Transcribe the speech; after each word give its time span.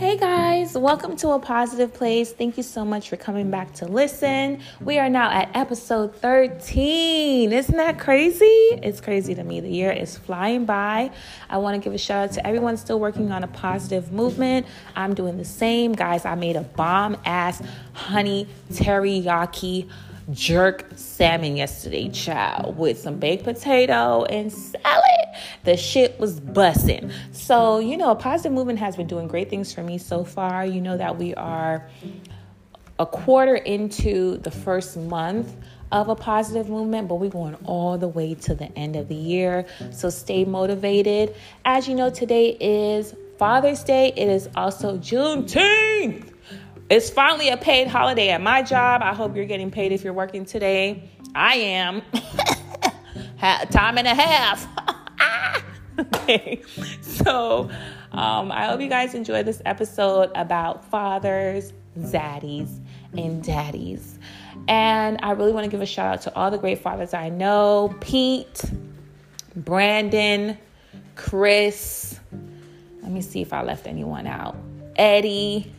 Hey 0.00 0.16
guys, 0.16 0.78
welcome 0.78 1.14
to 1.16 1.32
a 1.32 1.38
positive 1.38 1.92
place. 1.92 2.32
Thank 2.32 2.56
you 2.56 2.62
so 2.62 2.86
much 2.86 3.10
for 3.10 3.18
coming 3.18 3.50
back 3.50 3.74
to 3.74 3.86
listen. 3.86 4.62
We 4.80 4.98
are 4.98 5.10
now 5.10 5.30
at 5.30 5.54
episode 5.54 6.16
13. 6.16 7.52
Isn't 7.52 7.76
that 7.76 7.98
crazy? 7.98 8.46
It's 8.82 9.02
crazy 9.02 9.34
to 9.34 9.44
me. 9.44 9.60
The 9.60 9.68
year 9.68 9.92
is 9.92 10.16
flying 10.16 10.64
by. 10.64 11.10
I 11.50 11.58
want 11.58 11.74
to 11.74 11.84
give 11.84 11.92
a 11.92 11.98
shout 11.98 12.30
out 12.30 12.32
to 12.36 12.46
everyone 12.46 12.78
still 12.78 12.98
working 12.98 13.30
on 13.30 13.44
a 13.44 13.48
positive 13.48 14.10
movement. 14.10 14.66
I'm 14.96 15.12
doing 15.12 15.36
the 15.36 15.44
same. 15.44 15.92
Guys, 15.92 16.24
I 16.24 16.34
made 16.34 16.56
a 16.56 16.62
bomb 16.62 17.18
ass 17.26 17.60
honey 17.92 18.48
teriyaki 18.72 19.86
jerk 20.30 20.86
salmon 20.96 21.58
yesterday, 21.58 22.08
child, 22.08 22.78
with 22.78 22.98
some 22.98 23.18
baked 23.18 23.44
potato 23.44 24.24
and 24.24 24.50
salad. 24.50 25.09
The 25.64 25.76
shit 25.76 26.18
was 26.18 26.40
bussing. 26.40 27.12
So, 27.32 27.78
you 27.78 27.96
know, 27.96 28.14
Positive 28.14 28.52
Movement 28.52 28.78
has 28.78 28.96
been 28.96 29.06
doing 29.06 29.28
great 29.28 29.50
things 29.50 29.72
for 29.72 29.82
me 29.82 29.98
so 29.98 30.24
far. 30.24 30.64
You 30.64 30.80
know 30.80 30.96
that 30.96 31.18
we 31.18 31.34
are 31.34 31.88
a 32.98 33.06
quarter 33.06 33.56
into 33.56 34.38
the 34.38 34.50
first 34.50 34.96
month 34.96 35.56
of 35.92 36.08
a 36.08 36.14
positive 36.14 36.68
movement, 36.68 37.08
but 37.08 37.16
we're 37.16 37.30
going 37.30 37.54
all 37.64 37.98
the 37.98 38.08
way 38.08 38.34
to 38.34 38.54
the 38.54 38.66
end 38.78 38.94
of 38.94 39.08
the 39.08 39.14
year. 39.14 39.66
So 39.90 40.10
stay 40.10 40.44
motivated. 40.44 41.34
As 41.64 41.88
you 41.88 41.94
know, 41.94 42.10
today 42.10 42.56
is 42.60 43.14
Father's 43.38 43.82
Day. 43.82 44.12
It 44.16 44.28
is 44.28 44.48
also 44.54 44.98
Juneteenth. 44.98 46.30
It's 46.90 47.08
finally 47.08 47.48
a 47.48 47.56
paid 47.56 47.86
holiday 47.86 48.30
at 48.30 48.40
my 48.42 48.62
job. 48.62 49.00
I 49.02 49.14
hope 49.14 49.36
you're 49.36 49.44
getting 49.46 49.70
paid 49.70 49.92
if 49.92 50.04
you're 50.04 50.12
working 50.12 50.44
today. 50.44 51.08
I 51.34 51.54
am. 51.54 52.02
Time 53.70 53.96
and 53.96 54.06
a 54.06 54.14
half. 54.14 54.68
okay. 55.98 56.62
So 57.00 57.70
um, 58.12 58.52
I 58.52 58.66
hope 58.66 58.80
you 58.80 58.88
guys 58.88 59.14
enjoy 59.14 59.42
this 59.42 59.62
episode 59.64 60.30
about 60.34 60.84
fathers, 60.90 61.72
zaddies, 61.98 62.80
and 63.16 63.42
daddies. 63.42 64.18
And 64.68 65.18
I 65.22 65.32
really 65.32 65.52
want 65.52 65.64
to 65.64 65.70
give 65.70 65.80
a 65.80 65.86
shout 65.86 66.14
out 66.14 66.22
to 66.22 66.34
all 66.34 66.50
the 66.50 66.58
great 66.58 66.78
fathers 66.78 67.14
I 67.14 67.28
know 67.28 67.94
Pete, 68.00 68.64
Brandon, 69.56 70.56
Chris. 71.16 72.18
Let 73.02 73.10
me 73.10 73.20
see 73.20 73.40
if 73.40 73.52
I 73.52 73.62
left 73.62 73.86
anyone 73.86 74.26
out. 74.26 74.56
Eddie. 74.96 75.72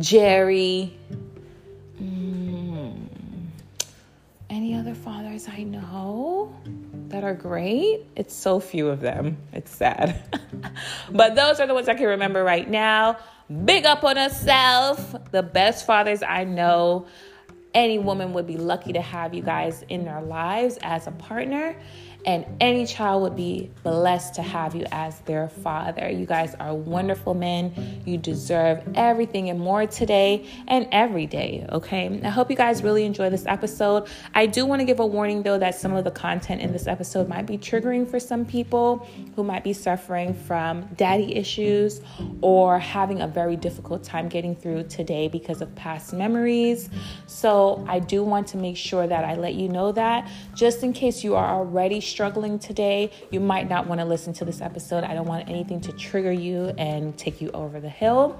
Jerry. 0.00 0.96
Mm, 2.00 3.06
any 4.48 4.74
other 4.74 4.94
fathers 4.94 5.46
I 5.46 5.64
know 5.64 6.54
that 7.10 7.24
are 7.24 7.34
great? 7.34 8.06
It's 8.16 8.34
so 8.34 8.60
few 8.60 8.88
of 8.88 9.00
them. 9.00 9.36
It's 9.52 9.70
sad. 9.70 10.40
but 11.10 11.34
those 11.34 11.60
are 11.60 11.66
the 11.66 11.74
ones 11.74 11.88
I 11.88 11.94
can 11.94 12.06
remember 12.06 12.42
right 12.42 12.68
now. 12.68 13.18
Big 13.64 13.84
up 13.84 14.04
on 14.04 14.16
herself. 14.16 15.14
The 15.30 15.42
best 15.42 15.86
fathers 15.86 16.22
I 16.22 16.44
know. 16.44 17.06
Any 17.74 17.98
woman 17.98 18.32
would 18.32 18.46
be 18.46 18.56
lucky 18.56 18.92
to 18.94 19.00
have 19.00 19.34
you 19.34 19.42
guys 19.42 19.84
in 19.88 20.04
their 20.04 20.22
lives 20.22 20.78
as 20.82 21.06
a 21.06 21.12
partner 21.12 21.76
and 22.26 22.44
any 22.60 22.86
child 22.86 23.22
would 23.22 23.36
be 23.36 23.70
blessed 23.82 24.34
to 24.34 24.42
have 24.42 24.74
you 24.74 24.84
as 24.92 25.20
their 25.20 25.48
father. 25.48 26.10
You 26.10 26.26
guys 26.26 26.54
are 26.56 26.74
wonderful 26.74 27.34
men. 27.34 28.02
You 28.04 28.18
deserve 28.18 28.82
everything 28.94 29.50
and 29.50 29.58
more 29.58 29.86
today 29.86 30.46
and 30.68 30.86
every 30.92 31.26
day, 31.26 31.66
okay? 31.70 32.20
I 32.22 32.28
hope 32.28 32.50
you 32.50 32.56
guys 32.56 32.82
really 32.82 33.04
enjoy 33.04 33.30
this 33.30 33.46
episode. 33.46 34.08
I 34.34 34.46
do 34.46 34.66
want 34.66 34.80
to 34.80 34.84
give 34.84 35.00
a 35.00 35.06
warning 35.06 35.42
though 35.42 35.58
that 35.58 35.74
some 35.74 35.94
of 35.94 36.04
the 36.04 36.10
content 36.10 36.60
in 36.60 36.72
this 36.72 36.86
episode 36.86 37.28
might 37.28 37.46
be 37.46 37.56
triggering 37.56 38.08
for 38.08 38.20
some 38.20 38.44
people 38.44 39.08
who 39.36 39.44
might 39.44 39.64
be 39.64 39.72
suffering 39.72 40.34
from 40.34 40.82
daddy 40.96 41.34
issues 41.36 42.00
or 42.40 42.78
having 42.78 43.22
a 43.22 43.26
very 43.26 43.56
difficult 43.56 44.02
time 44.02 44.28
getting 44.28 44.54
through 44.54 44.84
today 44.84 45.28
because 45.28 45.62
of 45.62 45.74
past 45.74 46.12
memories. 46.12 46.90
So, 47.26 47.84
I 47.88 47.98
do 47.98 48.22
want 48.22 48.48
to 48.48 48.56
make 48.56 48.76
sure 48.76 49.06
that 49.06 49.24
I 49.24 49.34
let 49.34 49.54
you 49.54 49.68
know 49.68 49.92
that 49.92 50.30
just 50.54 50.82
in 50.82 50.92
case 50.92 51.24
you 51.24 51.34
are 51.34 51.54
already 51.54 52.00
struggling 52.10 52.58
today, 52.58 53.10
you 53.30 53.40
might 53.40 53.68
not 53.68 53.86
want 53.86 54.00
to 54.00 54.04
listen 54.04 54.32
to 54.34 54.44
this 54.44 54.60
episode. 54.60 55.04
I 55.04 55.14
don't 55.14 55.26
want 55.26 55.48
anything 55.48 55.80
to 55.82 55.92
trigger 55.92 56.32
you 56.32 56.72
and 56.76 57.16
take 57.16 57.40
you 57.40 57.50
over 57.52 57.80
the 57.80 57.88
hill. 57.88 58.38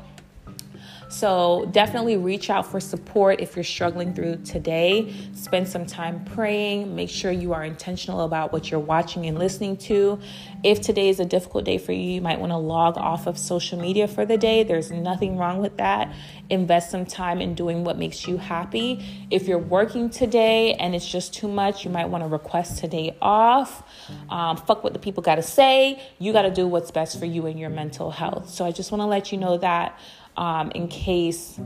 So 1.10 1.68
definitely 1.72 2.16
reach 2.16 2.50
out 2.50 2.70
for 2.70 2.78
support 2.78 3.40
if 3.40 3.56
you're 3.56 3.64
struggling 3.64 4.14
through 4.14 4.36
today. 4.44 5.12
Spend 5.34 5.68
some 5.68 5.84
time 5.84 6.24
praying. 6.24 6.94
Make 6.94 7.10
sure 7.10 7.32
you 7.32 7.52
are 7.52 7.64
intentional 7.64 8.20
about 8.20 8.52
what 8.52 8.70
you're 8.70 8.78
watching 8.78 9.26
and 9.26 9.36
listening 9.36 9.76
to. 9.78 10.20
If 10.62 10.80
today 10.80 11.08
is 11.08 11.18
a 11.18 11.24
difficult 11.24 11.64
day 11.64 11.78
for 11.78 11.90
you, 11.90 12.12
you 12.12 12.20
might 12.20 12.38
want 12.38 12.52
to 12.52 12.56
log 12.56 12.96
off 12.96 13.26
of 13.26 13.38
social 13.38 13.80
media 13.80 14.06
for 14.06 14.24
the 14.24 14.38
day. 14.38 14.62
There's 14.62 14.92
nothing 14.92 15.36
wrong 15.36 15.58
with 15.58 15.76
that. 15.78 16.14
Invest 16.48 16.92
some 16.92 17.04
time 17.04 17.40
in 17.40 17.54
doing 17.54 17.82
what 17.82 17.98
makes 17.98 18.28
you 18.28 18.36
happy. 18.36 19.04
If 19.30 19.48
you're 19.48 19.58
working 19.58 20.10
today 20.10 20.74
and 20.74 20.94
it's 20.94 21.08
just 21.08 21.34
too 21.34 21.48
much, 21.48 21.84
you 21.84 21.90
might 21.90 22.08
want 22.08 22.22
to 22.22 22.28
request 22.28 22.78
today 22.78 23.16
off. 23.20 23.82
Um, 24.28 24.56
fuck 24.56 24.84
what 24.84 24.92
the 24.92 24.98
people 25.00 25.24
got 25.24 25.36
to 25.36 25.42
say. 25.42 26.00
You 26.20 26.32
got 26.32 26.42
to 26.42 26.50
do 26.50 26.68
what's 26.68 26.92
best 26.92 27.18
for 27.18 27.26
you 27.26 27.46
and 27.46 27.58
your 27.58 27.70
mental 27.70 28.12
health. 28.12 28.48
So 28.48 28.64
I 28.64 28.70
just 28.70 28.92
want 28.92 29.00
to 29.02 29.06
let 29.06 29.32
you 29.32 29.38
know 29.38 29.58
that 29.58 29.98
um, 30.40 30.72
in 30.74 30.88
case 30.88 31.60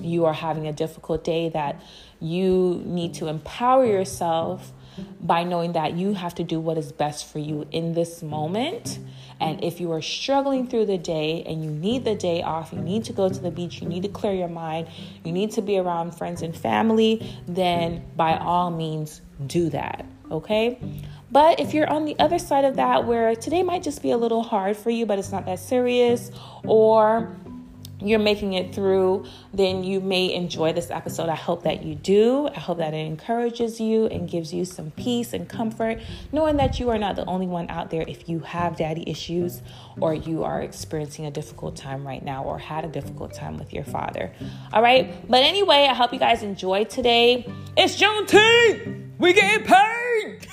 you 0.00 0.24
are 0.24 0.32
having 0.32 0.66
a 0.66 0.72
difficult 0.72 1.22
day, 1.22 1.50
that 1.50 1.80
you 2.20 2.82
need 2.86 3.14
to 3.14 3.28
empower 3.28 3.84
yourself 3.84 4.72
by 5.20 5.44
knowing 5.44 5.72
that 5.72 5.92
you 5.94 6.14
have 6.14 6.34
to 6.36 6.44
do 6.44 6.58
what 6.58 6.78
is 6.78 6.90
best 6.90 7.30
for 7.30 7.38
you 7.38 7.66
in 7.70 7.92
this 7.92 8.22
moment. 8.22 8.98
And 9.40 9.62
if 9.62 9.80
you 9.80 9.92
are 9.92 10.00
struggling 10.00 10.68
through 10.68 10.86
the 10.86 10.96
day 10.96 11.42
and 11.46 11.62
you 11.62 11.70
need 11.70 12.04
the 12.04 12.14
day 12.14 12.42
off, 12.42 12.72
you 12.72 12.80
need 12.80 13.04
to 13.04 13.12
go 13.12 13.28
to 13.28 13.40
the 13.40 13.50
beach, 13.50 13.82
you 13.82 13.88
need 13.88 14.04
to 14.04 14.08
clear 14.08 14.32
your 14.32 14.48
mind, 14.48 14.88
you 15.24 15.32
need 15.32 15.52
to 15.52 15.62
be 15.62 15.76
around 15.78 16.12
friends 16.12 16.42
and 16.42 16.56
family, 16.56 17.38
then 17.46 18.04
by 18.16 18.38
all 18.38 18.70
means 18.70 19.20
do 19.46 19.68
that. 19.70 20.06
Okay? 20.30 20.78
But 21.30 21.60
if 21.60 21.74
you're 21.74 21.90
on 21.90 22.04
the 22.04 22.16
other 22.18 22.38
side 22.38 22.64
of 22.64 22.76
that, 22.76 23.06
where 23.06 23.34
today 23.34 23.62
might 23.64 23.82
just 23.82 24.02
be 24.02 24.12
a 24.12 24.16
little 24.16 24.42
hard 24.42 24.76
for 24.76 24.90
you, 24.90 25.04
but 25.04 25.18
it's 25.18 25.32
not 25.32 25.44
that 25.46 25.58
serious, 25.58 26.30
or 26.62 27.36
you're 28.00 28.18
making 28.18 28.54
it 28.54 28.74
through, 28.74 29.26
then 29.52 29.84
you 29.84 30.00
may 30.00 30.32
enjoy 30.32 30.72
this 30.72 30.90
episode. 30.90 31.28
I 31.28 31.36
hope 31.36 31.62
that 31.62 31.84
you 31.84 31.94
do. 31.94 32.48
I 32.48 32.58
hope 32.58 32.78
that 32.78 32.94
it 32.94 33.06
encourages 33.06 33.80
you 33.80 34.06
and 34.06 34.28
gives 34.28 34.52
you 34.52 34.64
some 34.64 34.90
peace 34.90 35.32
and 35.32 35.48
comfort, 35.48 36.00
knowing 36.32 36.56
that 36.56 36.80
you 36.80 36.90
are 36.90 36.98
not 36.98 37.16
the 37.16 37.24
only 37.26 37.46
one 37.46 37.70
out 37.70 37.90
there 37.90 38.04
if 38.06 38.28
you 38.28 38.40
have 38.40 38.76
daddy 38.76 39.04
issues 39.06 39.62
or 40.00 40.14
you 40.14 40.44
are 40.44 40.60
experiencing 40.60 41.26
a 41.26 41.30
difficult 41.30 41.76
time 41.76 42.06
right 42.06 42.24
now 42.24 42.44
or 42.44 42.58
had 42.58 42.84
a 42.84 42.88
difficult 42.88 43.32
time 43.32 43.56
with 43.56 43.72
your 43.72 43.84
father. 43.84 44.32
All 44.72 44.82
right. 44.82 45.28
But 45.28 45.42
anyway, 45.42 45.86
I 45.88 45.94
hope 45.94 46.12
you 46.12 46.18
guys 46.18 46.42
enjoyed 46.42 46.90
today. 46.90 47.46
It's 47.76 48.00
Juneteenth. 48.00 49.18
We 49.18 49.32
getting 49.32 49.66
paid. 49.66 50.48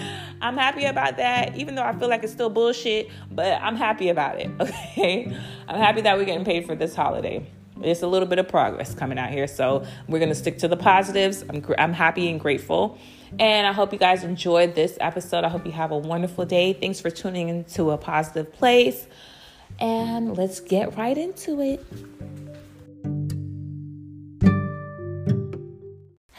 I'm 0.40 0.56
happy 0.56 0.86
about 0.86 1.16
that, 1.18 1.56
even 1.56 1.74
though 1.74 1.82
I 1.82 1.92
feel 1.92 2.08
like 2.08 2.22
it's 2.22 2.32
still 2.32 2.50
bullshit, 2.50 3.10
but 3.30 3.60
I'm 3.60 3.76
happy 3.76 4.08
about 4.08 4.40
it, 4.40 4.50
okay? 4.60 5.36
I'm 5.68 5.78
happy 5.78 6.00
that 6.02 6.16
we're 6.16 6.24
getting 6.24 6.44
paid 6.44 6.66
for 6.66 6.74
this 6.74 6.94
holiday. 6.94 7.46
It's 7.82 8.02
a 8.02 8.06
little 8.06 8.28
bit 8.28 8.38
of 8.38 8.48
progress 8.48 8.94
coming 8.94 9.18
out 9.18 9.30
here, 9.30 9.46
so 9.46 9.84
we're 10.08 10.18
gonna 10.18 10.34
stick 10.34 10.58
to 10.58 10.68
the 10.68 10.76
positives. 10.76 11.44
I'm, 11.48 11.64
I'm 11.78 11.92
happy 11.92 12.30
and 12.30 12.38
grateful. 12.38 12.98
And 13.38 13.66
I 13.66 13.72
hope 13.72 13.92
you 13.92 13.98
guys 13.98 14.24
enjoyed 14.24 14.74
this 14.74 14.98
episode. 15.00 15.44
I 15.44 15.48
hope 15.48 15.64
you 15.64 15.72
have 15.72 15.92
a 15.92 15.98
wonderful 15.98 16.44
day. 16.44 16.72
Thanks 16.72 17.00
for 17.00 17.10
tuning 17.10 17.48
into 17.48 17.90
a 17.90 17.96
positive 17.96 18.52
place. 18.52 19.06
And 19.78 20.36
let's 20.36 20.60
get 20.60 20.96
right 20.96 21.16
into 21.16 21.60
it. 21.60 22.49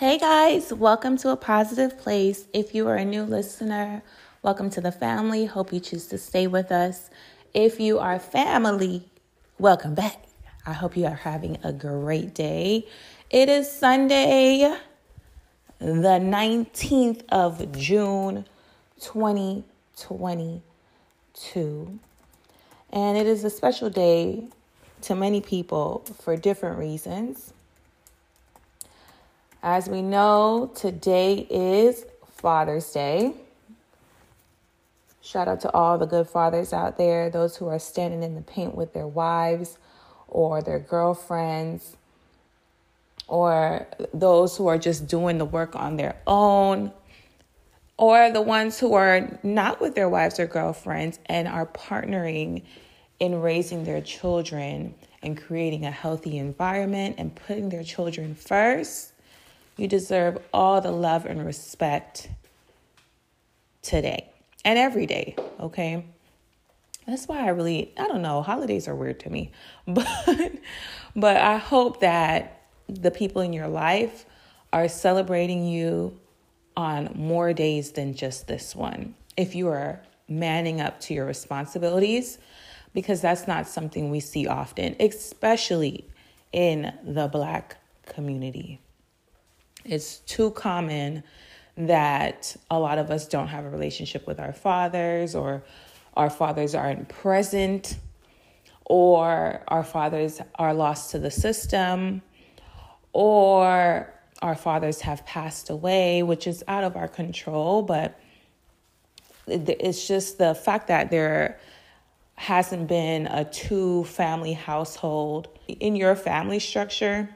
Hey 0.02 0.18
guys, 0.18 0.74
welcome 0.74 1.16
to 1.18 1.30
a 1.30 1.38
positive 1.38 2.00
place. 2.00 2.48
If 2.54 2.74
you 2.74 2.88
are 2.88 2.96
a 2.96 3.06
new 3.06 3.22
listener, 3.22 4.02
welcome 4.42 4.72
to 4.72 4.82
the 4.82 4.92
family. 4.92 5.46
Hope 5.46 5.72
you 5.72 5.80
choose 5.80 6.08
to 6.08 6.18
stay 6.18 6.48
with 6.48 6.72
us. 6.72 7.12
If 7.54 7.80
you 7.80 8.00
are 8.00 8.18
family, 8.18 9.04
welcome 9.60 9.94
back. 9.94 10.24
I 10.66 10.74
hope 10.74 10.98
you 10.98 11.06
are 11.06 11.14
having 11.14 11.60
a 11.64 11.72
great 11.72 12.34
day. 12.34 12.88
It 13.30 13.48
is 13.48 13.72
Sunday, 13.72 14.76
the 15.78 16.20
19th 16.20 17.22
of 17.30 17.72
June, 17.78 18.48
2022. 19.02 22.00
And 22.92 23.18
it 23.20 23.28
is 23.28 23.44
a 23.44 23.52
special 23.52 23.92
day 23.92 24.48
to 25.04 25.14
many 25.14 25.42
people 25.42 26.04
for 26.20 26.36
different 26.36 26.80
reasons. 26.80 27.54
As 29.64 29.88
we 29.88 30.02
know, 30.02 30.72
today 30.74 31.46
is 31.48 32.04
Father's 32.32 32.92
Day. 32.92 33.34
Shout 35.22 35.48
out 35.48 35.62
to 35.62 35.72
all 35.72 36.00
the 36.00 36.08
good 36.08 36.28
fathers 36.28 36.74
out 36.74 36.98
there, 36.98 37.30
those 37.30 37.58
who 37.58 37.68
are 37.68 37.78
standing 37.78 38.24
in 38.24 38.34
the 38.34 38.42
paint 38.42 38.74
with 38.74 38.94
their 38.94 39.06
wives 39.06 39.78
or 40.28 40.64
their 40.64 40.80
girlfriends, 40.80 41.96
or 43.28 43.86
those 44.16 44.58
who 44.58 44.66
are 44.66 44.80
just 44.80 45.06
doing 45.06 45.38
the 45.38 45.46
work 45.46 45.76
on 45.76 45.96
their 45.96 46.16
own, 46.26 46.92
or 47.98 48.32
the 48.32 48.42
ones 48.42 48.80
who 48.80 48.96
are 48.96 49.38
not 49.44 49.80
with 49.80 49.94
their 49.94 50.10
wives 50.10 50.40
or 50.40 50.48
girlfriends 50.48 51.20
and 51.28 51.48
are 51.48 51.68
partnering 51.68 52.64
in 53.20 53.40
raising 53.40 53.84
their 53.84 54.02
children 54.02 54.96
and 55.22 55.40
creating 55.40 55.86
a 55.86 55.92
healthy 55.92 56.40
environment 56.40 57.14
and 57.20 57.36
putting 57.36 57.70
their 57.70 57.84
children 57.84 58.34
first, 58.34 59.11
you 59.82 59.88
deserve 59.88 60.38
all 60.54 60.80
the 60.80 60.92
love 60.92 61.26
and 61.26 61.44
respect 61.44 62.30
today 63.82 64.32
and 64.64 64.78
every 64.78 65.08
day, 65.08 65.36
okay? 65.60 66.06
That's 67.08 67.28
why 67.28 67.40
I 67.40 67.50
really 67.50 67.92
I 67.98 68.06
don't 68.06 68.22
know, 68.22 68.44
holidays 68.44 68.88
are 68.88 68.96
weird 68.96 69.20
to 69.22 69.30
me. 69.32 69.52
But 69.88 70.52
but 71.16 71.38
I 71.38 71.58
hope 71.58 72.02
that 72.02 72.62
the 72.88 73.10
people 73.10 73.42
in 73.42 73.54
your 73.54 73.68
life 73.68 74.26
are 74.72 74.88
celebrating 74.88 75.66
you 75.66 76.20
on 76.78 77.12
more 77.16 77.52
days 77.52 77.92
than 77.94 78.14
just 78.14 78.48
this 78.48 78.76
one. 78.76 79.16
If 79.36 79.56
you 79.56 79.68
are 79.70 80.04
manning 80.30 80.80
up 80.80 81.00
to 81.02 81.16
your 81.16 81.26
responsibilities, 81.26 82.38
because 82.94 83.20
that's 83.20 83.48
not 83.48 83.68
something 83.68 84.12
we 84.12 84.20
see 84.20 84.46
often, 84.48 84.96
especially 85.00 86.08
in 86.54 86.94
the 87.04 87.28
black 87.28 87.78
community. 88.06 88.80
It's 89.84 90.20
too 90.20 90.52
common 90.52 91.24
that 91.78 92.56
a 92.70 92.80
lot 92.80 92.98
of 92.98 93.10
us 93.10 93.28
don't 93.28 93.48
have 93.48 93.66
a 93.66 93.70
relationship 93.70 94.28
with 94.28 94.40
our 94.40 94.54
fathers 94.54 95.36
or 95.36 95.64
our 96.16 96.30
fathers 96.30 96.76
aren't 96.76 97.10
present 97.10 97.98
or 98.86 99.64
our 99.68 99.84
fathers 99.84 100.42
are 100.56 100.74
lost 100.74 101.12
to 101.12 101.20
the 101.20 101.32
system 101.32 102.22
or 103.14 104.14
our 104.42 104.56
fathers 104.56 105.02
have 105.02 105.26
passed 105.26 105.70
away, 105.70 106.24
which 106.24 106.48
is 106.48 106.64
out 106.68 106.84
of 106.84 106.96
our 106.96 107.08
control, 107.08 107.84
but 107.84 108.20
it's 109.48 110.08
just 110.08 110.38
the 110.38 110.54
fact 110.54 110.88
that 110.88 111.10
there 111.10 111.60
hasn't 112.36 112.88
been 112.88 113.28
a 113.28 113.46
two 113.46 114.04
family 114.06 114.54
household. 114.54 115.48
In 115.68 115.96
your 115.96 116.16
family 116.16 116.60
structure 116.60 117.30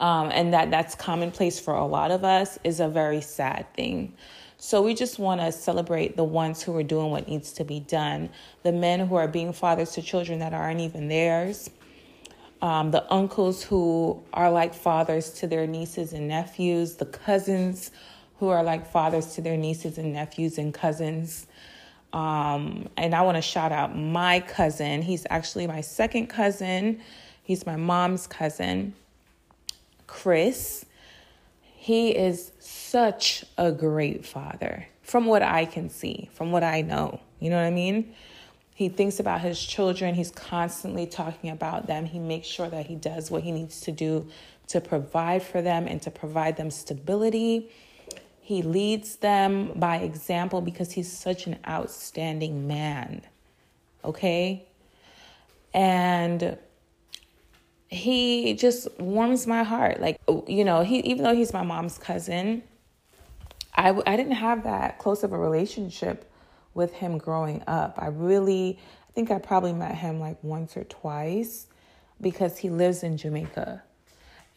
um, 0.00 0.30
and 0.32 0.52
that 0.52 0.70
that's 0.70 0.94
commonplace 0.94 1.58
for 1.58 1.74
a 1.74 1.86
lot 1.86 2.10
of 2.10 2.24
us 2.24 2.58
is 2.64 2.80
a 2.80 2.88
very 2.88 3.20
sad 3.20 3.66
thing 3.74 4.12
so 4.58 4.80
we 4.80 4.94
just 4.94 5.18
want 5.18 5.42
to 5.42 5.52
celebrate 5.52 6.16
the 6.16 6.24
ones 6.24 6.62
who 6.62 6.74
are 6.76 6.82
doing 6.82 7.10
what 7.10 7.28
needs 7.28 7.52
to 7.52 7.64
be 7.64 7.80
done, 7.80 8.30
the 8.62 8.72
men 8.72 9.00
who 9.06 9.14
are 9.16 9.28
being 9.28 9.52
fathers 9.52 9.92
to 9.92 10.02
children 10.02 10.38
that 10.38 10.54
aren't 10.54 10.80
even 10.80 11.08
theirs, 11.08 11.68
um, 12.62 12.90
the 12.90 13.10
uncles 13.12 13.62
who 13.62 14.22
are 14.32 14.50
like 14.50 14.74
fathers 14.74 15.30
to 15.34 15.46
their 15.46 15.66
nieces 15.66 16.14
and 16.14 16.26
nephews, 16.26 16.96
the 16.96 17.04
cousins 17.04 17.90
who 18.38 18.48
are 18.48 18.62
like 18.62 18.90
fathers 18.90 19.34
to 19.34 19.42
their 19.42 19.58
nieces 19.58 19.98
and 19.98 20.14
nephews 20.14 20.56
and 20.56 20.72
cousins. 20.72 21.46
Um, 22.14 22.88
and 22.96 23.14
I 23.14 23.22
want 23.22 23.36
to 23.36 23.42
shout 23.42 23.72
out 23.72 23.94
my 23.94 24.40
cousin. 24.40 25.02
He's 25.02 25.26
actually 25.28 25.66
my 25.66 25.82
second 25.82 26.28
cousin. 26.28 27.00
He's 27.42 27.66
my 27.66 27.76
mom's 27.76 28.26
cousin, 28.26 28.94
Chris. 30.06 30.84
He 31.60 32.10
is 32.10 32.52
such 32.58 33.44
a 33.56 33.70
great 33.70 34.26
father 34.26 34.88
from 35.02 35.26
what 35.26 35.42
I 35.42 35.66
can 35.66 35.88
see, 35.88 36.28
from 36.34 36.50
what 36.50 36.64
I 36.64 36.80
know. 36.82 37.20
You 37.38 37.50
know 37.50 37.56
what 37.56 37.66
I 37.66 37.70
mean? 37.70 38.14
He 38.74 38.88
thinks 38.88 39.20
about 39.20 39.40
his 39.40 39.62
children. 39.62 40.14
He's 40.14 40.30
constantly 40.30 41.06
talking 41.06 41.50
about 41.50 41.86
them. 41.86 42.04
He 42.04 42.18
makes 42.18 42.46
sure 42.46 42.68
that 42.68 42.86
he 42.86 42.94
does 42.94 43.30
what 43.30 43.42
he 43.42 43.52
needs 43.52 43.80
to 43.82 43.92
do 43.92 44.26
to 44.68 44.80
provide 44.80 45.42
for 45.42 45.62
them 45.62 45.86
and 45.86 46.02
to 46.02 46.10
provide 46.10 46.56
them 46.56 46.70
stability. 46.70 47.70
He 48.40 48.62
leads 48.62 49.16
them 49.16 49.72
by 49.76 49.98
example 49.98 50.60
because 50.60 50.92
he's 50.92 51.10
such 51.10 51.46
an 51.46 51.58
outstanding 51.66 52.66
man. 52.66 53.22
Okay? 54.04 54.66
And 55.72 56.58
he 57.88 58.54
just 58.54 58.88
warms 58.98 59.46
my 59.46 59.62
heart. 59.62 60.00
Like, 60.00 60.20
oh, 60.28 60.44
you 60.48 60.64
know, 60.64 60.82
he 60.82 61.00
even 61.00 61.24
though 61.24 61.34
he's 61.34 61.52
my 61.52 61.62
mom's 61.62 61.98
cousin, 61.98 62.62
I 63.74 63.90
I 64.06 64.16
didn't 64.16 64.32
have 64.32 64.64
that 64.64 64.98
close 64.98 65.22
of 65.22 65.32
a 65.32 65.38
relationship 65.38 66.30
with 66.74 66.92
him 66.92 67.18
growing 67.18 67.62
up. 67.66 67.94
I 67.98 68.08
really 68.08 68.78
I 69.08 69.12
think 69.12 69.30
I 69.30 69.38
probably 69.38 69.72
met 69.72 69.94
him 69.94 70.20
like 70.20 70.42
once 70.42 70.76
or 70.76 70.84
twice 70.84 71.66
because 72.20 72.58
he 72.58 72.70
lives 72.70 73.02
in 73.02 73.16
Jamaica. 73.16 73.82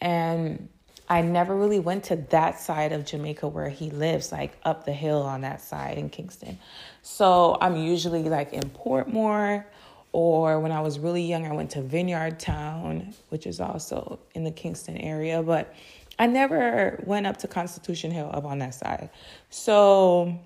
And 0.02 0.70
I 1.08 1.22
never 1.22 1.56
really 1.56 1.80
went 1.80 2.06
to 2.06 2.16
that 2.16 2.60
side 2.60 2.92
of 2.92 3.06
Jamaica 3.06 3.48
where 3.48 3.70
he 3.70 3.90
lives, 3.90 4.32
like 4.32 4.58
up 4.64 4.86
the 4.86 4.94
hill 4.94 5.22
on 5.22 5.42
that 5.42 5.60
side 5.62 5.98
in 5.98 6.10
Kingston. 6.10 6.60
So 7.02 7.58
I'm 7.60 7.76
usually 7.76 8.24
like 8.24 8.54
in 8.54 8.70
Portmore 8.70 9.66
or 10.12 10.60
when 10.60 10.72
I 10.72 10.82
was 10.82 11.00
really 11.00 11.24
young, 11.24 11.46
I 11.46 11.54
went 11.54 11.72
to 11.72 11.82
Vineyard 11.82 12.40
Town, 12.40 13.14
which 13.30 13.46
is 13.46 13.60
also 13.60 14.20
in 14.34 14.44
the 14.44 14.52
Kingston 14.52 14.98
area, 14.98 15.44
but 15.44 15.74
I 16.18 16.28
never 16.28 17.02
went 17.06 17.28
up 17.28 17.38
to 17.38 17.48
Constitution 17.48 18.12
Hill 18.12 18.30
up 18.34 18.44
on 18.44 18.60
that 18.60 18.76
side. 18.76 19.10
So 19.50 20.40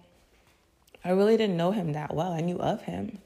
I 1.04 1.12
really 1.12 1.38
didn't 1.38 1.57
know 1.57 1.71
him 1.71 1.94
that 1.94 2.13
well. 2.13 2.31
I 2.31 2.42
knew 2.42 2.57
of 2.57 2.81
him. 2.83 3.19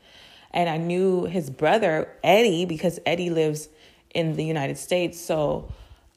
And 0.51 0.69
I 0.69 0.77
knew 0.77 1.25
his 1.25 1.49
brother, 1.49 2.09
Eddie, 2.23 2.65
because 2.65 2.99
Eddie 3.05 3.29
lives 3.29 3.67
in 4.13 4.35
the 4.35 4.45
United 4.45 4.77
States. 4.77 5.19
So 5.19 5.71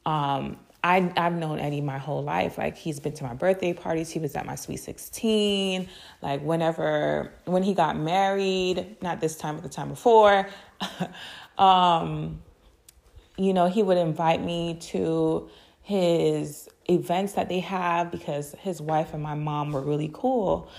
um, 0.06 0.56
I, 0.82 1.12
I've 1.16 1.34
known 1.34 1.58
Eddie 1.58 1.80
my 1.80 1.98
whole 1.98 2.22
life. 2.22 2.56
Like 2.56 2.76
he's 2.76 3.00
been 3.00 3.12
to 3.14 3.24
my 3.24 3.34
birthday 3.34 3.72
parties. 3.72 4.10
He 4.10 4.18
was 4.18 4.34
at 4.34 4.46
my 4.46 4.54
sweet 4.54 4.78
16. 4.78 5.88
Like 6.22 6.40
whenever, 6.42 7.32
when 7.44 7.62
he 7.62 7.74
got 7.74 7.98
married, 7.98 8.96
not 9.02 9.20
this 9.20 9.36
time, 9.36 9.56
but 9.56 9.62
the 9.62 9.68
time 9.68 9.90
before, 9.90 10.48
um, 11.58 12.40
you 13.36 13.52
know, 13.52 13.68
he 13.68 13.82
would 13.82 13.98
invite 13.98 14.42
me 14.42 14.78
to 14.80 15.50
his 15.82 16.68
events 16.88 17.34
that 17.34 17.48
they 17.48 17.60
have 17.60 18.10
because 18.10 18.54
his 18.60 18.80
wife 18.80 19.12
and 19.12 19.22
my 19.22 19.34
mom 19.34 19.72
were 19.72 19.82
really 19.82 20.10
cool. 20.12 20.70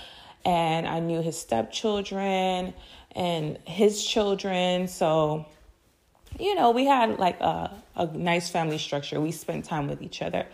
And 0.45 0.87
I 0.87 0.99
knew 0.99 1.21
his 1.21 1.37
stepchildren 1.37 2.73
and 3.15 3.57
his 3.65 4.03
children. 4.03 4.87
So 4.87 5.45
you 6.39 6.55
know, 6.55 6.71
we 6.71 6.85
had 6.85 7.19
like 7.19 7.39
a, 7.39 7.71
a 7.95 8.05
nice 8.07 8.49
family 8.49 8.77
structure. 8.77 9.19
We 9.19 9.31
spent 9.31 9.65
time 9.65 9.87
with 9.87 10.01
each 10.01 10.21
other. 10.21 10.45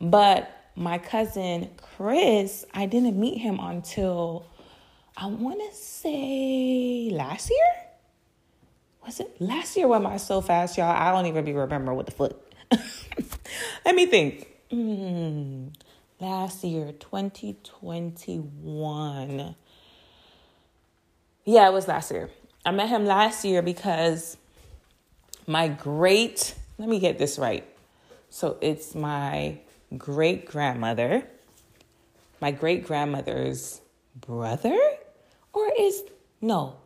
But 0.00 0.50
my 0.74 0.98
cousin 0.98 1.70
Chris, 1.76 2.64
I 2.72 2.86
didn't 2.86 3.18
meet 3.18 3.38
him 3.38 3.58
until 3.60 4.46
I 5.16 5.26
want 5.26 5.60
to 5.60 5.76
say 5.76 7.10
last 7.12 7.50
year. 7.50 7.84
Was 9.04 9.20
it 9.20 9.40
last 9.40 9.76
year? 9.76 9.88
Went 9.88 10.04
by 10.04 10.18
so 10.18 10.40
fast, 10.40 10.78
y'all. 10.78 10.90
I 10.90 11.10
don't 11.10 11.26
even 11.26 11.44
be 11.44 11.52
remember 11.52 11.92
what 11.94 12.06
the 12.06 12.12
foot. 12.12 12.40
Let 13.84 13.94
me 13.94 14.06
think. 14.06 14.46
Mm, 14.70 15.72
last 16.20 16.62
year, 16.62 16.92
2021. 16.92 19.56
Yeah, 21.44 21.68
it 21.68 21.72
was 21.72 21.88
last 21.88 22.10
year. 22.10 22.28
I 22.64 22.70
met 22.70 22.88
him 22.88 23.04
last 23.06 23.44
year 23.44 23.62
because 23.62 24.37
my 25.48 25.66
great, 25.66 26.54
let 26.76 26.88
me 26.90 27.00
get 27.00 27.18
this 27.18 27.38
right. 27.38 27.66
So 28.28 28.58
it's 28.60 28.94
my 28.94 29.58
great 29.96 30.44
grandmother, 30.44 31.26
my 32.38 32.50
great 32.50 32.86
grandmother's 32.86 33.80
brother, 34.14 34.78
or 35.54 35.72
is, 35.80 36.02
no, 36.42 36.76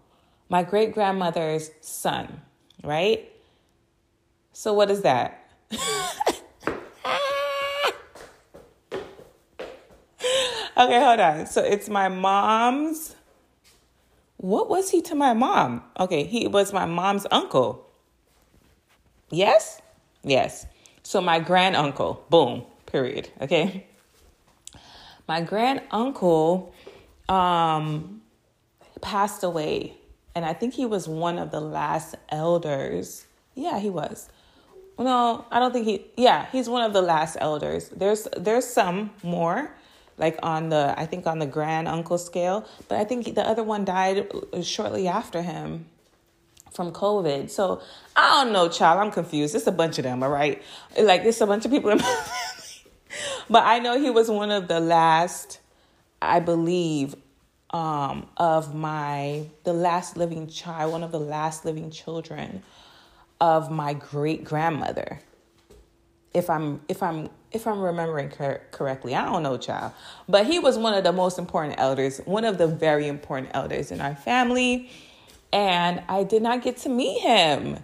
my 0.49 0.63
great 0.63 0.95
grandmother's 0.95 1.73
son, 1.81 2.41
right? 2.85 3.29
So 4.53 4.73
what 4.73 4.93
is 4.93 5.03
that? 5.03 5.51
okay, 5.73 5.81
hold 10.77 11.19
on. 11.19 11.47
So 11.47 11.65
it's 11.65 11.89
my 11.89 12.09
mom's. 12.09 13.17
What 14.37 14.69
was 14.69 14.91
he 14.91 15.03
to 15.03 15.17
my 15.17 15.33
mom? 15.35 15.83
Okay, 15.99 16.23
he 16.23 16.47
was 16.47 16.73
my 16.73 16.87
mom's 16.87 17.27
uncle. 17.33 17.89
Yes? 19.33 19.81
Yes. 20.23 20.67
So 21.03 21.21
my 21.21 21.41
grand 21.41 21.75
uncle, 21.75 22.25
boom, 22.29 22.65
period. 22.87 23.31
Okay. 23.41 23.87
My 25.27 25.41
grand 25.41 25.81
uncle 25.91 26.75
um, 27.29 28.21
passed 29.01 29.43
away, 29.43 29.95
and 30.35 30.45
I 30.45 30.53
think 30.53 30.75
he 30.75 30.85
was 30.85 31.09
one 31.09 31.39
of 31.39 31.51
the 31.51 31.61
last 31.61 32.15
elders. 32.29 33.27
Yeah, 33.55 33.79
he 33.79 33.89
was. 33.89 34.29
No, 34.99 35.47
I 35.51 35.59
don't 35.59 35.73
think 35.73 35.87
he. 35.87 36.05
Yeah, 36.17 36.47
he's 36.53 36.69
one 36.69 36.83
of 36.83 36.93
the 36.93 37.03
last 37.03 37.39
elders. 37.41 37.89
There's 37.89 38.29
there's 38.37 38.67
some 38.67 39.11
more, 39.23 39.75
like 40.19 40.39
on 40.43 40.69
the 40.69 40.95
I 40.99 41.07
think 41.07 41.27
on 41.27 41.39
the 41.39 41.47
grand 41.47 41.89
uncle 41.89 42.19
scale, 42.19 42.67
but 42.89 42.99
I 42.99 43.05
think 43.05 43.35
the 43.35 43.47
other 43.49 43.63
one 43.63 43.87
died 43.87 44.31
shortly 44.63 45.09
after 45.09 45.41
him 45.41 45.87
from 46.73 46.93
COVID. 46.93 47.51
So 47.51 47.83
I 48.17 48.45
don't 48.45 48.53
know, 48.53 48.69
child. 48.69 49.01
I'm 49.01 49.11
confused. 49.11 49.55
It's 49.55 49.67
a 49.67 49.73
bunch 49.73 49.99
of 49.99 50.05
them, 50.05 50.23
all 50.23 50.31
right? 50.31 50.63
Like 51.01 51.23
it's 51.23 51.41
a 51.41 51.47
bunch 51.47 51.65
of 51.65 51.71
people 51.71 51.91
in 51.91 51.99
my 51.99 52.05
family. 52.05 52.93
But 53.51 53.65
I 53.65 53.79
know 53.79 54.01
he 54.01 54.11
was 54.11 54.31
one 54.31 54.51
of 54.51 54.69
the 54.69 54.81
last, 54.81 55.61
I 56.21 56.41
believe, 56.41 57.15
um, 57.71 58.29
of 58.37 58.75
my 58.75 59.47
the 59.65 59.73
last 59.73 60.17
living 60.17 60.47
child, 60.47 60.93
one 60.93 61.03
of 61.03 61.13
the 61.13 61.21
last 61.21 61.65
living 61.65 61.91
children 61.91 62.63
of 63.41 63.71
my 63.71 63.95
great 63.95 64.45
grandmother. 64.45 65.21
If 66.35 66.49
I'm 66.49 66.81
if 66.89 67.03
I'm 67.03 67.29
if 67.51 67.67
I'm 67.67 67.81
remembering 67.81 68.31
cor- 68.31 68.63
correctly, 68.71 69.15
I 69.15 69.25
don't 69.25 69.43
know, 69.43 69.59
child, 69.59 69.93
but 70.29 70.47
he 70.47 70.59
was 70.59 70.79
one 70.79 70.95
of 70.95 71.05
the 71.05 71.13
most 71.13 71.39
important 71.39 71.75
elders, 71.79 72.19
one 72.25 72.45
of 72.45 72.57
the 72.59 72.67
very 72.67 73.09
important 73.09 73.51
elders 73.53 73.91
in 73.91 74.01
our 74.01 74.15
family, 74.15 74.91
and 75.53 76.03
I 76.09 76.25
did 76.25 76.43
not 76.43 76.63
get 76.63 76.79
to 76.79 76.89
meet 76.89 77.21
him. 77.21 77.79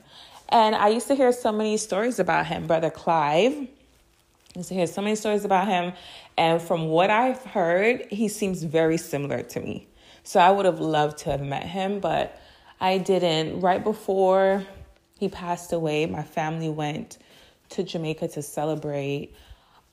And 0.49 0.75
I 0.75 0.89
used 0.89 1.09
to 1.09 1.15
hear 1.15 1.33
so 1.33 1.53
many 1.53 1.77
stories 1.77 2.19
about 2.19 2.47
him, 2.47 2.67
brother 2.67 2.91
Clive. 2.91 3.53
I 3.53 4.59
used 4.59 4.69
to 4.71 4.75
hear 4.75 4.87
so 4.87 5.03
many 5.03 5.15
stories 5.15 5.45
about 5.45 5.69
him, 5.69 5.93
and 6.37 6.61
from 6.61 6.89
what 6.89 7.11
I've 7.11 7.45
heard, 7.45 8.07
he 8.11 8.29
seems 8.29 8.63
very 8.63 8.97
similar 8.97 9.43
to 9.43 9.61
me. 9.61 9.87
So 10.25 10.41
I 10.41 10.51
would 10.51 10.67
have 10.67 10.81
loved 10.81 11.19
to 11.19 11.31
have 11.31 11.41
met 11.41 11.65
him, 11.65 12.01
but 12.01 12.41
I 12.81 12.99
didn't. 12.99 13.61
Right 13.61 13.83
before 13.83 14.65
he 15.19 15.29
passed 15.29 15.73
away, 15.73 16.07
my 16.07 16.23
family 16.23 16.69
went 16.69 17.19
to 17.71 17.83
Jamaica 17.83 18.29
to 18.29 18.43
celebrate 18.43 19.35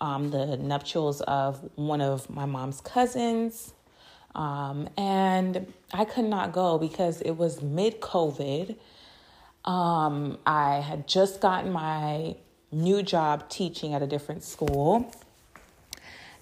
um, 0.02 0.32
the 0.32 0.58
nuptials 0.58 1.22
of 1.22 1.70
one 1.76 2.02
of 2.02 2.30
my 2.30 2.46
mom's 2.46 2.82
cousins. 2.82 3.75
Um, 4.36 4.90
and 4.98 5.74
I 5.94 6.06
could 6.06 6.26
not 6.26 6.52
go 6.52 6.78
because 6.78 7.22
it 7.22 7.32
was 7.32 7.62
mid 7.62 8.02
COVID. 8.02 8.76
Um, 9.64 10.38
I 10.46 10.76
had 10.76 11.08
just 11.08 11.42
gotten 11.42 11.72
my 11.72 12.36
new 12.72 13.02
job 13.02 13.50
teaching 13.50 13.94
at 13.94 14.02
a 14.02 14.08
different 14.08 14.44
school. 14.44 15.12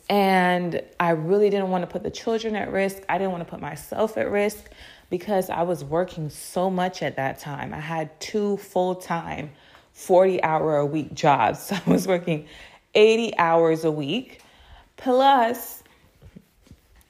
And 0.09 0.81
I 0.99 1.11
really 1.11 1.49
didn't 1.49 1.69
want 1.69 1.83
to 1.83 1.87
put 1.87 2.03
the 2.03 2.11
children 2.11 2.55
at 2.55 2.71
risk. 2.71 3.03
I 3.07 3.17
didn't 3.17 3.31
want 3.31 3.45
to 3.45 3.49
put 3.49 3.61
myself 3.61 4.17
at 4.17 4.29
risk 4.29 4.69
because 5.09 5.49
I 5.49 5.61
was 5.61 5.83
working 5.83 6.29
so 6.29 6.69
much 6.69 7.03
at 7.03 7.15
that 7.15 7.39
time. 7.39 7.73
I 7.73 7.79
had 7.79 8.19
two 8.19 8.57
full 8.57 8.95
time, 8.95 9.51
40 9.93 10.43
hour 10.43 10.77
a 10.77 10.85
week 10.85 11.13
jobs. 11.13 11.59
So 11.67 11.75
I 11.85 11.89
was 11.89 12.07
working 12.07 12.47
80 12.95 13.37
hours 13.37 13.85
a 13.85 13.91
week, 13.91 14.41
plus 14.97 15.82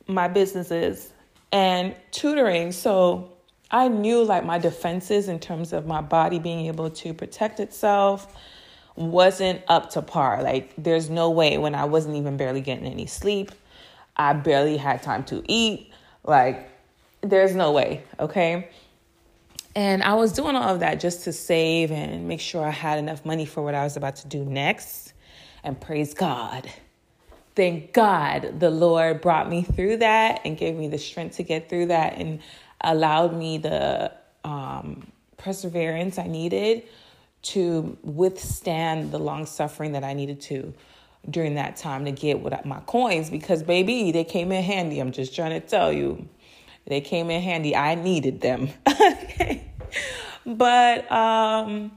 my 0.08 0.28
businesses 0.28 1.12
and 1.52 1.96
tutoring. 2.12 2.72
So 2.72 3.32
I 3.72 3.88
knew 3.88 4.24
like 4.24 4.46
my 4.46 4.60
defenses 4.60 5.28
in 5.28 5.40
terms 5.40 5.74
of 5.74 5.86
my 5.86 6.02
body 6.02 6.40
being 6.40 6.68
able 6.68 6.90
to 6.90 7.14
protect 7.14 7.60
itself 7.60 8.34
wasn't 8.96 9.62
up 9.68 9.90
to 9.92 10.02
par. 10.02 10.44
Like, 10.44 10.72
there's 10.78 11.10
no 11.10 11.32
way 11.32 11.58
when 11.58 11.76
I 11.76 11.86
wasn't 11.86 12.16
even 12.16 12.38
barely 12.38 12.62
getting 12.62 12.86
any 12.86 13.08
sleep, 13.08 13.52
I 14.16 14.34
barely 14.34 14.78
had 14.78 15.02
time 15.02 15.24
to 15.26 15.44
eat. 15.48 15.92
Like, 16.24 16.70
there's 17.22 17.56
no 17.56 17.72
way, 17.72 18.04
okay? 18.20 18.70
And 19.76 20.04
I 20.04 20.14
was 20.14 20.34
doing 20.34 20.56
all 20.56 20.76
of 20.76 20.82
that 20.82 21.00
just 21.00 21.24
to 21.24 21.34
save 21.34 21.92
and 21.92 22.28
make 22.28 22.40
sure 22.40 22.64
I 22.64 22.70
had 22.70 23.00
enough 23.00 23.26
money 23.26 23.46
for 23.46 23.64
what 23.64 23.74
I 23.74 23.84
was 23.84 23.98
about 23.98 24.18
to 24.18 24.28
do 24.28 24.46
next. 24.46 25.14
And 25.64 25.80
praise 25.80 26.14
God. 26.14 26.70
Thank 27.56 27.94
God 27.94 28.60
the 28.60 28.70
Lord 28.70 29.22
brought 29.22 29.50
me 29.50 29.64
through 29.64 29.98
that 29.98 30.42
and 30.44 30.58
gave 30.58 30.76
me 30.76 30.88
the 30.88 30.98
strength 30.98 31.38
to 31.38 31.44
get 31.44 31.70
through 31.70 31.88
that 31.88 32.18
and 32.18 32.40
allowed 32.82 33.36
me 33.36 33.58
the 33.58 34.12
um, 34.44 35.08
perseverance 35.38 36.18
I 36.18 36.28
needed 36.28 36.84
to 37.44 37.98
withstand 38.04 39.12
the 39.12 39.20
long 39.20 39.46
suffering 39.46 39.92
that 39.92 40.04
I 40.04 40.14
needed 40.14 40.42
to 40.42 40.74
during 41.30 41.56
that 41.56 41.78
time 41.78 42.06
to 42.06 42.12
get 42.12 42.40
what 42.40 42.66
my 42.66 42.80
coins 42.82 43.30
because 43.30 43.64
baby 43.64 44.12
they 44.12 44.24
came 44.24 44.52
in 44.52 44.64
handy. 44.64 45.00
I'm 45.00 45.12
just 45.12 45.36
trying 45.36 45.60
to 45.60 45.66
tell 45.66 45.94
you 45.94 46.28
they 46.86 47.02
came 47.02 47.30
in 47.30 47.42
handy. 47.42 47.76
I 47.76 47.96
needed 47.96 48.42
them. 48.42 48.70
But 50.46 51.10
um 51.12 51.92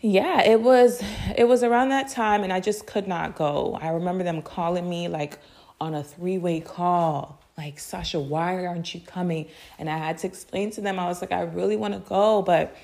yeah 0.00 0.42
it 0.42 0.60
was 0.60 1.02
it 1.36 1.44
was 1.44 1.62
around 1.62 1.90
that 1.90 2.08
time 2.08 2.42
and 2.42 2.52
i 2.52 2.60
just 2.60 2.86
could 2.86 3.06
not 3.06 3.36
go 3.36 3.78
i 3.80 3.90
remember 3.90 4.24
them 4.24 4.40
calling 4.40 4.88
me 4.88 5.08
like 5.08 5.38
on 5.80 5.94
a 5.94 6.02
three-way 6.02 6.60
call 6.60 7.38
like 7.58 7.78
sasha 7.78 8.18
why 8.18 8.64
aren't 8.64 8.94
you 8.94 9.00
coming 9.00 9.46
and 9.78 9.90
i 9.90 9.96
had 9.98 10.16
to 10.16 10.26
explain 10.26 10.70
to 10.70 10.80
them 10.80 10.98
i 10.98 11.06
was 11.06 11.20
like 11.20 11.32
i 11.32 11.42
really 11.42 11.76
want 11.76 11.92
to 11.92 12.00
go 12.00 12.40
but 12.42 12.74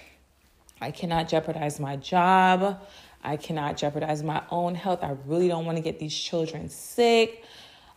I 0.80 0.90
cannot 0.90 1.28
jeopardize 1.28 1.80
my 1.80 1.96
job. 1.96 2.80
I 3.24 3.36
cannot 3.36 3.76
jeopardize 3.76 4.22
my 4.22 4.42
own 4.50 4.74
health. 4.74 5.02
I 5.02 5.16
really 5.24 5.48
don't 5.48 5.64
want 5.64 5.76
to 5.78 5.82
get 5.82 5.98
these 5.98 6.14
children 6.14 6.68
sick. 6.68 7.44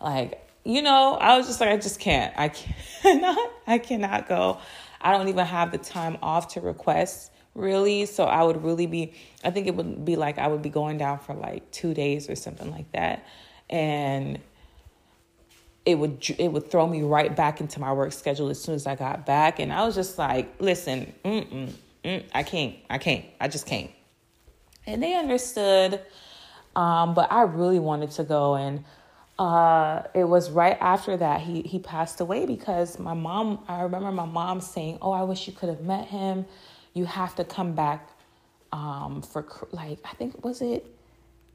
Like, 0.01 0.47
you 0.63 0.81
know, 0.81 1.15
I 1.15 1.37
was 1.37 1.47
just 1.47 1.59
like, 1.59 1.69
I 1.69 1.77
just 1.77 1.99
can't. 1.99 2.33
I 2.37 2.49
cannot. 3.01 3.51
I 3.67 3.77
cannot 3.79 4.27
go. 4.29 4.59
I 5.01 5.11
don't 5.11 5.27
even 5.27 5.45
have 5.45 5.71
the 5.71 5.77
time 5.77 6.17
off 6.21 6.53
to 6.53 6.61
request 6.61 7.31
really. 7.59 8.05
So 8.05 8.25
I 8.25 8.43
would 8.43 8.63
really 8.63 8.87
be, 8.87 9.13
I 9.43 9.51
think 9.51 9.67
it 9.67 9.75
would 9.75 10.05
be 10.05 10.15
like 10.15 10.39
I 10.39 10.47
would 10.47 10.61
be 10.61 10.69
going 10.69 10.97
down 10.97 11.19
for 11.19 11.33
like 11.33 11.69
two 11.71 11.93
days 11.93 12.29
or 12.29 12.35
something 12.35 12.71
like 12.71 12.91
that. 12.93 13.25
And 13.69 14.39
it 15.85 15.95
would 15.95 16.25
it 16.37 16.51
would 16.51 16.71
throw 16.71 16.87
me 16.87 17.03
right 17.03 17.35
back 17.35 17.61
into 17.61 17.79
my 17.79 17.93
work 17.93 18.13
schedule 18.13 18.49
as 18.49 18.61
soon 18.61 18.75
as 18.75 18.87
I 18.87 18.95
got 18.95 19.25
back. 19.25 19.59
And 19.59 19.71
I 19.71 19.85
was 19.85 19.95
just 19.95 20.17
like, 20.17 20.55
listen, 20.59 21.13
mm-mm 21.23 21.73
mm, 22.03 22.23
I 22.33 22.43
can't, 22.43 22.75
I 22.89 22.97
can't, 22.97 23.25
I 23.39 23.47
just 23.47 23.65
can't. 23.65 23.91
And 24.85 25.01
they 25.03 25.15
understood, 25.15 26.01
um, 26.75 27.13
but 27.13 27.31
I 27.31 27.43
really 27.43 27.79
wanted 27.79 28.11
to 28.11 28.23
go. 28.23 28.55
And 28.55 28.83
uh, 29.37 30.03
it 30.13 30.25
was 30.25 30.49
right 30.49 30.77
after 30.81 31.15
that 31.17 31.41
he 31.41 31.61
he 31.61 31.79
passed 31.79 32.19
away 32.19 32.45
because 32.45 32.99
my 32.99 33.13
mom. 33.13 33.63
I 33.67 33.83
remember 33.83 34.11
my 34.11 34.25
mom 34.25 34.59
saying, 34.59 34.97
"Oh, 35.01 35.11
I 35.11 35.23
wish 35.23 35.47
you 35.47 35.53
could 35.53 35.69
have 35.69 35.81
met 35.81 36.07
him. 36.07 36.45
You 36.93 37.05
have 37.05 37.35
to 37.35 37.43
come 37.43 37.73
back 37.73 38.09
um, 38.71 39.21
for 39.21 39.45
like 39.71 39.99
I 40.05 40.13
think 40.15 40.43
was 40.43 40.61
it." 40.61 40.85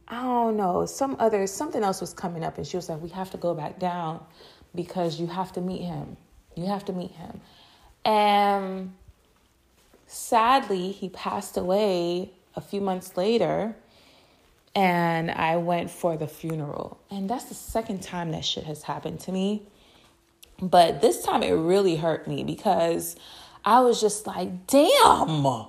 I 0.07 0.23
don't 0.23 0.59
know, 0.59 0.85
some 0.85 1.17
other 1.19 1.47
something 1.47 1.83
else 1.83 2.01
was 2.01 2.13
coming 2.13 2.45
up, 2.45 2.59
and 2.59 2.67
she 2.67 2.77
was 2.77 2.89
like, 2.89 3.01
"We 3.01 3.09
have 3.11 3.31
to 3.31 3.39
go 3.39 3.55
back 3.55 3.79
down 3.79 4.23
because 4.75 5.19
you 5.19 5.27
have 5.27 5.53
to 5.53 5.61
meet 5.61 5.83
him. 5.83 6.17
You 6.57 6.67
have 6.67 6.85
to 6.87 6.93
meet 6.93 7.13
him." 7.13 7.41
And 8.05 8.93
sadly, 10.07 10.93
he 10.93 11.09
passed 11.09 11.57
away 11.57 12.33
a 12.57 12.61
few 12.61 12.81
months 12.81 13.17
later. 13.17 13.77
And 14.77 15.31
I 15.31 15.57
went 15.57 15.91
for 15.91 16.17
the 16.17 16.27
funeral. 16.27 16.99
And 17.11 17.31
that's 17.31 17.45
the 17.45 17.55
second 17.55 18.03
time 18.03 18.33
that 18.33 18.45
shit 18.45 18.65
has 18.65 18.83
happened 18.83 19.21
to 19.21 19.33
me. 19.33 19.63
But 20.61 21.01
this 21.01 21.23
time 21.23 21.43
it 21.43 21.53
really 21.53 21.97
hurt 21.97 22.27
me 22.27 22.43
because 22.45 23.17
I 23.65 23.81
was 23.81 24.01
just 24.01 24.27
like, 24.27 24.67
damn. 24.67 25.67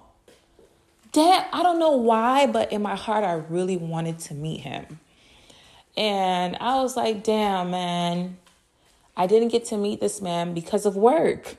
Damn. 1.12 1.46
I 1.54 1.64
don't 1.64 1.80
know 1.80 1.92
why, 1.92 2.46
but 2.48 2.72
in 2.72 2.82
my 2.82 2.96
heart, 2.96 3.24
I 3.24 3.34
really 3.34 3.78
wanted 3.78 4.20
to 4.20 4.34
meet 4.34 4.62
him. 4.62 5.00
And 5.96 6.58
I 6.60 6.82
was 6.82 6.98
like, 6.98 7.24
damn, 7.24 7.72
man. 7.72 8.38
I 9.16 9.28
didn't 9.28 9.48
get 9.50 9.66
to 9.66 9.78
meet 9.78 10.02
this 10.02 10.22
man 10.22 10.54
because 10.54 10.86
of 10.86 10.98
work. 10.98 11.56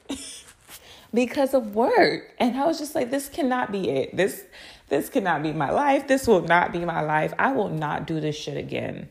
because 1.15 1.55
of 1.55 1.75
work. 1.75 2.35
And 2.39 2.57
I 2.57 2.67
was 2.67 2.79
just 2.79 2.95
like, 2.95 3.11
this 3.11 3.29
cannot 3.29 3.73
be 3.73 3.89
it. 3.89 4.17
This 4.17 4.45
this 4.89 5.09
cannot 5.09 5.43
be 5.43 5.53
my 5.53 5.71
life. 5.71 6.07
This 6.07 6.29
will 6.29 6.43
not 6.43 6.71
be 6.71 6.85
my 6.85 7.01
life. 7.01 7.33
I 7.39 7.53
will 7.53 7.71
not 7.71 8.07
do 8.07 8.21
this 8.21 8.37
shit 8.37 8.57
again. 8.57 9.09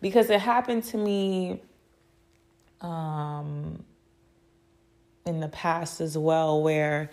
Because 0.00 0.30
it 0.30 0.40
happened 0.40 0.84
to 0.84 0.96
me 0.96 1.60
um 2.80 3.84
in 5.26 5.40
the 5.40 5.48
past 5.48 6.00
as 6.00 6.16
well 6.16 6.62
where 6.62 7.10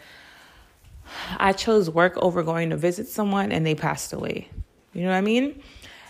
I 1.37 1.53
chose 1.53 1.89
work 1.89 2.17
over 2.17 2.43
going 2.43 2.69
to 2.69 2.77
visit 2.77 3.07
someone 3.07 3.51
and 3.51 3.65
they 3.65 3.75
passed 3.75 4.13
away. 4.13 4.49
You 4.93 5.03
know 5.03 5.09
what 5.09 5.15
I 5.15 5.21
mean? 5.21 5.61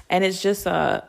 And 0.10 0.24
it's 0.24 0.42
just 0.42 0.66
a 0.66 1.04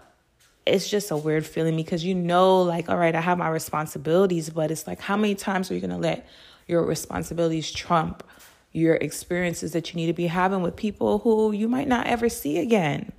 it's 0.67 0.89
just 0.91 1.11
a 1.11 1.17
weird 1.17 1.47
feeling 1.47 1.77
because 1.77 2.05
you 2.05 2.15
know 2.15 2.63
like 2.63 2.89
all 2.89 2.99
right, 2.99 3.15
I 3.15 3.21
have 3.21 3.39
my 3.39 3.49
responsibilities, 3.49 4.51
but 4.51 4.71
it's 4.71 4.87
like 4.87 5.01
how 5.01 5.17
many 5.17 5.35
times 5.35 5.71
are 5.71 5.75
you 5.75 5.81
going 5.81 5.91
to 5.91 5.97
let 5.97 6.29
your 6.67 6.85
responsibilities 6.85 7.71
trump 7.73 8.23
your 8.73 8.97
experiences 8.97 9.73
that 9.73 9.93
you 9.93 9.97
need 9.97 10.07
to 10.07 10.13
be 10.13 10.27
having 10.27 10.63
with 10.63 10.77
people 10.77 11.19
who 11.21 11.53
you 11.53 11.69
might 11.69 11.89
not 11.89 12.07
ever 12.07 12.29
see 12.29 12.59
again. 12.59 13.13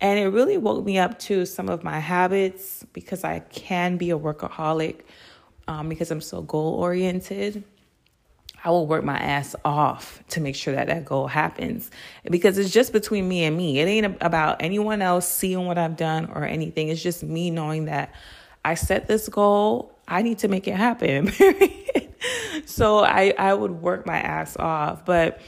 And 0.00 0.18
it 0.18 0.28
really 0.28 0.58
woke 0.58 0.84
me 0.84 0.98
up 0.98 1.18
to 1.20 1.46
some 1.46 1.68
of 1.68 1.82
my 1.82 1.98
habits 1.98 2.84
because 2.92 3.24
I 3.24 3.40
can 3.40 3.96
be 3.96 4.10
a 4.10 4.18
workaholic 4.18 5.00
um, 5.68 5.88
because 5.88 6.10
I'm 6.10 6.20
so 6.20 6.42
goal 6.42 6.74
oriented. 6.74 7.64
I 8.64 8.70
will 8.70 8.86
work 8.86 9.04
my 9.04 9.18
ass 9.18 9.54
off 9.64 10.22
to 10.30 10.40
make 10.40 10.56
sure 10.56 10.74
that 10.74 10.88
that 10.88 11.04
goal 11.04 11.28
happens 11.28 11.90
because 12.28 12.58
it's 12.58 12.70
just 12.70 12.92
between 12.92 13.28
me 13.28 13.44
and 13.44 13.56
me. 13.56 13.78
It 13.78 13.86
ain't 13.86 14.16
about 14.20 14.56
anyone 14.60 15.02
else 15.02 15.28
seeing 15.28 15.66
what 15.66 15.78
I've 15.78 15.96
done 15.96 16.30
or 16.34 16.44
anything. 16.44 16.88
It's 16.88 17.02
just 17.02 17.22
me 17.22 17.50
knowing 17.50 17.84
that 17.84 18.12
I 18.64 18.74
set 18.74 19.06
this 19.06 19.28
goal, 19.28 19.96
I 20.08 20.22
need 20.22 20.38
to 20.38 20.48
make 20.48 20.66
it 20.66 20.74
happen. 20.74 21.30
so 22.66 22.98
I, 23.04 23.32
I 23.38 23.54
would 23.54 23.70
work 23.70 24.06
my 24.06 24.18
ass 24.18 24.56
off. 24.56 25.04
But 25.04 25.40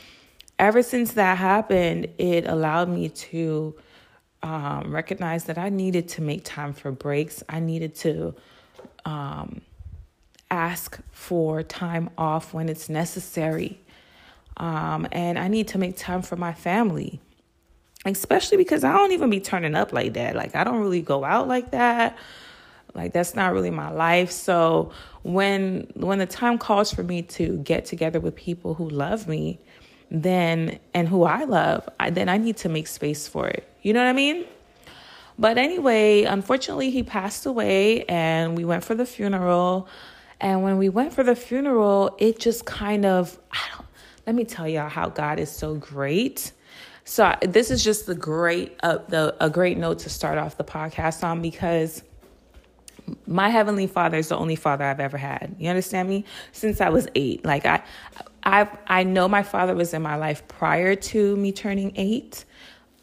ever 0.59 0.83
since 0.83 1.15
that 1.15 1.39
happened, 1.39 2.09
it 2.19 2.47
allowed 2.47 2.89
me 2.89 3.09
to 3.09 3.75
um, 4.45 4.93
recognize 4.95 5.45
that 5.45 5.59
I 5.59 5.69
needed 5.69 6.09
to 6.11 6.23
make 6.23 6.45
time 6.45 6.73
for 6.73 6.93
breaks. 6.93 7.43
I 7.49 7.59
needed 7.59 7.97
to 7.97 8.37
um, 9.05 9.63
ask 10.51 10.99
for 11.11 11.63
time 11.63 12.11
off 12.17 12.55
when 12.55 12.69
it's 12.69 12.89
necessary. 12.89 13.81
Um, 14.57 15.07
and 15.13 15.39
I 15.39 15.49
need 15.49 15.69
to 15.69 15.79
make 15.79 15.97
time 15.97 16.23
for 16.23 16.37
my 16.37 16.53
family, 16.53 17.21
especially 18.05 18.57
because 18.57 18.83
I 18.83 18.93
don't 18.93 19.13
even 19.13 19.31
be 19.31 19.41
turning 19.41 19.75
up 19.75 19.93
like 19.93 20.15
that. 20.15 20.35
Like, 20.35 20.57
I 20.57 20.65
don't 20.65 20.81
really 20.81 21.03
go 21.03 21.25
out 21.25 21.47
like 21.47 21.71
that. 21.71 22.19
Like 22.95 23.13
that's 23.13 23.35
not 23.35 23.53
really 23.53 23.71
my 23.71 23.91
life. 23.91 24.31
So 24.31 24.91
when 25.23 25.91
when 25.95 26.19
the 26.19 26.27
time 26.27 26.59
calls 26.59 26.93
for 26.93 27.03
me 27.03 27.23
to 27.23 27.59
get 27.59 27.85
together 27.85 28.21
with 28.21 28.35
people 28.35 28.75
who 28.75 28.89
love 28.89 29.29
me, 29.29 29.61
then 30.11 30.79
and 30.95 31.09
who 31.09 31.25
I 31.25 31.45
love, 31.45 31.89
I, 32.01 32.11
then 32.11 32.29
I 32.29 32.39
need 32.39 32.57
to 32.59 32.69
make 32.69 32.87
space 32.87 33.29
for 33.29 33.47
it. 33.47 33.69
You 33.83 33.93
know 33.93 34.01
what 34.01 34.09
I 34.09 34.15
mean? 34.15 34.45
But 35.39 35.57
anyway, 35.57 36.25
unfortunately, 36.25 36.91
he 36.91 37.05
passed 37.05 37.47
away, 37.47 38.05
and 38.07 38.57
we 38.57 38.65
went 38.65 38.83
for 38.83 38.97
the 38.97 39.07
funeral. 39.07 39.87
And 40.41 40.63
when 40.63 40.79
we 40.79 40.89
went 40.89 41.13
for 41.13 41.25
the 41.25 41.35
funeral, 41.35 42.15
it 42.19 42.39
just 42.39 42.65
kind 42.65 43.05
of 43.05 43.39
I 43.51 43.59
don't. 43.75 43.87
Let 44.27 44.35
me 44.35 44.45
tell 44.45 44.69
y'all 44.69 44.89
how 44.89 45.09
God 45.09 45.39
is 45.39 45.51
so 45.51 45.75
great. 45.75 46.53
So 47.05 47.35
this 47.41 47.71
is 47.71 47.83
just 47.83 48.07
the 48.07 48.15
great 48.15 48.77
uh, 48.83 48.99
the 49.09 49.35
a 49.41 49.49
great 49.49 49.79
note 49.79 50.01
to 50.01 50.11
start 50.11 50.39
off 50.39 50.57
the 50.59 50.65
podcast 50.65 51.25
on 51.25 51.41
because 51.41 52.03
my 53.27 53.49
heavenly 53.49 53.87
father 53.87 54.19
is 54.19 54.29
the 54.29 54.37
only 54.37 54.57
father 54.57 54.85
I've 54.85 55.01
ever 55.01 55.17
had. 55.17 55.57
You 55.59 55.71
understand 55.71 56.09
me? 56.09 56.25
Since 56.53 56.81
I 56.81 56.91
was 56.91 57.09
8. 57.15 57.45
Like 57.45 57.67
I 57.67 57.83
I 58.43 58.69
I 58.87 59.03
know 59.05 59.29
my 59.29 59.43
father 59.43 59.75
was 59.75 59.95
in 59.95 60.03
my 60.03 60.17
life 60.17 60.47
prior 60.49 60.95
to 60.95 61.37
me 61.37 61.53
turning 61.53 61.93
8, 61.97 62.45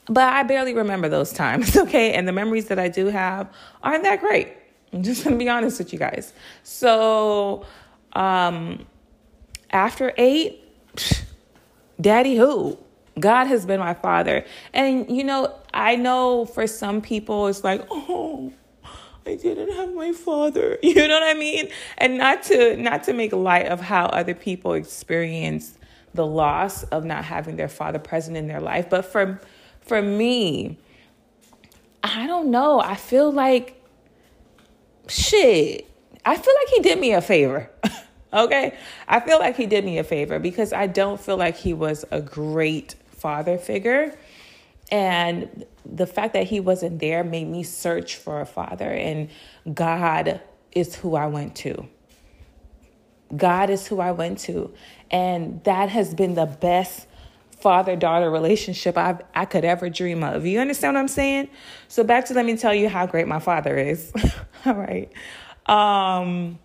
but 0.08 0.24
I 0.32 0.44
barely 0.44 0.74
remember 0.74 1.10
those 1.10 1.34
times, 1.34 1.76
okay? 1.86 2.14
And 2.14 2.28
the 2.28 2.32
memories 2.32 2.68
that 2.68 2.80
I 2.80 2.88
do 2.88 3.08
have 3.08 3.52
aren't 3.82 4.04
that 4.04 4.20
great. 4.22 4.56
I'm 4.96 5.04
just 5.10 5.24
to 5.24 5.36
be 5.36 5.50
honest 5.50 5.78
with 5.80 5.94
you 5.94 6.00
guys. 6.00 6.34
So, 6.64 7.66
um 8.14 8.86
after 9.72 10.14
8, 10.18 10.64
daddy 12.02 12.36
who? 12.38 12.78
God 13.20 13.46
has 13.46 13.66
been 13.66 13.80
my 13.80 13.94
father. 13.94 14.46
And 14.74 15.10
you 15.16 15.24
know, 15.24 15.54
I 15.74 15.96
know 15.96 16.46
for 16.46 16.66
some 16.66 17.02
people 17.02 17.48
it's 17.48 17.64
like, 17.64 17.86
"Oh, 17.92 18.54
I 19.26 19.36
didn't 19.36 19.74
have 19.76 19.94
my 19.94 20.12
father. 20.12 20.78
You 20.84 21.08
know 21.08 21.20
what 21.20 21.24
I 21.24 21.38
mean? 21.38 21.70
And 21.98 22.18
not 22.18 22.44
to 22.44 22.78
not 22.78 23.04
to 23.04 23.14
make 23.14 23.34
light 23.34 23.68
of 23.68 23.82
how 23.82 24.06
other 24.06 24.34
people 24.34 24.74
experience 24.74 25.78
the 26.14 26.26
loss 26.26 26.84
of 26.84 27.04
not 27.04 27.26
having 27.26 27.58
their 27.58 27.68
father 27.68 28.00
present 28.00 28.38
in 28.38 28.48
their 28.48 28.62
life, 28.62 28.90
but 28.90 29.04
for 29.04 29.42
for 29.82 30.02
me, 30.02 30.78
I 32.04 32.28
don't 32.28 32.50
know. 32.50 32.80
I 32.80 32.96
feel 32.96 33.32
like 33.32 33.75
shit. 35.08 35.90
I 36.24 36.36
feel 36.36 36.54
like 36.62 36.68
he 36.70 36.80
did 36.82 37.00
me 37.00 37.14
a 37.14 37.22
favor. 37.22 37.70
okay? 38.34 38.78
I 39.08 39.20
feel 39.20 39.40
like 39.40 39.56
he 39.56 39.66
did 39.66 39.86
me 39.86 39.98
a 39.98 40.04
favor 40.04 40.40
because 40.40 40.74
I 40.74 40.88
don't 40.88 41.20
feel 41.20 41.38
like 41.38 41.56
he 41.56 41.74
was 41.74 42.06
a 42.12 42.22
great 42.22 42.96
father 43.10 43.58
figure. 43.58 44.18
And 44.92 45.66
the 45.86 46.08
fact 46.08 46.34
that 46.34 46.46
he 46.46 46.60
wasn't 46.60 47.00
there 47.00 47.24
made 47.24 47.48
me 47.48 47.64
search 47.64 48.16
for 48.16 48.42
a 48.42 48.46
father, 48.46 48.90
and 48.90 49.30
God 49.74 50.42
is 50.72 50.96
who 50.96 51.16
I 51.16 51.28
went 51.28 51.56
to. 51.58 51.88
God 53.36 53.70
is 53.70 53.88
who 53.88 54.00
I 54.00 54.12
went 54.12 54.40
to. 54.40 54.72
And 55.10 55.64
that 55.64 55.90
has 55.90 56.14
been 56.14 56.36
the 56.36 56.46
best 56.46 57.08
father 57.66 57.96
daughter 57.96 58.30
relationship 58.30 58.96
I've, 58.96 59.24
I 59.34 59.46
could 59.46 59.66
ever 59.66 59.90
dream 59.90 60.24
of. 60.24 60.46
You 60.46 60.60
understand 60.60 60.94
what 60.94 61.00
I'm 61.00 61.08
saying? 61.08 61.50
So, 61.88 62.04
back 62.04 62.26
to 62.26 62.36
let 62.36 62.46
me 62.46 62.56
tell 62.58 62.76
you 62.76 62.90
how 62.90 63.08
great 63.08 63.28
my 63.28 63.40
father 63.40 63.76
is. 63.76 64.14
All 64.68 64.76
right. 64.76 65.12
Um, 65.66 66.60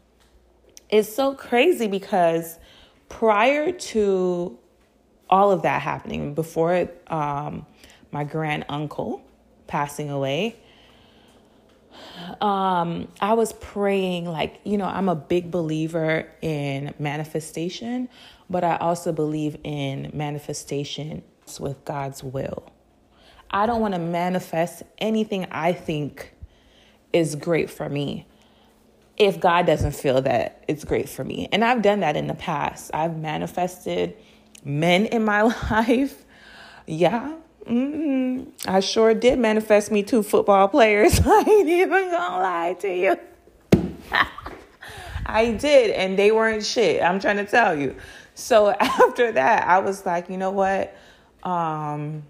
it's 0.91 1.11
so 1.11 1.35
crazy 1.35 1.87
because 1.87 2.59
prior 3.09 3.73
to 3.73 4.59
all 5.31 5.53
of 5.53 5.63
that 5.63 5.81
happening, 5.81 6.35
before 6.35 6.91
um, 7.07 7.65
my 8.13 8.25
grand 8.25 8.67
uncle 8.69 9.23
passing 9.69 10.11
away, 10.11 10.55
um, 12.43 13.09
I 13.23 13.33
was 13.33 13.55
praying, 13.55 14.27
like, 14.27 14.61
you 14.65 14.77
know, 14.77 14.85
I'm 14.85 15.09
a 15.09 15.17
big 15.17 15.51
believer 15.51 16.31
in 16.43 16.93
manifestation, 16.99 18.11
but 18.51 18.65
I 18.65 18.77
also 18.77 19.13
believe 19.13 19.57
in 19.65 20.11
manifestation 20.13 21.23
with 21.59 21.85
God's 21.85 22.23
will. 22.23 22.71
I 23.51 23.67
don't 23.67 23.81
want 23.81 23.95
to 23.95 24.01
manifest 24.01 24.83
anything 24.99 25.47
I 25.51 25.73
think 25.73 26.35
is 27.13 27.35
great 27.37 27.71
for 27.71 27.89
me 27.89 28.27
if 29.17 29.41
God 29.41 29.67
doesn't 29.67 29.95
feel 29.95 30.23
that 30.23 30.65
it's 30.69 30.85
great 30.85 31.09
for 31.09 31.25
me. 31.25 31.49
And 31.51 31.65
I've 31.65 31.83
done 31.83 32.01
that 32.01 32.17
in 32.17 32.27
the 32.27 32.35
past. 32.35 32.91
I've 32.93 33.17
manifested 33.17 34.17
men 34.65 35.07
in 35.07 35.25
my 35.25 35.43
life. 35.71 36.25
Yeah, 36.87 37.37
Mm-hmm. 37.67 38.69
I 38.69 38.81
sure 38.81 39.15
did 39.15 39.39
manifest 39.39 39.93
me 39.93 40.03
two 40.03 40.23
football 40.23 40.67
players. 40.69 41.21
I 41.25 41.45
ain't 41.47 41.69
even 41.69 42.11
gonna 42.11 42.43
lie 42.43 42.77
to 42.81 42.89
you. 42.89 43.17
I 45.27 45.53
did, 45.53 45.91
and 45.91 46.19
they 46.19 46.33
weren't 46.33 46.65
shit. 46.65 47.03
I'm 47.03 47.21
trying 47.21 47.37
to 47.37 47.45
tell 47.45 47.79
you. 47.79 47.95
So 48.41 48.71
after 48.81 49.33
that, 49.33 49.69
I 49.69 49.79
was 49.79 50.05
like, 50.07 50.29
you 50.29 50.37
know 50.37 50.51
what? 50.51 50.97
Um, 51.43 52.25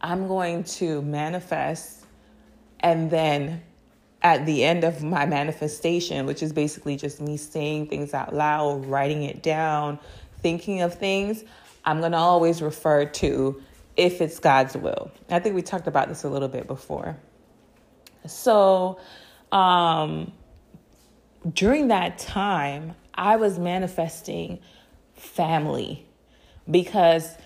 I'm 0.00 0.28
going 0.28 0.64
to 0.64 1.02
manifest, 1.02 2.04
and 2.80 3.10
then 3.10 3.62
at 4.22 4.46
the 4.46 4.64
end 4.64 4.84
of 4.84 5.02
my 5.02 5.26
manifestation, 5.26 6.26
which 6.26 6.42
is 6.42 6.52
basically 6.52 6.96
just 6.96 7.20
me 7.20 7.36
saying 7.36 7.88
things 7.88 8.14
out 8.14 8.34
loud, 8.34 8.86
writing 8.86 9.22
it 9.24 9.42
down, 9.42 9.98
thinking 10.40 10.80
of 10.82 10.94
things, 10.94 11.44
I'm 11.84 12.00
going 12.00 12.12
to 12.12 12.18
always 12.18 12.62
refer 12.62 13.04
to 13.06 13.62
if 13.96 14.20
it's 14.20 14.38
God's 14.38 14.76
will. 14.76 15.10
I 15.30 15.38
think 15.40 15.54
we 15.54 15.62
talked 15.62 15.86
about 15.86 16.08
this 16.08 16.24
a 16.24 16.28
little 16.28 16.48
bit 16.48 16.66
before. 16.66 17.16
So, 18.26 18.98
um, 19.52 20.32
during 21.54 21.88
that 21.88 22.18
time, 22.18 22.94
I 23.14 23.36
was 23.36 23.58
manifesting 23.58 24.60
family 25.20 26.06
because 26.70 27.36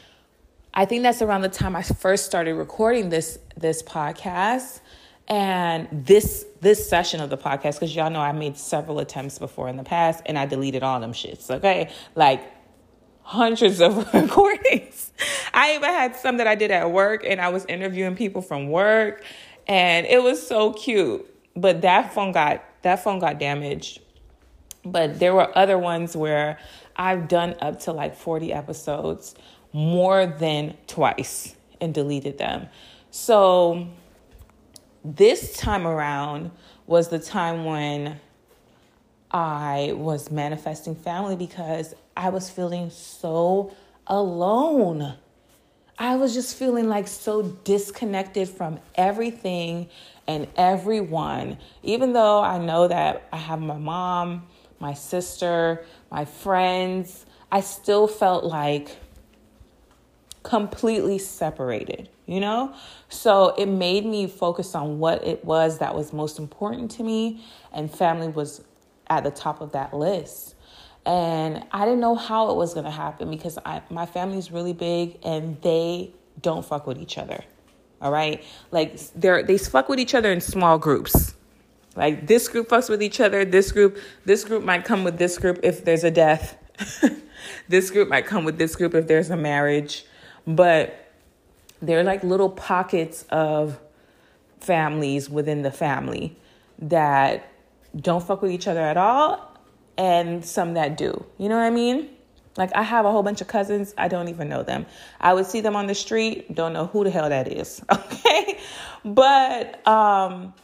I 0.72 0.84
think 0.84 1.02
that's 1.02 1.22
around 1.22 1.42
the 1.42 1.48
time 1.48 1.76
I 1.76 1.82
first 1.82 2.26
started 2.26 2.54
recording 2.54 3.08
this 3.08 3.38
this 3.56 3.82
podcast 3.82 4.80
and 5.28 5.88
this 5.92 6.44
this 6.60 6.88
session 6.88 7.20
of 7.20 7.30
the 7.30 7.38
podcast 7.38 7.74
because 7.74 7.94
y'all 7.94 8.10
know 8.10 8.20
I 8.20 8.32
made 8.32 8.56
several 8.56 8.98
attempts 8.98 9.38
before 9.38 9.68
in 9.68 9.76
the 9.76 9.84
past 9.84 10.22
and 10.26 10.38
I 10.38 10.46
deleted 10.46 10.82
all 10.82 11.00
them 11.00 11.12
shits. 11.12 11.50
Okay, 11.50 11.90
like 12.14 12.42
hundreds 13.22 13.80
of 13.80 13.96
recordings. 14.14 15.12
I 15.52 15.76
even 15.76 15.90
had 15.90 16.16
some 16.16 16.38
that 16.38 16.46
I 16.46 16.54
did 16.56 16.70
at 16.70 16.90
work 16.90 17.24
and 17.24 17.40
I 17.40 17.48
was 17.48 17.64
interviewing 17.66 18.16
people 18.16 18.42
from 18.42 18.68
work 18.68 19.24
and 19.66 20.06
it 20.06 20.22
was 20.22 20.44
so 20.46 20.72
cute. 20.72 21.30
But 21.56 21.82
that 21.82 22.12
phone 22.12 22.32
got 22.32 22.64
that 22.82 23.02
phone 23.02 23.18
got 23.18 23.38
damaged. 23.38 24.00
But 24.84 25.18
there 25.18 25.34
were 25.34 25.56
other 25.56 25.78
ones 25.78 26.14
where 26.14 26.58
I've 26.96 27.28
done 27.28 27.56
up 27.60 27.80
to 27.80 27.92
like 27.92 28.16
40 28.16 28.52
episodes 28.52 29.34
more 29.72 30.26
than 30.26 30.76
twice 30.86 31.56
and 31.80 31.92
deleted 31.92 32.38
them. 32.38 32.68
So 33.10 33.88
this 35.04 35.56
time 35.56 35.86
around 35.86 36.50
was 36.86 37.08
the 37.08 37.18
time 37.18 37.64
when 37.64 38.20
I 39.30 39.92
was 39.96 40.30
manifesting 40.30 40.94
family 40.94 41.36
because 41.36 41.94
I 42.16 42.28
was 42.28 42.48
feeling 42.48 42.90
so 42.90 43.74
alone. 44.06 45.14
I 45.98 46.16
was 46.16 46.34
just 46.34 46.56
feeling 46.56 46.88
like 46.88 47.08
so 47.08 47.42
disconnected 47.42 48.48
from 48.48 48.78
everything 48.94 49.88
and 50.26 50.46
everyone. 50.56 51.58
Even 51.82 52.12
though 52.12 52.42
I 52.42 52.58
know 52.58 52.88
that 52.88 53.28
I 53.32 53.36
have 53.36 53.60
my 53.60 53.76
mom, 53.76 54.46
my 54.80 54.94
sister, 54.94 55.84
my 56.10 56.24
friends, 56.24 57.26
I 57.50 57.60
still 57.60 58.06
felt 58.06 58.44
like 58.44 58.96
completely 60.42 61.18
separated, 61.18 62.08
you 62.26 62.40
know? 62.40 62.74
So 63.08 63.54
it 63.56 63.66
made 63.66 64.04
me 64.04 64.26
focus 64.26 64.74
on 64.74 64.98
what 64.98 65.24
it 65.26 65.44
was 65.44 65.78
that 65.78 65.94
was 65.94 66.12
most 66.12 66.38
important 66.38 66.90
to 66.92 67.02
me, 67.02 67.44
and 67.72 67.90
family 67.90 68.28
was 68.28 68.62
at 69.08 69.24
the 69.24 69.30
top 69.30 69.60
of 69.60 69.72
that 69.72 69.94
list 69.94 70.54
and 71.06 71.64
I 71.70 71.84
didn't 71.84 72.00
know 72.00 72.14
how 72.14 72.50
it 72.50 72.56
was 72.56 72.74
to 72.74 72.90
happen 72.90 73.30
because 73.30 73.58
I, 73.64 73.82
my 73.90 74.06
family's 74.06 74.50
really 74.50 74.72
big 74.72 75.18
and 75.22 75.60
they 75.60 76.12
don't 76.40 76.64
fuck 76.64 76.86
with 76.86 76.98
each 76.98 77.18
other. 77.18 77.44
All 78.00 78.10
right? 78.10 78.42
Like 78.70 78.98
they're 79.14 79.42
they 79.42 79.58
fuck 79.58 79.88
with 79.88 79.98
each 79.98 80.14
other 80.14 80.32
in 80.32 80.40
small 80.40 80.78
groups. 80.78 81.34
Like 81.96 82.26
this 82.26 82.48
group 82.48 82.68
fucks 82.68 82.88
with 82.88 83.02
each 83.02 83.20
other, 83.20 83.44
this 83.44 83.70
group 83.72 83.98
this 84.24 84.44
group 84.44 84.64
might 84.64 84.84
come 84.84 85.04
with 85.04 85.18
this 85.18 85.38
group 85.38 85.60
if 85.62 85.84
there's 85.84 86.04
a 86.04 86.10
death. 86.10 86.56
this 87.68 87.90
group 87.90 88.08
might 88.08 88.26
come 88.26 88.44
with 88.44 88.58
this 88.58 88.74
group 88.74 88.94
if 88.94 89.06
there's 89.06 89.30
a 89.30 89.36
marriage, 89.36 90.04
but 90.46 91.12
they're 91.80 92.04
like 92.04 92.24
little 92.24 92.50
pockets 92.50 93.24
of 93.30 93.78
families 94.60 95.28
within 95.28 95.62
the 95.62 95.70
family 95.70 96.36
that 96.78 97.48
don't 97.96 98.24
fuck 98.24 98.42
with 98.42 98.50
each 98.50 98.66
other 98.66 98.80
at 98.80 98.96
all 98.96 99.56
and 99.96 100.44
some 100.44 100.74
that 100.74 100.96
do. 100.96 101.24
You 101.38 101.48
know 101.48 101.56
what 101.56 101.64
I 101.64 101.70
mean? 101.70 102.10
Like 102.56 102.74
I 102.74 102.82
have 102.82 103.04
a 103.04 103.10
whole 103.10 103.22
bunch 103.22 103.40
of 103.40 103.48
cousins, 103.48 103.94
I 103.98 104.08
don't 104.08 104.28
even 104.28 104.48
know 104.48 104.62
them. 104.62 104.86
I 105.20 105.34
would 105.34 105.46
see 105.46 105.60
them 105.60 105.76
on 105.76 105.86
the 105.86 105.94
street, 105.94 106.54
don't 106.54 106.72
know 106.72 106.86
who 106.86 107.04
the 107.04 107.10
hell 107.10 107.28
that 107.28 107.52
is. 107.52 107.82
Okay? 107.92 108.58
But 109.04 109.86
um 109.86 110.54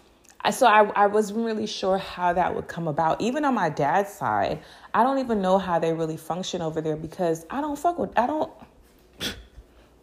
so 0.49 0.67
I, 0.67 0.85
I 0.97 1.07
wasn't 1.07 1.45
really 1.45 1.67
sure 1.67 1.99
how 1.99 2.33
that 2.33 2.55
would 2.55 2.67
come 2.67 2.89
about. 2.89 3.21
Even 3.21 3.45
on 3.45 3.55
my 3.55 3.69
dad's 3.69 4.11
side, 4.11 4.61
I 4.95 5.03
don't 5.03 5.19
even 5.19 5.43
know 5.43 5.59
how 5.59 5.79
they 5.79 5.93
really 5.93 6.17
function 6.17 6.63
over 6.63 6.81
there 6.81 6.97
because 6.97 7.45
I 7.51 7.61
don't 7.61 7.79
fuck 7.79 7.99
with 7.99 8.19
I 8.19 8.27
don't 8.27 8.51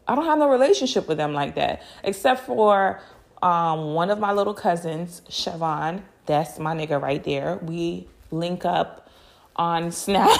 I 0.07 0.15
don't 0.15 0.25
have 0.25 0.39
no 0.39 0.49
relationship 0.49 1.07
with 1.07 1.17
them 1.17 1.33
like 1.33 1.55
that. 1.55 1.81
Except 2.03 2.45
for 2.45 3.01
um, 3.41 3.93
one 3.93 4.09
of 4.09 4.19
my 4.19 4.31
little 4.31 4.53
cousins, 4.53 5.21
Siobhan, 5.29 6.01
that's 6.25 6.59
my 6.59 6.73
nigga 6.75 7.01
right 7.01 7.23
there. 7.23 7.59
We 7.61 8.07
link 8.31 8.63
up 8.63 9.09
on 9.55 9.91
Snap 10.03 10.39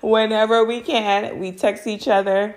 whenever 0.00 0.64
we 0.64 0.80
can. 0.80 1.38
We 1.38 1.52
text 1.52 1.86
each 1.86 2.08
other, 2.08 2.56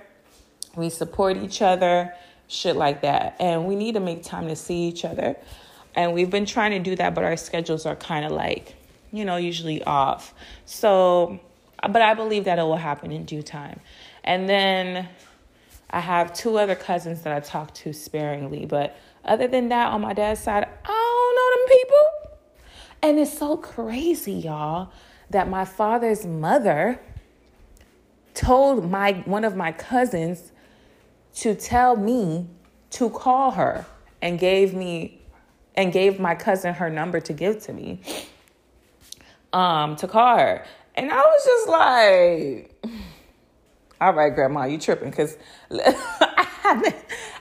we 0.76 0.90
support 0.90 1.38
each 1.38 1.62
other, 1.62 2.14
shit 2.48 2.76
like 2.76 3.02
that. 3.02 3.36
And 3.40 3.66
we 3.66 3.76
need 3.76 3.96
to 3.96 4.00
make 4.00 4.24
time 4.24 4.48
to 4.48 4.56
see 4.56 4.88
each 4.88 5.04
other. 5.04 5.36
And 5.96 6.14
we've 6.14 6.30
been 6.30 6.46
trying 6.46 6.72
to 6.72 6.80
do 6.80 6.96
that, 6.98 7.16
but 7.16 7.24
our 7.24 7.38
schedules 7.38 7.86
are 7.86 7.96
kind 7.96 8.26
of 8.26 8.32
like, 8.32 8.76
you 9.12 9.24
know, 9.26 9.38
usually 9.38 9.84
off. 9.84 10.34
So, 10.66 11.40
but 11.82 12.02
I 12.02 12.14
believe 12.14 12.44
that 12.46 12.60
it 12.60 12.64
will 12.64 12.76
happen 12.76 13.12
in 13.12 13.26
due 13.26 13.42
time. 13.42 13.80
And 14.24 14.50
then 14.50 15.08
I 15.90 16.02
have 16.02 16.34
two 16.34 16.58
other 16.58 16.76
cousins 16.76 17.22
that 17.22 17.34
I 17.34 17.40
talk 17.40 17.74
to 17.76 17.94
sparingly, 17.94 18.66
but 18.66 18.98
other 19.24 19.48
than 19.48 19.70
that, 19.70 19.92
on 19.92 20.02
my 20.02 20.14
dad's 20.14 20.42
side, 20.42 20.68
I 20.84 20.88
don't 20.88 21.36
know 21.36 21.50
them 21.58 21.80
people. 21.80 22.06
And 23.02 23.20
it's 23.20 23.38
so 23.38 23.58
crazy, 23.58 24.34
y'all, 24.34 24.92
that 25.30 25.50
my 25.50 25.66
father's 25.66 26.26
mother 26.26 27.00
told 28.34 28.92
my 28.92 29.24
one 29.26 29.46
of 29.46 29.56
my 29.56 29.72
cousins 29.72 30.52
to 31.36 31.56
tell 31.56 31.96
me 31.96 32.48
to 32.92 33.10
call 33.10 33.52
her 33.52 33.86
and 34.22 34.38
gave 34.38 34.74
me 34.74 35.22
and 35.76 35.92
gave 35.92 36.20
my 36.20 36.36
cousin 36.36 36.74
her 36.74 36.90
number 36.90 37.20
to 37.20 37.34
give 37.34 37.62
to 37.62 37.74
me 37.74 38.02
um 39.54 39.96
to 39.96 40.08
call 40.08 40.38
her 40.38 40.66
and 40.96 41.12
i 41.12 41.18
was 41.18 41.46
just 41.46 41.70
like 41.70 43.02
all 44.02 44.14
right 44.14 44.36
grandma 44.36 44.66
you 44.66 44.78
tripping 44.78 45.10
because 45.10 45.38
i 45.72 46.48
haven't 46.62 46.96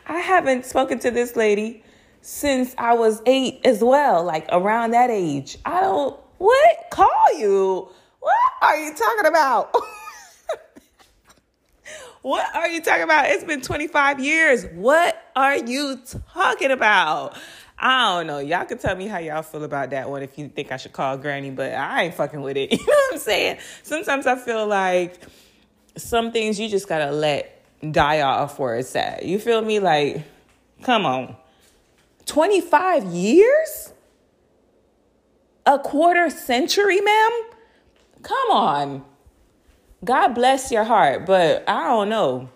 i 0.06 0.18
haven't 0.18 0.64
spoken 0.64 0.98
to 0.98 1.10
this 1.10 1.36
lady 1.36 1.82
since 2.20 2.74
i 2.78 2.94
was 2.94 3.22
eight 3.26 3.60
as 3.64 3.82
well 3.82 4.24
like 4.24 4.46
around 4.50 4.92
that 4.92 5.10
age 5.10 5.58
i 5.64 5.80
don't 5.80 6.18
what 6.38 6.76
call 6.90 7.38
you 7.38 7.88
what 8.20 8.52
are 8.62 8.76
you 8.76 8.94
talking 8.94 9.26
about 9.26 9.74
What 12.24 12.56
are 12.56 12.68
you 12.70 12.80
talking 12.80 13.02
about? 13.02 13.26
It's 13.26 13.44
been 13.44 13.60
25 13.60 14.18
years. 14.18 14.64
What 14.72 15.30
are 15.36 15.58
you 15.58 16.00
talking 16.32 16.70
about? 16.70 17.36
I 17.78 18.16
don't 18.16 18.26
know. 18.26 18.38
Y'all 18.38 18.64
can 18.64 18.78
tell 18.78 18.96
me 18.96 19.06
how 19.06 19.18
y'all 19.18 19.42
feel 19.42 19.64
about 19.64 19.90
that 19.90 20.08
one 20.08 20.22
if 20.22 20.38
you 20.38 20.48
think 20.48 20.70
I 20.72 20.76
should 20.76 20.92
call 20.92 21.18
Granny, 21.18 21.50
but 21.50 21.72
I 21.72 22.04
ain't 22.04 22.14
fucking 22.14 22.40
with 22.40 22.56
it. 22.56 22.72
You 22.72 22.78
know 22.78 22.84
what 22.86 23.14
I'm 23.14 23.18
saying? 23.18 23.58
Sometimes 23.82 24.26
I 24.26 24.36
feel 24.36 24.66
like 24.66 25.20
some 25.96 26.32
things 26.32 26.58
you 26.58 26.68
just 26.68 26.88
gotta 26.88 27.10
let 27.10 27.64
die 27.92 28.22
off 28.22 28.58
where 28.58 28.76
it's 28.76 28.94
at. 28.96 29.24
You 29.24 29.38
feel 29.38 29.62
me? 29.62 29.80
Like, 29.80 30.22
come 30.82 31.04
on. 31.04 31.36
25 32.26 33.04
years? 33.04 33.92
A 35.66 35.78
quarter 35.78 36.30
century, 36.30 37.00
ma'am? 37.00 37.30
Come 38.22 38.50
on. 38.50 39.04
God 40.04 40.28
bless 40.34 40.70
your 40.70 40.84
heart, 40.84 41.24
but 41.26 41.64
I 41.68 41.84
don't 41.88 42.08
know. 42.10 42.50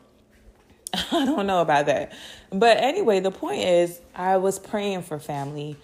I 0.95 1.25
don't 1.25 1.47
know 1.47 1.61
about 1.61 1.87
that. 1.87 2.13
But 2.51 2.79
anyway, 2.79 3.21
the 3.21 3.31
point 3.31 3.63
is, 3.63 4.01
I 4.15 4.37
was 4.39 4.59
praying 4.59 5.03
for 5.03 5.19
family. 5.19 5.77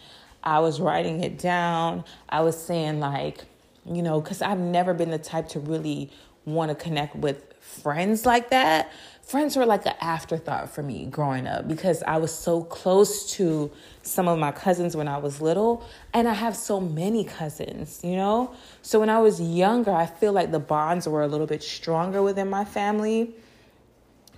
I 0.42 0.60
was 0.60 0.80
writing 0.80 1.22
it 1.22 1.38
down. 1.38 2.04
I 2.28 2.40
was 2.40 2.60
saying, 2.60 3.00
like, 3.00 3.44
you 3.86 4.02
know, 4.02 4.20
because 4.20 4.42
I've 4.42 4.58
never 4.58 4.94
been 4.94 5.10
the 5.10 5.18
type 5.18 5.48
to 5.50 5.60
really 5.60 6.10
want 6.44 6.70
to 6.70 6.74
connect 6.74 7.16
with 7.16 7.54
friends 7.60 8.26
like 8.26 8.50
that 8.50 8.92
friends 9.24 9.56
were 9.56 9.64
like 9.64 9.86
an 9.86 9.94
afterthought 10.00 10.70
for 10.70 10.82
me 10.82 11.06
growing 11.06 11.46
up 11.46 11.66
because 11.66 12.02
I 12.02 12.18
was 12.18 12.32
so 12.32 12.62
close 12.62 13.32
to 13.32 13.70
some 14.02 14.28
of 14.28 14.38
my 14.38 14.52
cousins 14.52 14.94
when 14.94 15.08
I 15.08 15.16
was 15.16 15.40
little, 15.40 15.84
and 16.12 16.28
I 16.28 16.34
have 16.34 16.54
so 16.54 16.78
many 16.78 17.24
cousins, 17.24 18.00
you 18.04 18.16
know? 18.16 18.54
So 18.82 19.00
when 19.00 19.08
I 19.08 19.20
was 19.20 19.40
younger, 19.40 19.92
I 19.92 20.06
feel 20.06 20.32
like 20.32 20.50
the 20.50 20.58
bonds 20.58 21.08
were 21.08 21.22
a 21.22 21.28
little 21.28 21.46
bit 21.46 21.62
stronger 21.62 22.22
within 22.22 22.50
my 22.50 22.64
family. 22.64 23.34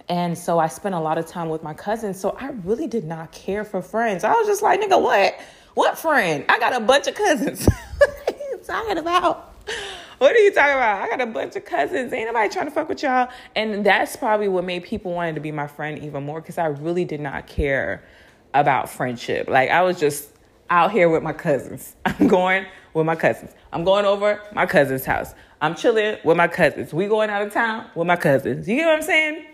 And 0.08 0.38
so 0.38 0.58
I 0.58 0.68
spent 0.68 0.94
a 0.94 1.00
lot 1.00 1.18
of 1.18 1.26
time 1.26 1.48
with 1.48 1.62
my 1.62 1.74
cousins. 1.74 2.18
So 2.20 2.36
I 2.40 2.50
really 2.64 2.86
did 2.86 3.04
not 3.04 3.32
care 3.32 3.64
for 3.64 3.82
friends. 3.82 4.24
I 4.24 4.32
was 4.32 4.46
just 4.46 4.62
like, 4.62 4.80
nigga, 4.80 5.00
what? 5.00 5.38
What 5.74 5.98
friend? 5.98 6.44
I 6.48 6.58
got 6.58 6.74
a 6.74 6.80
bunch 6.80 7.06
of 7.06 7.14
cousins. 7.14 7.66
what 7.98 8.28
are 8.28 8.50
you 8.50 8.58
talking 8.64 8.98
about? 8.98 9.54
what 10.18 10.34
are 10.34 10.38
you 10.38 10.52
talking 10.52 10.74
about? 10.74 11.02
I 11.02 11.08
got 11.08 11.20
a 11.20 11.26
bunch 11.26 11.56
of 11.56 11.64
cousins. 11.64 12.12
Ain't 12.12 12.26
nobody 12.28 12.48
trying 12.48 12.66
to 12.66 12.70
fuck 12.70 12.88
with 12.88 13.02
y'all. 13.02 13.28
And 13.54 13.84
that's 13.84 14.16
probably 14.16 14.48
what 14.48 14.64
made 14.64 14.84
people 14.84 15.12
wanted 15.12 15.34
to 15.34 15.40
be 15.40 15.52
my 15.52 15.66
friend 15.66 16.02
even 16.02 16.24
more 16.24 16.40
because 16.40 16.56
I 16.56 16.66
really 16.66 17.04
did 17.04 17.20
not 17.20 17.46
care 17.46 18.04
about 18.54 18.88
friendship. 18.88 19.48
Like 19.48 19.70
I 19.70 19.82
was 19.82 19.98
just 19.98 20.30
out 20.70 20.92
here 20.92 21.08
with 21.08 21.22
my 21.22 21.32
cousins. 21.32 21.96
I'm 22.04 22.28
going 22.28 22.64
with 22.94 23.06
my 23.06 23.16
cousins. 23.16 23.50
I'm 23.72 23.84
going 23.84 24.04
over 24.04 24.40
my 24.52 24.66
cousin's 24.66 25.04
house. 25.04 25.34
I'm 25.60 25.74
chilling 25.74 26.18
with 26.24 26.36
my 26.36 26.48
cousins. 26.48 26.94
We 26.94 27.06
going 27.06 27.28
out 27.28 27.42
of 27.42 27.52
town 27.52 27.90
with 27.94 28.06
my 28.06 28.16
cousins. 28.16 28.68
You 28.68 28.76
get 28.76 28.86
what 28.86 28.96
I'm 28.96 29.02
saying? 29.02 29.44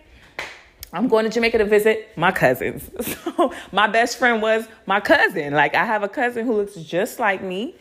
I'm 0.92 1.08
going 1.08 1.24
to 1.24 1.30
Jamaica 1.30 1.58
to 1.58 1.64
visit 1.64 2.10
my 2.16 2.32
cousins. 2.32 2.90
So 3.32 3.52
my 3.72 3.86
best 3.86 4.18
friend 4.18 4.42
was 4.42 4.68
my 4.86 5.00
cousin. 5.00 5.54
Like 5.54 5.74
I 5.74 5.86
have 5.86 6.02
a 6.02 6.08
cousin 6.08 6.44
who 6.46 6.54
looks 6.54 6.74
just 6.74 7.18
like 7.18 7.42
me 7.42 7.74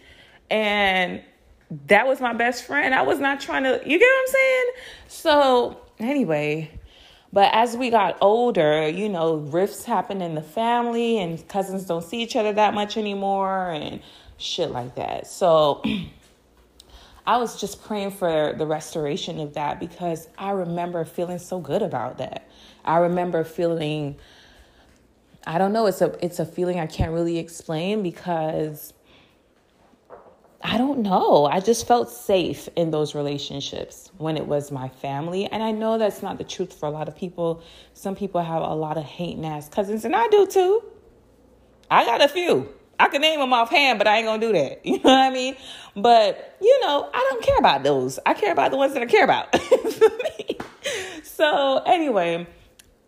and 0.49 1.21
that 1.87 2.07
was 2.07 2.21
my 2.21 2.33
best 2.33 2.65
friend. 2.65 2.93
I 2.93 3.01
was 3.01 3.19
not 3.19 3.39
trying 3.39 3.63
to, 3.63 3.81
you 3.85 3.99
get 3.99 4.05
what 4.05 4.21
I'm 4.21 4.27
saying? 4.27 4.65
So, 5.07 5.81
anyway, 5.99 6.69
but 7.33 7.53
as 7.53 7.77
we 7.77 7.89
got 7.89 8.17
older, 8.21 8.87
you 8.87 9.07
know, 9.07 9.35
rifts 9.35 9.85
happen 9.85 10.21
in 10.21 10.35
the 10.35 10.41
family 10.41 11.17
and 11.19 11.47
cousins 11.47 11.85
don't 11.85 12.03
see 12.03 12.21
each 12.21 12.35
other 12.35 12.53
that 12.53 12.73
much 12.73 12.97
anymore 12.97 13.71
and 13.71 14.01
shit 14.37 14.71
like 14.71 14.95
that. 14.95 15.27
So, 15.27 15.81
I 17.25 17.37
was 17.37 17.61
just 17.61 17.83
praying 17.83 18.11
for 18.11 18.53
the 18.57 18.65
restoration 18.65 19.39
of 19.39 19.53
that 19.53 19.79
because 19.79 20.27
I 20.37 20.51
remember 20.51 21.05
feeling 21.05 21.39
so 21.39 21.59
good 21.59 21.81
about 21.81 22.17
that. 22.17 22.49
I 22.85 22.97
remember 22.97 23.43
feeling 23.43 24.17
I 25.45 25.57
don't 25.57 25.73
know, 25.73 25.87
it's 25.87 26.01
a 26.01 26.15
it's 26.23 26.39
a 26.39 26.45
feeling 26.45 26.79
I 26.79 26.87
can't 26.87 27.11
really 27.11 27.37
explain 27.39 28.03
because 28.03 28.93
I 30.63 30.77
don't 30.77 30.99
know. 30.99 31.45
I 31.45 31.59
just 31.59 31.87
felt 31.87 32.11
safe 32.11 32.69
in 32.75 32.91
those 32.91 33.15
relationships 33.15 34.11
when 34.17 34.37
it 34.37 34.45
was 34.45 34.71
my 34.71 34.89
family. 34.89 35.45
And 35.47 35.63
I 35.63 35.71
know 35.71 35.97
that's 35.97 36.21
not 36.21 36.37
the 36.37 36.43
truth 36.43 36.73
for 36.73 36.85
a 36.85 36.91
lot 36.91 37.07
of 37.07 37.15
people. 37.15 37.63
Some 37.93 38.15
people 38.15 38.41
have 38.41 38.61
a 38.61 38.75
lot 38.75 38.97
of 38.97 39.03
hating 39.03 39.45
ass 39.45 39.69
cousins, 39.69 40.05
and 40.05 40.15
I 40.15 40.27
do 40.27 40.45
too. 40.45 40.83
I 41.89 42.05
got 42.05 42.23
a 42.23 42.27
few. 42.27 42.69
I 42.99 43.07
can 43.07 43.21
name 43.21 43.39
them 43.39 43.51
offhand, 43.51 43.97
but 43.97 44.07
I 44.07 44.17
ain't 44.17 44.27
gonna 44.27 44.39
do 44.39 44.53
that. 44.53 44.81
You 44.85 44.97
know 44.97 45.09
what 45.09 45.19
I 45.19 45.31
mean? 45.31 45.55
But, 45.95 46.57
you 46.61 46.79
know, 46.81 47.09
I 47.11 47.27
don't 47.31 47.43
care 47.43 47.57
about 47.57 47.83
those. 47.83 48.19
I 48.25 48.35
care 48.35 48.51
about 48.51 48.69
the 48.69 48.77
ones 48.77 48.93
that 48.93 49.01
I 49.01 49.07
care 49.07 49.23
about. 49.23 49.55
so, 51.23 51.77
anyway, 51.87 52.45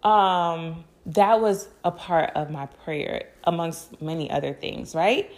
um, 0.03 0.83
that 1.05 1.41
was 1.41 1.67
a 1.83 1.91
part 1.91 2.31
of 2.35 2.49
my 2.49 2.65
prayer 2.65 3.29
amongst 3.43 4.01
many 4.01 4.29
other 4.31 4.53
things, 4.53 4.95
right? 4.95 5.31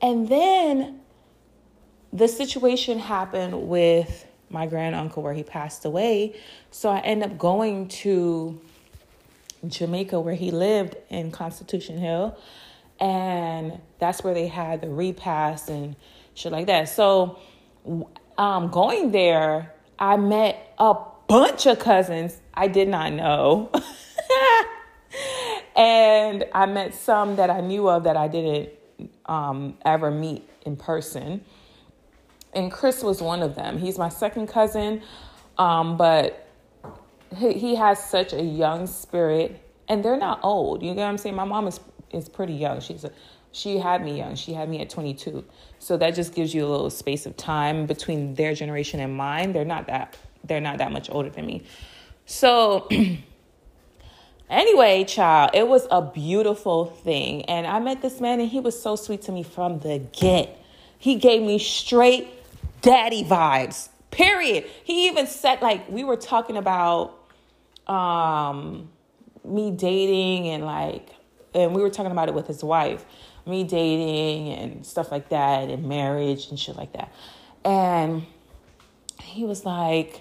And 0.00 0.28
then 0.28 1.00
the 2.12 2.28
situation 2.28 2.98
happened 2.98 3.68
with 3.68 4.26
my 4.50 4.66
grand 4.66 4.94
uncle 4.94 5.22
where 5.22 5.34
he 5.34 5.42
passed 5.42 5.84
away. 5.84 6.34
So 6.70 6.88
I 6.88 7.00
ended 7.00 7.32
up 7.32 7.38
going 7.38 7.88
to 7.88 8.60
Jamaica 9.66 10.20
where 10.20 10.34
he 10.34 10.50
lived 10.50 10.96
in 11.10 11.30
Constitution 11.30 11.98
Hill. 11.98 12.38
And 13.00 13.80
that's 13.98 14.24
where 14.24 14.34
they 14.34 14.48
had 14.48 14.80
the 14.80 14.88
repast 14.88 15.68
and 15.68 15.96
shit 16.34 16.52
like 16.52 16.66
that. 16.66 16.88
So 16.88 17.38
um, 18.36 18.70
going 18.70 19.12
there, 19.12 19.74
I 19.98 20.16
met 20.16 20.74
a 20.78 20.94
bunch 21.28 21.66
of 21.66 21.78
cousins 21.78 22.38
I 22.54 22.68
did 22.68 22.88
not 22.88 23.12
know. 23.12 23.70
and 25.76 26.44
I 26.52 26.66
met 26.66 26.94
some 26.94 27.36
that 27.36 27.50
I 27.50 27.60
knew 27.60 27.88
of 27.88 28.04
that 28.04 28.16
I 28.16 28.28
didn't 28.28 28.70
um, 29.26 29.76
ever 29.84 30.10
meet 30.10 30.48
in 30.66 30.76
person 30.76 31.42
and 32.52 32.72
Chris 32.72 33.02
was 33.02 33.22
one 33.22 33.42
of 33.42 33.54
them. 33.54 33.78
He's 33.78 33.98
my 33.98 34.08
second 34.08 34.48
cousin, 34.48 35.02
um, 35.58 35.96
but 35.96 36.48
he, 37.36 37.52
he 37.54 37.74
has 37.76 38.02
such 38.02 38.32
a 38.32 38.42
young 38.42 38.86
spirit, 38.86 39.60
and 39.88 40.04
they're 40.04 40.18
not 40.18 40.40
old. 40.42 40.82
You 40.82 40.94
get 40.94 41.02
what 41.02 41.08
I'm 41.08 41.18
saying? 41.18 41.34
My 41.34 41.44
mom 41.44 41.66
is 41.66 41.80
is 42.10 42.28
pretty 42.28 42.54
young. 42.54 42.80
She's 42.80 43.04
a, 43.04 43.12
She 43.52 43.78
had 43.78 44.02
me 44.02 44.16
young. 44.16 44.34
She 44.34 44.54
had 44.54 44.68
me 44.68 44.80
at 44.80 44.88
22. 44.88 45.44
So 45.78 45.96
that 45.98 46.14
just 46.14 46.34
gives 46.34 46.54
you 46.54 46.64
a 46.64 46.68
little 46.68 46.90
space 46.90 47.26
of 47.26 47.36
time 47.36 47.86
between 47.86 48.34
their 48.34 48.54
generation 48.54 49.00
and 49.00 49.14
mine. 49.14 49.52
They're 49.52 49.66
not 49.66 49.86
that 49.88 50.16
they're 50.48 50.60
not 50.60 50.78
that 50.78 50.92
much 50.92 51.10
older 51.10 51.30
than 51.30 51.46
me. 51.46 51.62
So 52.26 52.88
anyway, 54.50 55.04
child, 55.04 55.50
it 55.54 55.68
was 55.68 55.86
a 55.90 56.02
beautiful 56.02 56.86
thing. 56.86 57.44
And 57.44 57.66
I 57.66 57.78
met 57.80 58.02
this 58.02 58.20
man 58.20 58.40
and 58.40 58.48
he 58.48 58.60
was 58.60 58.80
so 58.80 58.96
sweet 58.96 59.22
to 59.22 59.32
me 59.32 59.42
from 59.42 59.78
the 59.80 59.98
get. 60.12 60.58
He 60.98 61.16
gave 61.16 61.42
me 61.42 61.58
straight 61.58 62.28
daddy 62.82 63.24
vibes. 63.24 63.88
Period. 64.10 64.64
He 64.84 65.06
even 65.08 65.26
said 65.26 65.62
like 65.62 65.88
we 65.88 66.02
were 66.02 66.16
talking 66.16 66.56
about 66.56 67.14
um 67.86 68.90
me 69.44 69.70
dating 69.70 70.48
and 70.48 70.64
like 70.64 71.08
and 71.54 71.74
we 71.74 71.80
were 71.80 71.90
talking 71.90 72.12
about 72.12 72.28
it 72.28 72.34
with 72.34 72.46
his 72.46 72.62
wife 72.62 73.04
me 73.46 73.64
dating 73.64 74.52
and 74.52 74.84
stuff 74.84 75.10
like 75.10 75.30
that 75.30 75.70
and 75.70 75.88
marriage 75.88 76.48
and 76.50 76.58
shit 76.58 76.76
like 76.76 76.92
that 76.92 77.10
and 77.64 78.26
he 79.22 79.44
was 79.44 79.64
like 79.64 80.20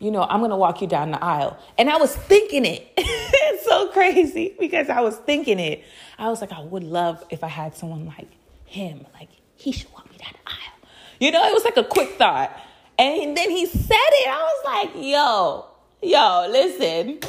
you 0.00 0.10
know 0.10 0.22
i'm 0.22 0.40
gonna 0.40 0.56
walk 0.56 0.80
you 0.80 0.88
down 0.88 1.12
the 1.12 1.22
aisle. 1.22 1.56
And 1.78 1.88
i 1.88 1.96
was 1.96 2.14
thinking 2.14 2.64
it. 2.64 2.92
It's 3.52 3.68
so 3.68 3.88
crazy 3.88 4.56
because 4.58 4.88
i 4.88 5.00
was 5.00 5.16
thinking 5.16 5.60
it. 5.60 5.84
I 6.18 6.28
was 6.28 6.40
like 6.40 6.52
i 6.52 6.60
would 6.60 6.82
love 6.82 7.24
if 7.30 7.44
i 7.44 7.48
had 7.48 7.76
someone 7.76 8.06
like 8.06 8.28
him 8.64 9.06
like 9.14 9.28
he 9.56 9.70
should 9.72 9.92
walk 9.92 10.10
me 10.10 10.16
down 10.16 10.32
the 10.32 10.50
aisle. 10.50 10.90
You 11.20 11.30
know 11.30 11.46
it 11.46 11.52
was 11.52 11.64
like 11.64 11.76
a 11.76 11.84
quick 11.84 12.10
thought. 12.16 12.50
And 12.98 13.36
then 13.36 13.50
he 13.50 13.66
said 13.66 14.12
it. 14.20 14.28
I 14.28 14.42
was 14.42 14.64
like 14.64 14.90
yo 14.96 15.66
yo 16.02 16.48
listen 16.50 17.20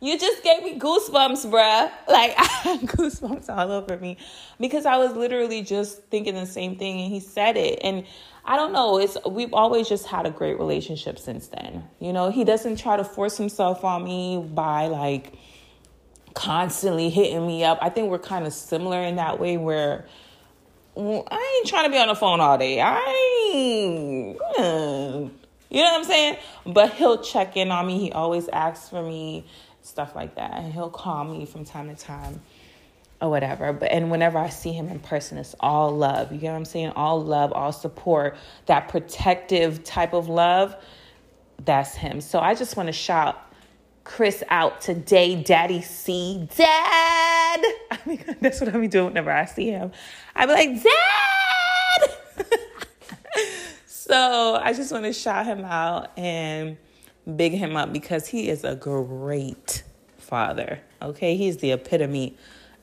you 0.00 0.16
just 0.18 0.44
gave 0.44 0.62
me 0.62 0.78
goosebumps, 0.78 1.50
bruh. 1.50 1.90
Like 2.08 2.34
I 2.38 2.44
had 2.44 2.80
goosebumps 2.80 3.48
all 3.48 3.72
over 3.72 3.96
me 3.98 4.16
because 4.60 4.86
I 4.86 4.96
was 4.96 5.12
literally 5.12 5.62
just 5.62 6.02
thinking 6.04 6.34
the 6.34 6.46
same 6.46 6.76
thing 6.76 7.00
and 7.00 7.12
he 7.12 7.20
said 7.20 7.56
it. 7.56 7.80
And 7.82 8.04
I 8.48 8.56
don't 8.56 8.72
know, 8.72 8.98
it's 8.98 9.18
we've 9.28 9.52
always 9.52 9.90
just 9.90 10.06
had 10.06 10.24
a 10.24 10.30
great 10.30 10.58
relationship 10.58 11.18
since 11.18 11.48
then. 11.48 11.84
You 12.00 12.14
know, 12.14 12.30
he 12.30 12.44
doesn't 12.44 12.76
try 12.76 12.96
to 12.96 13.04
force 13.04 13.36
himself 13.36 13.84
on 13.84 14.02
me 14.02 14.38
by 14.38 14.86
like 14.86 15.34
constantly 16.32 17.10
hitting 17.10 17.46
me 17.46 17.62
up. 17.62 17.78
I 17.82 17.90
think 17.90 18.10
we're 18.10 18.18
kind 18.18 18.46
of 18.46 18.54
similar 18.54 19.02
in 19.02 19.16
that 19.16 19.38
way 19.38 19.58
where 19.58 20.06
I 20.96 21.58
ain't 21.58 21.68
trying 21.68 21.84
to 21.84 21.90
be 21.90 21.98
on 21.98 22.08
the 22.08 22.14
phone 22.14 22.40
all 22.40 22.56
day. 22.56 22.80
I 22.80 23.50
you 23.54 24.34
know 24.38 25.30
what 25.70 25.98
I'm 25.98 26.04
saying? 26.04 26.38
But 26.64 26.94
he'll 26.94 27.22
check 27.22 27.54
in 27.54 27.70
on 27.70 27.86
me. 27.86 27.98
He 27.98 28.12
always 28.12 28.48
asks 28.48 28.88
for 28.88 29.02
me 29.02 29.44
stuff 29.82 30.16
like 30.16 30.36
that. 30.36 30.54
And 30.54 30.72
he'll 30.72 30.88
call 30.88 31.24
me 31.24 31.44
from 31.44 31.66
time 31.66 31.94
to 31.94 32.02
time 32.02 32.40
or 33.20 33.30
whatever. 33.30 33.72
But 33.72 33.90
and 33.90 34.10
whenever 34.10 34.38
I 34.38 34.48
see 34.48 34.72
him 34.72 34.88
in 34.88 34.98
person, 35.00 35.38
it's 35.38 35.54
all 35.60 35.90
love. 35.90 36.32
You 36.32 36.38
get 36.38 36.50
what 36.50 36.56
I'm 36.56 36.64
saying? 36.64 36.90
All 36.90 37.22
love, 37.22 37.52
all 37.52 37.72
support, 37.72 38.36
that 38.66 38.88
protective 38.88 39.84
type 39.84 40.12
of 40.12 40.28
love. 40.28 40.76
That's 41.64 41.94
him. 41.94 42.20
So 42.20 42.38
I 42.38 42.54
just 42.54 42.76
want 42.76 42.86
to 42.86 42.92
shout 42.92 43.40
Chris 44.04 44.42
out 44.48 44.80
today, 44.80 45.40
Daddy 45.42 45.82
C. 45.82 46.48
Dad! 46.56 46.66
I 47.90 47.98
mean, 48.06 48.24
that's 48.40 48.60
what 48.60 48.74
I'll 48.74 48.80
be 48.80 48.88
doing 48.88 49.06
whenever 49.06 49.30
I 49.30 49.44
see 49.44 49.70
him. 49.70 49.92
I'll 50.34 50.46
be 50.46 50.52
like, 50.52 50.82
Dad! 50.82 52.46
so 53.86 54.58
I 54.62 54.72
just 54.72 54.92
want 54.92 55.04
to 55.04 55.12
shout 55.12 55.44
him 55.44 55.64
out 55.64 56.16
and 56.16 56.78
big 57.36 57.52
him 57.52 57.76
up 57.76 57.92
because 57.92 58.26
he 58.28 58.48
is 58.48 58.64
a 58.64 58.76
great 58.76 59.82
father. 60.16 60.80
Okay, 61.02 61.36
he's 61.36 61.58
the 61.58 61.72
epitome 61.72 62.36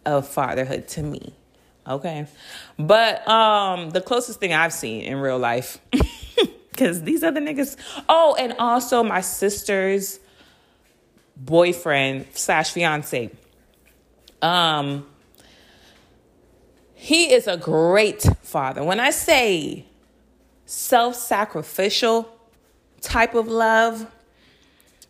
of 0.06 0.28
fatherhood 0.28 0.88
to 0.90 1.04
me. 1.04 1.34
Okay, 1.88 2.26
but 2.80 3.28
um, 3.28 3.92
the 3.92 4.02
closest 4.02 4.40
thing 4.40 4.54
I've 4.54 4.74
seen 4.74 5.04
in 5.04 5.18
real 5.18 5.38
life, 5.38 5.78
because 6.72 7.04
these 7.04 7.24
other 7.24 7.40
niggas. 7.40 7.78
Oh, 8.10 8.36
and 8.40 8.56
also 8.58 9.04
my 9.04 9.22
sister's 9.22 10.20
boyfriend 11.38 12.26
slash 12.34 12.72
fiance. 12.72 13.30
Um, 14.42 15.06
he 16.94 17.34
is 17.34 17.48
a 17.48 17.58
great 17.58 18.24
father. 18.42 18.84
When 18.84 19.00
I 19.00 19.12
say 19.12 19.86
self 20.66 21.16
sacrificial 21.16 22.28
type 23.02 23.36
of 23.36 23.48
love, 23.48 24.08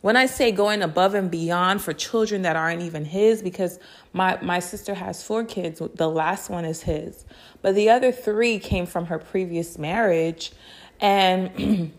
when 0.02 0.18
I 0.18 0.26
say 0.26 0.52
going 0.52 0.82
above 0.82 1.16
and 1.16 1.32
beyond 1.32 1.82
for 1.82 1.94
children 1.94 2.42
that 2.42 2.56
aren't 2.56 2.82
even 2.82 3.06
his, 3.06 3.42
because 3.42 3.80
my, 4.16 4.40
my 4.42 4.60
sister 4.60 4.94
has 4.94 5.22
four 5.22 5.44
kids, 5.44 5.82
the 5.96 6.10
last 6.10 6.50
one 6.50 6.64
is 6.64 6.84
his, 6.84 7.26
but 7.62 7.76
the 7.76 7.90
other 7.90 8.14
three 8.14 8.60
came 8.60 8.86
from 8.86 9.08
her 9.08 9.20
previous 9.20 9.78
marriage. 9.78 10.54
And 11.02 11.92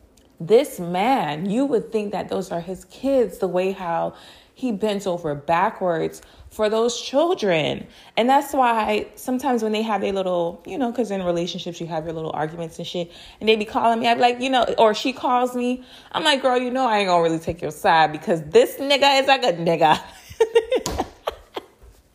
this 0.40 0.80
man, 0.80 1.50
you 1.50 1.66
would 1.66 1.92
think 1.92 2.12
that 2.12 2.30
those 2.30 2.50
are 2.50 2.62
his 2.62 2.86
kids, 2.86 3.36
the 3.36 3.48
way 3.48 3.72
how 3.72 4.14
he 4.54 4.72
bends 4.72 5.06
over 5.06 5.34
backwards 5.34 6.22
for 6.50 6.70
those 6.70 6.98
children. 6.98 7.86
And 8.16 8.30
that's 8.30 8.54
why 8.54 9.08
sometimes 9.14 9.62
when 9.62 9.72
they 9.72 9.82
have 9.82 10.02
a 10.02 10.12
little, 10.12 10.62
you 10.66 10.78
know, 10.78 10.90
because 10.90 11.10
in 11.10 11.22
relationships 11.22 11.82
you 11.82 11.86
have 11.88 12.06
your 12.06 12.14
little 12.14 12.32
arguments 12.32 12.78
and 12.78 12.86
shit, 12.86 13.12
and 13.40 13.48
they 13.48 13.56
be 13.56 13.66
calling 13.66 14.00
me, 14.00 14.08
I'm 14.08 14.18
like, 14.18 14.40
you 14.40 14.48
know, 14.48 14.64
or 14.78 14.94
she 14.94 15.12
calls 15.12 15.54
me, 15.54 15.84
I'm 16.12 16.24
like, 16.24 16.40
girl, 16.40 16.56
you 16.56 16.70
know, 16.70 16.86
I 16.86 17.00
ain't 17.00 17.08
gonna 17.08 17.22
really 17.22 17.38
take 17.38 17.60
your 17.60 17.72
side 17.72 18.10
because 18.10 18.42
this 18.44 18.76
nigga 18.76 19.20
is 19.20 19.26
like 19.26 19.44
a 19.44 19.52
nigga. 19.52 21.04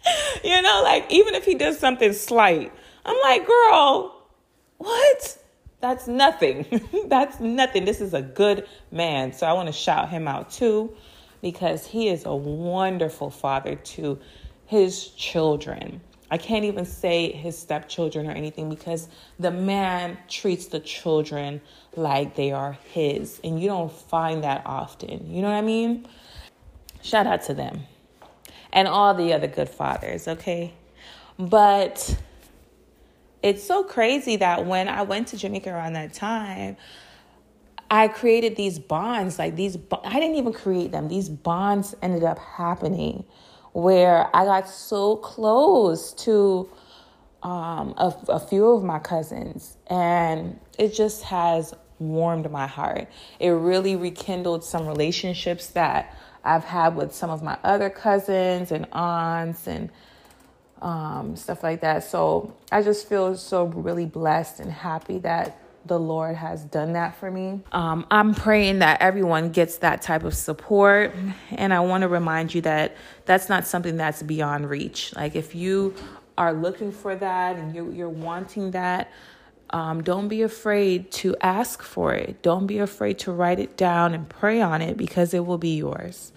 you 0.43 0.61
know, 0.61 0.81
like 0.83 1.05
even 1.11 1.35
if 1.35 1.45
he 1.45 1.55
does 1.55 1.77
something 1.77 2.13
slight, 2.13 2.71
I'm 3.05 3.17
like, 3.23 3.47
girl, 3.47 4.27
what? 4.77 5.37
That's 5.81 6.07
nothing. 6.07 6.65
That's 7.07 7.39
nothing. 7.39 7.85
This 7.85 7.99
is 7.99 8.13
a 8.13 8.21
good 8.21 8.67
man. 8.91 9.33
So 9.33 9.45
I 9.45 9.53
want 9.53 9.67
to 9.67 9.73
shout 9.73 10.09
him 10.09 10.27
out 10.27 10.49
too 10.49 10.95
because 11.41 11.85
he 11.85 12.07
is 12.07 12.25
a 12.25 12.35
wonderful 12.35 13.29
father 13.29 13.75
to 13.75 14.19
his 14.65 15.07
children. 15.09 15.99
I 16.31 16.37
can't 16.37 16.65
even 16.65 16.85
say 16.85 17.31
his 17.31 17.57
stepchildren 17.57 18.27
or 18.27 18.31
anything 18.31 18.69
because 18.69 19.09
the 19.37 19.51
man 19.51 20.17
treats 20.29 20.67
the 20.67 20.79
children 20.79 21.61
like 21.95 22.35
they 22.35 22.51
are 22.51 22.77
his. 22.91 23.39
And 23.43 23.61
you 23.61 23.67
don't 23.67 23.91
find 23.91 24.43
that 24.43 24.63
often. 24.65 25.29
You 25.29 25.41
know 25.41 25.49
what 25.49 25.57
I 25.57 25.61
mean? 25.61 26.07
Shout 27.01 27.27
out 27.27 27.43
to 27.43 27.53
them 27.53 27.83
and 28.73 28.87
all 28.87 29.13
the 29.13 29.31
other 29.31 29.47
good 29.47 29.69
fathers, 29.69 30.27
okay? 30.27 30.73
But 31.39 32.17
it's 33.41 33.63
so 33.63 33.83
crazy 33.83 34.35
that 34.37 34.65
when 34.65 34.89
I 34.89 35.03
went 35.03 35.29
to 35.29 35.37
Jamaica 35.37 35.69
around 35.69 35.93
that 35.93 36.13
time, 36.13 36.75
I 37.89 38.07
created 38.07 38.55
these 38.55 38.79
bonds, 38.79 39.37
like 39.37 39.55
these, 39.55 39.77
I 40.03 40.19
didn't 40.19 40.35
even 40.35 40.51
create 40.51 40.91
them. 40.91 41.07
These 41.07 41.29
bonds 41.29 41.95
ended 42.01 42.23
up 42.23 42.39
happening 42.39 43.23
where 43.73 44.35
I 44.35 44.45
got 44.45 44.67
so 44.67 45.17
close 45.17 46.11
to 46.13 46.69
um, 47.43 47.93
a, 47.97 48.15
a 48.29 48.39
few 48.39 48.67
of 48.71 48.83
my 48.83 48.97
cousins, 48.99 49.77
and 49.87 50.59
it 50.79 50.93
just 50.93 51.23
has 51.23 51.75
warmed 51.99 52.49
my 52.49 52.65
heart. 52.65 53.07
It 53.39 53.49
really 53.49 53.95
rekindled 53.95 54.63
some 54.63 54.87
relationships 54.87 55.67
that 55.67 56.15
I've 56.43 56.63
had 56.63 56.95
with 56.95 57.13
some 57.13 57.29
of 57.29 57.41
my 57.41 57.57
other 57.63 57.89
cousins 57.89 58.71
and 58.71 58.87
aunts 58.91 59.67
and 59.67 59.89
um, 60.81 61.35
stuff 61.35 61.63
like 61.63 61.81
that. 61.81 62.03
So 62.03 62.53
I 62.71 62.81
just 62.81 63.07
feel 63.07 63.35
so 63.37 63.65
really 63.65 64.05
blessed 64.05 64.59
and 64.59 64.71
happy 64.71 65.19
that 65.19 65.57
the 65.85 65.99
Lord 65.99 66.35
has 66.35 66.63
done 66.63 66.93
that 66.93 67.15
for 67.15 67.29
me. 67.29 67.61
Um, 67.71 68.05
I'm 68.09 68.33
praying 68.33 68.79
that 68.79 69.01
everyone 69.01 69.49
gets 69.49 69.77
that 69.77 70.01
type 70.01 70.23
of 70.23 70.33
support. 70.33 71.13
And 71.51 71.73
I 71.73 71.81
want 71.81 72.03
to 72.03 72.07
remind 72.07 72.53
you 72.53 72.61
that 72.61 72.95
that's 73.25 73.49
not 73.49 73.67
something 73.67 73.97
that's 73.97 74.23
beyond 74.23 74.69
reach. 74.69 75.13
Like, 75.15 75.35
if 75.35 75.55
you 75.55 75.93
are 76.37 76.53
looking 76.53 76.91
for 76.91 77.15
that 77.15 77.57
and 77.57 77.75
you're, 77.75 77.91
you're 77.91 78.09
wanting 78.09 78.71
that, 78.71 79.11
um, 79.73 80.03
don't 80.03 80.27
be 80.27 80.43
afraid 80.43 81.11
to 81.11 81.35
ask 81.41 81.81
for 81.81 82.13
it. 82.13 82.43
Don't 82.43 82.67
be 82.67 82.77
afraid 82.77 83.17
to 83.19 83.31
write 83.31 83.59
it 83.59 83.75
down 83.75 84.13
and 84.13 84.29
pray 84.29 84.61
on 84.61 84.83
it 84.83 84.97
because 84.97 85.33
it 85.33 85.47
will 85.47 85.57
be 85.57 85.75
yours 85.75 86.31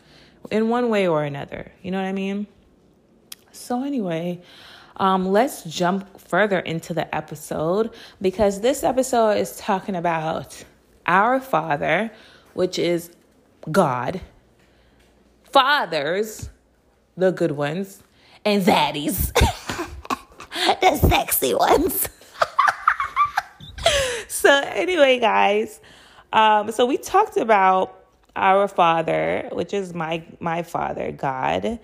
in 0.51 0.71
one 0.71 0.89
way 0.89 1.07
or 1.07 1.23
another. 1.23 1.71
You 1.83 1.91
know 1.91 1.99
what 1.99 2.09
I 2.09 2.13
mean? 2.13 2.47
So, 3.53 3.85
anyway, 3.85 4.41
um, 4.97 5.27
let's 5.27 5.65
jump 5.65 6.19
further 6.19 6.59
into 6.59 6.95
the 6.95 7.15
episode 7.15 7.93
because 8.23 8.63
this 8.63 8.83
episode 8.83 9.37
is 9.37 9.59
talking 9.59 9.97
about 9.97 10.65
our 11.05 11.39
Father, 11.39 12.11
which 12.55 12.79
is 12.79 13.11
God, 13.71 14.23
fathers, 15.45 16.49
the 17.19 17.33
good 17.33 17.53
ones, 17.53 18.03
and 18.47 18.63
zaddies, 18.63 19.31
the 20.81 20.97
sexy 20.97 21.53
ones. 21.53 22.09
so, 24.43 24.51
anyway, 24.51 25.19
guys, 25.19 25.81
um, 26.33 26.71
so 26.71 26.87
we 26.87 26.99
talked 26.99 27.39
about 27.39 28.05
our 28.37 28.69
Father, 28.69 29.49
which 29.53 29.73
is 29.73 29.95
my 29.95 30.25
my 30.41 30.63
Father, 30.63 31.11
God 31.13 31.79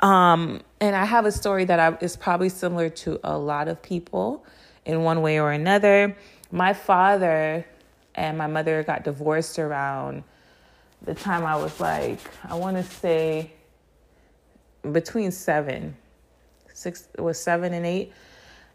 Um, 0.00 0.62
and 0.80 0.96
I 0.96 1.04
have 1.04 1.26
a 1.26 1.32
story 1.32 1.66
that 1.66 1.78
I, 1.78 1.98
is 2.00 2.16
probably 2.16 2.48
similar 2.48 2.88
to 2.90 3.20
a 3.22 3.36
lot 3.38 3.68
of 3.68 3.82
people 3.82 4.46
in 4.86 5.02
one 5.02 5.20
way 5.22 5.38
or 5.40 5.52
another. 5.52 6.16
My 6.50 6.72
father 6.72 7.66
and 8.14 8.38
my 8.38 8.46
mother 8.46 8.82
got 8.82 9.04
divorced 9.04 9.58
around 9.58 10.24
the 11.02 11.14
time 11.14 11.44
I 11.44 11.56
was 11.56 11.80
like, 11.80 12.18
I 12.44 12.54
want 12.54 12.78
to 12.78 12.82
say 12.82 13.52
between 14.92 15.32
seven, 15.32 15.96
six, 16.72 17.08
was 17.18 17.38
seven 17.38 17.74
and 17.74 17.84
eight. 17.86 18.12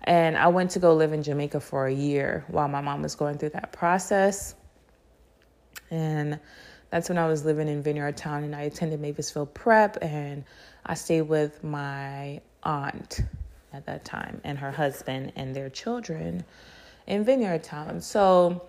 And 0.05 0.37
I 0.37 0.47
went 0.47 0.71
to 0.71 0.79
go 0.79 0.93
live 0.93 1.13
in 1.13 1.23
Jamaica 1.23 1.59
for 1.59 1.87
a 1.87 1.93
year 1.93 2.45
while 2.47 2.67
my 2.67 2.81
mom 2.81 3.01
was 3.01 3.15
going 3.15 3.37
through 3.39 3.49
that 3.49 3.71
process. 3.71 4.55
And 5.89 6.39
that's 6.91 7.09
when 7.09 7.17
I 7.17 7.27
was 7.27 7.43
living 7.43 7.67
in 7.67 7.81
Vineyard 7.81 8.15
Town 8.15 8.43
and 8.43 8.55
I 8.55 8.61
attended 8.61 9.01
Mavisville 9.01 9.51
Prep 9.53 9.97
and 10.01 10.43
I 10.85 10.93
stayed 10.93 11.23
with 11.23 11.63
my 11.63 12.39
aunt 12.63 13.21
at 13.73 13.85
that 13.87 14.05
time 14.05 14.39
and 14.43 14.57
her 14.59 14.71
husband 14.71 15.33
and 15.35 15.55
their 15.55 15.69
children 15.69 16.45
in 17.07 17.23
Vineyard 17.23 17.63
Town. 17.63 17.99
So 17.99 18.67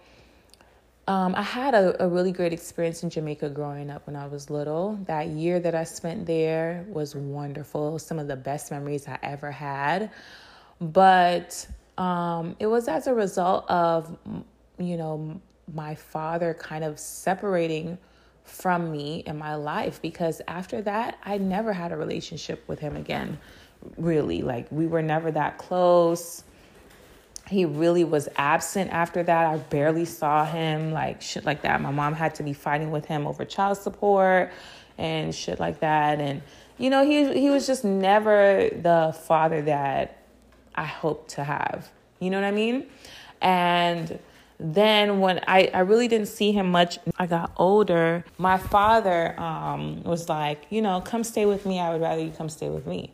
um, 1.07 1.35
I 1.37 1.42
had 1.42 1.75
a, 1.75 2.03
a 2.05 2.09
really 2.09 2.33
great 2.33 2.53
experience 2.53 3.03
in 3.03 3.11
Jamaica 3.11 3.51
growing 3.51 3.90
up 3.90 4.07
when 4.07 4.16
I 4.16 4.27
was 4.27 4.51
little. 4.51 4.99
That 5.07 5.29
year 5.29 5.61
that 5.61 5.75
I 5.75 5.85
spent 5.85 6.27
there 6.27 6.85
was 6.88 7.14
wonderful, 7.14 7.99
some 7.99 8.18
of 8.18 8.27
the 8.27 8.37
best 8.37 8.70
memories 8.70 9.07
I 9.07 9.18
ever 9.22 9.53
had. 9.53 10.11
But 10.81 11.67
um, 11.99 12.57
it 12.59 12.67
was 12.67 12.89
as 12.89 13.07
a 13.07 13.15
result 13.15 13.69
of, 13.71 14.17
you 14.79 14.97
know, 14.97 15.41
my 15.73 15.95
father 15.95 16.55
kind 16.55 16.85
of 16.85 16.99
separating 16.99 17.99
from 18.45 18.93
me 18.93 19.25
in 19.27 19.37
my 19.37 19.57
life 19.57 20.01
because 20.01 20.41
after 20.47 20.81
that, 20.83 21.19
I 21.25 21.39
never 21.39 21.73
had 21.73 21.93
a 21.93 21.97
relationship 21.97 22.62
with 22.69 22.79
him 22.79 22.97
again, 22.97 23.39
really. 23.97 24.43
Like, 24.43 24.67
we 24.71 24.87
were 24.87 25.03
never 25.03 25.31
that 25.33 25.59
close. 25.59 26.45
He 27.49 27.65
really 27.65 28.05
was 28.05 28.29
absent 28.37 28.93
after 28.93 29.23
that. 29.23 29.47
I 29.47 29.57
barely 29.57 30.05
saw 30.05 30.45
him, 30.45 30.93
like 30.93 31.23
shit 31.23 31.45
like 31.45 31.62
that. 31.62 31.81
My 31.81 31.91
mom 31.91 32.15
had 32.15 32.35
to 32.37 32.43
be 32.43 32.53
fighting 32.53 32.91
with 32.91 33.07
him 33.07 33.27
over 33.27 33.45
child 33.45 33.79
support 33.79 34.53
and 34.99 35.35
shit 35.35 35.59
like 35.59 35.81
that. 35.81 36.21
And, 36.21 36.43
you 36.79 36.91
know, 36.91 37.05
he, 37.05 37.33
he 37.39 37.51
was 37.51 37.67
just 37.67 37.85
never 37.85 38.69
the 38.71 39.17
father 39.27 39.62
that 39.62 40.15
I 40.77 40.85
hope 40.85 41.29
to 41.29 41.45
have. 41.45 41.91
You 42.21 42.31
know 42.31 42.41
what 42.41 42.47
I 42.47 42.53
mean? 42.53 42.87
And 43.41 44.19
then 44.59 45.21
when 45.21 45.41
I, 45.47 45.71
I 45.73 45.81
really 45.81 46.09
didn't 46.09 46.29
see 46.29 46.53
him 46.53 46.71
much 46.71 46.99
i 47.19 47.27
got 47.27 47.53
older 47.57 48.25
my 48.39 48.57
father 48.57 49.39
um, 49.39 50.03
was 50.03 50.29
like 50.29 50.67
you 50.71 50.81
know 50.81 51.01
come 51.01 51.25
stay 51.25 51.47
with 51.47 51.67
me. 51.67 51.79
I 51.79 51.93
would 51.93 52.01
rather 52.01 52.23
you 52.23 52.31
come 52.31 52.49
stay 52.49 52.69
with 52.69 52.87
me. 52.87 53.12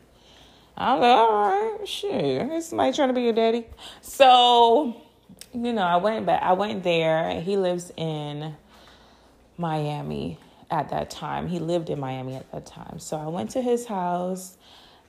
I 0.77 0.95
was 0.95 1.03
like 1.03 1.19
all 1.19 1.33
right 1.33 1.89
shit 1.89 2.51
is 2.53 2.69
somebody 2.69 2.93
trying 2.93 3.09
to 3.09 3.15
be 3.15 3.23
your 3.23 3.33
daddy. 3.33 3.67
So 4.01 4.97
you 5.53 5.73
know 5.73 5.83
i 5.83 5.97
went 5.97 6.27
back 6.27 6.43
i 6.43 6.53
went 6.53 6.83
there. 6.85 7.41
He 7.41 7.57
lives 7.57 7.93
in 7.97 8.55
miami 9.59 10.39
at 10.71 10.91
that 10.91 11.11
time. 11.11 11.49
He 11.49 11.59
lived 11.59 11.91
in 11.91 11.99
miami 11.99 12.37
at 12.37 12.51
that 12.53 12.67
time. 12.67 12.99
So 12.99 13.17
i 13.17 13.27
went 13.27 13.51
to 13.51 13.63
his 13.63 13.87
house 13.87 14.57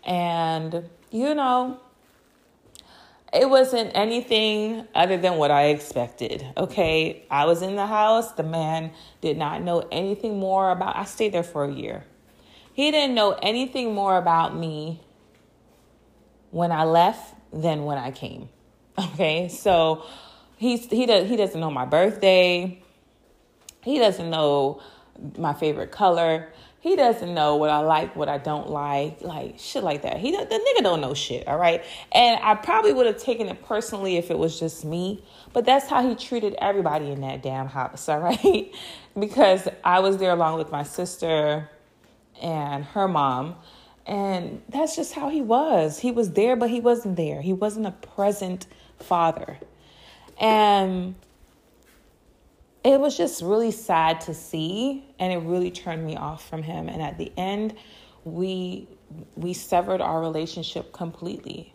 and 0.04 0.90
you 1.12 1.36
know 1.36 1.80
it 3.34 3.50
wasn't 3.50 3.92
anything 3.96 4.88
other 4.94 5.18
than 5.18 5.38
what 5.38 5.50
I 5.50 5.66
expected. 5.66 6.46
Okay, 6.56 7.26
I 7.32 7.46
was 7.46 7.62
in 7.62 7.76
the 7.76 7.88
house. 7.88 8.32
The 8.34 8.44
man 8.44 8.92
did 9.22 9.38
not 9.38 9.64
know 9.64 9.88
anything 9.92 10.40
more 10.40 10.70
about. 10.70 10.96
I 10.96 11.06
stayed 11.06 11.34
there 11.34 11.44
for 11.44 11.66
a 11.66 11.72
year. 11.72 12.06
He 12.74 12.92
didn't 12.92 13.16
know 13.16 13.32
anything 13.42 13.94
more 13.94 14.18
about 14.18 14.56
me 14.56 15.02
when 16.52 16.72
I 16.72 16.84
left 16.84 17.36
than 17.52 17.86
when 17.86 17.98
I 17.98 18.12
came. 18.12 18.50
Okay, 18.96 19.50
so 19.50 20.06
he's 20.56 20.86
he 20.86 21.08
does 21.08 21.28
he 21.28 21.36
doesn't 21.36 21.60
know 21.60 21.72
my 21.72 21.84
birthday. 21.86 22.80
He 23.82 23.98
doesn't 23.98 24.30
know 24.30 24.84
my 25.36 25.54
favorite 25.54 25.92
color. 25.92 26.54
He 26.84 26.98
doesn't 26.98 27.34
know 27.34 27.56
what 27.56 27.70
I 27.70 27.80
like, 27.80 28.14
what 28.14 28.28
I 28.28 28.38
don't 28.38 28.70
like, 28.70 29.22
like 29.22 29.58
shit 29.58 29.86
like 29.86 30.02
that. 30.02 30.18
He 30.18 30.32
the 30.32 30.40
nigga 30.44 30.84
don't 30.84 31.00
know 31.00 31.14
shit, 31.14 31.48
all 31.48 31.58
right? 31.58 31.82
And 32.12 32.38
I 32.44 32.56
probably 32.56 32.92
would 32.92 33.06
have 33.06 33.18
taken 33.18 33.48
it 33.48 33.64
personally 33.64 34.18
if 34.18 34.30
it 34.30 34.38
was 34.38 34.60
just 34.60 34.84
me, 34.84 35.24
but 35.54 35.64
that's 35.64 35.88
how 35.88 36.06
he 36.06 36.14
treated 36.14 36.58
everybody 36.58 37.10
in 37.10 37.22
that 37.22 37.42
damn 37.42 37.68
house, 37.68 38.10
all 38.10 38.20
right? 38.20 38.70
because 39.18 39.70
I 39.86 40.02
was 40.02 40.18
there 40.18 40.32
along 40.32 40.58
with 40.58 40.74
my 40.74 40.84
sister 40.84 41.70
and 42.42 42.84
her 42.84 43.08
mom, 43.08 43.56
and 44.06 44.62
that's 44.68 44.98
just 44.98 45.14
how 45.14 45.30
he 45.30 45.42
was. 45.42 46.00
He 46.00 46.12
was 46.12 46.32
there, 46.32 46.58
but 46.58 46.70
he 46.70 46.82
wasn't 46.82 47.16
there. 47.16 47.42
He 47.42 47.54
wasn't 47.54 47.86
a 47.86 47.92
present 47.92 48.68
father. 49.00 49.58
And 50.38 51.16
it 52.84 53.00
was 53.00 53.16
just 53.16 53.42
really 53.42 53.72
sad 53.72 54.22
to 54.22 54.34
see 54.34 55.06
and 55.20 55.32
it 55.32 55.38
really 55.38 55.72
turned 55.72 56.06
me 56.06 56.16
off 56.16 56.48
from 56.48 56.64
him 56.64 56.90
and 56.90 57.02
at 57.02 57.18
the 57.18 57.32
end 57.38 57.74
we 58.24 58.88
we 59.36 59.54
severed 59.54 60.02
our 60.02 60.20
relationship 60.22 60.92
completely 60.92 61.74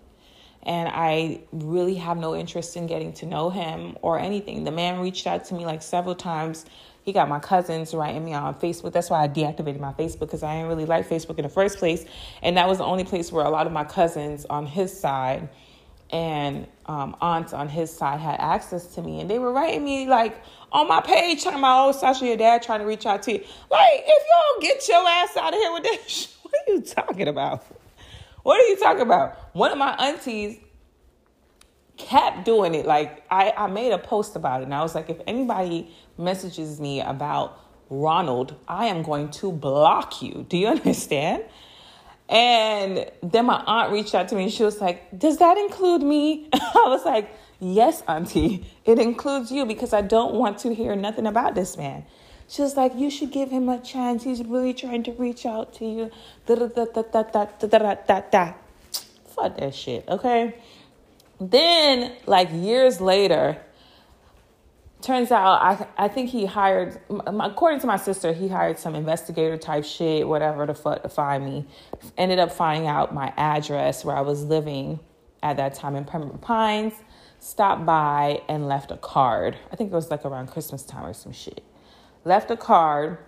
and 0.64 0.88
I 0.92 1.40
really 1.52 1.94
have 1.94 2.18
no 2.18 2.34
interest 2.34 2.76
in 2.76 2.86
getting 2.86 3.12
to 3.14 3.26
know 3.26 3.48
him 3.48 3.96
or 4.02 4.18
anything. 4.18 4.64
The 4.64 4.70
man 4.70 5.00
reached 5.00 5.26
out 5.26 5.44
to 5.46 5.54
me 5.54 5.64
like 5.64 5.82
several 5.82 6.14
times. 6.14 6.66
He 7.02 7.12
got 7.12 7.28
my 7.28 7.38
cousins 7.38 7.94
writing 7.94 8.24
me 8.24 8.34
on 8.34 8.54
Facebook. 8.54 8.92
That's 8.92 9.08
why 9.08 9.22
I 9.22 9.28
deactivated 9.28 9.80
my 9.80 9.92
Facebook 9.92 10.20
because 10.20 10.42
I 10.42 10.56
didn't 10.56 10.68
really 10.68 10.84
like 10.84 11.08
Facebook 11.08 11.38
in 11.38 11.44
the 11.44 11.48
first 11.48 11.78
place. 11.78 12.04
And 12.42 12.56
that 12.56 12.68
was 12.68 12.78
the 12.78 12.84
only 12.84 13.04
place 13.04 13.32
where 13.32 13.46
a 13.46 13.50
lot 13.50 13.66
of 13.66 13.72
my 13.72 13.84
cousins 13.84 14.44
on 14.50 14.66
his 14.66 14.98
side 14.98 15.48
and 16.10 16.66
um, 16.86 17.16
aunts 17.20 17.52
on 17.52 17.68
his 17.68 17.94
side 17.94 18.20
had 18.20 18.40
access 18.40 18.94
to 18.94 19.02
me. 19.02 19.20
And 19.20 19.28
they 19.28 19.38
were 19.38 19.52
writing 19.52 19.84
me 19.84 20.06
like 20.06 20.40
on 20.72 20.88
my 20.88 21.00
page 21.00 21.44
talking 21.44 21.58
about, 21.58 21.88
oh, 21.88 21.92
Sasha, 21.92 22.26
your 22.26 22.36
dad 22.36 22.62
trying 22.62 22.80
to 22.80 22.86
reach 22.86 23.06
out 23.06 23.22
to 23.24 23.32
you. 23.32 23.44
Like, 23.70 24.02
if 24.06 24.24
don't 24.58 24.62
get 24.62 24.88
your 24.88 25.06
ass 25.06 25.36
out 25.36 25.52
of 25.52 25.60
here 25.60 25.72
with 25.72 25.82
this, 25.82 26.36
what 26.42 26.54
are 26.54 26.72
you 26.72 26.80
talking 26.82 27.28
about? 27.28 27.64
What 28.42 28.60
are 28.60 28.68
you 28.68 28.76
talking 28.76 29.02
about? 29.02 29.54
One 29.54 29.72
of 29.72 29.78
my 29.78 29.94
aunties 29.94 30.58
kept 31.96 32.44
doing 32.44 32.74
it. 32.74 32.86
Like, 32.86 33.24
I, 33.30 33.52
I 33.56 33.66
made 33.66 33.92
a 33.92 33.98
post 33.98 34.36
about 34.36 34.62
it, 34.62 34.64
and 34.64 34.74
I 34.74 34.82
was 34.82 34.94
like, 34.94 35.10
if 35.10 35.18
anybody 35.26 35.94
messages 36.16 36.80
me 36.80 37.00
about 37.00 37.60
Ronald, 37.90 38.54
I 38.66 38.86
am 38.86 39.02
going 39.02 39.30
to 39.32 39.52
block 39.52 40.22
you. 40.22 40.46
Do 40.48 40.56
you 40.56 40.68
understand? 40.68 41.44
And 42.28 43.10
then 43.22 43.46
my 43.46 43.62
aunt 43.66 43.92
reached 43.92 44.14
out 44.14 44.28
to 44.28 44.34
me 44.34 44.44
and 44.44 44.52
she 44.52 44.62
was 44.62 44.80
like, 44.80 45.18
Does 45.18 45.38
that 45.38 45.56
include 45.56 46.02
me? 46.02 46.48
I 46.52 46.84
was 46.86 47.04
like, 47.04 47.34
Yes, 47.60 48.02
Auntie, 48.06 48.66
it 48.84 48.98
includes 48.98 49.50
you 49.50 49.64
because 49.66 49.92
I 49.92 50.02
don't 50.02 50.34
want 50.34 50.58
to 50.58 50.74
hear 50.74 50.94
nothing 50.94 51.26
about 51.26 51.54
this 51.54 51.76
man. 51.76 52.04
She 52.48 52.62
was 52.62 52.76
like, 52.76 52.94
You 52.94 53.10
should 53.10 53.30
give 53.30 53.50
him 53.50 53.68
a 53.68 53.78
chance. 53.78 54.24
He's 54.24 54.44
really 54.44 54.74
trying 54.74 55.02
to 55.04 55.12
reach 55.12 55.46
out 55.46 55.72
to 55.74 55.86
you. 55.86 56.10
Da 56.46 56.54
da 56.54 56.66
da 56.66 56.84
da 56.84 57.02
da 57.02 57.22
da 57.22 57.66
da 57.66 57.94
da 57.94 58.20
da. 58.30 58.52
Fuck 59.34 59.56
that 59.56 59.74
shit, 59.74 60.04
okay? 60.08 60.54
Then, 61.40 62.12
like 62.26 62.50
years 62.52 63.00
later, 63.00 63.58
turns 65.00 65.30
out 65.30 65.62
I 65.62 65.86
I 65.96 66.08
think 66.08 66.30
he 66.30 66.46
hired 66.46 67.00
according 67.28 67.80
to 67.80 67.86
my 67.86 67.96
sister 67.96 68.32
he 68.32 68.48
hired 68.48 68.78
some 68.78 68.94
investigator 68.94 69.56
type 69.56 69.84
shit 69.84 70.26
whatever 70.26 70.66
to, 70.66 70.74
to 70.74 71.08
find 71.08 71.44
me. 71.44 71.66
Ended 72.16 72.38
up 72.38 72.52
finding 72.52 72.88
out 72.88 73.14
my 73.14 73.32
address 73.36 74.04
where 74.04 74.16
I 74.16 74.22
was 74.22 74.44
living 74.44 75.00
at 75.42 75.56
that 75.56 75.74
time 75.74 75.94
in 75.94 76.04
Pembroke 76.04 76.40
Pines 76.40 76.94
stopped 77.38 77.86
by 77.86 78.42
and 78.48 78.66
left 78.66 78.90
a 78.90 78.96
card. 78.96 79.56
I 79.72 79.76
think 79.76 79.92
it 79.92 79.94
was 79.94 80.10
like 80.10 80.24
around 80.24 80.48
Christmas 80.48 80.82
time 80.82 81.06
or 81.06 81.14
some 81.14 81.32
shit. 81.32 81.62
Left 82.24 82.50
a 82.50 82.56
card. 82.56 83.18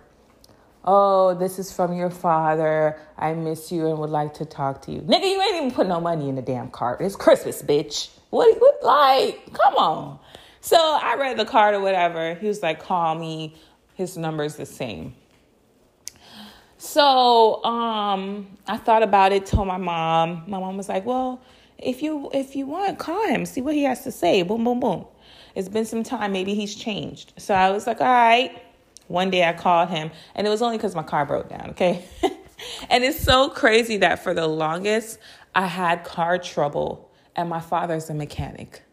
Oh 0.83 1.35
this 1.35 1.57
is 1.57 1.71
from 1.71 1.93
your 1.93 2.09
father. 2.09 2.99
I 3.17 3.33
miss 3.33 3.71
you 3.71 3.87
and 3.87 3.97
would 3.99 4.09
like 4.09 4.33
to 4.35 4.45
talk 4.45 4.81
to 4.83 4.91
you. 4.91 4.99
Nigga 5.01 5.23
you 5.23 5.41
ain't 5.41 5.55
even 5.55 5.71
put 5.71 5.87
no 5.87 6.01
money 6.01 6.27
in 6.27 6.35
the 6.35 6.41
damn 6.41 6.69
card. 6.69 6.99
It's 6.99 7.15
Christmas 7.15 7.61
bitch. 7.61 8.09
What, 8.29 8.59
what 8.59 8.83
like 8.83 9.53
come 9.53 9.75
on 9.75 10.19
so 10.61 10.77
I 10.77 11.15
read 11.19 11.37
the 11.37 11.45
card 11.45 11.75
or 11.75 11.81
whatever. 11.81 12.35
He 12.35 12.47
was 12.47 12.61
like, 12.61 12.81
call 12.81 13.15
me. 13.15 13.55
His 13.95 14.17
number's 14.17 14.55
the 14.55 14.65
same. 14.65 15.15
So 16.77 17.63
um, 17.63 18.57
I 18.67 18.77
thought 18.77 19.03
about 19.03 19.31
it, 19.31 19.45
told 19.45 19.67
my 19.67 19.77
mom. 19.77 20.43
My 20.47 20.59
mom 20.59 20.77
was 20.77 20.89
like, 20.89 21.05
well, 21.05 21.41
if 21.77 22.01
you 22.01 22.29
if 22.33 22.55
you 22.55 22.65
want, 22.65 22.97
call 22.97 23.27
him, 23.27 23.45
see 23.45 23.61
what 23.61 23.75
he 23.75 23.83
has 23.83 24.03
to 24.03 24.11
say. 24.11 24.41
Boom, 24.43 24.63
boom, 24.63 24.79
boom. 24.79 25.05
It's 25.53 25.69
been 25.69 25.85
some 25.85 26.03
time. 26.03 26.31
Maybe 26.31 26.53
he's 26.53 26.73
changed. 26.73 27.33
So 27.37 27.53
I 27.53 27.71
was 27.71 27.85
like, 27.85 28.01
all 28.01 28.07
right. 28.07 28.51
One 29.07 29.29
day 29.29 29.43
I 29.43 29.53
called 29.53 29.89
him, 29.89 30.09
and 30.35 30.47
it 30.47 30.49
was 30.49 30.61
only 30.61 30.77
because 30.77 30.95
my 30.95 31.03
car 31.03 31.25
broke 31.25 31.49
down, 31.49 31.71
okay? 31.71 32.05
and 32.89 33.03
it's 33.03 33.19
so 33.19 33.49
crazy 33.49 33.97
that 33.97 34.23
for 34.23 34.33
the 34.33 34.47
longest, 34.47 35.19
I 35.53 35.67
had 35.67 36.05
car 36.05 36.37
trouble, 36.37 37.11
and 37.35 37.49
my 37.49 37.59
father's 37.59 38.09
a 38.09 38.13
mechanic. 38.13 38.83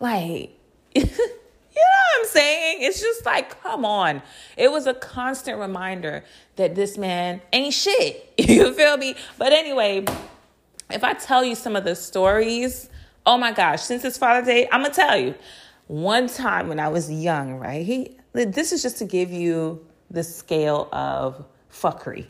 Like, 0.00 0.58
you 1.00 1.02
know 1.02 1.08
what 1.08 2.20
I'm 2.20 2.26
saying? 2.26 2.64
it's 2.82 3.00
just 3.00 3.24
like, 3.24 3.60
come 3.62 3.84
on. 3.84 4.22
It 4.56 4.70
was 4.70 4.86
a 4.86 4.94
constant 4.94 5.58
reminder 5.58 6.24
that 6.56 6.74
this 6.74 6.98
man 6.98 7.40
ain't 7.52 7.74
shit. 7.74 8.32
You 8.38 8.72
feel 8.74 8.96
me? 8.96 9.16
But 9.38 9.52
anyway, 9.52 10.04
if 10.90 11.02
I 11.02 11.14
tell 11.14 11.44
you 11.44 11.54
some 11.54 11.76
of 11.76 11.84
the 11.84 11.94
stories, 11.94 12.88
oh 13.26 13.38
my 13.38 13.52
gosh, 13.52 13.82
since 13.82 14.04
it's 14.04 14.18
Father's 14.18 14.46
Day, 14.46 14.68
I'm 14.70 14.82
gonna 14.82 14.94
tell 14.94 15.16
you. 15.16 15.34
One 15.86 16.28
time 16.28 16.68
when 16.68 16.80
I 16.80 16.88
was 16.88 17.10
young, 17.10 17.54
right? 17.54 17.84
He 17.84 18.16
this 18.32 18.72
is 18.72 18.82
just 18.82 18.98
to 18.98 19.04
give 19.04 19.30
you 19.30 19.86
the 20.10 20.22
scale 20.22 20.88
of 20.92 21.44
fuckery 21.70 22.26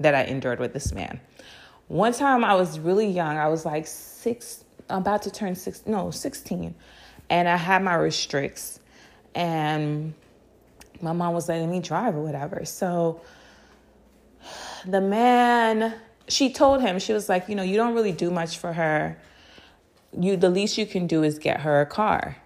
that 0.00 0.14
I 0.14 0.24
endured 0.24 0.60
with 0.60 0.72
this 0.72 0.92
man. 0.92 1.20
One 1.88 2.12
time 2.12 2.44
I 2.44 2.54
was 2.54 2.78
really 2.78 3.08
young, 3.08 3.36
I 3.36 3.48
was 3.48 3.64
like 3.64 3.86
six, 3.86 4.64
about 4.88 5.22
to 5.22 5.30
turn 5.30 5.54
six, 5.54 5.82
no, 5.86 6.10
16, 6.10 6.74
and 7.30 7.48
I 7.48 7.56
had 7.56 7.82
my 7.82 7.94
restricts, 7.94 8.80
and 9.34 10.14
my 11.00 11.12
mom 11.12 11.34
was 11.34 11.48
letting 11.48 11.70
me 11.70 11.80
drive 11.80 12.16
or 12.16 12.22
whatever. 12.22 12.64
So 12.64 13.20
the 14.86 15.00
man, 15.00 15.94
she 16.28 16.52
told 16.52 16.80
him, 16.80 16.98
she 16.98 17.12
was 17.12 17.28
like, 17.28 17.48
you 17.48 17.54
know, 17.54 17.62
you 17.62 17.76
don't 17.76 17.94
really 17.94 18.12
do 18.12 18.30
much 18.30 18.58
for 18.58 18.72
her. 18.72 19.20
You, 20.18 20.36
the 20.36 20.50
least 20.50 20.78
you 20.78 20.86
can 20.86 21.06
do 21.06 21.22
is 21.22 21.38
get 21.38 21.60
her 21.60 21.80
a 21.80 21.86
car. 21.86 22.36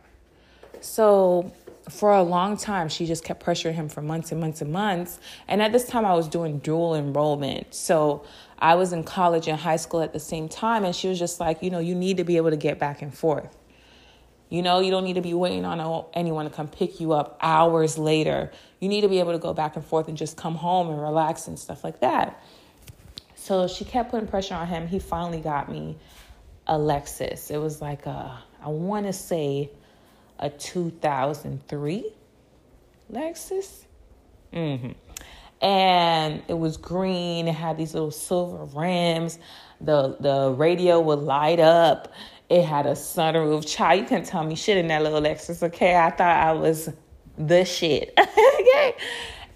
So 0.81 1.53
for 1.89 2.13
a 2.13 2.23
long 2.23 2.57
time, 2.57 2.89
she 2.89 3.07
just 3.07 3.25
kept 3.25 3.45
pressuring 3.45 3.75
him 3.75 3.89
for 3.89 4.03
months 4.03 4.33
and 4.33 4.41
months 4.41 4.61
and 4.61 4.73
months. 4.73 5.19
And 5.49 5.63
at 5.63 5.73
this 5.73 5.87
time, 5.87 6.05
I 6.05 6.15
was 6.15 6.29
doing 6.29 6.59
dual 6.59 6.95
enrollment. 6.95 7.75
So 7.75 8.25
I 8.59 8.75
was 8.75 8.93
in 8.93 9.05
college 9.05 9.49
and 9.49 9.59
high 9.59 9.77
school 9.77 10.01
at 10.01 10.13
the 10.13 10.21
same 10.21 10.49
time. 10.49 10.85
And 10.85 10.95
she 10.95 11.09
was 11.09 11.19
just 11.19 11.41
like, 11.41 11.63
you 11.63 11.71
know, 11.71 11.79
you 11.79 11.95
need 11.95 12.17
to 12.19 12.25
be 12.25 12.37
able 12.37 12.51
to 12.51 12.57
get 12.57 12.79
back 12.79 13.03
and 13.03 13.17
forth. 13.17 13.57
You 14.53 14.61
know, 14.61 14.81
you 14.81 14.91
don't 14.91 15.05
need 15.05 15.15
to 15.15 15.23
be 15.23 15.33
waiting 15.33 15.65
on 15.65 16.05
anyone 16.13 16.45
to 16.45 16.51
come 16.51 16.69
pick 16.69 17.01
you 17.01 17.15
up 17.15 17.39
hours 17.41 17.97
later. 17.97 18.53
You 18.81 18.89
need 18.91 19.01
to 19.01 19.09
be 19.09 19.19
able 19.19 19.33
to 19.33 19.39
go 19.39 19.55
back 19.55 19.77
and 19.77 19.85
forth 19.85 20.09
and 20.09 20.17
just 20.19 20.37
come 20.37 20.57
home 20.57 20.91
and 20.91 21.01
relax 21.01 21.49
and 21.49 21.59
stuff 21.59 21.83
like 21.83 22.01
that. 22.01 22.39
So 23.35 23.67
she 23.67 23.87
kept 23.87 24.11
putting 24.11 24.29
pressure 24.29 24.55
on 24.55 24.67
him. 24.67 24.87
He 24.87 24.99
finally 24.99 25.41
got 25.41 25.73
me 25.73 25.97
a 26.67 26.75
Lexus. 26.75 27.51
It 27.51 27.57
was 27.57 27.81
like 27.81 28.05
a, 28.05 28.43
I 28.63 28.69
want 28.69 29.07
to 29.07 29.15
say, 29.15 29.71
a 30.39 30.51
2003 30.51 32.13
Lexus. 33.11 33.85
Mm-hmm. 34.53 34.91
And 35.65 36.43
it 36.47 36.59
was 36.59 36.77
green. 36.77 37.49
It 37.49 37.55
had 37.55 37.79
these 37.79 37.95
little 37.95 38.11
silver 38.11 38.65
rims. 38.79 39.39
The 39.81 40.15
the 40.21 40.51
radio 40.51 41.01
would 41.01 41.21
light 41.21 41.59
up. 41.59 42.13
It 42.53 42.67
had 42.67 42.85
a 42.85 42.93
sunroof. 42.93 43.67
Child, 43.67 44.01
you 44.01 44.07
can 44.07 44.25
tell 44.25 44.45
me 44.45 44.57
shit 44.57 44.77
in 44.77 44.89
that 44.89 45.03
little 45.03 45.23
Lexus, 45.23 45.63
okay? 45.63 45.97
I 45.97 46.11
thought 46.11 46.37
I 46.37 46.53
was 46.53 46.91
the 47.39 47.65
shit. 47.65 48.13
okay. 48.21 48.95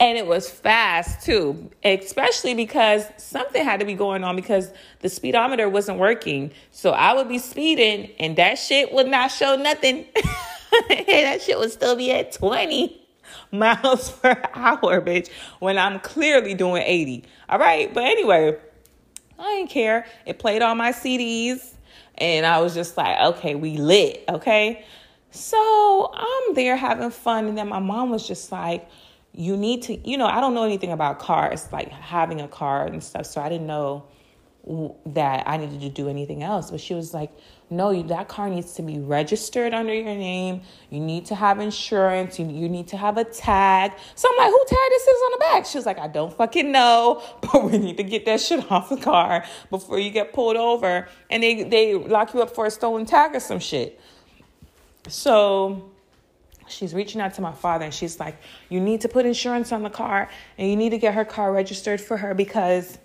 And 0.01 0.17
it 0.17 0.27
was 0.27 0.49
fast 0.49 1.23
too, 1.27 1.71
especially 1.85 2.55
because 2.55 3.05
something 3.19 3.63
had 3.63 3.81
to 3.81 3.87
be 3.87 3.93
going 3.93 4.25
on 4.25 4.35
because 4.35 4.73
the 5.01 5.11
speedometer 5.11 5.69
wasn't 5.69 5.99
working. 5.99 6.53
So 6.71 6.93
I 6.93 7.13
would 7.13 7.29
be 7.29 7.37
speeding 7.37 8.13
and 8.19 8.35
that 8.37 8.55
shit 8.55 8.91
would 8.95 9.09
not 9.09 9.31
show 9.31 9.57
nothing. 9.57 10.07
that 10.89 11.43
shit 11.43 11.59
would 11.59 11.73
still 11.73 11.97
be 11.97 12.13
at 12.13 12.33
20 12.33 12.99
miles 13.53 14.11
per 14.11 14.43
hour, 14.55 15.03
bitch, 15.03 15.29
when 15.59 15.77
I'm 15.77 16.01
clearly 16.01 16.55
doing 16.55 16.83
80. 16.83 17.25
All 17.51 17.59
right. 17.59 17.93
But 17.93 18.05
anyway, 18.05 18.57
I 19.39 19.57
didn't 19.57 19.69
care. 19.69 20.07
It 20.25 20.39
played 20.39 20.63
on 20.63 20.79
my 20.79 20.93
CDs, 20.93 21.75
and 22.19 22.47
I 22.47 22.61
was 22.61 22.75
just 22.75 22.97
like, 22.97 23.19
okay, 23.21 23.55
we 23.55 23.77
lit. 23.77 24.25
Okay. 24.29 24.85
So 25.31 26.11
I'm 26.15 26.55
there 26.55 26.77
having 26.77 27.11
fun. 27.11 27.47
And 27.47 27.59
then 27.59 27.69
my 27.69 27.79
mom 27.79 28.11
was 28.11 28.27
just 28.27 28.51
like, 28.51 28.89
you 29.33 29.57
need 29.57 29.83
to, 29.83 30.09
you 30.09 30.17
know, 30.17 30.27
I 30.27 30.41
don't 30.41 30.55
know 30.55 30.65
anything 30.65 30.93
about 30.93 31.19
cars, 31.19 31.71
like 31.73 31.91
having 31.91 32.41
a 32.41 32.49
car 32.49 32.87
and 32.87 33.03
stuff. 33.05 33.27
So 33.27 33.41
I 33.41 33.49
didn't 33.49 33.67
know 33.67 34.05
that 35.07 35.45
I 35.47 35.59
needed 35.59 35.81
to 35.83 35.89
do 35.89 36.09
anything 36.09 36.43
else. 36.43 36.73
But 36.73 36.81
she 36.81 36.93
was 36.95 37.15
like, 37.15 37.31
no, 37.71 38.03
that 38.05 38.27
car 38.27 38.51
needs 38.51 38.73
to 38.75 38.83
be 38.83 38.99
registered 38.99 39.73
under 39.73 39.95
your 39.95 40.05
name. 40.05 40.63
You 40.91 40.99
need 41.01 41.27
to 41.27 41.37
have 41.37 41.61
insurance. 41.61 42.39
You, 42.39 42.47
you 42.47 42.69
need 42.69 42.89
to 42.89 42.97
have 42.97 43.17
a 43.17 43.25
tag. 43.25 43.93
So 44.17 44.29
I'm 44.29 44.37
like, 44.37 44.51
who 44.51 44.65
tag 44.67 44.79
this 44.91 45.03
is 45.03 45.23
on 45.25 45.31
the 45.33 45.39
back? 45.39 45.67
She 45.67 45.79
was 45.79 45.87
like, 45.87 45.99
I 45.99 46.09
don't 46.09 46.33
fucking 46.33 46.71
know, 46.71 47.23
but 47.41 47.65
we 47.65 47.79
need 47.79 47.97
to 47.99 48.03
get 48.03 48.25
that 48.27 48.41
shit 48.41 48.71
off 48.73 48.89
the 48.89 48.97
car 48.97 49.45
before 49.71 50.01
you 50.01 50.11
get 50.11 50.33
pulled 50.33 50.57
over. 50.57 51.09
And 51.31 51.43
they, 51.43 51.63
they 51.63 51.95
lock 51.95 52.35
you 52.35 52.43
up 52.43 52.55
for 52.55 52.67
a 52.67 52.71
stolen 52.71 53.07
tag 53.07 53.35
or 53.35 53.41
some 53.41 53.61
shit. 53.61 54.01
So 55.09 55.91
she's 56.67 56.93
reaching 56.93 57.21
out 57.21 57.35
to 57.35 57.41
my 57.41 57.53
father 57.53 57.85
and 57.85 57.95
she's 57.95 58.19
like, 58.19 58.37
you 58.69 58.81
need 58.81 59.01
to 59.03 59.09
put 59.09 59.27
insurance 59.27 59.71
on 59.71 59.85
the 59.85 59.91
car 59.91 60.29
and 60.59 60.69
you 60.69 60.75
need 60.75 60.91
to 60.91 60.99
get 60.99 61.15
her 61.15 61.25
car 61.25 61.53
registered 61.53 62.01
for 62.01 62.17
her 62.17 62.35
because 62.35 62.99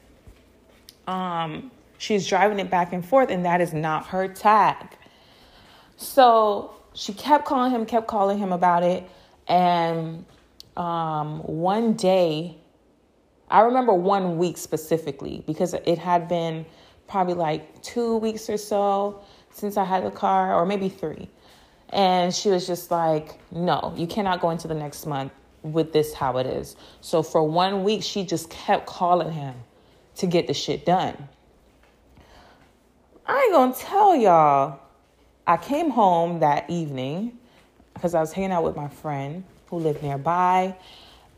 um 1.08 1.72
she's 2.02 2.26
driving 2.28 2.60
it 2.60 2.70
back 2.70 2.94
and 2.94 3.06
forth, 3.06 3.30
and 3.30 3.46
that 3.46 3.62
is 3.62 3.74
not 3.74 4.08
her 4.08 4.28
tag. 4.28 4.98
So 5.98 6.74
she 6.94 7.14
kept 7.14 7.46
calling 7.46 7.72
him, 7.72 7.86
kept 7.86 8.08
calling 8.08 8.40
him 8.40 8.52
about 8.52 8.82
it. 8.82 9.08
And 9.48 10.26
um, 10.76 11.40
one 11.40 11.94
day, 11.94 12.58
I 13.50 13.62
remember 13.62 13.94
one 13.94 14.38
week 14.38 14.58
specifically 14.58 15.44
because 15.46 15.74
it 15.74 15.98
had 16.00 16.28
been 16.28 16.66
probably 17.08 17.36
like 17.36 17.84
two 17.84 18.18
weeks 18.18 18.50
or 18.50 18.58
so 18.58 19.22
since 19.52 19.78
I 19.78 19.84
had 19.84 20.06
the 20.06 20.12
car, 20.12 20.56
or 20.56 20.66
maybe 20.66 20.90
three. 20.90 21.30
And 21.90 22.34
she 22.34 22.50
was 22.50 22.66
just 22.66 22.90
like, 22.90 23.38
no, 23.52 23.94
you 23.98 24.08
cannot 24.08 24.40
go 24.40 24.50
into 24.50 24.68
the 24.68 24.74
next 24.74 25.06
month 25.06 25.34
with 25.62 25.92
this 25.92 26.14
how 26.14 26.38
it 26.38 26.48
is. 26.48 26.78
So 27.02 27.22
for 27.22 27.44
one 27.44 27.84
week, 27.84 28.02
she 28.02 28.26
just 28.26 28.50
kept 28.50 28.88
calling 28.88 29.32
him 29.32 29.54
to 30.22 30.28
get 30.28 30.48
the 30.48 30.54
shit 30.54 30.86
done. 30.86 31.28
I 33.26 33.44
ain't 33.44 33.54
gonna 33.54 33.74
tell 33.74 34.16
y'all. 34.16 34.80
I 35.48 35.58
came 35.58 35.90
home 35.90 36.40
that 36.40 36.70
evening 36.70 37.38
because 37.94 38.14
I 38.14 38.22
was 38.22 38.32
hanging 38.32 38.52
out 38.52 38.64
with 38.64 38.76
my 38.76 38.88
friend 38.88 39.44
who 39.68 39.78
lived 39.78 40.04
nearby. 40.04 40.76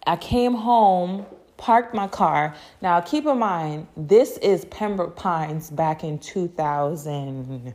I 0.06 0.18
came 0.18 0.54
home, 0.54 1.26
parked 1.56 1.96
my 1.96 2.08
car. 2.08 2.56
Now, 2.82 3.00
keep 3.00 3.26
in 3.26 3.40
mind, 3.40 3.88
this 3.96 4.38
is 4.40 4.66
Pembroke 4.66 5.16
Pines 5.16 5.70
back 5.70 6.04
in 6.04 6.20
2000. 6.20 7.74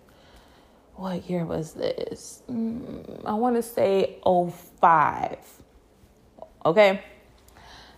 What 0.96 1.30
year 1.30 1.46
was 1.46 1.72
this? 1.72 2.42
Mm, 2.50 3.24
I 3.24 3.32
want 3.32 3.56
to 3.56 3.62
say 3.62 4.18
05. 4.24 5.38
Okay. 6.66 7.02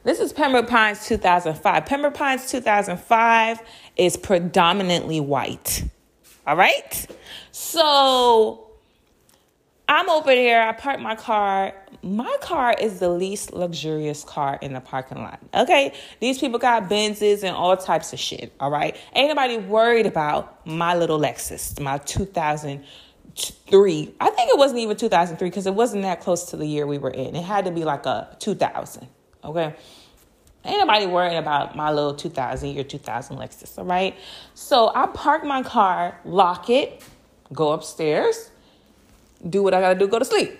This 0.03 0.18
is 0.18 0.32
Pembroke 0.32 0.66
Pines 0.66 1.07
2005. 1.07 1.84
Pembroke 1.84 2.14
Pines 2.14 2.51
2005 2.51 3.61
is 3.96 4.16
predominantly 4.16 5.20
white. 5.20 5.84
All 6.46 6.57
right. 6.57 7.07
So 7.53 8.70
I'm 9.86 10.09
over 10.09 10.34
there. 10.34 10.66
I 10.66 10.72
park 10.72 11.01
my 11.01 11.16
car. 11.16 11.74
My 12.03 12.34
car 12.40 12.74
is 12.80 12.98
the 12.98 13.11
least 13.11 13.53
luxurious 13.53 14.24
car 14.24 14.59
in 14.62 14.72
the 14.72 14.80
parking 14.80 15.18
lot. 15.18 15.38
Okay. 15.53 15.92
These 16.18 16.38
people 16.38 16.59
got 16.59 16.88
Benzes 16.88 17.44
and 17.44 17.55
all 17.55 17.76
types 17.76 18.14
of 18.14 18.18
shit. 18.18 18.55
All 18.59 18.70
right. 18.70 18.96
Ain't 19.14 19.28
nobody 19.28 19.59
worried 19.59 20.07
about 20.07 20.66
my 20.66 20.94
little 20.94 21.18
Lexus, 21.18 21.78
my 21.78 21.98
2003. 21.98 24.14
I 24.18 24.30
think 24.30 24.51
it 24.51 24.57
wasn't 24.57 24.80
even 24.80 24.96
2003 24.96 25.51
because 25.51 25.66
it 25.66 25.74
wasn't 25.74 26.05
that 26.05 26.22
close 26.22 26.46
to 26.46 26.57
the 26.57 26.64
year 26.64 26.86
we 26.86 26.96
were 26.96 27.11
in. 27.11 27.36
It 27.36 27.44
had 27.44 27.66
to 27.66 27.70
be 27.70 27.84
like 27.84 28.07
a 28.07 28.34
2000. 28.40 29.07
Okay. 29.45 29.74
Ain't 30.64 30.78
nobody 30.78 31.07
worrying 31.07 31.38
about 31.38 31.74
my 31.74 31.91
little 31.91 32.14
2000 32.14 32.68
year 32.68 32.84
2000 32.84 33.36
Lexus, 33.38 33.78
all 33.78 33.84
right? 33.84 34.14
So 34.55 34.93
I 34.95 35.07
park 35.07 35.45
my 35.45 35.62
car, 35.62 36.20
lock 36.24 36.68
it, 36.68 37.03
go 37.53 37.72
upstairs, 37.72 38.51
do 39.49 39.62
what 39.62 39.72
I 39.72 39.80
gotta 39.80 39.99
do, 39.99 40.07
go 40.07 40.18
to 40.18 40.24
sleep. 40.24 40.59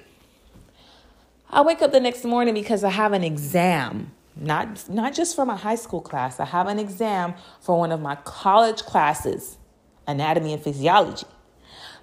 I 1.51 1.63
wake 1.63 1.83
up 1.83 1.93
the 1.93 2.01
next 2.01 2.25
morning 2.25 2.55
because 2.55 2.83
I 2.83 2.91
have 2.91 3.13
an 3.13 3.25
exam. 3.25 4.13
Not, 4.37 4.89
not 4.89 5.13
just 5.13 5.37
for 5.37 5.45
my 5.45 5.57
high 5.57 5.75
school 5.75 6.01
class, 6.01 6.41
I 6.41 6.47
have 6.47 6.67
an 6.69 6.79
exam 6.79 7.35
for 7.61 7.79
one 7.79 7.93
of 7.93 8.01
my 8.01 8.15
college 8.25 8.83
classes, 8.83 9.59
anatomy 10.07 10.55
and 10.55 10.63
physiology. 10.63 11.27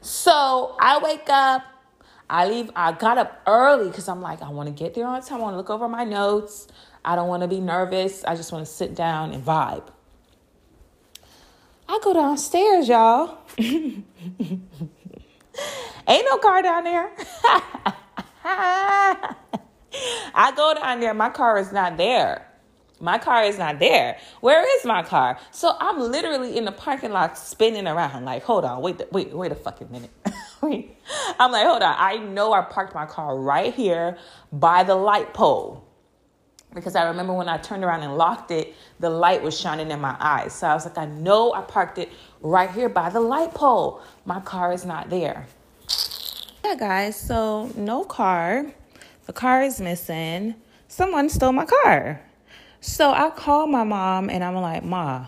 So 0.02 0.76
I 0.80 1.00
wake 1.00 1.30
up, 1.30 1.64
I 2.30 2.48
leave, 2.48 2.70
I 2.76 2.92
got 2.92 3.18
up 3.18 3.42
early 3.48 3.90
because 3.90 4.08
I'm 4.08 4.22
like, 4.22 4.42
I 4.42 4.50
wanna 4.50 4.72
get 4.72 4.94
there 4.94 5.08
on 5.08 5.22
time, 5.22 5.40
I 5.40 5.44
wanna 5.44 5.58
look 5.58 5.70
over 5.70 5.88
my 5.88 6.04
notes. 6.04 6.68
I 7.08 7.16
don't 7.16 7.30
want 7.30 7.42
to 7.42 7.48
be 7.48 7.62
nervous. 7.62 8.26
I 8.26 8.36
just 8.36 8.52
want 8.52 8.66
to 8.66 8.72
sit 8.72 8.94
down 8.94 9.32
and 9.32 9.44
vibe. 9.44 9.86
I 11.88 12.00
go 12.04 12.14
downstairs, 12.14 12.90
y'all. 12.90 13.38
Ain't 13.58 14.04
no 16.10 16.38
car 16.40 16.62
down 16.62 16.84
there. 16.84 17.10
I 18.44 19.36
go 20.54 20.74
down 20.74 21.00
there, 21.00 21.14
my 21.14 21.30
car 21.30 21.58
is 21.58 21.72
not 21.72 21.96
there. 21.96 22.46
My 23.00 23.18
car 23.18 23.44
is 23.44 23.58
not 23.58 23.80
there. 23.80 24.18
Where 24.42 24.66
is 24.78 24.86
my 24.86 25.02
car? 25.02 25.40
So 25.52 25.78
I'm 25.80 26.00
literally 26.00 26.58
in 26.58 26.66
the 26.66 26.74
parking 26.74 27.12
lot 27.12 27.38
spinning 27.38 27.88
around, 27.88 28.26
like, 28.26 28.44
hold 28.44 28.66
on, 28.66 28.82
wait, 28.82 29.02
wait, 29.14 29.32
wait 29.32 29.54
a 29.54 29.56
fucking 29.56 29.90
minute. 29.90 30.12
I'm 30.64 31.52
like, 31.52 31.66
hold 31.66 31.82
on. 31.82 31.96
I 31.98 32.18
know 32.18 32.54
I 32.54 32.62
parked 32.62 32.94
my 32.94 33.06
car 33.06 33.38
right 33.38 33.74
here 33.74 34.18
by 34.52 34.84
the 34.84 34.96
light 34.96 35.34
pole. 35.34 35.84
Because 36.74 36.96
I 36.96 37.08
remember 37.08 37.34
when 37.34 37.50
I 37.50 37.58
turned 37.58 37.84
around 37.84 38.04
and 38.04 38.18
locked 38.18 38.52
it, 38.52 38.76
the 39.00 39.10
light 39.10 39.42
was 39.42 39.60
shining 39.60 39.90
in 39.90 40.02
my 40.02 40.16
eyes. 40.20 40.54
So 40.54 40.68
I 40.68 40.74
was 40.74 40.86
like, 40.86 40.98
I 40.98 41.06
know 41.06 41.54
I 41.54 41.62
parked 41.62 41.98
it 41.98 42.10
right 42.42 42.70
here 42.70 42.90
by 42.90 43.10
the 43.10 43.22
light 43.22 43.54
pole. 43.54 44.02
My 44.26 44.40
car 44.42 44.74
is 44.74 44.86
not 44.86 45.10
there. 45.10 45.48
Yeah, 46.64 46.76
guys, 46.76 47.20
so 47.20 47.72
no 47.76 48.04
car. 48.04 48.66
The 49.26 49.34
car 49.34 49.64
is 49.64 49.80
missing. 49.80 50.56
Someone 50.88 51.30
stole 51.30 51.54
my 51.54 51.66
car. 51.66 52.22
So 52.82 53.12
I 53.12 53.30
called 53.30 53.70
my 53.70 53.84
mom 53.84 54.30
and 54.30 54.44
I'm 54.44 54.56
like, 54.56 54.84
Ma, 54.84 55.28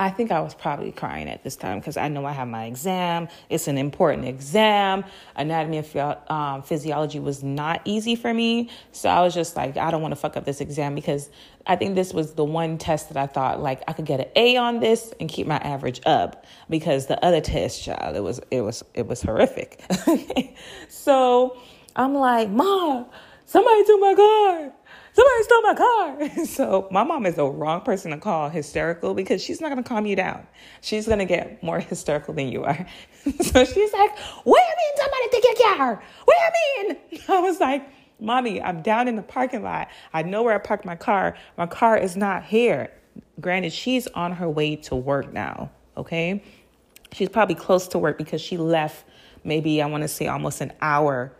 I 0.00 0.10
think 0.10 0.30
I 0.30 0.40
was 0.40 0.54
probably 0.54 0.92
crying 0.92 1.28
at 1.28 1.42
this 1.42 1.56
time 1.56 1.80
because 1.80 1.96
I 1.96 2.08
know 2.08 2.24
I 2.24 2.30
have 2.30 2.46
my 2.46 2.66
exam. 2.66 3.28
It's 3.50 3.66
an 3.66 3.76
important 3.76 4.26
exam. 4.26 5.04
Anatomy 5.34 5.78
and 5.78 6.16
um, 6.28 6.62
physiology 6.62 7.18
was 7.18 7.42
not 7.42 7.80
easy 7.84 8.14
for 8.14 8.32
me. 8.32 8.70
So 8.92 9.08
I 9.08 9.22
was 9.22 9.34
just 9.34 9.56
like, 9.56 9.76
I 9.76 9.90
don't 9.90 10.00
want 10.00 10.12
to 10.12 10.16
fuck 10.16 10.36
up 10.36 10.44
this 10.44 10.60
exam 10.60 10.94
because 10.94 11.28
I 11.66 11.74
think 11.74 11.96
this 11.96 12.14
was 12.14 12.34
the 12.34 12.44
one 12.44 12.78
test 12.78 13.08
that 13.08 13.16
I 13.16 13.26
thought 13.26 13.60
like 13.60 13.82
I 13.88 13.92
could 13.92 14.06
get 14.06 14.20
an 14.20 14.28
A 14.36 14.56
on 14.56 14.78
this 14.78 15.12
and 15.18 15.28
keep 15.28 15.48
my 15.48 15.58
average 15.58 16.00
up 16.06 16.46
because 16.70 17.06
the 17.06 17.22
other 17.24 17.40
test, 17.40 17.82
child, 17.82 18.14
it 18.14 18.22
was 18.22 18.40
it 18.52 18.60
was 18.60 18.84
it 18.94 19.08
was 19.08 19.20
horrific. 19.20 19.82
so 20.88 21.58
I'm 21.96 22.14
like, 22.14 22.50
Mom, 22.50 23.06
somebody 23.46 23.84
took 23.84 24.00
my 24.00 24.14
car 24.14 24.72
somebody 25.18 25.42
stole 25.42 25.62
my 25.62 25.74
car. 25.74 26.44
so 26.46 26.88
my 26.90 27.02
mom 27.02 27.26
is 27.26 27.34
the 27.34 27.46
wrong 27.46 27.80
person 27.80 28.12
to 28.12 28.18
call 28.18 28.48
hysterical 28.48 29.14
because 29.14 29.42
she's 29.42 29.60
not 29.60 29.68
going 29.70 29.82
to 29.82 29.88
calm 29.88 30.06
you 30.06 30.14
down. 30.14 30.46
She's 30.80 31.06
going 31.06 31.18
to 31.18 31.24
get 31.24 31.62
more 31.62 31.80
hysterical 31.80 32.34
than 32.34 32.48
you 32.48 32.64
are. 32.64 32.86
so 33.24 33.64
she's 33.64 33.92
like, 33.92 34.18
what 34.44 34.62
do 34.62 34.68
you 34.68 34.76
mean 34.76 34.96
somebody 34.96 35.28
took 35.30 35.44
your 35.44 35.76
car? 35.76 36.02
What 36.24 36.36
do 36.36 36.82
you 36.82 36.88
mean? 36.88 37.22
I 37.28 37.40
was 37.40 37.60
like, 37.60 37.88
mommy, 38.20 38.62
I'm 38.62 38.82
down 38.82 39.08
in 39.08 39.16
the 39.16 39.22
parking 39.22 39.62
lot. 39.62 39.88
I 40.12 40.22
know 40.22 40.42
where 40.42 40.54
I 40.54 40.58
parked 40.58 40.84
my 40.84 40.96
car. 40.96 41.36
My 41.56 41.66
car 41.66 41.96
is 41.96 42.16
not 42.16 42.44
here. 42.44 42.92
Granted, 43.40 43.72
she's 43.72 44.06
on 44.08 44.32
her 44.32 44.48
way 44.48 44.76
to 44.76 44.94
work 44.94 45.32
now. 45.32 45.70
Okay. 45.96 46.42
She's 47.12 47.28
probably 47.28 47.56
close 47.56 47.88
to 47.88 47.98
work 47.98 48.18
because 48.18 48.40
she 48.40 48.56
left 48.56 49.04
maybe, 49.42 49.82
I 49.82 49.86
want 49.86 50.02
to 50.02 50.08
say 50.08 50.28
almost 50.28 50.60
an 50.60 50.72
hour 50.80 51.32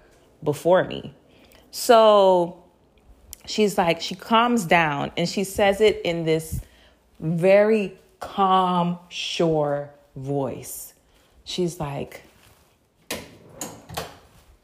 before 0.43 0.83
me. 0.85 1.15
So 1.71 2.65
she's 3.49 3.79
like, 3.79 4.01
she 4.01 4.15
calms 4.15 4.65
down 4.65 5.11
and 5.17 5.29
she 5.29 5.43
says 5.43 5.81
it 5.81 6.03
in 6.05 6.25
this 6.25 6.61
very 7.19 7.99
calm, 8.21 8.99
sure 9.09 9.91
voice. 10.15 10.93
She's 11.45 11.81
like, 11.81 12.23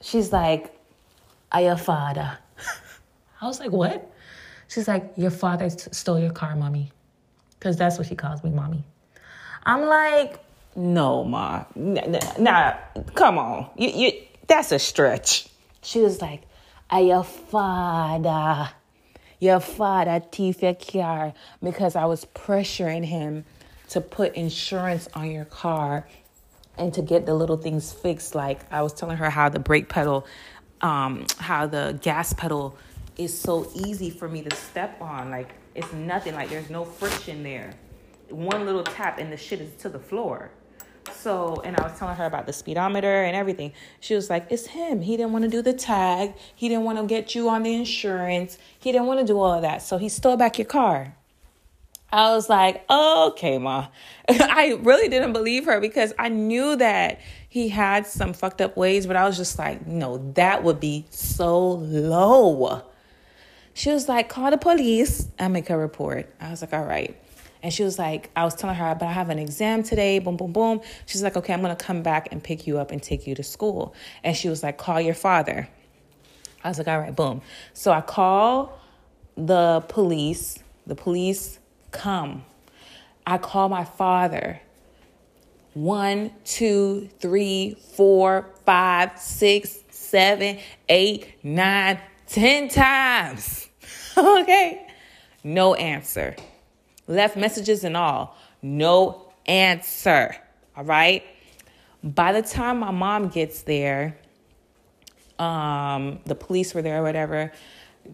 she's 0.00 0.32
like, 0.32 0.70
your 1.54 1.76
father. 1.76 2.38
I 3.40 3.46
was 3.46 3.58
like, 3.58 3.70
what? 3.70 4.10
She's 4.68 4.86
like, 4.86 5.12
your 5.16 5.30
father 5.30 5.70
stole 5.70 6.18
your 6.18 6.32
car, 6.32 6.54
mommy. 6.56 6.90
Because 7.58 7.76
that's 7.76 7.96
what 7.96 8.06
she 8.06 8.14
calls 8.14 8.44
me, 8.44 8.50
mommy. 8.50 8.84
I'm 9.64 9.86
like, 9.86 10.44
no, 10.76 11.24
ma. 11.24 11.64
Nah, 11.74 12.18
nah 12.38 12.74
come 13.14 13.38
on. 13.38 13.70
You, 13.76 13.88
you, 13.88 14.12
that's 14.46 14.72
a 14.72 14.78
stretch. 14.78 15.48
She 15.82 16.00
was 16.00 16.20
like, 16.20 16.42
your 16.92 17.24
father. 17.24 18.70
Your 19.40 19.60
father 19.60 20.22
your 20.36 20.74
car 20.74 21.34
because 21.62 21.96
I 21.96 22.04
was 22.06 22.24
pressuring 22.24 23.04
him 23.04 23.44
to 23.90 24.00
put 24.00 24.34
insurance 24.34 25.08
on 25.14 25.30
your 25.30 25.44
car 25.44 26.06
and 26.78 26.92
to 26.94 27.02
get 27.02 27.26
the 27.26 27.34
little 27.34 27.56
things 27.56 27.92
fixed. 27.92 28.34
Like 28.34 28.60
I 28.72 28.82
was 28.82 28.92
telling 28.92 29.16
her 29.18 29.30
how 29.30 29.48
the 29.48 29.58
brake 29.58 29.88
pedal, 29.88 30.26
um, 30.80 31.26
how 31.38 31.66
the 31.66 31.98
gas 32.02 32.32
pedal 32.32 32.76
is 33.16 33.38
so 33.38 33.70
easy 33.74 34.10
for 34.10 34.28
me 34.28 34.42
to 34.42 34.54
step 34.54 35.00
on. 35.00 35.30
Like 35.30 35.50
it's 35.74 35.92
nothing. 35.92 36.34
Like 36.34 36.50
there's 36.50 36.70
no 36.70 36.84
friction 36.84 37.42
there. 37.42 37.74
One 38.30 38.64
little 38.64 38.84
tap 38.84 39.18
and 39.18 39.32
the 39.32 39.36
shit 39.36 39.60
is 39.60 39.74
to 39.76 39.88
the 39.88 39.98
floor. 39.98 40.50
So, 41.12 41.60
and 41.64 41.76
I 41.76 41.82
was 41.82 41.98
telling 41.98 42.16
her 42.16 42.26
about 42.26 42.46
the 42.46 42.52
speedometer 42.52 43.24
and 43.24 43.36
everything. 43.36 43.72
She 44.00 44.14
was 44.14 44.30
like, 44.30 44.46
It's 44.50 44.66
him. 44.66 45.02
He 45.02 45.16
didn't 45.16 45.32
want 45.32 45.44
to 45.44 45.50
do 45.50 45.62
the 45.62 45.72
tag. 45.72 46.34
He 46.54 46.68
didn't 46.68 46.84
want 46.84 46.98
to 46.98 47.06
get 47.06 47.34
you 47.34 47.48
on 47.48 47.62
the 47.62 47.74
insurance. 47.74 48.58
He 48.78 48.92
didn't 48.92 49.06
want 49.06 49.20
to 49.20 49.26
do 49.26 49.38
all 49.38 49.52
of 49.52 49.62
that. 49.62 49.82
So 49.82 49.98
he 49.98 50.08
stole 50.08 50.36
back 50.36 50.58
your 50.58 50.66
car. 50.66 51.14
I 52.14 52.30
was 52.30 52.48
like, 52.48 52.88
okay, 52.88 53.58
ma. 53.58 53.88
I 54.28 54.78
really 54.82 55.08
didn't 55.08 55.32
believe 55.32 55.64
her 55.64 55.80
because 55.80 56.14
I 56.16 56.28
knew 56.28 56.76
that 56.76 57.20
he 57.48 57.68
had 57.68 58.06
some 58.06 58.32
fucked 58.32 58.60
up 58.60 58.76
ways, 58.76 59.06
but 59.06 59.16
I 59.16 59.24
was 59.26 59.36
just 59.36 59.58
like, 59.58 59.84
no, 59.84 60.18
that 60.34 60.62
would 60.62 60.78
be 60.78 61.06
so 61.10 61.72
low. 61.72 62.82
She 63.72 63.90
was 63.90 64.08
like, 64.08 64.28
call 64.28 64.52
the 64.52 64.58
police 64.58 65.26
and 65.40 65.52
make 65.52 65.70
a 65.70 65.76
report. 65.76 66.32
I 66.40 66.50
was 66.50 66.60
like, 66.60 66.72
all 66.72 66.84
right. 66.84 67.20
And 67.64 67.72
she 67.72 67.82
was 67.82 67.98
like, 67.98 68.28
I 68.36 68.44
was 68.44 68.54
telling 68.54 68.76
her, 68.76 68.94
but 68.94 69.06
I 69.06 69.12
have 69.12 69.30
an 69.30 69.38
exam 69.38 69.82
today, 69.82 70.18
boom, 70.18 70.36
boom, 70.36 70.52
boom. 70.52 70.82
She's 71.06 71.22
like, 71.22 71.34
okay, 71.34 71.54
I'm 71.54 71.62
gonna 71.62 71.74
come 71.74 72.02
back 72.02 72.28
and 72.30 72.44
pick 72.44 72.66
you 72.66 72.78
up 72.78 72.90
and 72.90 73.02
take 73.02 73.26
you 73.26 73.34
to 73.36 73.42
school. 73.42 73.94
And 74.22 74.36
she 74.36 74.50
was 74.50 74.62
like, 74.62 74.76
call 74.76 75.00
your 75.00 75.14
father. 75.14 75.66
I 76.62 76.68
was 76.68 76.76
like, 76.76 76.88
all 76.88 76.98
right, 76.98 77.16
boom. 77.16 77.40
So 77.72 77.90
I 77.90 78.02
call 78.02 78.78
the 79.34 79.82
police. 79.88 80.58
The 80.86 80.94
police 80.94 81.58
come. 81.90 82.44
I 83.26 83.38
call 83.38 83.70
my 83.70 83.84
father. 83.84 84.60
One, 85.72 86.32
two, 86.44 87.08
three, 87.18 87.76
four, 87.94 88.50
five, 88.66 89.18
six, 89.18 89.78
seven, 89.88 90.58
eight, 90.90 91.42
nine, 91.42 91.98
ten 92.26 92.68
times. 92.68 93.70
okay. 94.18 94.86
No 95.42 95.72
answer 95.72 96.36
left 97.06 97.36
messages 97.36 97.84
and 97.84 97.96
all. 97.96 98.36
No 98.62 99.32
answer. 99.46 100.36
All 100.76 100.84
right. 100.84 101.24
By 102.02 102.32
the 102.32 102.42
time 102.42 102.80
my 102.80 102.90
mom 102.90 103.28
gets 103.28 103.62
there, 103.62 104.16
um, 105.38 106.20
the 106.26 106.34
police 106.34 106.74
were 106.74 106.82
there 106.82 107.00
or 107.00 107.02
whatever. 107.02 107.52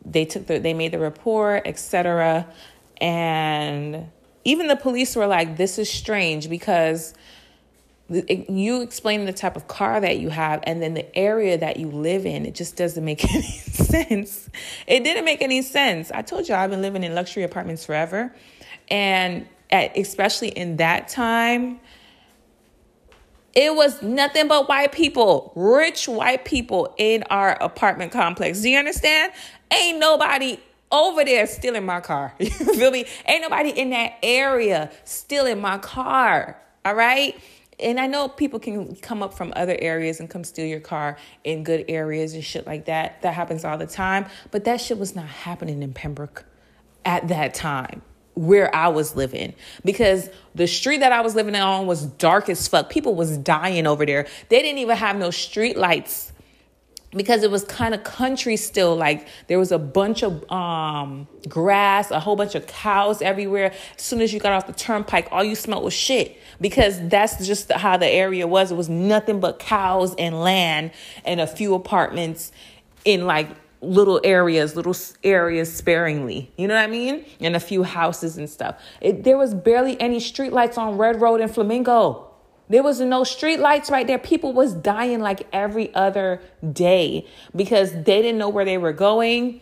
They 0.05 0.25
took 0.25 0.47
the, 0.47 0.59
they 0.59 0.75
made 0.75 0.93
the 0.93 0.99
report, 0.99 1.63
etc. 1.67 2.47
And 3.01 4.11
even 4.45 4.69
the 4.69 4.77
police 4.77 5.17
were 5.17 5.27
like, 5.27 5.57
"This 5.57 5.79
is 5.79 5.91
strange 5.91 6.49
because." 6.49 7.15
you 8.49 8.81
explain 8.83 9.25
the 9.25 9.33
type 9.33 9.55
of 9.55 9.69
car 9.69 10.01
that 10.01 10.19
you 10.19 10.31
have 10.31 10.59
and 10.65 10.83
then 10.83 10.95
the 10.95 11.17
area 11.17 11.57
that 11.57 11.77
you 11.77 11.87
live 11.87 12.27
in 12.27 12.45
it 12.45 12.57
just 12.57 12.75
doesn't 12.75 13.05
make 13.05 13.25
any 13.33 13.43
sense 13.43 14.51
it 14.89 15.05
didn't 15.05 15.25
make 15.25 15.41
any 15.41 15.63
sense 15.63 16.11
i 16.11 16.21
told 16.21 16.49
you 16.49 16.55
i've 16.57 16.71
been 16.71 16.83
living 16.83 17.05
in 17.05 17.15
luxury 17.15 17.45
apartments 17.45 17.85
forever 17.85 18.35
and 18.91 19.47
at, 19.71 19.97
especially 19.97 20.49
in 20.49 20.77
that 20.77 21.09
time, 21.09 21.81
it 23.55 23.75
was 23.75 24.01
nothing 24.03 24.49
but 24.49 24.69
white 24.69 24.93
people, 24.93 25.53
rich 25.57 26.07
white 26.07 26.45
people 26.45 26.95
in 26.99 27.25
our 27.25 27.51
apartment 27.61 28.13
complex. 28.13 28.61
Do 28.61 28.71
you 28.71 28.79
understand? 28.79 29.33
Ain't 29.73 29.99
nobody 29.99 30.59
over 30.93 31.25
there 31.25 31.47
stealing 31.47 31.85
my 31.85 32.01
car. 32.01 32.35
You 32.41 32.49
feel 32.51 32.91
me? 32.91 33.07
Ain't 33.27 33.43
nobody 33.43 33.71
in 33.71 33.91
that 33.91 34.15
area 34.23 34.91
stealing 35.05 35.61
my 35.61 35.79
car. 35.79 36.61
All 36.85 36.95
right? 36.95 37.39
And 37.79 37.99
I 37.99 38.07
know 38.07 38.29
people 38.29 38.59
can 38.61 38.95
come 38.97 39.23
up 39.23 39.33
from 39.35 39.53
other 39.57 39.77
areas 39.81 40.21
and 40.21 40.29
come 40.29 40.45
steal 40.45 40.67
your 40.67 40.81
car 40.81 41.17
in 41.45 41.65
good 41.65 41.85
areas 41.89 42.35
and 42.35 42.45
shit 42.45 42.67
like 42.67 42.87
that. 42.87 43.23
That 43.23 43.35
happens 43.35 43.65
all 43.65 43.79
the 43.79 43.87
time. 43.87 44.27
But 44.51 44.65
that 44.65 44.81
shit 44.81 44.99
was 44.99 45.15
not 45.15 45.27
happening 45.27 45.83
in 45.83 45.93
Pembroke 45.93 46.45
at 47.05 47.29
that 47.29 47.55
time 47.55 48.03
where 48.41 48.75
I 48.75 48.89
was 48.89 49.15
living. 49.15 49.53
Because 49.85 50.31
the 50.55 50.67
street 50.67 51.01
that 51.01 51.13
I 51.13 51.21
was 51.21 51.35
living 51.35 51.55
on 51.55 51.87
was 51.87 52.07
dark 52.07 52.49
as 52.49 52.67
fuck. 52.67 52.89
People 52.89 53.15
was 53.15 53.37
dying 53.37 53.87
over 53.87 54.07
there. 54.07 54.27
They 54.49 54.63
didn't 54.63 54.79
even 54.79 54.97
have 54.97 55.17
no 55.17 55.31
street 55.31 55.77
lights 55.77 56.33
because 57.11 57.43
it 57.43 57.51
was 57.51 57.65
kind 57.65 57.93
of 57.93 58.03
country 58.03 58.57
still. 58.57 58.97
Like 58.97 59.29
there 59.49 59.59
was 59.59 59.73
a 59.73 59.79
bunch 59.79 60.23
of 60.23 60.51
um, 60.51 61.29
grass 61.51 62.11
a 62.11 62.19
whole 62.19 62.35
bunch 62.35 62.55
of 62.55 62.67
cows 62.67 63.21
everywhere. 63.21 63.75
As 63.97 64.03
soon 64.03 64.23
as 64.23 64.33
you 64.33 64.41
got 64.41 64.53
off 64.53 64.67
the 64.67 64.73
turnpike 64.73 65.29
all 65.31 65.45
you 65.45 65.55
smelled 65.55 65.85
was 65.85 65.93
shit. 65.93 66.39
Because 66.63 66.99
that's 67.09 67.47
just 67.47 67.71
how 67.71 67.99
the 67.99 68.09
area 68.09 68.47
was. 68.47 68.73
It 68.73 68.77
was 68.77 68.89
nothing 68.89 69.41
but 69.41 69.59
cows 69.59 70.15
and 70.17 70.41
land 70.41 70.93
and 71.27 71.43
a 71.43 71.47
few 71.47 71.75
apartments 71.75 72.53
in 73.05 73.27
like 73.27 73.49
little 73.83 74.21
areas, 74.25 74.77
little 74.77 74.97
areas 75.25 75.73
sparingly. 75.75 76.53
You 76.57 76.69
know 76.69 76.75
what 76.75 76.85
I 76.85 76.89
mean? 76.89 77.25
And 77.41 77.57
a 77.57 77.61
few 77.61 77.83
houses 77.83 78.37
and 78.39 78.49
stuff. 78.51 78.81
It, 79.01 79.25
there 79.25 79.39
was 79.39 79.55
barely 79.55 80.01
any 80.01 80.19
streetlights 80.19 80.79
on 80.79 80.99
Red 80.99 81.21
Road 81.21 81.41
and 81.41 81.51
Flamingo. 81.53 82.27
There 82.69 82.83
was 82.83 83.01
no 83.01 83.25
street 83.25 83.59
lights 83.59 83.91
right 83.91 84.07
there. 84.07 84.19
People 84.19 84.53
was 84.53 84.75
dying 84.75 85.21
like 85.21 85.47
every 85.53 85.95
other 85.95 86.41
day 86.73 87.27
because 87.57 87.93
they 87.93 88.23
didn't 88.23 88.39
know 88.39 88.49
where 88.49 88.65
they 88.65 88.79
were 88.79 88.93
going. 88.93 89.61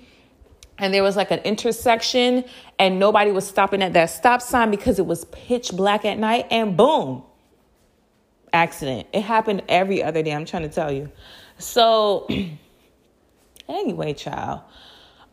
And 0.78 0.92
there 0.94 1.02
was 1.02 1.16
like 1.16 1.30
an 1.30 1.40
intersection 1.40 2.44
and 2.78 2.98
nobody 2.98 3.32
was 3.32 3.46
stopping 3.46 3.82
at 3.82 3.94
that 3.94 4.10
stop 4.10 4.42
sign 4.42 4.70
because 4.70 4.98
it 4.98 5.06
was 5.06 5.24
pitch 5.26 5.72
black 5.72 6.04
at 6.04 6.18
night 6.18 6.46
and 6.50 6.76
boom. 6.76 7.24
accident. 8.52 9.08
It 9.12 9.22
happened 9.22 9.62
every 9.68 10.02
other 10.02 10.22
day. 10.22 10.32
I'm 10.34 10.44
trying 10.44 10.62
to 10.64 10.68
tell 10.68 10.92
you. 10.92 11.10
So, 11.58 12.28
anyway, 13.68 14.14
child, 14.14 14.60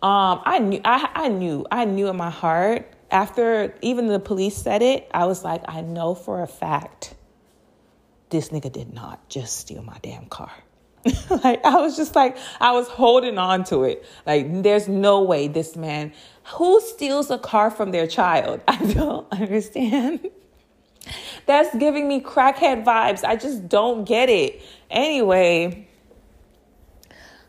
um, 0.01 0.41
I 0.45 0.59
knew, 0.59 0.81
I, 0.83 1.09
I 1.13 1.27
knew, 1.29 1.65
I 1.71 1.85
knew 1.85 2.07
in 2.07 2.17
my 2.17 2.29
heart. 2.29 2.91
After 3.11 3.73
even 3.81 4.07
the 4.07 4.19
police 4.19 4.55
said 4.55 4.81
it, 4.81 5.09
I 5.13 5.25
was 5.25 5.43
like, 5.43 5.63
I 5.67 5.81
know 5.81 6.15
for 6.15 6.41
a 6.41 6.47
fact 6.47 7.15
this 8.29 8.49
nigga 8.49 8.71
did 8.71 8.93
not 8.93 9.29
just 9.29 9.57
steal 9.57 9.83
my 9.83 9.97
damn 10.01 10.25
car. 10.25 10.51
like 11.29 11.63
I 11.63 11.75
was 11.75 11.95
just 11.95 12.15
like 12.15 12.35
I 12.59 12.71
was 12.71 12.87
holding 12.87 13.37
on 13.37 13.63
to 13.65 13.83
it. 13.83 14.05
Like 14.25 14.63
there's 14.63 14.87
no 14.87 15.21
way 15.21 15.47
this 15.47 15.75
man 15.75 16.13
who 16.43 16.81
steals 16.81 17.29
a 17.29 17.37
car 17.37 17.69
from 17.69 17.91
their 17.91 18.07
child. 18.07 18.61
I 18.67 18.77
don't 18.77 19.31
understand. 19.31 20.29
That's 21.45 21.75
giving 21.77 22.07
me 22.07 22.21
crackhead 22.21 22.83
vibes. 22.83 23.23
I 23.23 23.35
just 23.35 23.69
don't 23.69 24.03
get 24.03 24.29
it. 24.29 24.61
Anyway, 24.89 25.84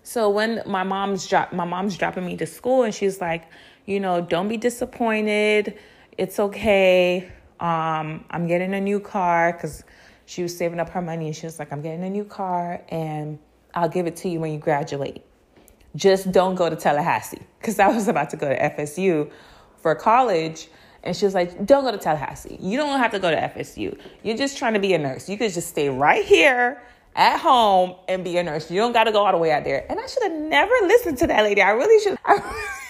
so 0.06 0.30
when 0.30 0.62
my 0.66 0.84
mom's 0.84 1.26
drop 1.26 1.52
my 1.52 1.64
mom's 1.64 1.96
dropping 1.96 2.24
me 2.24 2.36
to 2.36 2.46
school 2.46 2.84
and 2.84 2.94
she's 2.94 3.20
like, 3.20 3.42
you 3.86 3.98
know, 3.98 4.20
don't 4.20 4.46
be 4.46 4.56
disappointed. 4.56 5.76
It's 6.16 6.38
okay. 6.38 7.28
Um, 7.58 8.24
I'm 8.30 8.46
getting 8.46 8.72
a 8.74 8.80
new 8.80 9.00
car 9.00 9.52
because 9.52 9.82
she 10.24 10.44
was 10.44 10.56
saving 10.56 10.78
up 10.78 10.90
her 10.90 11.02
money 11.02 11.26
and 11.26 11.34
she 11.34 11.44
was 11.44 11.58
like, 11.58 11.72
I'm 11.72 11.82
getting 11.82 12.04
a 12.04 12.08
new 12.08 12.22
car 12.22 12.82
and 12.88 13.40
I'll 13.74 13.88
give 13.88 14.06
it 14.06 14.14
to 14.18 14.28
you 14.28 14.38
when 14.38 14.52
you 14.52 14.60
graduate. 14.60 15.24
Just 15.96 16.30
don't 16.30 16.54
go 16.54 16.70
to 16.70 16.76
Tallahassee 16.76 17.42
because 17.58 17.80
I 17.80 17.88
was 17.88 18.06
about 18.06 18.30
to 18.30 18.36
go 18.36 18.48
to 18.48 18.56
FSU 18.56 19.28
for 19.78 19.96
college. 19.96 20.68
And 21.02 21.16
she 21.16 21.24
was 21.24 21.34
like, 21.34 21.66
Don't 21.66 21.82
go 21.82 21.90
to 21.90 21.98
Tallahassee. 21.98 22.58
You 22.60 22.76
don't 22.76 23.00
have 23.00 23.10
to 23.10 23.18
go 23.18 23.32
to 23.32 23.36
FSU. 23.36 23.98
You're 24.22 24.36
just 24.36 24.56
trying 24.56 24.74
to 24.74 24.80
be 24.80 24.94
a 24.94 24.98
nurse. 24.98 25.28
You 25.28 25.36
could 25.36 25.52
just 25.52 25.68
stay 25.68 25.88
right 25.88 26.24
here 26.24 26.80
at 27.16 27.40
home 27.40 27.94
and 28.08 28.22
be 28.22 28.36
a 28.36 28.42
nurse. 28.42 28.70
You 28.70 28.78
don't 28.78 28.92
got 28.92 29.04
to 29.04 29.12
go 29.12 29.24
all 29.24 29.32
the 29.32 29.38
way 29.38 29.50
out 29.50 29.64
there. 29.64 29.84
And 29.90 29.98
I 29.98 30.06
should 30.06 30.22
have 30.22 30.32
never 30.32 30.72
listened 30.82 31.18
to 31.18 31.26
that 31.28 31.42
lady. 31.42 31.62
I 31.62 31.70
really 31.70 32.02
should. 32.04 32.18
I, 32.24 32.38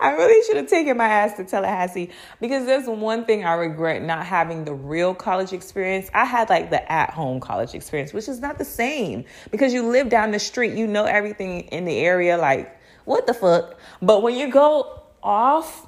I 0.00 0.12
really 0.12 0.46
should 0.46 0.56
have 0.56 0.68
taken 0.68 0.96
my 0.96 1.08
ass 1.08 1.36
to 1.38 1.44
Tallahassee 1.44 2.10
because 2.40 2.66
there's 2.66 2.86
one 2.86 3.24
thing 3.24 3.44
I 3.44 3.54
regret 3.54 4.02
not 4.02 4.24
having 4.24 4.64
the 4.64 4.72
real 4.72 5.12
college 5.12 5.52
experience. 5.52 6.08
I 6.14 6.24
had 6.24 6.48
like 6.48 6.70
the 6.70 6.90
at 6.90 7.10
home 7.10 7.40
college 7.40 7.74
experience, 7.74 8.12
which 8.12 8.28
is 8.28 8.40
not 8.40 8.58
the 8.58 8.64
same 8.64 9.24
because 9.50 9.74
you 9.74 9.82
live 9.88 10.08
down 10.08 10.30
the 10.30 10.38
street, 10.38 10.74
you 10.74 10.86
know 10.86 11.04
everything 11.04 11.62
in 11.62 11.84
the 11.84 11.98
area, 11.98 12.38
like, 12.38 12.78
what 13.06 13.26
the 13.26 13.34
fuck? 13.34 13.76
But 14.00 14.22
when 14.22 14.36
you 14.36 14.50
go 14.50 15.02
off 15.22 15.86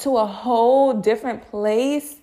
to 0.00 0.16
a 0.16 0.26
whole 0.26 0.94
different 0.94 1.42
place, 1.50 2.16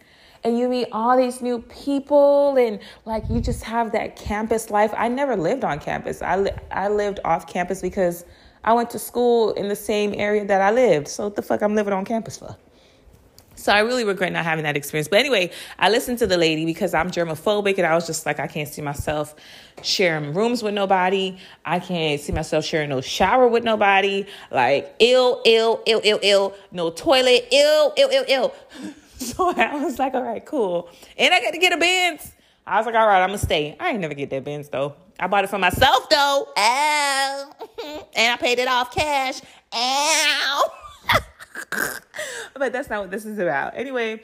and 0.44 0.58
you 0.58 0.68
meet 0.70 0.88
all 0.92 1.18
these 1.18 1.42
new 1.42 1.60
people 1.62 2.58
and 2.58 2.80
like 3.06 3.24
you 3.30 3.42
just 3.42 3.64
have 3.64 3.92
that 3.92 4.16
campus 4.16 4.70
life. 4.70 4.94
I 4.96 5.08
never 5.08 5.36
lived 5.36 5.64
on 5.64 5.80
campus. 5.80 6.22
I 6.22 6.38
li- 6.38 6.52
I 6.72 6.88
lived 6.88 7.20
off 7.26 7.48
campus 7.48 7.82
because 7.82 8.26
I 8.64 8.74
went 8.74 8.90
to 8.92 9.00
school 9.00 9.52
in 9.54 9.68
the 9.68 9.76
same 9.76 10.14
area 10.16 10.46
that 10.46 10.62
I 10.62 10.72
lived. 10.72 11.08
So 11.08 11.26
what 11.26 11.36
the 11.36 11.42
fuck 11.42 11.62
I'm 11.62 11.76
living 11.76 11.94
on 11.94 12.06
campus 12.06 12.38
for? 12.38 12.56
So 13.58 13.72
I 13.72 13.80
really 13.80 14.04
regret 14.04 14.32
not 14.32 14.46
having 14.46 14.64
that 14.64 14.78
experience. 14.78 15.08
But 15.08 15.20
anyway, 15.20 15.50
I 15.80 15.90
listened 15.90 16.20
to 16.20 16.28
the 16.28 16.38
lady 16.38 16.64
because 16.64 16.94
I'm 16.94 17.10
germophobic 17.10 17.78
and 17.78 17.88
I 17.88 17.96
was 17.96 18.06
just 18.06 18.26
like, 18.26 18.40
I 18.40 18.46
can't 18.46 18.70
see 18.70 18.84
myself 18.84 19.36
sharing 19.82 20.34
rooms 20.34 20.62
with 20.62 20.76
nobody. 20.76 21.38
I 21.66 21.80
can't 21.80 22.22
see 22.22 22.32
myself 22.32 22.66
sharing 22.66 22.90
no 22.90 23.02
shower 23.02 23.48
with 23.48 23.64
nobody. 23.64 24.28
Like 24.52 24.96
ill, 25.00 25.42
ill, 25.44 25.82
ill, 25.88 26.02
ill, 26.04 26.20
ill, 26.22 26.56
no 26.72 26.92
toilet, 26.92 27.48
ill, 27.52 27.94
ill, 27.98 28.10
ill, 28.12 28.26
ill. 28.28 28.54
So 29.38 29.52
I 29.56 29.84
was 29.84 29.98
like, 29.98 30.14
all 30.14 30.22
right, 30.22 30.46
cool. 30.46 30.90
And 31.18 31.34
I 31.34 31.42
got 31.42 31.52
to 31.52 31.58
get 31.58 31.74
a 31.74 31.78
Benz. 31.78 32.34
I 32.68 32.78
was 32.78 32.86
like, 32.86 32.96
all 32.96 33.08
right, 33.08 33.22
I'm 33.22 33.30
gonna 33.30 33.38
stay. 33.38 33.78
I 33.80 33.92
ain't 33.92 34.02
never 34.02 34.14
get 34.14 34.30
that 34.32 34.44
Benz 34.44 34.68
though. 34.68 34.94
I 35.18 35.28
bought 35.28 35.46
it 35.46 35.50
for 35.50 35.58
myself 35.58 36.10
though. 36.10 36.48
Ow. 36.58 37.52
and 38.16 38.34
I 38.34 38.38
paid 38.38 38.60
it 38.60 38.68
off 38.68 38.94
cash. 38.94 39.40
Ow. 39.74 40.72
but 42.56 42.74
that's 42.74 42.90
not 42.90 43.02
what 43.02 43.12
this 43.12 43.26
is 43.26 43.40
about. 43.40 43.74
Anyway, 43.76 44.22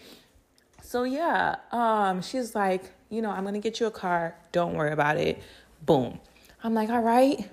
so 0.82 1.04
yeah, 1.04 1.56
um, 1.72 2.22
she's 2.22 2.54
like, 2.54 2.92
you 3.10 3.22
know, 3.22 3.32
I'm 3.32 3.46
gonna 3.46 3.60
get 3.60 3.80
you 3.80 3.88
a 3.88 3.92
car. 3.92 4.36
Don't 4.52 4.76
worry 4.76 4.92
about 4.92 5.18
it. 5.18 5.42
Boom. 5.86 6.20
I'm 6.64 6.74
like, 6.74 6.90
all 6.90 7.02
right. 7.02 7.50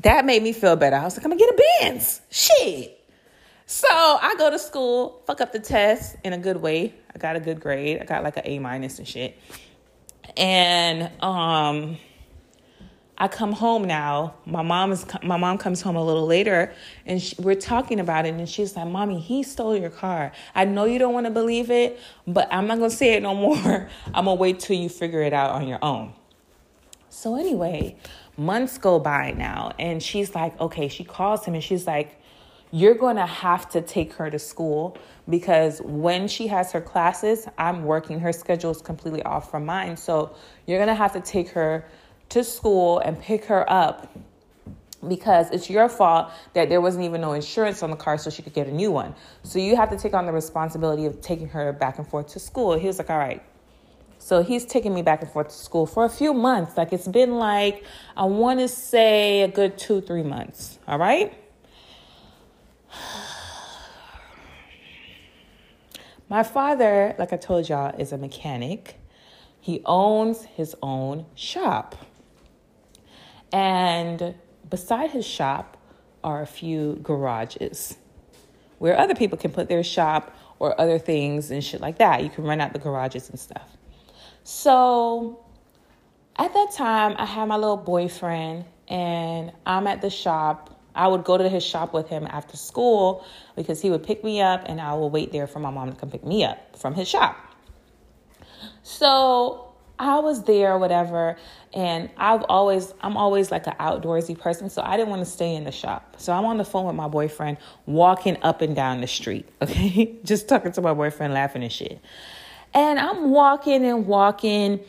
That 0.00 0.24
made 0.24 0.42
me 0.42 0.52
feel 0.52 0.74
better. 0.74 0.96
I 0.96 1.04
was 1.04 1.16
like, 1.16 1.24
I'm 1.24 1.30
gonna 1.30 1.38
get 1.38 1.50
a 1.50 1.62
Benz. 1.80 2.20
Shit. 2.30 3.03
So 3.66 3.88
I 3.88 4.34
go 4.36 4.50
to 4.50 4.58
school, 4.58 5.22
fuck 5.26 5.40
up 5.40 5.52
the 5.52 5.58
test 5.58 6.16
in 6.22 6.32
a 6.34 6.38
good 6.38 6.58
way. 6.58 6.94
I 7.14 7.18
got 7.18 7.36
a 7.36 7.40
good 7.40 7.60
grade. 7.60 8.00
I 8.00 8.04
got 8.04 8.22
like 8.22 8.36
an 8.36 8.42
A 8.44 8.58
minus 8.58 8.98
and 8.98 9.08
shit. 9.08 9.38
And 10.36 11.10
um 11.22 11.96
I 13.16 13.28
come 13.28 13.52
home 13.52 13.84
now. 13.84 14.34
My 14.44 14.62
mom 14.62 14.90
is 14.90 15.06
my 15.22 15.36
mom 15.36 15.56
comes 15.56 15.80
home 15.80 15.94
a 15.94 16.04
little 16.04 16.26
later, 16.26 16.72
and 17.06 17.22
she, 17.22 17.36
we're 17.38 17.54
talking 17.54 18.00
about 18.00 18.26
it. 18.26 18.34
And 18.34 18.48
she's 18.48 18.74
like, 18.74 18.88
"Mommy, 18.88 19.20
he 19.20 19.44
stole 19.44 19.76
your 19.76 19.90
car. 19.90 20.32
I 20.54 20.64
know 20.64 20.84
you 20.84 20.98
don't 20.98 21.14
want 21.14 21.26
to 21.26 21.30
believe 21.30 21.70
it, 21.70 22.00
but 22.26 22.48
I'm 22.50 22.66
not 22.66 22.78
gonna 22.78 22.90
say 22.90 23.14
it 23.14 23.22
no 23.22 23.34
more. 23.34 23.88
I'm 24.06 24.24
gonna 24.24 24.34
wait 24.34 24.58
till 24.58 24.76
you 24.76 24.88
figure 24.88 25.22
it 25.22 25.32
out 25.32 25.52
on 25.52 25.68
your 25.68 25.78
own." 25.80 26.12
So 27.08 27.36
anyway, 27.36 27.96
months 28.36 28.78
go 28.78 28.98
by 28.98 29.30
now, 29.30 29.72
and 29.78 30.02
she's 30.02 30.34
like, 30.34 30.60
"Okay." 30.60 30.88
She 30.88 31.04
calls 31.04 31.44
him, 31.44 31.54
and 31.54 31.62
she's 31.62 31.86
like, 31.86 32.20
"You're 32.78 32.98
gonna 33.04 33.26
have 33.26 33.64
to 33.70 33.80
take 33.80 34.10
her 34.14 34.28
to 34.30 34.38
school 34.38 34.96
because 35.36 35.80
when 35.82 36.28
she 36.28 36.44
has 36.48 36.72
her 36.72 36.80
classes, 36.80 37.46
I'm 37.56 37.84
working. 37.84 38.20
Her 38.20 38.32
schedule 38.32 38.72
is 38.76 38.82
completely 38.82 39.22
off 39.22 39.50
from 39.50 39.64
mine, 39.64 39.96
so 39.96 40.34
you're 40.66 40.80
gonna 40.82 41.00
have 41.04 41.12
to 41.12 41.20
take 41.20 41.48
her." 41.50 41.84
to 42.30 42.44
school 42.44 42.98
and 42.98 43.20
pick 43.20 43.44
her 43.46 43.70
up 43.70 44.12
because 45.06 45.50
it's 45.50 45.68
your 45.68 45.88
fault 45.88 46.30
that 46.54 46.68
there 46.68 46.80
wasn't 46.80 47.04
even 47.04 47.20
no 47.20 47.32
insurance 47.32 47.82
on 47.82 47.90
the 47.90 47.96
car 47.96 48.16
so 48.16 48.30
she 48.30 48.42
could 48.42 48.54
get 48.54 48.66
a 48.66 48.72
new 48.72 48.90
one. 48.90 49.14
So 49.42 49.58
you 49.58 49.76
have 49.76 49.90
to 49.90 49.96
take 49.96 50.14
on 50.14 50.26
the 50.26 50.32
responsibility 50.32 51.06
of 51.06 51.20
taking 51.20 51.48
her 51.48 51.72
back 51.72 51.98
and 51.98 52.08
forth 52.08 52.28
to 52.28 52.38
school. 52.38 52.78
He 52.78 52.86
was 52.86 52.98
like, 52.98 53.10
all 53.10 53.18
right. 53.18 53.42
So 54.18 54.42
he's 54.42 54.64
taking 54.64 54.94
me 54.94 55.02
back 55.02 55.20
and 55.20 55.30
forth 55.30 55.48
to 55.48 55.54
school 55.54 55.84
for 55.84 56.06
a 56.06 56.08
few 56.08 56.32
months. 56.32 56.78
Like 56.78 56.92
it's 56.94 57.06
been 57.06 57.36
like, 57.36 57.84
I 58.16 58.24
want 58.24 58.60
to 58.60 58.68
say 58.68 59.42
a 59.42 59.48
good 59.48 59.76
two, 59.76 60.00
three 60.00 60.22
months. 60.22 60.78
All 60.88 60.98
right. 60.98 61.34
My 66.28 66.42
father, 66.42 67.14
like 67.18 67.32
I 67.32 67.36
told 67.36 67.68
y'all, 67.68 67.94
is 67.98 68.12
a 68.12 68.18
mechanic. 68.18 68.96
He 69.60 69.82
owns 69.86 70.44
his 70.44 70.74
own 70.82 71.26
shop. 71.34 71.96
And 73.52 74.34
beside 74.68 75.10
his 75.10 75.26
shop 75.26 75.76
are 76.22 76.42
a 76.42 76.46
few 76.46 76.98
garages 77.02 77.96
where 78.78 78.98
other 78.98 79.14
people 79.14 79.38
can 79.38 79.52
put 79.52 79.68
their 79.68 79.84
shop 79.84 80.36
or 80.58 80.78
other 80.80 80.98
things 80.98 81.50
and 81.50 81.62
shit 81.62 81.80
like 81.80 81.98
that. 81.98 82.22
You 82.22 82.30
can 82.30 82.44
rent 82.44 82.60
out 82.60 82.72
the 82.72 82.78
garages 82.78 83.30
and 83.30 83.38
stuff. 83.38 83.68
So 84.42 85.44
at 86.36 86.52
that 86.52 86.72
time, 86.72 87.14
I 87.16 87.26
had 87.26 87.46
my 87.46 87.56
little 87.56 87.76
boyfriend, 87.76 88.64
and 88.88 89.52
I'm 89.64 89.86
at 89.86 90.00
the 90.00 90.10
shop. 90.10 90.73
I 90.94 91.08
would 91.08 91.24
go 91.24 91.36
to 91.36 91.48
his 91.48 91.64
shop 91.64 91.92
with 91.92 92.08
him 92.08 92.26
after 92.28 92.56
school 92.56 93.24
because 93.56 93.80
he 93.80 93.90
would 93.90 94.02
pick 94.02 94.22
me 94.22 94.40
up, 94.40 94.64
and 94.66 94.80
I 94.80 94.94
would 94.94 95.08
wait 95.08 95.32
there 95.32 95.46
for 95.46 95.58
my 95.58 95.70
mom 95.70 95.92
to 95.92 95.96
come 95.96 96.10
pick 96.10 96.24
me 96.24 96.44
up 96.44 96.76
from 96.76 96.94
his 96.94 97.08
shop. 97.08 97.36
So 98.82 99.74
I 99.98 100.18
was 100.18 100.42
there, 100.44 100.76
whatever, 100.76 101.36
and 101.72 102.10
I've 102.16 102.42
always 102.48 102.92
I'm 103.00 103.16
always 103.16 103.50
like 103.50 103.66
an 103.66 103.74
outdoorsy 103.78 104.38
person, 104.38 104.68
so 104.68 104.82
I 104.82 104.96
didn't 104.96 105.10
want 105.10 105.20
to 105.20 105.30
stay 105.30 105.54
in 105.54 105.64
the 105.64 105.72
shop. 105.72 106.16
So 106.18 106.32
I'm 106.32 106.44
on 106.44 106.58
the 106.58 106.64
phone 106.64 106.86
with 106.86 106.96
my 106.96 107.08
boyfriend, 107.08 107.58
walking 107.86 108.36
up 108.42 108.60
and 108.60 108.74
down 108.74 109.00
the 109.00 109.06
street, 109.06 109.48
okay, 109.62 110.16
just 110.24 110.48
talking 110.48 110.72
to 110.72 110.82
my 110.82 110.94
boyfriend, 110.94 111.34
laughing 111.34 111.62
and 111.62 111.72
shit. 111.72 112.00
And 112.72 112.98
I'm 112.98 113.30
walking 113.30 113.84
and 113.84 114.06
walking, 114.06 114.80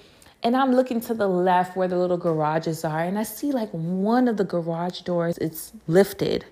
and 0.46 0.56
I'm 0.56 0.74
looking 0.76 1.02
to 1.02 1.16
the 1.16 1.28
left 1.28 1.76
where 1.76 1.88
the 1.88 1.98
little 1.98 2.18
garages 2.18 2.86
are, 2.86 3.02
and 3.02 3.18
I 3.18 3.24
see 3.24 3.52
like 3.52 3.72
one 3.72 4.28
of 4.28 4.38
the 4.38 4.44
garage 4.44 5.02
doors 5.02 5.40
it's 5.40 5.74
lifted, 5.88 6.46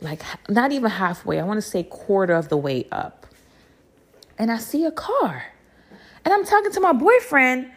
like 0.00 0.22
not 0.48 0.72
even 0.72 0.90
halfway. 0.90 1.38
I 1.38 1.44
want 1.44 1.58
to 1.58 1.62
say 1.62 1.82
quarter 1.82 2.32
of 2.32 2.48
the 2.48 2.56
way 2.56 2.86
up, 2.90 3.26
and 4.38 4.50
I 4.50 4.56
see 4.56 4.86
a 4.86 4.90
car, 4.90 5.44
and 6.24 6.32
I'm 6.32 6.46
talking 6.46 6.72
to 6.72 6.80
my 6.80 6.94
boyfriend 6.94 7.70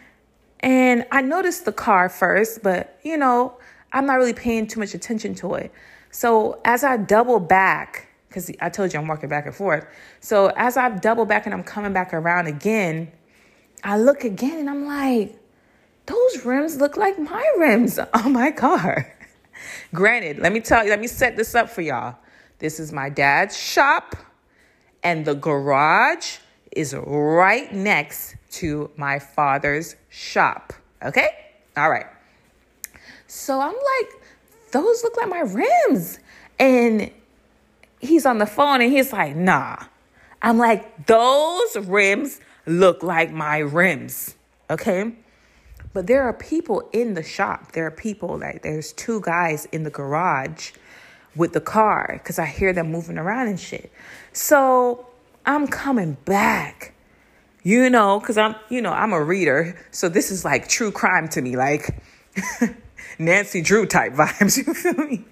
and 0.62 1.06
I 1.12 1.22
noticed 1.22 1.66
the 1.66 1.74
car 1.74 2.08
first, 2.08 2.64
but 2.64 2.98
you 3.04 3.18
know, 3.18 3.58
I'm 3.92 4.06
not 4.06 4.16
really 4.16 4.34
paying 4.34 4.68
too 4.68 4.80
much 4.80 4.94
attention 4.94 5.36
to 5.36 5.56
it. 5.56 5.72
So 6.12 6.62
as 6.64 6.86
I 6.86 6.96
double 6.96 7.42
back, 7.42 8.08
because 8.30 8.50
I 8.62 8.70
told 8.70 8.94
you 8.94 9.00
I'm 9.00 9.08
walking 9.08 9.28
back 9.28 9.46
and 9.46 9.54
forth. 9.54 9.86
So 10.22 10.48
as 10.56 10.78
I 10.78 10.90
double 10.90 11.26
back 11.26 11.46
and 11.46 11.54
I'm 11.54 11.64
coming 11.64 11.92
back 11.92 12.14
around 12.14 12.48
again, 12.48 13.12
I 13.84 14.00
look 14.00 14.24
again 14.24 14.60
and 14.60 14.70
I'm 14.70 14.86
like, 14.86 15.38
those 16.08 16.46
rims 16.46 16.78
look 16.78 16.98
like 16.98 17.20
my 17.20 17.46
rims 17.58 18.00
on 18.00 18.08
oh 18.14 18.30
my 18.30 18.52
car. 18.52 19.14
Granted, 19.94 20.40
let 20.40 20.52
me 20.52 20.60
tell 20.60 20.84
you, 20.84 20.90
let 20.90 21.00
me 21.00 21.08
set 21.08 21.38
this 21.38 21.56
up 21.56 21.70
for 21.70 21.82
y'all. 21.82 22.16
This 22.60 22.80
is 22.80 22.92
my 22.92 23.10
dad's 23.10 23.56
shop, 23.56 24.16
and 25.04 25.24
the 25.26 25.36
garage 25.36 26.38
is 26.72 26.96
right 26.96 27.72
next 27.72 28.36
to 28.52 28.90
my 28.98 29.20
father's 29.20 29.96
shop. 30.10 30.74
Okay? 31.04 31.30
All 31.76 31.90
right. 31.90 32.08
So 33.28 33.60
I'm 33.60 33.74
like, 33.74 34.22
those 34.72 35.04
look 35.04 35.18
like 35.18 35.30
my 35.30 35.40
rims. 35.40 36.20
And 36.60 37.12
he's 38.00 38.26
on 38.26 38.38
the 38.38 38.46
phone 38.46 38.82
and 38.82 38.92
he's 38.92 39.14
like, 39.14 39.36
nah. 39.36 39.78
I'm 40.42 40.58
like, 40.58 41.06
those 41.08 41.78
rims 41.78 42.40
look 42.66 43.04
like 43.04 43.32
my 43.32 43.60
rims. 43.60 44.36
Okay? 44.70 45.14
But 45.98 46.06
there 46.06 46.22
are 46.22 46.34
people 46.34 46.88
in 46.94 47.16
the 47.16 47.24
shop. 47.24 47.72
There 47.72 47.88
are 47.88 47.90
people 47.90 48.38
like 48.38 48.62
there's 48.62 48.94
two 48.94 49.20
guys 49.20 49.66
in 49.72 49.82
the 49.82 49.90
garage 49.90 50.74
with 51.36 51.54
the 51.54 51.60
car 51.60 52.20
because 52.22 52.38
I 52.38 52.46
hear 52.46 52.72
them 52.72 52.92
moving 52.92 53.18
around 53.18 53.48
and 53.48 53.60
shit. 53.60 53.92
So 54.32 55.08
I'm 55.44 55.66
coming 55.66 56.18
back, 56.24 56.94
you 57.64 57.90
know, 57.90 58.20
because 58.20 58.38
I'm, 58.38 58.54
you 58.70 58.80
know, 58.80 58.92
I'm 58.92 59.12
a 59.12 59.24
reader. 59.24 59.76
So 59.90 60.08
this 60.08 60.30
is 60.30 60.46
like 60.46 60.68
true 60.68 60.92
crime 60.92 61.30
to 61.30 61.42
me, 61.42 61.58
like 61.58 62.00
Nancy 63.18 63.64
Drew 63.64 63.88
type 63.88 64.14
vibes. 64.22 64.56
You 64.56 64.76
feel 64.76 65.04
me? 65.04 65.26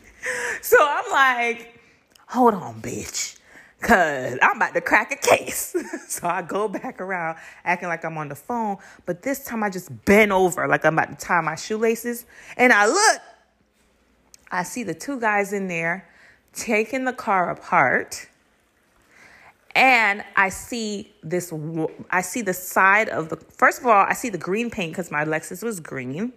So 0.63 0.77
I'm 0.81 1.11
like, 1.11 1.79
hold 2.25 2.55
on, 2.55 2.81
bitch. 2.81 3.37
Cause 3.85 4.39
I'm 4.41 4.57
about 4.57 4.73
to 4.73 4.81
crack 4.81 5.11
a 5.11 5.15
case. 5.15 5.75
so 6.07 6.27
I 6.27 6.41
go 6.41 6.67
back 6.67 6.99
around 6.99 7.37
acting 7.63 7.87
like 7.87 8.03
I'm 8.03 8.17
on 8.17 8.29
the 8.29 8.35
phone. 8.35 8.77
But 9.05 9.21
this 9.21 9.45
time 9.45 9.63
I 9.63 9.69
just 9.69 10.05
bend 10.05 10.33
over 10.33 10.67
like 10.67 10.83
I'm 10.85 10.97
about 10.97 11.19
to 11.19 11.25
tie 11.25 11.41
my 11.41 11.55
shoelaces. 11.55 12.25
And 12.57 12.73
I 12.73 12.87
look 12.87 13.21
I 14.51 14.63
see 14.63 14.83
the 14.83 14.93
two 14.93 15.19
guys 15.19 15.53
in 15.53 15.67
there 15.67 16.07
taking 16.53 17.03
the 17.03 17.13
car 17.13 17.49
apart. 17.49 18.27
And 19.75 20.23
I 20.37 20.49
see 20.49 21.13
this, 21.21 21.51
I 22.09 22.21
see 22.21 22.41
the 22.41 22.53
side 22.53 23.09
of 23.09 23.27
the, 23.27 23.35
first 23.35 23.81
of 23.81 23.87
all, 23.87 24.05
I 24.07 24.13
see 24.13 24.29
the 24.29 24.37
green 24.37 24.69
paint 24.69 24.93
because 24.93 25.11
my 25.11 25.25
Lexus 25.25 25.61
was 25.61 25.81
green. 25.81 26.31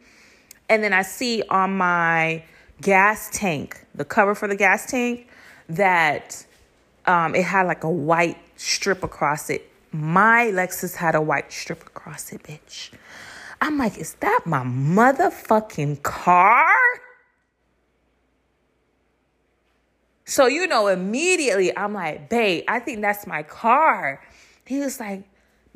And 0.69 0.83
then 0.83 0.93
I 0.93 1.03
see 1.03 1.45
on 1.49 1.77
my 1.77 2.43
gas 2.81 3.31
tank, 3.33 3.87
the 3.95 4.05
cover 4.05 4.35
for 4.35 4.49
the 4.49 4.57
gas 4.57 4.87
tank, 4.87 5.29
that 5.69 6.45
um, 7.09 7.35
it 7.35 7.45
had 7.45 7.67
like 7.67 7.83
a 7.85 7.91
white 7.91 8.39
strip 8.57 9.03
across 9.03 9.49
it. 9.51 9.69
My 9.91 10.51
Lexus 10.53 10.95
had 10.95 11.15
a 11.15 11.23
white 11.23 11.51
strip 11.51 11.83
across 11.83 12.33
it, 12.33 12.43
bitch. 12.43 12.91
I'm 13.61 13.79
like, 13.79 13.97
is 13.99 14.15
that 14.21 14.41
my 14.45 14.63
motherfucking 14.63 16.03
car? 16.03 16.67
So, 20.27 20.47
you 20.47 20.67
know, 20.67 20.89
immediately 20.89 21.75
I'm 21.77 21.95
like, 21.95 22.29
babe, 22.29 22.65
I 22.69 22.79
think 22.81 23.01
that's 23.01 23.27
my 23.27 23.43
car. 23.43 24.23
He 24.67 24.79
was 24.79 25.01
like, 25.01 25.25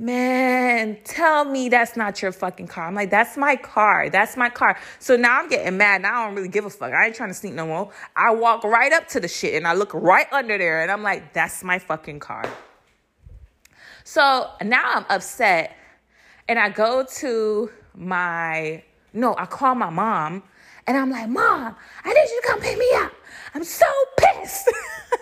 man, 0.02 0.98
tell 1.04 1.44
me 1.44 1.68
that's 1.68 1.96
not 1.96 2.20
your 2.20 2.32
fucking 2.32 2.66
car. 2.66 2.88
I'm 2.88 2.94
like, 2.94 3.10
that's 3.10 3.36
my 3.36 3.54
car. 3.54 4.10
That's 4.10 4.36
my 4.36 4.50
car. 4.50 4.76
So 4.98 5.16
now 5.16 5.38
I'm 5.38 5.48
getting 5.48 5.76
mad. 5.76 6.02
Now 6.02 6.22
I 6.22 6.26
don't 6.26 6.34
really 6.34 6.48
give 6.48 6.64
a 6.64 6.70
fuck. 6.70 6.92
I 6.92 7.06
ain't 7.06 7.14
trying 7.14 7.30
to 7.30 7.34
sneak 7.34 7.54
no 7.54 7.66
more. 7.66 7.90
I 8.16 8.34
walk 8.34 8.64
right 8.64 8.92
up 8.92 9.06
to 9.08 9.20
the 9.20 9.28
shit 9.28 9.54
and 9.54 9.66
I 9.66 9.74
look 9.74 9.94
right 9.94 10.26
under 10.32 10.58
there 10.58 10.82
and 10.82 10.90
I'm 10.90 11.04
like, 11.04 11.32
that's 11.32 11.62
my 11.62 11.78
fucking 11.78 12.18
car. 12.18 12.44
So 14.02 14.50
now 14.60 14.82
I'm 14.92 15.06
upset 15.08 15.76
and 16.48 16.58
I 16.58 16.68
go 16.70 17.06
to 17.18 17.70
my, 17.94 18.82
no, 19.12 19.36
I 19.38 19.46
call 19.46 19.76
my 19.76 19.90
mom 19.90 20.42
and 20.88 20.96
I'm 20.96 21.10
like, 21.10 21.28
Mom, 21.28 21.76
I 22.04 22.12
need 22.12 22.28
you 22.28 22.40
to 22.42 22.48
come 22.48 22.60
pick 22.60 22.76
me 22.76 22.90
up. 22.94 23.12
I'm 23.54 23.62
so 23.62 23.86
pissed. 24.18 24.68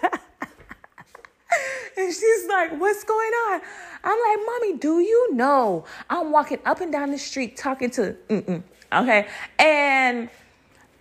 and 1.96 2.12
she's 2.12 2.46
like, 2.46 2.78
What's 2.78 3.05
going 3.05 3.32
on? 3.32 3.61
I'm 4.03 4.18
like, 4.18 4.46
Mommy, 4.46 4.78
do 4.78 5.01
you 5.01 5.34
know 5.34 5.84
I'm 6.09 6.32
walking 6.32 6.59
up 6.64 6.80
and 6.80 6.90
down 6.90 7.11
the 7.11 7.18
street 7.18 7.57
talking 7.57 7.90
to, 7.90 8.16
mm-mm, 8.28 8.62
okay? 8.92 9.28
And 9.59 10.30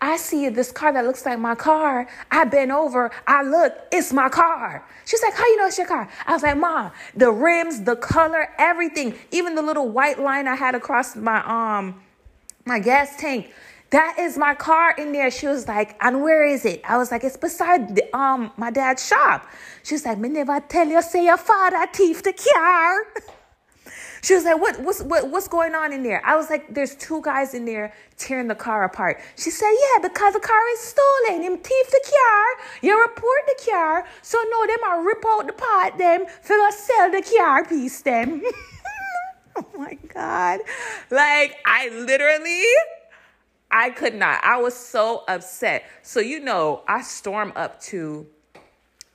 I 0.01 0.17
see 0.17 0.47
this 0.49 0.71
car 0.71 0.93
that 0.93 1.05
looks 1.05 1.25
like 1.25 1.39
my 1.39 1.55
car. 1.55 2.07
I 2.31 2.45
bend 2.45 2.71
over, 2.71 3.11
I 3.27 3.43
look, 3.43 3.73
it's 3.91 4.13
my 4.13 4.29
car. 4.29 4.85
She's 5.05 5.21
like, 5.21 5.33
How 5.33 5.45
you 5.45 5.57
know 5.57 5.67
it's 5.67 5.77
your 5.77 5.87
car? 5.87 6.09
I 6.25 6.33
was 6.33 6.43
like, 6.43 6.57
Mom, 6.57 6.91
the 7.15 7.31
rims, 7.31 7.83
the 7.83 7.95
color, 7.95 8.49
everything, 8.57 9.15
even 9.31 9.55
the 9.55 9.61
little 9.61 9.89
white 9.89 10.19
line 10.19 10.47
I 10.47 10.55
had 10.55 10.75
across 10.75 11.15
my 11.15 11.43
um 11.45 12.01
my 12.65 12.79
gas 12.79 13.15
tank. 13.17 13.51
That 13.91 14.19
is 14.19 14.37
my 14.37 14.53
car 14.53 14.93
in 14.97 15.11
there. 15.11 15.31
She 15.31 15.47
was 15.47 15.67
like, 15.67 15.95
and 16.01 16.21
where 16.21 16.45
is 16.45 16.63
it? 16.65 16.81
I 16.87 16.97
was 16.97 17.11
like, 17.11 17.23
it's 17.23 17.37
beside 17.37 17.95
the, 17.95 18.15
um 18.15 18.51
my 18.57 18.69
dad's 18.69 19.05
shop. 19.05 19.47
She 19.83 19.95
was 19.95 20.05
like, 20.05 20.19
me 20.19 20.29
never 20.29 20.59
tell 20.59 20.87
you 20.87 21.01
say 21.01 21.25
your 21.25 21.37
father 21.37 21.85
thief 21.91 22.23
the 22.23 22.33
car. 22.33 23.05
She 24.21 24.33
was 24.35 24.43
like, 24.43 24.59
what, 24.59 24.79
what's, 24.81 25.01
what, 25.01 25.29
what's 25.29 25.47
going 25.47 25.75
on 25.75 25.93
in 25.93 26.03
there? 26.03 26.21
I 26.25 26.35
was 26.35 26.49
like, 26.49 26.73
there's 26.73 26.95
two 26.95 27.21
guys 27.21 27.53
in 27.53 27.65
there 27.65 27.93
tearing 28.17 28.47
the 28.47 28.55
car 28.55 28.83
apart. 28.83 29.21
She 29.37 29.49
said, 29.49 29.71
yeah, 29.71 30.07
because 30.07 30.33
the 30.33 30.39
car 30.41 30.59
is 30.73 30.79
stolen. 30.79 31.41
Him 31.41 31.57
thief 31.57 31.87
the 31.89 32.11
car. 32.11 32.45
You 32.81 33.01
report 33.01 33.39
the 33.47 33.71
car. 33.71 34.05
So 34.21 34.37
no, 34.49 34.67
them 34.67 34.79
I 34.85 34.97
rip 35.05 35.23
out 35.25 35.47
the 35.47 35.53
part 35.53 35.97
them 35.97 36.25
for 36.41 36.55
sell 36.71 37.11
the 37.11 37.21
car 37.21 37.65
piece 37.65 38.01
them. 38.01 38.41
oh 39.55 39.65
my 39.77 39.97
God. 40.13 40.59
Like, 41.09 41.55
I 41.65 41.89
literally 41.89 42.63
I 43.71 43.91
could 43.91 44.15
not. 44.15 44.43
I 44.43 44.57
was 44.57 44.73
so 44.75 45.23
upset. 45.27 45.83
So, 46.01 46.19
you 46.19 46.39
know, 46.39 46.83
I 46.87 47.01
storm 47.01 47.53
up 47.55 47.79
to 47.83 48.25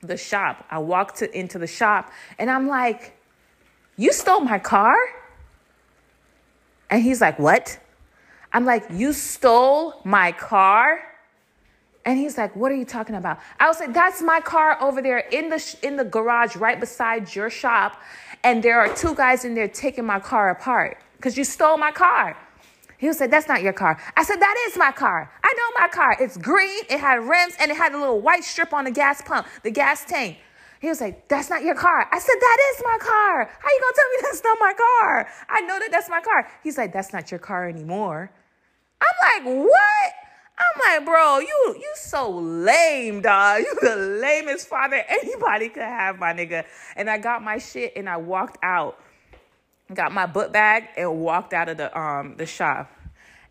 the 0.01 0.17
shop. 0.17 0.65
I 0.69 0.79
walked 0.79 1.17
to, 1.17 1.37
into 1.37 1.59
the 1.59 1.67
shop 1.67 2.11
and 2.39 2.49
I'm 2.49 2.67
like, 2.67 3.17
You 3.97 4.13
stole 4.13 4.41
my 4.41 4.59
car? 4.59 4.95
And 6.89 7.01
he's 7.01 7.21
like, 7.21 7.37
What? 7.39 7.77
I'm 8.53 8.65
like, 8.65 8.85
You 8.91 9.13
stole 9.13 10.01
my 10.03 10.31
car? 10.31 11.03
And 12.05 12.19
he's 12.19 12.37
like, 12.37 12.55
"What 12.55 12.71
are 12.71 12.75
you 12.75 12.85
talking 12.85 13.15
about?" 13.15 13.39
I 13.59 13.67
was 13.67 13.79
like, 13.79 13.91
"That's 13.91 14.21
my 14.21 14.39
car 14.39 14.77
over 14.79 15.01
there 15.01 15.17
in 15.17 15.49
the 15.49 15.57
sh- 15.57 15.75
in 15.81 15.95
the 15.95 16.03
garage 16.05 16.55
right 16.55 16.79
beside 16.79 17.33
your 17.33 17.49
shop, 17.49 17.99
and 18.43 18.61
there 18.61 18.79
are 18.79 18.93
two 18.93 19.15
guys 19.15 19.43
in 19.43 19.55
there 19.55 19.67
taking 19.67 20.05
my 20.05 20.19
car 20.19 20.51
apart 20.51 20.99
because 21.17 21.35
you 21.35 21.43
stole 21.43 21.77
my 21.77 21.91
car." 21.91 22.37
He 22.97 23.07
was 23.07 23.17
said, 23.17 23.31
That's 23.31 23.47
not 23.47 23.61
your 23.61 23.73
car. 23.73 23.99
I 24.15 24.23
said, 24.23 24.39
That 24.39 24.55
is 24.67 24.77
my 24.77 24.91
car. 24.91 25.31
I 25.43 25.53
know 25.57 25.79
my 25.79 25.87
car. 25.87 26.17
It's 26.19 26.37
green, 26.37 26.83
it 26.89 26.99
had 26.99 27.23
rims, 27.23 27.55
and 27.59 27.71
it 27.71 27.77
had 27.77 27.93
a 27.93 27.99
little 27.99 28.21
white 28.21 28.43
strip 28.43 28.73
on 28.73 28.85
the 28.85 28.91
gas 28.91 29.21
pump, 29.21 29.47
the 29.63 29.71
gas 29.71 30.05
tank. 30.05 30.37
He 30.79 30.87
was 30.87 31.01
like, 31.01 31.27
That's 31.27 31.49
not 31.49 31.63
your 31.63 31.75
car. 31.75 32.07
I 32.11 32.19
said, 32.19 32.35
That 32.39 32.57
is 32.73 32.83
my 32.83 32.97
car. 32.99 33.49
How 33.59 33.69
you 33.69 33.81
gonna 33.81 33.93
tell 33.95 34.09
me 34.09 34.17
that's 34.21 34.43
not 34.43 34.57
my 34.59 34.73
car? 34.73 35.29
I 35.49 35.61
know 35.61 35.79
that 35.79 35.89
that's 35.91 36.09
my 36.09 36.21
car. 36.21 36.47
He's 36.63 36.77
like, 36.77 36.93
That's 36.93 37.13
not 37.13 37.31
your 37.31 37.39
car 37.39 37.67
anymore. 37.67 38.31
I'm 39.01 39.45
like, 39.45 39.55
What? 39.55 40.13
I'm 40.57 40.99
like, 40.99 41.05
bro, 41.05 41.39
you 41.39 41.75
you 41.77 41.91
so 41.95 42.31
lame, 42.31 43.21
dog. 43.21 43.59
You 43.59 43.75
the 43.81 43.95
lamest 43.95 44.67
father 44.67 45.03
anybody 45.09 45.69
could 45.69 45.83
have, 45.83 46.17
my 46.17 46.33
nigga. 46.33 46.63
And 46.95 47.09
I 47.09 47.17
got 47.17 47.43
my 47.43 47.57
shit 47.57 47.93
and 47.95 48.09
I 48.09 48.17
walked 48.17 48.57
out 48.63 48.97
got 49.93 50.11
my 50.11 50.25
book 50.25 50.51
bag 50.51 50.85
and 50.97 51.19
walked 51.19 51.53
out 51.53 51.69
of 51.69 51.77
the 51.77 51.97
um 51.97 52.35
the 52.37 52.45
shop. 52.45 52.91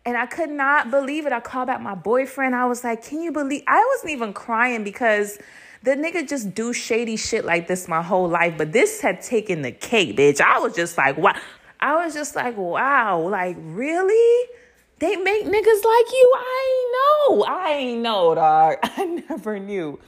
And 0.05 0.17
I 0.17 0.27
could 0.27 0.51
not 0.51 0.91
believe 0.91 1.25
it. 1.25 1.33
I 1.33 1.39
called 1.39 1.67
back 1.67 1.81
my 1.81 1.95
boyfriend. 1.95 2.55
I 2.55 2.65
was 2.65 2.83
like, 2.83 3.03
"Can 3.03 3.21
you 3.21 3.31
believe?" 3.31 3.63
I 3.67 3.83
wasn't 3.93 4.11
even 4.11 4.33
crying 4.33 4.83
because 4.83 5.39
the 5.83 5.91
nigga 5.91 6.27
just 6.27 6.53
do 6.53 6.73
shady 6.73 7.17
shit 7.17 7.45
like 7.45 7.67
this 7.67 7.87
my 7.87 8.01
whole 8.01 8.27
life. 8.27 8.55
But 8.57 8.71
this 8.71 9.01
had 9.01 9.21
taken 9.21 9.61
the 9.61 9.71
cake, 9.71 10.17
bitch. 10.17 10.41
I 10.41 10.59
was 10.59 10.75
just 10.75 10.97
like, 10.97 11.17
"Wow!" 11.17 11.35
I 11.79 12.03
was 12.03 12.13
just 12.13 12.35
like, 12.35 12.57
"Wow!" 12.57 13.21
Like 13.21 13.57
really? 13.59 14.49
They 14.97 15.17
make 15.17 15.43
niggas 15.43 15.51
like 15.83 16.11
you? 16.11 16.33
I 16.37 16.91
know. 16.95 17.45
I 17.45 17.93
know, 17.95 18.35
dog. 18.35 18.77
I 18.83 19.23
never 19.29 19.59
knew. 19.59 19.99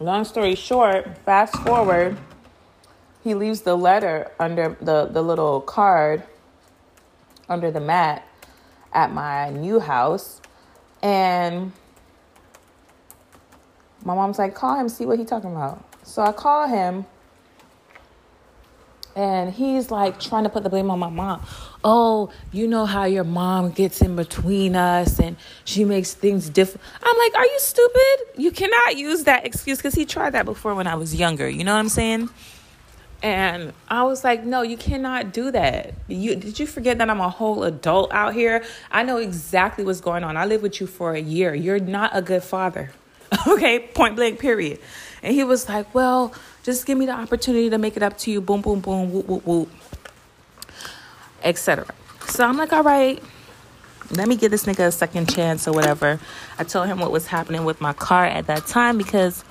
Long 0.00 0.24
story 0.24 0.56
short, 0.56 1.16
fast 1.18 1.54
forward 1.58 2.18
he 3.22 3.34
leaves 3.34 3.62
the 3.62 3.76
letter 3.76 4.30
under 4.38 4.76
the, 4.80 5.06
the 5.06 5.22
little 5.22 5.60
card 5.60 6.24
under 7.48 7.70
the 7.70 7.80
mat 7.80 8.26
at 8.92 9.12
my 9.12 9.50
new 9.50 9.80
house. 9.80 10.40
And 11.02 11.72
my 14.04 14.14
mom's 14.14 14.38
like, 14.38 14.54
call 14.54 14.78
him, 14.78 14.88
see 14.88 15.06
what 15.06 15.18
he 15.18 15.24
talking 15.24 15.52
about. 15.52 15.84
So 16.02 16.22
I 16.22 16.32
call 16.32 16.66
him 16.66 17.06
and 19.14 19.52
he's 19.52 19.90
like 19.90 20.18
trying 20.18 20.44
to 20.44 20.48
put 20.48 20.62
the 20.62 20.70
blame 20.70 20.90
on 20.90 20.98
my 20.98 21.10
mom. 21.10 21.44
Oh, 21.84 22.32
you 22.50 22.66
know 22.66 22.86
how 22.86 23.04
your 23.04 23.24
mom 23.24 23.70
gets 23.70 24.00
in 24.00 24.16
between 24.16 24.74
us 24.74 25.18
and 25.18 25.36
she 25.64 25.84
makes 25.84 26.14
things 26.14 26.48
different. 26.48 26.80
I'm 27.02 27.18
like, 27.18 27.34
are 27.34 27.44
you 27.44 27.58
stupid? 27.58 28.40
You 28.40 28.50
cannot 28.50 28.96
use 28.96 29.24
that 29.24 29.44
excuse 29.44 29.78
because 29.78 29.94
he 29.94 30.06
tried 30.06 30.30
that 30.30 30.44
before 30.44 30.74
when 30.74 30.86
I 30.86 30.94
was 30.94 31.14
younger. 31.14 31.48
You 31.48 31.64
know 31.64 31.74
what 31.74 31.80
I'm 31.80 31.88
saying? 31.88 32.30
And 33.22 33.72
I 33.88 34.02
was 34.02 34.24
like, 34.24 34.44
no, 34.44 34.62
you 34.62 34.76
cannot 34.76 35.32
do 35.32 35.52
that. 35.52 35.94
You 36.08 36.34
did 36.34 36.58
you 36.58 36.66
forget 36.66 36.98
that 36.98 37.08
I'm 37.08 37.20
a 37.20 37.28
whole 37.28 37.62
adult 37.62 38.12
out 38.12 38.34
here? 38.34 38.64
I 38.90 39.04
know 39.04 39.18
exactly 39.18 39.84
what's 39.84 40.00
going 40.00 40.24
on. 40.24 40.36
I 40.36 40.44
lived 40.44 40.64
with 40.64 40.80
you 40.80 40.88
for 40.88 41.14
a 41.14 41.20
year. 41.20 41.54
You're 41.54 41.78
not 41.78 42.10
a 42.14 42.20
good 42.20 42.42
father. 42.42 42.90
okay, 43.46 43.78
point 43.78 44.16
blank, 44.16 44.40
period. 44.40 44.80
And 45.22 45.34
he 45.34 45.44
was 45.44 45.68
like, 45.68 45.94
Well, 45.94 46.34
just 46.62 46.84
give 46.84 46.98
me 46.98 47.06
the 47.06 47.12
opportunity 47.12 47.70
to 47.70 47.78
make 47.78 47.96
it 47.96 48.02
up 48.02 48.18
to 48.18 48.30
you. 48.30 48.40
Boom, 48.40 48.60
boom, 48.60 48.80
boom, 48.80 49.12
whoop, 49.12 49.26
whoop, 49.26 49.46
whoop. 49.46 49.70
Etc. 51.42 51.86
So 52.26 52.46
I'm 52.46 52.56
like, 52.56 52.72
all 52.72 52.84
right, 52.84 53.22
let 54.10 54.28
me 54.28 54.36
give 54.36 54.50
this 54.50 54.64
nigga 54.64 54.86
a 54.86 54.92
second 54.92 55.28
chance 55.28 55.66
or 55.66 55.72
whatever. 55.72 56.20
I 56.58 56.64
told 56.64 56.86
him 56.86 57.00
what 57.00 57.10
was 57.10 57.26
happening 57.26 57.64
with 57.64 57.80
my 57.80 57.92
car 57.92 58.24
at 58.24 58.46
that 58.46 58.66
time 58.66 58.96
because 58.96 59.44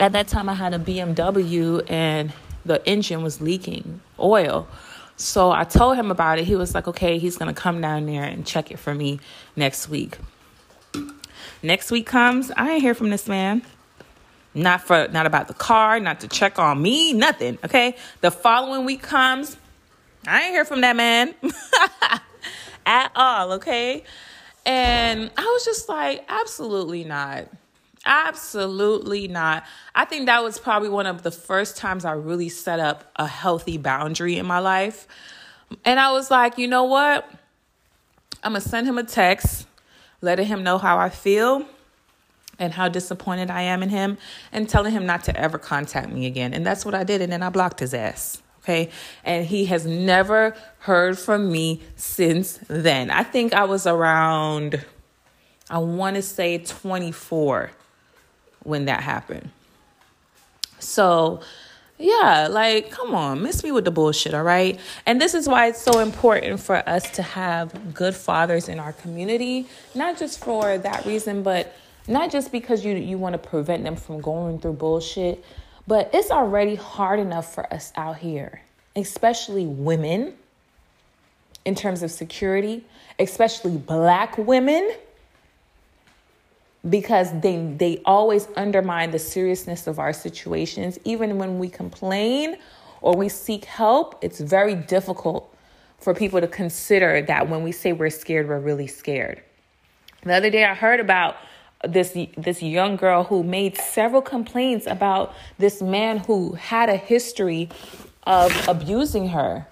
at 0.00 0.12
that 0.12 0.26
time 0.26 0.48
I 0.48 0.54
had 0.54 0.74
a 0.74 0.78
BMW 0.78 1.88
and 1.88 2.32
the 2.64 2.86
engine 2.86 3.22
was 3.22 3.40
leaking 3.40 4.00
oil. 4.18 4.68
So 5.16 5.50
I 5.50 5.64
told 5.64 5.96
him 5.96 6.10
about 6.10 6.38
it. 6.38 6.44
He 6.44 6.56
was 6.56 6.74
like, 6.74 6.88
okay, 6.88 7.18
he's 7.18 7.36
going 7.36 7.54
to 7.54 7.60
come 7.60 7.80
down 7.80 8.06
there 8.06 8.24
and 8.24 8.46
check 8.46 8.70
it 8.70 8.78
for 8.78 8.94
me 8.94 9.20
next 9.54 9.88
week. 9.88 10.18
Next 11.62 11.90
week 11.90 12.06
comes, 12.06 12.50
I 12.56 12.72
ain't 12.72 12.82
hear 12.82 12.94
from 12.94 13.10
this 13.10 13.28
man. 13.28 13.62
Not 14.54 14.80
for 14.80 15.08
not 15.08 15.26
about 15.26 15.46
the 15.46 15.54
car, 15.54 16.00
not 16.00 16.20
to 16.20 16.28
check 16.28 16.58
on 16.58 16.80
me, 16.80 17.12
nothing. 17.12 17.58
Okay. 17.64 17.96
The 18.20 18.30
following 18.30 18.84
week 18.84 19.02
comes, 19.02 19.56
I 20.26 20.42
ain't 20.42 20.50
hear 20.52 20.64
from 20.64 20.80
that 20.80 20.96
man 20.96 21.34
at 22.86 23.12
all. 23.14 23.52
Okay. 23.52 24.04
And 24.66 25.30
I 25.36 25.42
was 25.42 25.64
just 25.64 25.88
like, 25.88 26.24
absolutely 26.28 27.04
not. 27.04 27.46
Absolutely 28.06 29.28
not. 29.28 29.64
I 29.94 30.04
think 30.04 30.26
that 30.26 30.42
was 30.42 30.58
probably 30.58 30.88
one 30.88 31.06
of 31.06 31.22
the 31.22 31.30
first 31.30 31.76
times 31.76 32.04
I 32.04 32.12
really 32.12 32.48
set 32.48 32.80
up 32.80 33.10
a 33.16 33.26
healthy 33.26 33.76
boundary 33.76 34.38
in 34.38 34.46
my 34.46 34.58
life. 34.58 35.06
And 35.84 36.00
I 36.00 36.12
was 36.12 36.30
like, 36.30 36.56
you 36.58 36.66
know 36.66 36.84
what? 36.84 37.30
I'm 38.42 38.52
going 38.52 38.62
to 38.62 38.68
send 38.68 38.86
him 38.86 38.96
a 38.96 39.04
text, 39.04 39.66
letting 40.22 40.46
him 40.46 40.62
know 40.62 40.78
how 40.78 40.98
I 40.98 41.10
feel 41.10 41.66
and 42.58 42.72
how 42.72 42.88
disappointed 42.88 43.50
I 43.50 43.62
am 43.62 43.82
in 43.82 43.88
him, 43.88 44.18
and 44.52 44.68
telling 44.68 44.92
him 44.92 45.06
not 45.06 45.24
to 45.24 45.34
ever 45.38 45.58
contact 45.58 46.10
me 46.10 46.26
again. 46.26 46.52
And 46.52 46.66
that's 46.66 46.84
what 46.84 46.94
I 46.94 47.04
did. 47.04 47.22
And 47.22 47.32
then 47.32 47.42
I 47.42 47.48
blocked 47.48 47.80
his 47.80 47.94
ass. 47.94 48.42
Okay. 48.62 48.90
And 49.24 49.46
he 49.46 49.64
has 49.66 49.86
never 49.86 50.54
heard 50.80 51.18
from 51.18 51.50
me 51.50 51.80
since 51.96 52.58
then. 52.68 53.10
I 53.10 53.22
think 53.22 53.54
I 53.54 53.64
was 53.64 53.86
around, 53.86 54.84
I 55.70 55.78
want 55.78 56.16
to 56.16 56.22
say 56.22 56.58
24 56.58 57.70
when 58.62 58.86
that 58.86 59.02
happened. 59.02 59.50
So, 60.78 61.40
yeah, 61.98 62.48
like, 62.50 62.90
come 62.90 63.14
on, 63.14 63.42
miss 63.42 63.62
me 63.62 63.72
with 63.72 63.84
the 63.84 63.90
bullshit, 63.90 64.32
all 64.32 64.42
right? 64.42 64.80
And 65.04 65.20
this 65.20 65.34
is 65.34 65.46
why 65.46 65.66
it's 65.66 65.82
so 65.82 65.98
important 65.98 66.60
for 66.60 66.76
us 66.88 67.10
to 67.12 67.22
have 67.22 67.94
good 67.94 68.14
fathers 68.14 68.68
in 68.68 68.78
our 68.78 68.94
community, 68.94 69.66
not 69.94 70.18
just 70.18 70.42
for 70.42 70.78
that 70.78 71.04
reason, 71.04 71.42
but 71.42 71.76
not 72.08 72.30
just 72.30 72.50
because 72.50 72.84
you, 72.84 72.94
you 72.94 73.18
want 73.18 73.34
to 73.34 73.38
prevent 73.38 73.84
them 73.84 73.96
from 73.96 74.20
going 74.20 74.58
through 74.58 74.72
bullshit, 74.72 75.44
but 75.86 76.10
it's 76.14 76.30
already 76.30 76.74
hard 76.74 77.20
enough 77.20 77.54
for 77.54 77.70
us 77.72 77.92
out 77.96 78.16
here, 78.16 78.62
especially 78.96 79.66
women, 79.66 80.34
in 81.64 81.74
terms 81.74 82.02
of 82.02 82.10
security, 82.10 82.84
especially 83.18 83.76
black 83.76 84.38
women 84.38 84.90
because 86.88 87.38
they 87.40 87.56
they 87.76 88.00
always 88.04 88.48
undermine 88.56 89.10
the 89.10 89.18
seriousness 89.18 89.86
of 89.86 89.98
our 89.98 90.12
situations. 90.12 90.98
Even 91.04 91.38
when 91.38 91.58
we 91.58 91.68
complain 91.68 92.56
or 93.02 93.14
we 93.14 93.28
seek 93.28 93.64
help 93.64 94.18
it's 94.22 94.40
very 94.40 94.74
difficult 94.74 95.54
for 95.98 96.14
people 96.14 96.40
to 96.40 96.48
consider 96.48 97.20
that 97.22 97.48
when 97.48 97.62
we 97.62 97.72
say 97.72 97.92
we're 97.92 98.10
scared 98.10 98.48
we're 98.48 98.58
really 98.58 98.86
scared. 98.86 99.42
The 100.22 100.34
other 100.34 100.50
day 100.50 100.64
i 100.64 100.74
heard 100.74 101.00
about 101.00 101.36
this 101.86 102.16
this 102.36 102.62
young 102.62 102.96
girl 102.96 103.24
who 103.24 103.42
made 103.42 103.76
several 103.76 104.22
complaints 104.22 104.86
about 104.86 105.34
this 105.58 105.80
man 105.80 106.18
who 106.18 106.52
had 106.52 106.88
a 106.88 106.96
history 106.96 107.68
of 108.24 108.68
abusing 108.68 109.28
her. 109.28 109.66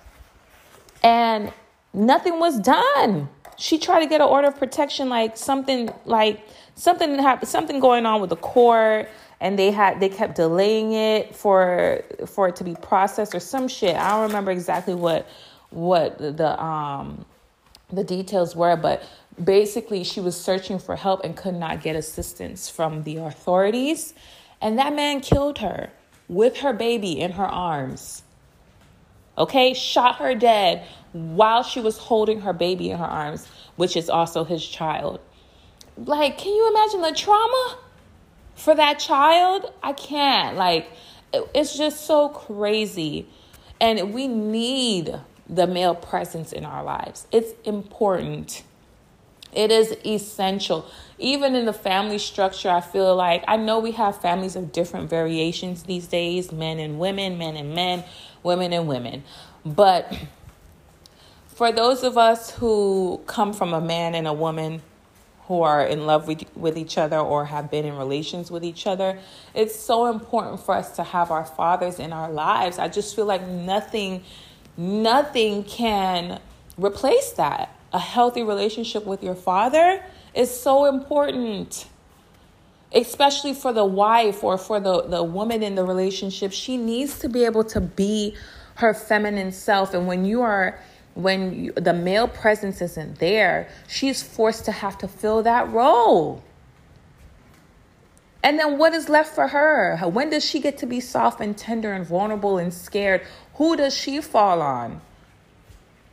And 1.03 1.53
nothing 1.93 2.39
was 2.39 2.59
done. 2.59 3.29
She 3.57 3.79
tried 3.79 4.01
to 4.01 4.07
get 4.07 4.21
an 4.21 4.29
order 4.29 4.49
of 4.49 4.57
protection 4.57 5.09
like 5.09 5.37
something 5.37 5.91
like 6.05 6.41
something 6.79 7.19
happened, 7.19 7.49
something 7.49 7.81
going 7.81 8.07
on 8.07 8.21
with 8.21 8.31
the 8.31 8.37
court, 8.37 9.09
and 9.41 9.59
they 9.59 9.71
had 9.71 10.01
they 10.01 10.09
kept 10.09 10.37
delaying 10.37 10.93
it 10.93 11.35
for 11.35 12.03
for 12.27 12.49
it 12.49 12.57
to 12.57 12.65
be 12.65 12.75
processed 12.77 13.35
or 13.35 13.41
some 13.41 13.69
shit. 13.69 13.97
I 13.97 14.11
don't 14.11 14.29
remember 14.29 14.51
exactly 14.51 14.95
what 14.95 15.29
what 15.71 16.19
the 16.19 16.63
um 16.63 17.27
the 17.93 18.05
details 18.05 18.55
were, 18.57 18.77
but 18.77 19.03
basically 19.43 20.05
she 20.05 20.21
was 20.21 20.41
searching 20.41 20.79
for 20.79 20.97
help 20.97 21.25
and 21.25 21.37
could 21.37 21.55
not 21.55 21.83
get 21.83 21.97
assistance 21.97 22.71
from 22.71 23.03
the 23.03 23.17
authorities, 23.17 24.15
and 24.61 24.79
that 24.79 24.95
man 24.95 25.21
killed 25.21 25.59
her 25.59 25.91
with 26.29 26.59
her 26.59 26.73
baby 26.73 27.19
in 27.19 27.33
her 27.33 27.47
arms. 27.47 28.23
Okay, 29.37 29.73
shot 29.73 30.17
her 30.17 30.35
dead 30.35 30.85
while 31.13 31.63
she 31.63 31.81
was 31.81 31.97
holding 31.97 32.41
her 32.41 32.53
baby 32.53 32.91
in 32.91 32.99
her 32.99 33.05
arms, 33.05 33.47
which 33.77 33.97
is 33.97 34.11
also 34.11 34.45
his 34.45 34.67
child 34.67 35.21
like 36.05 36.39
can 36.39 36.55
you 36.55 36.69
imagine 36.69 37.03
the 37.03 37.13
trauma 37.19 37.79
for 38.55 38.75
that 38.75 38.99
child? 38.99 39.73
I 39.83 39.93
can't. 39.93 40.57
Like 40.57 40.91
it's 41.33 41.77
just 41.77 42.07
so 42.07 42.29
crazy. 42.29 43.29
And 43.81 44.13
we 44.13 44.27
need 44.27 45.15
the 45.49 45.67
male 45.67 45.95
presence 45.95 46.53
in 46.53 46.65
our 46.65 46.83
lives. 46.83 47.27
It's 47.31 47.53
important. 47.65 48.65
It 49.53 49.71
is 49.71 49.97
essential. 50.05 50.87
Even 51.19 51.55
in 51.55 51.65
the 51.65 51.73
family 51.73 52.19
structure 52.19 52.71
i 52.71 52.81
feel 52.81 53.17
like 53.17 53.43
i 53.49 53.57
know 53.57 53.81
we 53.81 53.91
have 53.91 54.21
families 54.21 54.55
of 54.55 54.71
different 54.71 55.11
variations 55.11 55.83
these 55.83 56.07
days 56.07 56.53
men 56.53 56.79
and 56.79 57.01
women 57.01 57.37
men 57.39 57.57
and 57.57 57.75
men 57.75 58.05
women 58.43 58.73
and 58.73 58.89
women. 58.89 59.25
But 59.65 60.17
for 61.47 61.73
those 61.73 62.03
of 62.03 62.17
us 62.17 62.51
who 62.51 63.21
come 63.27 63.53
from 63.53 63.73
a 63.73 63.81
man 63.81 64.15
and 64.15 64.27
a 64.27 64.33
woman 64.33 64.83
who 65.49 65.63
are 65.63 65.85
in 65.85 66.07
love 66.07 66.29
with, 66.29 66.45
with 66.55 66.79
each 66.79 66.97
other 66.97 67.19
or 67.19 67.47
have 67.47 67.71
been 67.71 67.85
in 67.85 67.97
relations 67.97 68.51
with 68.51 68.63
each 68.63 68.87
other. 68.87 69.19
It's 69.55 69.75
so 69.75 70.07
important 70.07 70.61
for 70.61 70.75
us 70.75 70.95
to 70.97 71.03
have 71.03 71.31
our 71.31 71.45
fathers 71.45 71.99
in 71.99 72.13
our 72.13 72.31
lives. 72.31 72.79
I 72.79 72.89
just 72.89 73.17
feel 73.17 73.25
like 73.25 73.47
nothing, 73.47 74.23
nothing 74.77 75.65
can 75.65 76.41
replace 76.77 77.33
that. 77.33 77.75
A 77.93 77.99
healthy 77.99 78.43
relationship 78.43 79.07
with 79.07 79.23
your 79.23 79.35
father 79.35 80.05
is 80.35 80.55
so 80.55 80.85
important 80.85 81.87
especially 82.95 83.53
for 83.53 83.73
the 83.73 83.85
wife 83.85 84.43
or 84.43 84.57
for 84.57 84.81
the, 84.81 85.03
the 85.03 85.23
woman 85.23 85.63
in 85.63 85.75
the 85.75 85.85
relationship, 85.85 86.53
she 86.53 86.77
needs 86.77 87.19
to 87.19 87.29
be 87.29 87.45
able 87.45 87.65
to 87.65 87.81
be 87.81 88.35
her 88.77 88.95
feminine 88.95 89.53
self. 89.53 89.93
And 89.93 90.07
when 90.07 90.25
you 90.25 90.43
are 90.43 90.81
when 91.19 91.65
you, 91.65 91.73
the 91.73 91.93
male 91.93 92.29
presence 92.29 92.81
isn't 92.81 93.19
there, 93.19 93.69
she's 93.89 94.23
forced 94.23 94.65
to 94.67 94.71
have 94.71 94.97
to 94.99 95.09
fill 95.09 95.43
that 95.43 95.69
role. 95.73 96.45
And 98.45 98.57
then 98.57 98.79
what 98.79 98.95
is 98.95 99.09
left 99.09 99.35
for 99.35 99.49
her? 99.49 99.99
When 99.99 100.31
does 100.31 100.45
she 100.45 100.61
get 100.61 100.79
to 100.79 100.87
be 100.87 101.01
soft 101.01 101.41
and 101.41 101.59
tender 101.59 101.93
and 101.93 102.07
vulnerable 102.07 102.57
and 102.57 102.73
scared? 102.73 103.23
Who 103.55 103.75
does 103.77 103.97
she 103.97 104.21
fall 104.21 104.63
on? 104.63 105.01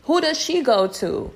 Who 0.06 0.22
does 0.22 0.42
she 0.42 0.64
go 0.64 0.88
to? 0.88 1.32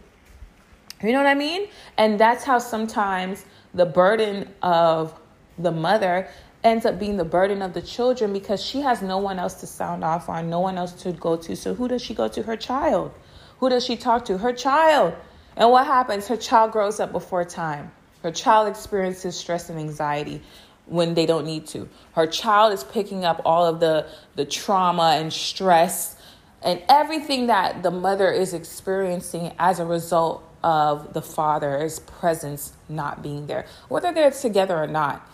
You 1.03 1.11
know 1.11 1.19
what 1.19 1.27
I 1.27 1.35
mean? 1.35 1.67
And 1.95 2.19
that's 2.19 2.43
how 2.43 2.57
sometimes 2.57 3.45
the 3.75 3.85
burden 3.85 4.49
of 4.63 5.13
the 5.59 5.71
mother 5.71 6.27
ends 6.63 6.87
up 6.87 6.97
being 6.97 7.17
the 7.17 7.23
burden 7.23 7.61
of 7.61 7.73
the 7.73 7.83
children 7.83 8.33
because 8.33 8.65
she 8.65 8.81
has 8.81 9.03
no 9.03 9.19
one 9.19 9.37
else 9.37 9.53
to 9.61 9.67
sound 9.67 10.03
off 10.03 10.27
on, 10.27 10.49
no 10.49 10.59
one 10.59 10.79
else 10.79 10.93
to 11.03 11.11
go 11.11 11.35
to. 11.35 11.55
So 11.55 11.75
who 11.75 11.87
does 11.87 12.01
she 12.01 12.15
go 12.15 12.27
to? 12.29 12.41
Her 12.41 12.57
child. 12.57 13.13
Who 13.59 13.69
does 13.69 13.85
she 13.85 13.97
talk 13.97 14.25
to? 14.25 14.37
Her 14.37 14.53
child. 14.53 15.15
And 15.55 15.69
what 15.71 15.85
happens? 15.85 16.27
Her 16.27 16.37
child 16.37 16.71
grows 16.71 16.99
up 16.99 17.11
before 17.11 17.43
time. 17.43 17.91
Her 18.23 18.31
child 18.31 18.67
experiences 18.67 19.37
stress 19.37 19.69
and 19.69 19.79
anxiety 19.79 20.41
when 20.85 21.13
they 21.13 21.25
don't 21.25 21.45
need 21.45 21.67
to. 21.67 21.87
Her 22.13 22.27
child 22.27 22.73
is 22.73 22.83
picking 22.83 23.23
up 23.23 23.41
all 23.45 23.65
of 23.65 23.79
the, 23.79 24.07
the 24.35 24.45
trauma 24.45 25.17
and 25.19 25.31
stress 25.31 26.15
and 26.61 26.81
everything 26.89 27.47
that 27.47 27.83
the 27.83 27.91
mother 27.91 28.31
is 28.31 28.53
experiencing 28.53 29.53
as 29.57 29.79
a 29.79 29.85
result 29.85 30.43
of 30.61 31.13
the 31.13 31.21
father's 31.21 31.99
presence 31.99 32.73
not 32.89 33.23
being 33.23 33.47
there, 33.47 33.65
whether 33.87 34.11
they're 34.11 34.31
together 34.31 34.77
or 34.77 34.87
not. 34.87 35.25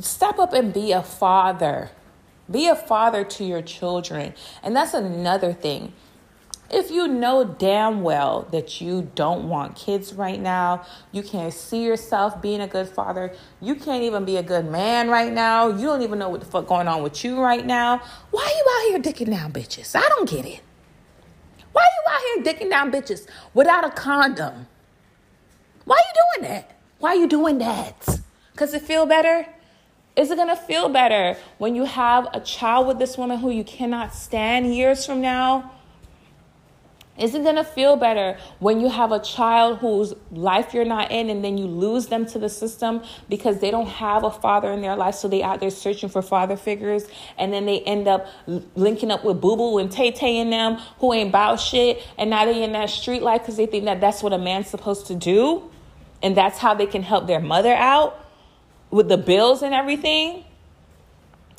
Step 0.00 0.38
up 0.38 0.52
and 0.52 0.72
be 0.72 0.92
a 0.92 1.02
father. 1.02 1.90
Be 2.48 2.68
a 2.68 2.76
father 2.76 3.24
to 3.24 3.44
your 3.44 3.62
children. 3.62 4.34
And 4.62 4.76
that's 4.76 4.94
another 4.94 5.52
thing. 5.52 5.92
If 6.72 6.90
you 6.90 7.06
know 7.06 7.44
damn 7.44 8.00
well 8.00 8.48
that 8.50 8.80
you 8.80 9.10
don't 9.14 9.46
want 9.46 9.76
kids 9.76 10.14
right 10.14 10.40
now, 10.40 10.86
you 11.12 11.22
can't 11.22 11.52
see 11.52 11.84
yourself 11.84 12.40
being 12.40 12.62
a 12.62 12.66
good 12.66 12.88
father, 12.88 13.34
you 13.60 13.74
can't 13.74 14.02
even 14.04 14.24
be 14.24 14.38
a 14.38 14.42
good 14.42 14.64
man 14.64 15.10
right 15.10 15.30
now, 15.30 15.68
you 15.68 15.86
don't 15.86 16.00
even 16.00 16.18
know 16.18 16.30
what 16.30 16.40
the 16.40 16.46
fuck 16.46 16.66
going 16.66 16.88
on 16.88 17.02
with 17.02 17.22
you 17.22 17.38
right 17.38 17.66
now, 17.66 18.00
why 18.30 18.50
you 18.56 18.96
out 18.96 19.02
here 19.02 19.12
dicking 19.12 19.30
down 19.30 19.52
bitches? 19.52 19.94
I 19.94 20.08
don't 20.08 20.26
get 20.26 20.46
it. 20.46 20.62
Why 21.72 21.82
you 21.82 22.12
out 22.12 22.20
here 22.44 22.54
dicking 22.54 22.70
down 22.70 22.90
bitches 22.90 23.28
without 23.52 23.84
a 23.84 23.90
condom? 23.90 24.66
Why 25.84 25.96
you 25.96 26.40
doing 26.40 26.50
that? 26.50 26.78
Why 27.00 27.12
you 27.12 27.28
doing 27.28 27.58
that? 27.58 28.18
Because 28.52 28.72
it 28.72 28.80
feel 28.80 29.04
better? 29.04 29.46
Is 30.16 30.30
it 30.30 30.36
gonna 30.36 30.56
feel 30.56 30.88
better 30.88 31.36
when 31.58 31.74
you 31.74 31.84
have 31.84 32.28
a 32.32 32.40
child 32.40 32.86
with 32.86 32.98
this 32.98 33.18
woman 33.18 33.40
who 33.40 33.50
you 33.50 33.64
cannot 33.64 34.14
stand 34.14 34.74
years 34.74 35.04
from 35.04 35.20
now? 35.20 35.70
Is 37.18 37.34
it 37.34 37.44
gonna 37.44 37.62
feel 37.62 37.96
better 37.96 38.38
when 38.58 38.80
you 38.80 38.88
have 38.88 39.12
a 39.12 39.20
child 39.20 39.78
whose 39.78 40.14
life 40.30 40.72
you're 40.72 40.86
not 40.86 41.10
in 41.10 41.28
and 41.28 41.44
then 41.44 41.58
you 41.58 41.66
lose 41.66 42.06
them 42.06 42.24
to 42.26 42.38
the 42.38 42.48
system 42.48 43.02
because 43.28 43.60
they 43.60 43.70
don't 43.70 43.88
have 43.88 44.24
a 44.24 44.30
father 44.30 44.72
in 44.72 44.80
their 44.80 44.96
life, 44.96 45.16
so 45.16 45.28
they 45.28 45.42
out 45.42 45.60
there 45.60 45.70
searching 45.70 46.08
for 46.08 46.22
father 46.22 46.56
figures, 46.56 47.06
and 47.36 47.52
then 47.52 47.66
they 47.66 47.80
end 47.80 48.08
up 48.08 48.26
linking 48.74 49.10
up 49.10 49.24
with 49.24 49.42
Boo 49.42 49.56
Boo 49.56 49.76
and 49.76 49.92
Tay 49.92 50.10
Tay 50.10 50.38
and 50.38 50.50
them 50.50 50.76
who 51.00 51.12
ain't 51.12 51.28
about 51.28 51.60
shit, 51.60 52.02
and 52.16 52.30
now 52.30 52.46
they 52.46 52.62
in 52.62 52.72
that 52.72 52.88
street 52.88 53.22
life 53.22 53.42
because 53.42 53.58
they 53.58 53.66
think 53.66 53.84
that 53.84 54.00
that's 54.00 54.22
what 54.22 54.32
a 54.32 54.38
man's 54.38 54.68
supposed 54.68 55.06
to 55.08 55.14
do, 55.14 55.70
and 56.22 56.34
that's 56.34 56.58
how 56.58 56.72
they 56.72 56.86
can 56.86 57.02
help 57.02 57.26
their 57.26 57.40
mother 57.40 57.74
out 57.74 58.18
with 58.90 59.08
the 59.08 59.18
bills 59.18 59.62
and 59.62 59.74
everything 59.74 60.44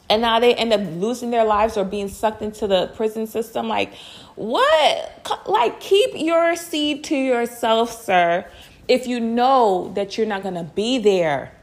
and 0.09 0.21
now 0.21 0.39
they 0.39 0.53
end 0.55 0.73
up 0.73 0.81
losing 1.01 1.31
their 1.31 1.45
lives 1.45 1.77
or 1.77 1.85
being 1.85 2.07
sucked 2.09 2.41
into 2.41 2.67
the 2.67 2.87
prison 2.95 3.27
system? 3.27 3.67
Like 3.67 3.93
what? 4.35 5.45
Like 5.47 5.79
keep 5.79 6.11
your 6.15 6.55
seed 6.55 7.03
to 7.05 7.15
yourself 7.15 8.03
sir 8.03 8.45
if 8.87 9.07
you 9.07 9.19
know 9.19 9.91
that 9.95 10.17
you're 10.17 10.27
not 10.27 10.43
going 10.43 10.55
to 10.55 10.63
be 10.63 10.97
there 10.97 11.53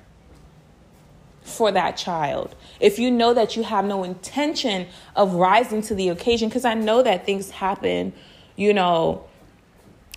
for 1.42 1.70
that 1.72 1.96
child. 1.96 2.54
If 2.80 2.98
you 2.98 3.10
know 3.10 3.34
that 3.34 3.56
you 3.56 3.62
have 3.62 3.84
no 3.84 4.04
intention 4.04 4.86
of 5.16 5.34
rising 5.34 5.82
to 5.82 5.94
the 5.94 6.08
occasion 6.08 6.48
because 6.48 6.64
i 6.64 6.74
know 6.74 7.02
that 7.02 7.26
things 7.26 7.50
happen 7.50 8.12
you 8.56 8.72
know 8.72 9.24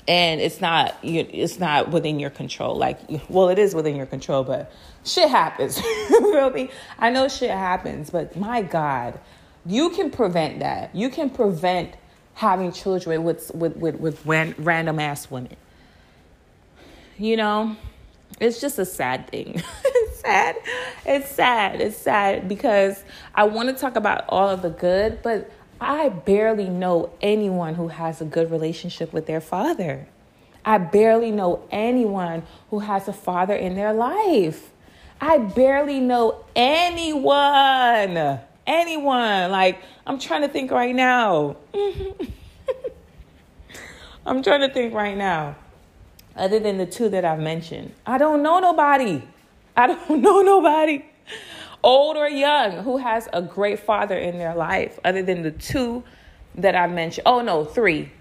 and 0.07 0.41
it's 0.41 0.59
not 0.59 0.95
it's 1.01 1.59
not 1.59 1.89
within 1.91 2.19
your 2.19 2.29
control. 2.29 2.75
Like 2.75 2.99
well 3.29 3.49
it 3.49 3.59
is 3.59 3.73
within 3.73 3.95
your 3.95 4.05
control 4.05 4.43
but 4.43 4.71
shit 5.03 5.29
happens. 5.29 5.81
Really 6.09 6.71
i 6.99 7.09
know 7.09 7.27
shit 7.27 7.51
happens 7.51 8.09
but 8.09 8.35
my 8.35 8.61
god 8.61 9.19
you 9.65 9.89
can 9.91 10.11
prevent 10.11 10.59
that. 10.59 10.93
You 10.95 11.09
can 11.09 11.29
prevent 11.29 11.93
having 12.35 12.71
children 12.71 13.23
with 13.23 13.51
with 13.53 13.77
with, 13.77 13.99
with 13.99 14.25
random 14.25 14.99
ass 14.99 15.29
women. 15.29 15.55
You 17.17 17.37
know 17.37 17.75
it's 18.39 18.59
just 18.59 18.79
a 18.79 18.85
sad 18.85 19.29
thing. 19.29 19.61
It's 20.25 20.29
sad. 20.29 20.55
It's 21.05 21.29
sad. 21.31 21.81
It's 21.81 21.97
sad 21.97 22.47
because 22.47 23.03
i 23.35 23.43
want 23.43 23.67
to 23.67 23.75
talk 23.75 23.97
about 23.97 24.23
all 24.29 24.49
of 24.49 24.61
the 24.61 24.69
good 24.69 25.21
but 25.21 25.51
I 25.81 26.07
barely 26.07 26.69
know 26.69 27.11
anyone 27.21 27.75
who 27.75 27.89
has 27.89 28.21
a 28.21 28.25
good 28.25 28.49
relationship 28.49 29.11
with 29.11 29.25
their 29.25 29.41
father. 29.41 30.07
I 30.63 30.77
barely 30.77 31.29
know 31.29 31.67
anyone 31.71 32.43
who 32.69 32.79
has 32.79 33.09
a 33.09 33.13
father 33.13 33.53
in 33.53 33.75
their 33.75 33.91
life. 33.91 34.71
I 35.25 35.37
barely 35.37 36.01
know 36.01 36.43
anyone. 36.53 38.41
Anyone. 38.67 39.51
Like, 39.51 39.81
I'm 40.05 40.19
trying 40.19 40.41
to 40.41 40.49
think 40.49 40.69
right 40.69 40.93
now. 40.93 41.55
I'm 44.25 44.43
trying 44.43 44.59
to 44.67 44.69
think 44.69 44.93
right 44.93 45.15
now. 45.15 45.55
Other 46.35 46.59
than 46.59 46.77
the 46.77 46.85
two 46.85 47.07
that 47.07 47.23
I've 47.23 47.39
mentioned, 47.39 47.93
I 48.05 48.17
don't 48.17 48.43
know 48.43 48.59
nobody. 48.59 49.23
I 49.77 49.87
don't 50.07 50.21
know 50.21 50.41
nobody 50.41 51.05
old 51.83 52.17
or 52.17 52.27
young, 52.27 52.83
who 52.83 52.97
has 52.97 53.29
a 53.31 53.41
great 53.41 53.79
father 53.79 54.17
in 54.17 54.37
their 54.37 54.55
life, 54.55 54.99
other 55.05 55.23
than 55.23 55.41
the 55.41 55.51
two 55.51 56.03
that 56.55 56.75
I 56.75 56.87
mentioned. 56.87 57.25
Oh 57.25 57.41
no, 57.41 57.63
three. 57.63 58.11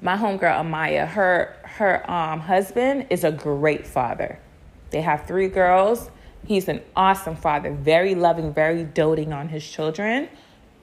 My 0.00 0.16
homegirl 0.16 0.62
Amaya, 0.62 1.06
her 1.08 1.56
her 1.64 2.10
um, 2.10 2.40
husband 2.40 3.08
is 3.10 3.24
a 3.24 3.32
great 3.32 3.86
father. 3.86 4.38
They 4.88 5.02
have 5.02 5.26
three 5.26 5.48
girls. 5.48 6.10
He's 6.46 6.68
an 6.68 6.82
awesome 6.96 7.36
father, 7.36 7.72
very 7.72 8.14
loving, 8.14 8.54
very 8.54 8.84
doting 8.84 9.32
on 9.32 9.48
his 9.48 9.68
children. 9.68 10.28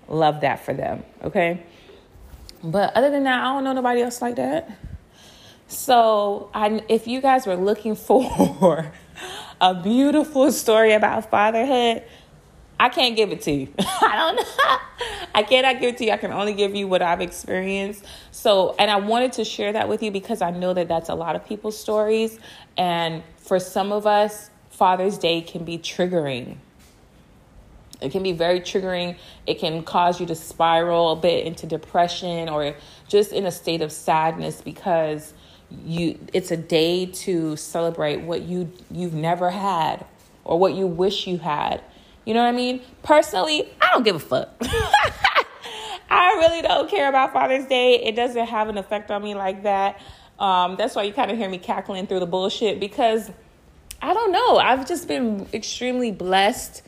Love 0.08 0.42
that 0.42 0.64
for 0.64 0.74
them. 0.74 1.04
Okay. 1.24 1.64
But 2.64 2.94
other 2.96 3.10
than 3.10 3.24
that, 3.24 3.42
I 3.42 3.54
don't 3.54 3.64
know 3.64 3.74
nobody 3.74 4.02
else 4.02 4.22
like 4.22 4.36
that. 4.36 4.78
So, 5.68 6.50
I, 6.54 6.84
if 6.90 7.08
you 7.08 7.22
guys 7.22 7.48
were 7.48 7.56
looking 7.56 7.96
for 7.96 8.92
a 9.60 9.74
beautiful 9.74 10.52
story 10.52 10.94
about 10.94 11.30
fatherhood, 11.30 12.04
I 12.80 12.90
can't 12.90 13.16
give 13.16 13.32
it 13.32 13.42
to 13.44 13.52
you. 13.52 13.74
I 13.80 14.16
don't 14.18 14.36
know. 14.36 14.78
I 15.34 15.44
cannot 15.44 15.80
give 15.80 15.94
it 15.94 15.98
to 16.00 16.06
you. 16.06 16.12
I 16.12 16.18
can 16.18 16.32
only 16.32 16.54
give 16.54 16.76
you 16.76 16.88
what 16.88 17.02
I've 17.02 17.22
experienced. 17.22 18.06
So, 18.32 18.76
and 18.78 18.92
I 18.92 18.98
wanted 18.98 19.34
to 19.34 19.46
share 19.46 19.74
that 19.74 19.88
with 19.88 20.04
you 20.04 20.12
because 20.12 20.42
I 20.42 20.52
know 20.52 20.74
that 20.74 20.88
that's 20.88 21.10
a 21.10 21.16
lot 21.16 21.36
of 21.36 21.46
people's 21.46 21.78
stories. 21.78 22.38
And 22.78 23.24
for 23.38 23.60
some 23.60 23.92
of 23.92 24.06
us, 24.06 24.50
Father's 24.76 25.18
Day 25.18 25.42
can 25.42 25.64
be 25.64 25.78
triggering. 25.78 26.58
It 28.02 28.12
can 28.12 28.24
be 28.24 28.34
very 28.34 28.60
triggering. 28.60 29.18
It 29.48 29.60
can 29.60 29.84
cause 29.84 30.20
you 30.20 30.26
to 30.28 30.36
spiral 30.36 31.14
a 31.14 31.16
bit 31.16 31.46
into 31.46 31.66
depression 31.66 32.50
or 32.50 32.76
just 33.08 33.32
in 33.32 33.46
a 33.46 33.52
state 33.52 33.82
of 33.82 33.92
sadness 33.92 34.62
because 34.62 35.34
you 35.84 36.20
it's 36.32 36.52
a 36.52 36.58
day 36.58 37.08
to 37.08 37.56
celebrate 37.56 38.18
what 38.18 38.44
you 38.44 38.72
you've 38.92 39.16
never 39.16 39.50
had 39.50 40.06
or 40.44 40.60
what 40.60 40.76
you 40.76 40.86
wish 40.86 41.26
you 41.26 41.38
had 41.40 41.82
you 42.26 42.34
know 42.34 42.42
what 42.42 42.50
I 42.50 42.54
mean? 42.54 42.82
Personally, 43.04 43.70
I 43.80 43.92
don't 43.92 44.04
give 44.04 44.16
a 44.16 44.20
fuck. 44.20 44.50
I 46.10 46.34
really 46.38 46.62
don't 46.64 46.90
care 46.90 47.08
about 47.08 47.34
Father's 47.34 47.66
Day. 47.68 48.04
It 48.04 48.16
doesn't 48.16 48.48
have 48.48 48.68
an 48.68 48.78
effect 48.78 49.12
on 49.12 49.24
me 49.24 49.36
like 49.36 49.64
that. 49.64 50.02
Um, 50.40 50.76
that's 50.76 50.96
why 50.96 51.04
you 51.04 51.14
kind 51.14 51.32
of 51.32 51.38
hear 51.38 51.50
me 51.50 51.60
cackling 51.60 52.08
through 52.08 52.20
the 52.20 52.26
bullshit 52.26 52.80
because 52.80 53.32
I 54.02 54.14
don't 54.14 54.32
know. 54.32 54.58
I've 54.58 54.88
just 54.88 55.08
been 55.08 55.48
extremely 55.54 56.12
blessed 56.12 56.82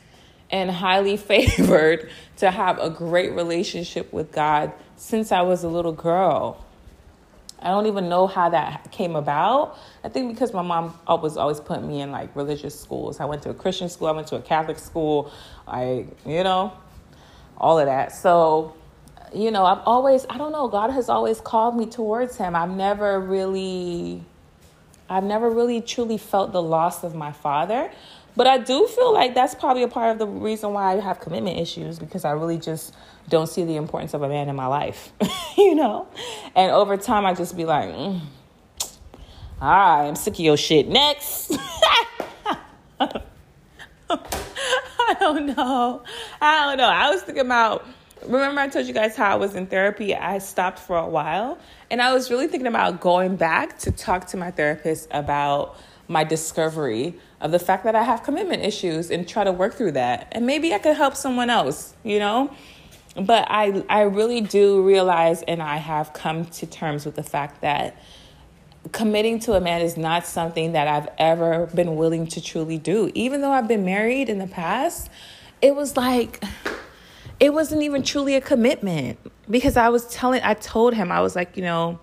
and 0.50 0.70
highly 0.70 1.16
favored 1.16 2.10
to 2.38 2.50
have 2.50 2.78
a 2.78 2.90
great 2.90 3.32
relationship 3.32 4.12
with 4.12 4.32
God 4.32 4.72
since 4.96 5.32
I 5.32 5.42
was 5.42 5.64
a 5.64 5.68
little 5.68 5.92
girl. 5.92 6.64
I 7.60 7.68
don't 7.70 7.86
even 7.86 8.08
know 8.08 8.26
how 8.28 8.50
that 8.50 8.92
came 8.92 9.16
about. 9.16 9.76
I 10.04 10.08
think 10.08 10.32
because 10.32 10.52
my 10.52 10.62
mom 10.62 10.96
was 11.08 11.36
always 11.36 11.58
putting 11.58 11.88
me 11.88 12.00
in 12.00 12.12
like 12.12 12.34
religious 12.36 12.78
schools. 12.78 13.18
I 13.18 13.24
went 13.24 13.42
to 13.42 13.50
a 13.50 13.54
Christian 13.54 13.88
school, 13.88 14.08
I 14.08 14.12
went 14.12 14.28
to 14.28 14.36
a 14.36 14.42
Catholic 14.42 14.78
school, 14.78 15.32
I, 15.66 16.06
you 16.24 16.44
know, 16.44 16.72
all 17.56 17.78
of 17.80 17.86
that. 17.86 18.12
So, 18.12 18.74
you 19.34 19.50
know, 19.50 19.64
I've 19.64 19.82
always, 19.84 20.24
I 20.30 20.38
don't 20.38 20.52
know, 20.52 20.68
God 20.68 20.90
has 20.90 21.08
always 21.08 21.40
called 21.40 21.76
me 21.76 21.86
towards 21.86 22.36
Him. 22.36 22.54
I've 22.54 22.70
never 22.70 23.18
really, 23.18 24.22
I've 25.08 25.24
never 25.24 25.50
really 25.50 25.80
truly 25.80 26.18
felt 26.18 26.52
the 26.52 26.62
loss 26.62 27.02
of 27.02 27.14
my 27.14 27.32
father. 27.32 27.90
But 28.36 28.46
I 28.46 28.58
do 28.58 28.86
feel 28.86 29.12
like 29.12 29.34
that's 29.34 29.56
probably 29.56 29.82
a 29.82 29.88
part 29.88 30.12
of 30.12 30.18
the 30.18 30.26
reason 30.26 30.72
why 30.72 30.92
I 30.92 31.00
have 31.00 31.18
commitment 31.18 31.58
issues 31.58 31.98
because 31.98 32.24
I 32.24 32.30
really 32.30 32.58
just 32.58 32.94
don't 33.28 33.48
see 33.48 33.64
the 33.64 33.74
importance 33.74 34.14
of 34.14 34.22
a 34.22 34.28
man 34.28 34.48
in 34.48 34.54
my 34.54 34.66
life, 34.66 35.12
you 35.56 35.74
know? 35.74 36.06
And 36.54 36.70
over 36.70 36.96
time, 36.96 37.26
I 37.26 37.34
just 37.34 37.56
be 37.56 37.64
like, 37.64 37.88
mm, 37.88 38.20
all 39.60 39.68
right, 39.68 40.06
I'm 40.06 40.14
sick 40.14 40.34
of 40.34 40.40
your 40.40 40.56
shit. 40.56 40.88
Next. 40.88 41.50
I 43.00 43.22
don't 45.18 45.46
know. 45.46 46.02
I 46.40 46.66
don't 46.66 46.78
know. 46.78 46.88
I 46.88 47.10
was 47.10 47.22
thinking 47.22 47.44
about, 47.44 47.84
remember 48.26 48.60
I 48.60 48.68
told 48.68 48.86
you 48.86 48.94
guys 48.94 49.16
how 49.16 49.32
I 49.32 49.34
was 49.36 49.54
in 49.54 49.66
therapy? 49.66 50.14
I 50.14 50.38
stopped 50.38 50.78
for 50.78 50.96
a 50.96 51.08
while. 51.08 51.58
And 51.90 52.02
I 52.02 52.12
was 52.12 52.30
really 52.30 52.46
thinking 52.46 52.66
about 52.66 53.00
going 53.00 53.36
back 53.36 53.78
to 53.80 53.90
talk 53.90 54.26
to 54.28 54.36
my 54.36 54.50
therapist 54.50 55.08
about 55.10 55.76
my 56.08 56.24
discovery 56.24 57.14
of 57.40 57.50
the 57.50 57.58
fact 57.58 57.84
that 57.84 57.94
I 57.94 58.02
have 58.02 58.22
commitment 58.22 58.64
issues 58.64 59.10
and 59.10 59.28
try 59.28 59.44
to 59.44 59.52
work 59.52 59.74
through 59.74 59.92
that. 59.92 60.28
And 60.32 60.46
maybe 60.46 60.74
I 60.74 60.78
could 60.78 60.96
help 60.96 61.14
someone 61.14 61.50
else, 61.50 61.94
you 62.02 62.18
know? 62.18 62.50
But 63.14 63.46
I 63.50 63.84
I 63.88 64.02
really 64.02 64.40
do 64.40 64.82
realize 64.82 65.42
and 65.42 65.62
I 65.62 65.76
have 65.76 66.12
come 66.12 66.44
to 66.46 66.66
terms 66.66 67.04
with 67.04 67.16
the 67.16 67.22
fact 67.22 67.62
that 67.62 67.96
committing 68.92 69.38
to 69.40 69.54
a 69.54 69.60
man 69.60 69.82
is 69.82 69.96
not 69.96 70.26
something 70.26 70.72
that 70.72 70.88
I've 70.88 71.08
ever 71.18 71.66
been 71.74 71.96
willing 71.96 72.26
to 72.28 72.40
truly 72.40 72.78
do. 72.78 73.10
Even 73.14 73.40
though 73.40 73.50
I've 73.50 73.68
been 73.68 73.84
married 73.84 74.28
in 74.28 74.38
the 74.38 74.46
past, 74.46 75.10
it 75.60 75.74
was 75.74 75.96
like 75.96 76.42
it 77.40 77.52
wasn't 77.52 77.82
even 77.82 78.02
truly 78.02 78.34
a 78.34 78.40
commitment 78.40 79.18
because 79.48 79.76
I 79.76 79.88
was 79.88 80.06
telling 80.06 80.42
I 80.42 80.54
told 80.54 80.94
him 80.94 81.12
I 81.12 81.20
was 81.20 81.36
like, 81.36 81.56
you 81.56 81.62
know, 81.62 82.00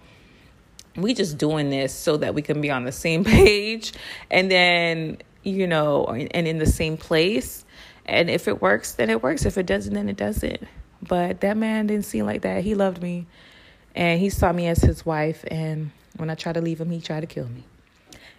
we 0.95 1.13
just 1.13 1.38
doing 1.38 1.69
this 1.69 1.93
so 1.93 2.17
that 2.17 2.33
we 2.33 2.41
can 2.41 2.61
be 2.61 2.71
on 2.71 2.86
the 2.86 2.91
same 2.91 3.23
page 3.25 3.93
and 4.31 4.49
then 4.49 5.17
you 5.43 5.67
know 5.67 6.05
and 6.05 6.47
in 6.47 6.57
the 6.57 6.65
same 6.65 6.97
place. 6.97 7.65
And 8.05 8.29
if 8.29 8.47
it 8.47 8.61
works 8.61 8.93
then 8.93 9.09
it 9.09 9.21
works. 9.21 9.45
If 9.45 9.57
it 9.57 9.65
doesn't 9.65 9.93
then 9.93 10.09
it 10.09 10.17
doesn't. 10.17 10.63
But 11.01 11.41
that 11.41 11.57
man 11.57 11.88
didn't 11.88 12.05
seem 12.05 12.25
like 12.25 12.41
that. 12.43 12.63
He 12.63 12.73
loved 12.75 13.01
me 13.01 13.27
and 13.93 14.19
he 14.19 14.29
saw 14.29 14.51
me 14.51 14.67
as 14.67 14.79
his 14.79 15.05
wife. 15.05 15.43
And 15.49 15.91
when 16.17 16.29
i 16.29 16.36
tried 16.36 16.53
to 16.53 16.61
leave 16.61 16.79
him 16.79 16.91
he 16.91 17.01
tried 17.01 17.21
to 17.21 17.27
kill 17.27 17.49
me. 17.49 17.65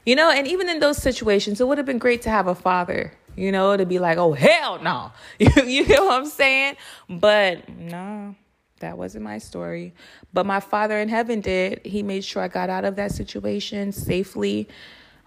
You 0.06 0.16
know 0.16 0.30
and 0.30 0.46
even 0.46 0.70
in 0.70 0.80
those 0.80 0.96
situations 0.96 1.60
it 1.60 1.68
would 1.68 1.76
have 1.76 1.86
been 1.86 1.98
great 1.98 2.22
to 2.22 2.30
have 2.30 2.46
a 2.46 2.54
father 2.54 3.12
you 3.36 3.52
know 3.52 3.76
to 3.76 3.86
be 3.86 3.98
like 3.98 4.18
oh 4.18 4.32
hell 4.32 4.82
no 4.82 5.12
you, 5.38 5.50
you 5.64 5.86
know 5.86 6.06
what 6.06 6.20
i'm 6.20 6.26
saying 6.26 6.76
but 7.08 7.68
no 7.68 8.34
that 8.80 8.98
wasn't 8.98 9.24
my 9.24 9.38
story. 9.38 9.94
But 10.32 10.44
my 10.46 10.60
father 10.60 10.98
in 10.98 11.08
heaven 11.08 11.40
did. 11.40 11.80
He 11.84 12.02
made 12.02 12.24
sure 12.24 12.42
I 12.42 12.48
got 12.48 12.68
out 12.68 12.84
of 12.84 12.96
that 12.96 13.12
situation 13.12 13.92
safely. 13.92 14.68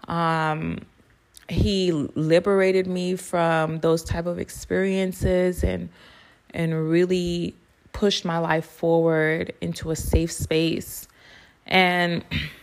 Um, 0.06 0.78
he 1.48 1.90
liberated 1.90 2.86
me 2.86 3.16
from 3.16 3.80
those 3.80 4.04
type 4.04 4.26
of 4.26 4.38
experiences 4.38 5.64
and 5.64 5.88
and 6.54 6.88
really 6.88 7.54
pushed 7.92 8.24
my 8.24 8.38
life 8.38 8.64
forward 8.64 9.52
into 9.60 9.90
a 9.90 9.96
safe 9.96 10.30
space 10.30 11.06
And 11.66 12.24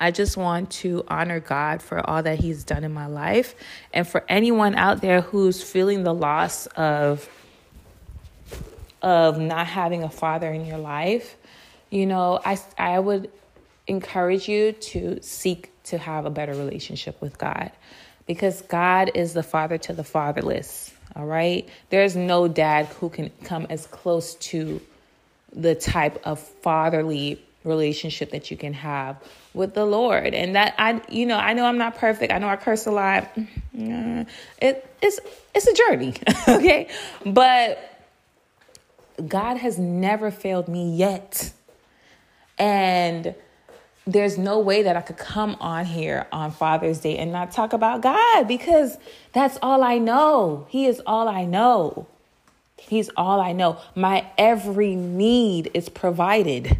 I 0.00 0.10
just 0.10 0.36
want 0.36 0.70
to 0.70 1.04
honor 1.08 1.40
God 1.40 1.82
for 1.82 2.08
all 2.08 2.22
that 2.22 2.38
He's 2.38 2.64
done 2.64 2.84
in 2.84 2.92
my 2.92 3.06
life. 3.06 3.54
And 3.92 4.06
for 4.06 4.24
anyone 4.28 4.74
out 4.74 5.00
there 5.00 5.20
who's 5.20 5.62
feeling 5.62 6.04
the 6.04 6.14
loss 6.14 6.66
of 6.68 7.28
of 9.00 9.38
not 9.38 9.66
having 9.66 10.02
a 10.02 10.10
father 10.10 10.52
in 10.52 10.66
your 10.66 10.78
life, 10.78 11.36
you 11.90 12.06
know, 12.06 12.40
I 12.44 12.58
I 12.76 12.98
would 12.98 13.30
encourage 13.86 14.48
you 14.48 14.72
to 14.72 15.20
seek 15.22 15.72
to 15.84 15.98
have 15.98 16.26
a 16.26 16.30
better 16.30 16.52
relationship 16.52 17.20
with 17.20 17.38
God 17.38 17.72
because 18.26 18.62
God 18.62 19.10
is 19.14 19.32
the 19.32 19.42
father 19.42 19.78
to 19.78 19.92
the 19.92 20.04
fatherless. 20.04 20.92
All 21.16 21.26
right. 21.26 21.68
There's 21.90 22.14
no 22.14 22.46
dad 22.46 22.86
who 22.86 23.08
can 23.08 23.30
come 23.42 23.66
as 23.70 23.86
close 23.86 24.34
to 24.36 24.80
the 25.52 25.74
type 25.74 26.20
of 26.24 26.38
fatherly 26.38 27.42
relationship 27.64 28.30
that 28.30 28.50
you 28.50 28.56
can 28.56 28.72
have 28.72 29.22
with 29.54 29.74
the 29.74 29.84
Lord. 29.84 30.34
And 30.34 30.54
that 30.54 30.74
I 30.78 31.00
you 31.08 31.26
know, 31.26 31.36
I 31.36 31.52
know 31.52 31.64
I'm 31.64 31.78
not 31.78 31.96
perfect. 31.96 32.32
I 32.32 32.38
know 32.38 32.48
I 32.48 32.56
curse 32.56 32.86
a 32.86 32.90
lot. 32.90 33.34
Mm-hmm. 33.34 34.22
It 34.60 34.96
it's 35.02 35.20
it's 35.54 35.66
a 35.66 35.74
journey, 35.74 36.14
okay? 36.48 36.88
But 37.24 37.78
God 39.26 39.56
has 39.56 39.78
never 39.78 40.30
failed 40.30 40.68
me 40.68 40.94
yet. 40.94 41.52
And 42.58 43.34
there's 44.06 44.38
no 44.38 44.58
way 44.58 44.82
that 44.84 44.96
I 44.96 45.02
could 45.02 45.18
come 45.18 45.56
on 45.60 45.84
here 45.84 46.26
on 46.32 46.50
Father's 46.50 47.00
Day 47.00 47.18
and 47.18 47.30
not 47.30 47.52
talk 47.52 47.72
about 47.72 48.00
God 48.00 48.48
because 48.48 48.96
that's 49.32 49.58
all 49.60 49.82
I 49.82 49.98
know. 49.98 50.66
He 50.70 50.86
is 50.86 51.02
all 51.06 51.28
I 51.28 51.44
know. 51.44 52.06
He's 52.78 53.10
all 53.16 53.40
I 53.40 53.52
know. 53.52 53.78
My 53.94 54.26
every 54.38 54.94
need 54.94 55.70
is 55.74 55.88
provided 55.88 56.78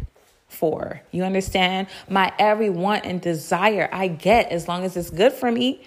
for. 0.49 1.01
You 1.11 1.23
understand? 1.23 1.87
My 2.09 2.33
every 2.37 2.69
want 2.69 3.05
and 3.05 3.21
desire 3.21 3.87
I 3.91 4.07
get 4.07 4.51
as 4.51 4.67
long 4.67 4.83
as 4.83 4.97
it's 4.97 5.09
good 5.09 5.31
for 5.31 5.51
me. 5.51 5.81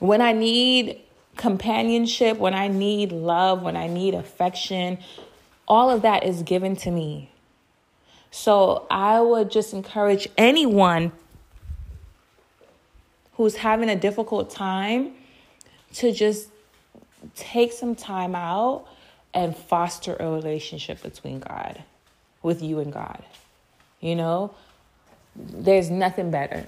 When 0.00 0.20
I 0.20 0.32
need 0.32 1.00
companionship, 1.36 2.38
when 2.38 2.54
I 2.54 2.68
need 2.68 3.12
love, 3.12 3.62
when 3.62 3.76
I 3.76 3.86
need 3.86 4.14
affection, 4.14 4.98
all 5.68 5.90
of 5.90 6.02
that 6.02 6.24
is 6.24 6.42
given 6.42 6.74
to 6.76 6.90
me. 6.90 7.30
So 8.30 8.86
I 8.90 9.20
would 9.20 9.50
just 9.50 9.72
encourage 9.72 10.28
anyone 10.36 11.12
who's 13.34 13.56
having 13.56 13.88
a 13.88 13.96
difficult 13.96 14.50
time 14.50 15.12
to 15.94 16.12
just 16.12 16.48
take 17.34 17.72
some 17.72 17.94
time 17.94 18.34
out 18.34 18.86
and 19.32 19.56
foster 19.56 20.16
a 20.18 20.30
relationship 20.30 21.02
between 21.02 21.40
God, 21.40 21.82
with 22.42 22.62
you 22.62 22.80
and 22.80 22.92
God. 22.92 23.22
You 24.00 24.16
know, 24.16 24.54
there's 25.36 25.90
nothing 25.90 26.30
better. 26.30 26.66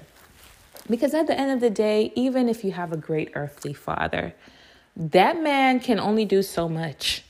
Because 0.89 1.13
at 1.13 1.27
the 1.27 1.39
end 1.39 1.51
of 1.51 1.59
the 1.61 1.69
day, 1.69 2.11
even 2.15 2.49
if 2.49 2.63
you 2.63 2.71
have 2.73 2.91
a 2.91 2.97
great 2.97 3.31
earthly 3.35 3.73
father, 3.73 4.33
that 4.95 5.41
man 5.41 5.79
can 5.79 5.99
only 5.99 6.25
do 6.25 6.41
so 6.41 6.67
much. 6.67 7.23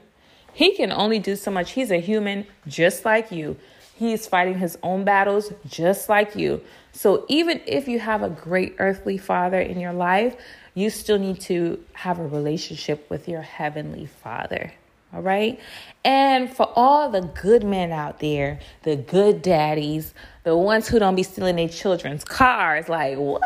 he 0.54 0.74
can 0.74 0.92
only 0.92 1.18
do 1.18 1.36
so 1.36 1.50
much. 1.50 1.72
He's 1.72 1.90
a 1.90 2.00
human 2.00 2.46
just 2.66 3.04
like 3.04 3.30
you. 3.30 3.56
He's 3.96 4.26
fighting 4.26 4.58
his 4.58 4.78
own 4.82 5.04
battles 5.04 5.52
just 5.68 6.08
like 6.08 6.34
you. 6.34 6.62
So 6.92 7.26
even 7.28 7.60
if 7.66 7.86
you 7.86 7.98
have 7.98 8.22
a 8.22 8.30
great 8.30 8.76
earthly 8.78 9.18
father 9.18 9.60
in 9.60 9.78
your 9.78 9.92
life, 9.92 10.36
you 10.74 10.88
still 10.88 11.18
need 11.18 11.40
to 11.42 11.84
have 11.92 12.18
a 12.18 12.26
relationship 12.26 13.10
with 13.10 13.28
your 13.28 13.42
heavenly 13.42 14.06
father. 14.06 14.72
All 15.12 15.22
right. 15.22 15.58
And 16.04 16.54
for 16.54 16.70
all 16.76 17.10
the 17.10 17.22
good 17.22 17.64
men 17.64 17.90
out 17.90 18.20
there, 18.20 18.60
the 18.82 18.96
good 18.96 19.42
daddies, 19.42 20.14
the 20.44 20.56
ones 20.56 20.88
who 20.88 20.98
don't 20.98 21.16
be 21.16 21.24
stealing 21.24 21.56
their 21.56 21.68
children's 21.68 22.24
cars, 22.24 22.88
like 22.88 23.18
what? 23.18 23.42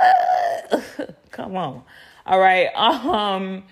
Come 1.31 1.57
on. 1.57 1.83
All 2.27 2.39
right. 2.39 2.71
Um, 3.05 3.65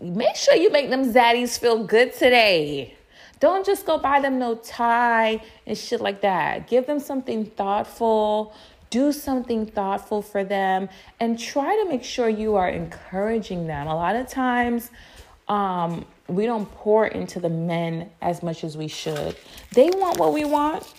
make 0.00 0.34
sure 0.34 0.54
you 0.54 0.70
make 0.70 0.90
them 0.90 1.12
zaddies 1.12 1.58
feel 1.58 1.84
good 1.84 2.12
today. 2.12 2.96
Don't 3.40 3.64
just 3.64 3.86
go 3.86 3.98
buy 3.98 4.20
them 4.20 4.38
no 4.38 4.56
tie 4.56 5.40
and 5.66 5.76
shit 5.76 6.00
like 6.00 6.20
that. 6.22 6.66
Give 6.66 6.86
them 6.86 6.98
something 6.98 7.46
thoughtful. 7.46 8.54
Do 8.90 9.12
something 9.12 9.66
thoughtful 9.66 10.22
for 10.22 10.44
them 10.44 10.88
and 11.20 11.38
try 11.38 11.76
to 11.82 11.88
make 11.88 12.04
sure 12.04 12.28
you 12.28 12.56
are 12.56 12.68
encouraging 12.68 13.66
them. 13.66 13.86
A 13.86 13.94
lot 13.94 14.16
of 14.16 14.28
times, 14.28 14.90
um, 15.48 16.06
we 16.28 16.46
don't 16.46 16.70
pour 16.72 17.06
into 17.06 17.38
the 17.40 17.48
men 17.48 18.10
as 18.22 18.42
much 18.42 18.64
as 18.64 18.76
we 18.76 18.88
should. 18.88 19.36
They 19.72 19.90
want 19.90 20.18
what 20.18 20.32
we 20.32 20.44
want. 20.44 20.90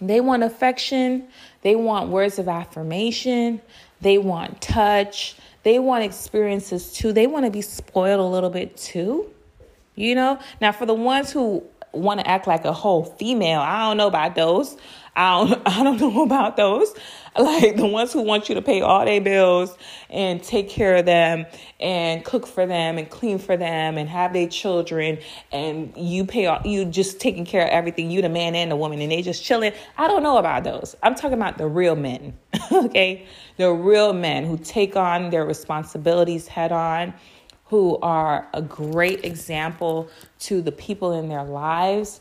They 0.00 0.20
want 0.20 0.42
affection. 0.42 1.28
They 1.62 1.76
want 1.76 2.08
words 2.08 2.38
of 2.38 2.48
affirmation. 2.48 3.60
They 4.00 4.18
want 4.18 4.60
touch. 4.60 5.36
They 5.62 5.78
want 5.78 6.04
experiences 6.04 6.92
too. 6.92 7.12
They 7.12 7.26
want 7.26 7.44
to 7.44 7.50
be 7.50 7.60
spoiled 7.60 8.20
a 8.20 8.24
little 8.24 8.50
bit 8.50 8.76
too. 8.76 9.30
You 9.94 10.14
know? 10.14 10.38
Now, 10.60 10.72
for 10.72 10.86
the 10.86 10.94
ones 10.94 11.30
who 11.30 11.62
want 11.92 12.20
to 12.20 12.26
act 12.26 12.46
like 12.46 12.64
a 12.64 12.72
whole 12.72 13.04
female, 13.04 13.60
I 13.60 13.88
don't 13.88 13.98
know 13.98 14.06
about 14.06 14.34
those. 14.34 14.76
I 15.16 15.44
don't, 15.44 15.62
I 15.66 15.82
don't 15.82 16.00
know 16.00 16.22
about 16.22 16.56
those. 16.56 16.94
Like 17.38 17.76
the 17.76 17.86
ones 17.86 18.12
who 18.12 18.22
want 18.22 18.48
you 18.48 18.56
to 18.56 18.62
pay 18.62 18.80
all 18.80 19.04
their 19.04 19.20
bills 19.20 19.76
and 20.10 20.42
take 20.42 20.68
care 20.68 20.96
of 20.96 21.06
them 21.06 21.46
and 21.78 22.24
cook 22.24 22.46
for 22.46 22.66
them 22.66 22.98
and 22.98 23.08
clean 23.08 23.38
for 23.38 23.56
them 23.56 23.98
and 23.98 24.08
have 24.08 24.32
their 24.32 24.48
children 24.48 25.18
and 25.52 25.96
you 25.96 26.24
pay 26.24 26.46
all, 26.46 26.60
you 26.64 26.84
just 26.84 27.20
taking 27.20 27.44
care 27.44 27.62
of 27.62 27.70
everything, 27.70 28.10
you 28.10 28.20
the 28.20 28.28
man 28.28 28.54
and 28.54 28.70
the 28.70 28.76
woman 28.76 29.00
and 29.00 29.12
they 29.12 29.22
just 29.22 29.44
chilling. 29.44 29.72
I 29.96 30.08
don't 30.08 30.22
know 30.22 30.38
about 30.38 30.64
those. 30.64 30.96
I'm 31.02 31.14
talking 31.14 31.34
about 31.34 31.56
the 31.56 31.68
real 31.68 31.96
men. 31.96 32.36
okay? 32.72 33.26
The 33.56 33.72
real 33.72 34.12
men 34.12 34.44
who 34.44 34.58
take 34.58 34.96
on 34.96 35.30
their 35.30 35.44
responsibilities 35.44 36.48
head 36.48 36.72
on 36.72 37.14
who 37.70 37.96
are 38.02 38.48
a 38.52 38.60
great 38.60 39.24
example 39.24 40.10
to 40.40 40.60
the 40.60 40.72
people 40.72 41.12
in 41.12 41.28
their 41.28 41.44
lives, 41.44 42.20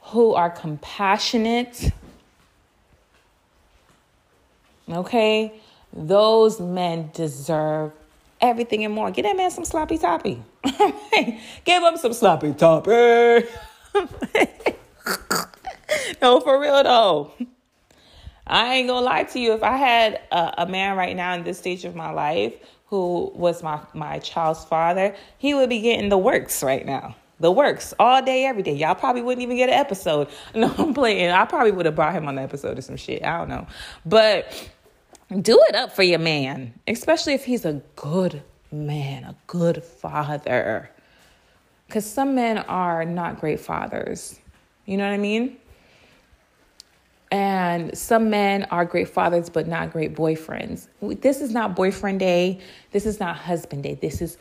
who 0.00 0.34
are 0.34 0.50
compassionate. 0.50 1.92
Okay? 4.90 5.60
Those 5.92 6.60
men 6.60 7.10
deserve 7.14 7.92
everything 8.40 8.84
and 8.84 8.94
more. 8.94 9.10
Get 9.10 9.22
that 9.22 9.36
man 9.36 9.50
some 9.50 9.64
sloppy 9.64 9.98
toppy. 9.98 10.42
Give 11.64 11.82
him 11.82 11.96
some 11.96 12.12
sloppy 12.12 12.52
toppy. 12.54 12.90
no, 16.22 16.40
for 16.40 16.60
real 16.60 16.82
though. 16.82 17.32
I 18.46 18.74
ain't 18.76 18.88
gonna 18.88 19.04
lie 19.04 19.24
to 19.24 19.38
you. 19.38 19.52
If 19.52 19.62
I 19.62 19.76
had 19.76 20.20
a, 20.32 20.62
a 20.62 20.66
man 20.66 20.96
right 20.96 21.14
now 21.14 21.34
in 21.34 21.44
this 21.44 21.58
stage 21.58 21.84
of 21.84 21.94
my 21.94 22.10
life 22.10 22.54
who 22.86 23.30
was 23.34 23.62
my, 23.62 23.80
my 23.92 24.18
child's 24.20 24.64
father, 24.64 25.14
he 25.36 25.52
would 25.54 25.68
be 25.68 25.80
getting 25.80 26.08
the 26.08 26.18
works 26.18 26.62
right 26.62 26.84
now. 26.86 27.14
The 27.40 27.52
works 27.52 27.94
all 28.00 28.20
day, 28.22 28.46
every 28.46 28.62
day. 28.62 28.72
Y'all 28.72 28.96
probably 28.96 29.22
wouldn't 29.22 29.42
even 29.42 29.56
get 29.56 29.68
an 29.68 29.76
episode. 29.76 30.28
No, 30.54 30.74
I'm 30.76 30.92
playing. 30.94 31.30
I 31.30 31.44
probably 31.44 31.70
would 31.70 31.86
have 31.86 31.94
brought 31.94 32.14
him 32.14 32.26
on 32.26 32.34
the 32.34 32.42
episode 32.42 32.78
or 32.78 32.82
some 32.82 32.96
shit. 32.96 33.24
I 33.24 33.38
don't 33.38 33.48
know. 33.48 33.66
But 34.04 34.70
do 35.28 35.62
it 35.68 35.74
up 35.74 35.92
for 35.92 36.02
your 36.02 36.18
man, 36.18 36.74
especially 36.86 37.34
if 37.34 37.44
he's 37.44 37.64
a 37.64 37.82
good 37.96 38.42
man, 38.72 39.24
a 39.24 39.36
good 39.46 39.84
father. 39.84 40.90
Because 41.86 42.10
some 42.10 42.34
men 42.34 42.58
are 42.58 43.04
not 43.04 43.40
great 43.40 43.60
fathers. 43.60 44.40
You 44.86 44.96
know 44.96 45.04
what 45.04 45.12
I 45.12 45.18
mean? 45.18 45.58
And 47.30 47.96
some 47.96 48.30
men 48.30 48.64
are 48.70 48.86
great 48.86 49.08
fathers, 49.08 49.50
but 49.50 49.66
not 49.66 49.92
great 49.92 50.14
boyfriends. 50.14 50.88
This 51.20 51.42
is 51.42 51.50
not 51.50 51.76
boyfriend 51.76 52.20
day. 52.20 52.60
This 52.92 53.04
is 53.04 53.20
not 53.20 53.36
husband 53.36 53.82
day. 53.82 53.94
This 53.94 54.22
is 54.22 54.38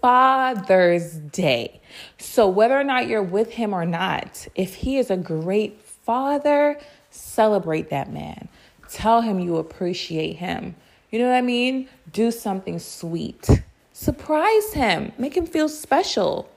Father's 0.00 1.12
Day. 1.12 1.82
So, 2.16 2.48
whether 2.48 2.78
or 2.78 2.84
not 2.84 3.06
you're 3.06 3.22
with 3.22 3.50
him 3.50 3.74
or 3.74 3.84
not, 3.84 4.48
if 4.54 4.74
he 4.74 4.96
is 4.96 5.10
a 5.10 5.16
great 5.18 5.82
father, 5.82 6.78
celebrate 7.10 7.90
that 7.90 8.10
man. 8.10 8.48
Tell 8.90 9.20
him 9.20 9.38
you 9.38 9.56
appreciate 9.56 10.36
him. 10.36 10.74
You 11.10 11.18
know 11.18 11.28
what 11.28 11.36
I 11.36 11.42
mean? 11.42 11.88
Do 12.12 12.30
something 12.30 12.78
sweet. 12.78 13.48
Surprise 13.92 14.72
him. 14.72 15.12
Make 15.18 15.36
him 15.36 15.46
feel 15.46 15.68
special. 15.68 16.50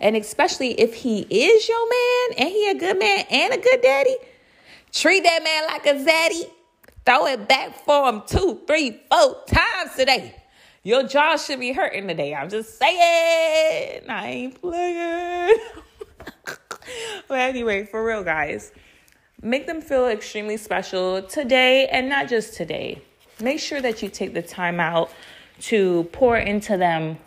And 0.00 0.16
especially 0.16 0.72
if 0.80 0.94
he 0.94 1.20
is 1.20 1.68
your 1.68 1.88
man 1.88 2.38
and 2.38 2.48
he 2.48 2.70
a 2.70 2.74
good 2.74 2.98
man 2.98 3.24
and 3.30 3.54
a 3.54 3.58
good 3.58 3.80
daddy, 3.82 4.16
Treat 4.96 5.24
that 5.24 5.44
man 5.44 5.66
like 5.66 5.84
a 5.84 6.10
zaddy. 6.10 6.50
Throw 7.04 7.26
it 7.26 7.46
back 7.46 7.84
for 7.84 8.08
him 8.08 8.22
two, 8.26 8.62
three, 8.66 8.98
four 9.10 9.44
times 9.46 9.94
today. 9.94 10.34
Your 10.84 11.02
jaw 11.02 11.36
should 11.36 11.60
be 11.60 11.72
hurting 11.72 12.08
today. 12.08 12.34
I'm 12.34 12.48
just 12.48 12.78
saying. 12.78 14.08
I 14.08 14.26
ain't 14.26 14.58
playing. 14.58 15.58
but 17.28 17.38
anyway, 17.38 17.84
for 17.84 18.02
real, 18.02 18.24
guys, 18.24 18.72
make 19.42 19.66
them 19.66 19.80
feel 19.80 20.06
extremely 20.08 20.56
special 20.56 21.22
today 21.22 21.86
and 21.88 22.08
not 22.08 22.28
just 22.28 22.54
today. 22.54 23.02
Make 23.40 23.60
sure 23.60 23.80
that 23.80 24.02
you 24.02 24.08
take 24.08 24.32
the 24.34 24.42
time 24.42 24.80
out 24.80 25.10
to 25.60 26.04
pour 26.12 26.36
into 26.38 26.76
them 26.76 27.18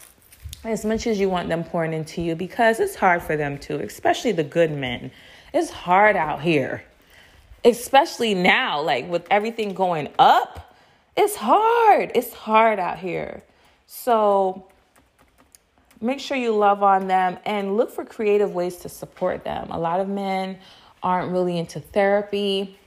as 0.64 0.84
much 0.86 1.07
as 1.07 1.19
you 1.19 1.30
want 1.30 1.49
them 1.49 1.64
pouring 1.64 1.94
into 1.94 2.22
you 2.22 2.36
because 2.36 2.80
it's 2.80 2.95
hard 2.95 3.22
for 3.22 3.38
them 3.38 3.57
too, 3.57 3.77
especially 3.80 4.31
the 4.31 4.44
good 4.44 4.72
men. 4.72 5.11
It's 5.53 5.69
hard 5.69 6.15
out 6.15 6.41
here. 6.41 6.84
especially 7.64 8.34
now, 8.34 8.81
like 8.81 9.10
with 9.10 9.26
everything 9.30 9.73
going 9.73 10.10
up, 10.18 10.76
it's 11.15 11.36
hard. 11.36 12.11
It's 12.15 12.34
hard 12.34 12.80
out 12.80 12.99
here. 12.99 13.44
So 13.88 14.68
make 15.99 16.19
sure 16.19 16.38
you 16.38 16.56
love 16.56 16.84
on 16.84 17.07
them 17.07 17.38
and 17.45 17.76
look 17.76 17.91
for 17.91 18.06
creative 18.06 18.53
ways 18.53 18.77
to 18.77 18.90
support 18.90 19.44
them. 19.44 19.68
A 19.72 19.80
lot 19.80 19.99
of 19.99 20.07
men 20.07 20.57
aren't 21.04 21.32
really 21.32 21.58
into 21.58 21.80
therapy. 21.80 22.78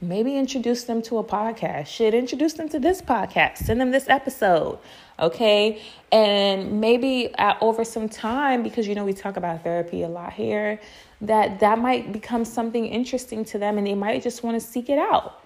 Maybe 0.00 0.36
introduce 0.36 0.84
them 0.84 1.02
to 1.02 1.18
a 1.18 1.24
podcast. 1.24 1.86
Should 1.88 2.14
introduce 2.14 2.52
them 2.54 2.68
to 2.68 2.78
this 2.78 3.02
podcast. 3.02 3.58
Send 3.58 3.80
them 3.80 3.90
this 3.90 4.08
episode. 4.08 4.78
Okay. 5.18 5.82
And 6.12 6.80
maybe 6.80 7.34
at, 7.36 7.58
over 7.60 7.84
some 7.84 8.08
time, 8.08 8.62
because 8.62 8.86
you 8.86 8.94
know, 8.94 9.04
we 9.04 9.12
talk 9.12 9.36
about 9.36 9.64
therapy 9.64 10.02
a 10.02 10.08
lot 10.08 10.32
here, 10.32 10.80
that 11.20 11.58
that 11.60 11.78
might 11.78 12.12
become 12.12 12.44
something 12.44 12.86
interesting 12.86 13.44
to 13.46 13.58
them 13.58 13.78
and 13.78 13.86
they 13.86 13.94
might 13.94 14.22
just 14.22 14.44
want 14.44 14.60
to 14.60 14.64
seek 14.64 14.88
it 14.88 14.98
out, 14.98 15.42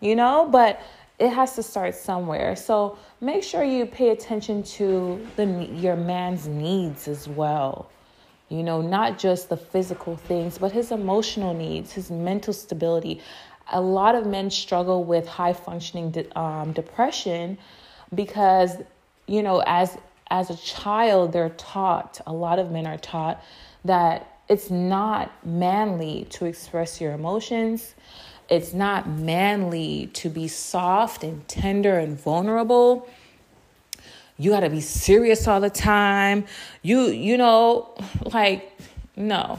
you 0.00 0.16
know? 0.16 0.48
But 0.50 0.82
it 1.20 1.30
has 1.30 1.54
to 1.54 1.62
start 1.62 1.94
somewhere. 1.94 2.56
So 2.56 2.98
make 3.20 3.44
sure 3.44 3.62
you 3.62 3.86
pay 3.86 4.10
attention 4.10 4.64
to 4.64 5.24
the 5.36 5.46
your 5.46 5.94
man's 5.94 6.48
needs 6.48 7.06
as 7.06 7.28
well. 7.28 7.88
You 8.52 8.62
know, 8.62 8.82
not 8.82 9.18
just 9.18 9.48
the 9.48 9.56
physical 9.56 10.16
things, 10.16 10.58
but 10.58 10.72
his 10.72 10.92
emotional 10.92 11.54
needs, 11.54 11.92
his 11.92 12.10
mental 12.10 12.52
stability. 12.52 13.22
A 13.72 13.80
lot 13.80 14.14
of 14.14 14.26
men 14.26 14.50
struggle 14.50 15.04
with 15.04 15.26
high 15.26 15.54
functioning 15.54 16.10
de- 16.10 16.38
um, 16.38 16.72
depression 16.72 17.56
because, 18.14 18.76
you 19.26 19.42
know, 19.42 19.62
as 19.66 19.96
as 20.30 20.50
a 20.50 20.56
child, 20.56 21.32
they're 21.32 21.50
taught. 21.50 22.20
A 22.26 22.32
lot 22.32 22.58
of 22.58 22.70
men 22.70 22.86
are 22.86 22.98
taught 22.98 23.42
that 23.86 24.38
it's 24.48 24.70
not 24.70 25.30
manly 25.46 26.26
to 26.30 26.44
express 26.44 27.00
your 27.00 27.12
emotions. 27.12 27.94
It's 28.50 28.74
not 28.74 29.08
manly 29.08 30.10
to 30.14 30.28
be 30.28 30.46
soft 30.46 31.24
and 31.24 31.48
tender 31.48 31.98
and 31.98 32.20
vulnerable. 32.20 33.08
You 34.42 34.50
got 34.50 34.60
to 34.60 34.70
be 34.70 34.80
serious 34.80 35.46
all 35.46 35.60
the 35.60 35.70
time. 35.70 36.46
You 36.82 37.06
you 37.06 37.36
know, 37.36 37.94
like 38.32 38.72
no. 39.16 39.58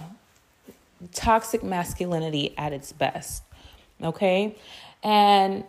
Toxic 1.13 1.63
masculinity 1.63 2.53
at 2.57 2.73
its 2.73 2.91
best. 2.91 3.43
Okay? 4.01 4.55
And 5.03 5.63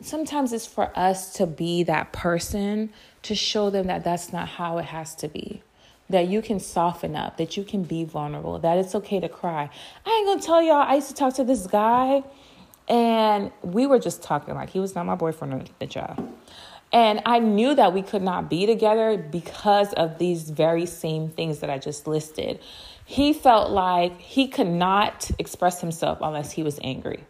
sometimes 0.00 0.52
it's 0.52 0.66
for 0.66 0.96
us 0.98 1.32
to 1.34 1.46
be 1.46 1.82
that 1.84 2.12
person 2.12 2.90
to 3.22 3.34
show 3.34 3.70
them 3.70 3.86
that 3.86 4.04
that's 4.04 4.32
not 4.32 4.48
how 4.48 4.78
it 4.78 4.84
has 4.86 5.14
to 5.16 5.28
be 5.28 5.62
that 6.10 6.28
you 6.28 6.42
can 6.42 6.60
soften 6.60 7.16
up, 7.16 7.38
that 7.38 7.56
you 7.56 7.64
can 7.64 7.82
be 7.82 8.04
vulnerable, 8.04 8.58
that 8.58 8.76
it's 8.76 8.94
okay 8.94 9.20
to 9.20 9.28
cry. 9.28 9.70
I 10.04 10.10
ain't 10.10 10.26
gonna 10.26 10.42
tell 10.42 10.62
y'all, 10.62 10.82
I 10.86 10.96
used 10.96 11.08
to 11.08 11.14
talk 11.14 11.34
to 11.36 11.44
this 11.44 11.66
guy 11.66 12.22
and 12.88 13.50
we 13.62 13.86
were 13.86 13.98
just 13.98 14.22
talking 14.22 14.54
like 14.54 14.70
he 14.70 14.80
was 14.80 14.94
not 14.94 15.06
my 15.06 15.14
boyfriend 15.14 15.54
at 15.54 15.78
the 15.78 15.86
job. 15.86 16.30
And 16.94 17.22
I 17.26 17.40
knew 17.40 17.74
that 17.74 17.92
we 17.92 18.02
could 18.02 18.22
not 18.22 18.48
be 18.48 18.66
together 18.66 19.18
because 19.18 19.92
of 19.94 20.18
these 20.18 20.48
very 20.48 20.86
same 20.86 21.28
things 21.28 21.58
that 21.58 21.68
I 21.68 21.76
just 21.76 22.06
listed. 22.06 22.60
He 23.04 23.32
felt 23.32 23.72
like 23.72 24.20
he 24.20 24.46
could 24.46 24.68
not 24.68 25.28
express 25.40 25.80
himself 25.80 26.18
unless 26.22 26.52
he 26.52 26.62
was 26.62 26.78
angry. 26.84 27.24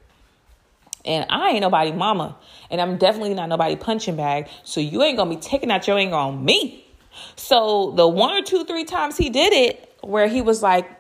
And 1.07 1.25
I 1.31 1.53
ain't 1.53 1.63
nobody 1.63 1.93
mama. 1.93 2.37
And 2.71 2.79
I'm 2.79 2.99
definitely 2.99 3.33
not 3.33 3.49
nobody 3.49 3.75
punching 3.75 4.17
bag. 4.17 4.49
So 4.65 4.81
you 4.81 5.03
ain't 5.03 5.17
gonna 5.17 5.31
be 5.31 5.41
taking 5.41 5.71
out 5.71 5.87
your 5.87 5.97
anger 5.97 6.17
on 6.17 6.45
me. 6.45 6.87
So 7.37 7.93
the 7.93 8.07
one 8.07 8.37
or 8.37 8.43
two, 8.43 8.67
three 8.67 8.85
times 8.85 9.17
he 9.17 9.31
did 9.31 9.55
it, 9.55 9.97
where 10.03 10.29
he 10.29 10.43
was 10.43 10.63
like 10.63 10.91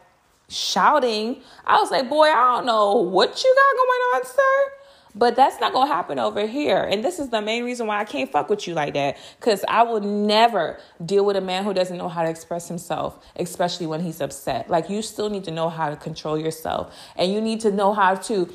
shouting, 0.49 1.43
I 1.67 1.81
was 1.81 1.91
like, 1.91 2.09
boy, 2.09 2.29
I 2.29 2.57
don't 2.57 2.65
know 2.65 2.95
what 2.95 3.45
you 3.45 3.55
got 3.55 3.77
going 3.77 4.01
on, 4.15 4.25
sir. 4.25 4.84
But 5.17 5.37
that's 5.37 5.61
not 5.61 5.73
gonna 5.73 5.93
happen 5.93 6.19
over 6.19 6.47
here. 6.47 6.83
And 6.83 7.05
this 7.05 7.21
is 7.21 7.29
the 7.29 7.41
main 7.41 7.65
reason 7.65 7.87
why 7.87 8.01
I 8.01 8.05
can't 8.05 8.31
fuck 8.31 8.49
with 8.49 8.67
you 8.67 8.75
like 8.75 8.95
that. 8.95 9.17
Cause 9.39 9.65
I 9.69 9.85
will 9.85 10.01
never 10.01 10.81
deal 11.05 11.25
with 11.25 11.37
a 11.37 11.41
man 11.41 11.63
who 11.63 11.73
doesn't 11.73 11.97
know 11.97 12.09
how 12.09 12.23
to 12.25 12.29
express 12.29 12.67
himself, 12.67 13.25
especially 13.37 13.87
when 13.87 14.01
he's 14.01 14.21
upset. 14.21 14.69
Like 14.69 14.91
you 14.91 15.03
still 15.03 15.31
need 15.31 15.45
to 15.45 15.53
know 15.53 15.69
how 15.69 15.89
to 15.89 15.97
control 15.97 16.37
yourself. 16.37 16.93
And 17.15 17.33
you 17.33 17.41
need 17.41 17.61
to 17.61 17.71
know 17.71 17.93
how 17.93 18.17
to 18.17 18.53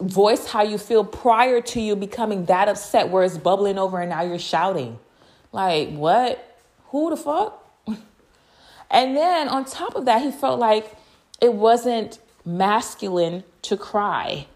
voice 0.00 0.48
how 0.48 0.62
you 0.62 0.78
feel 0.78 1.04
prior 1.04 1.60
to 1.60 1.80
you 1.80 1.94
becoming 1.94 2.46
that 2.46 2.68
upset 2.68 3.08
where 3.08 3.22
it's 3.22 3.38
bubbling 3.38 3.78
over 3.78 4.00
and 4.00 4.10
now 4.10 4.22
you're 4.22 4.38
shouting. 4.38 4.98
Like, 5.52 5.90
what? 5.90 6.58
Who 6.86 7.10
the 7.10 7.16
fuck? 7.16 7.58
And 8.90 9.16
then 9.16 9.48
on 9.48 9.64
top 9.64 9.94
of 9.94 10.04
that, 10.04 10.20
he 10.20 10.30
felt 10.30 10.60
like 10.60 10.94
it 11.40 11.54
wasn't 11.54 12.18
masculine 12.44 13.42
to 13.62 13.74
cry. 13.78 14.46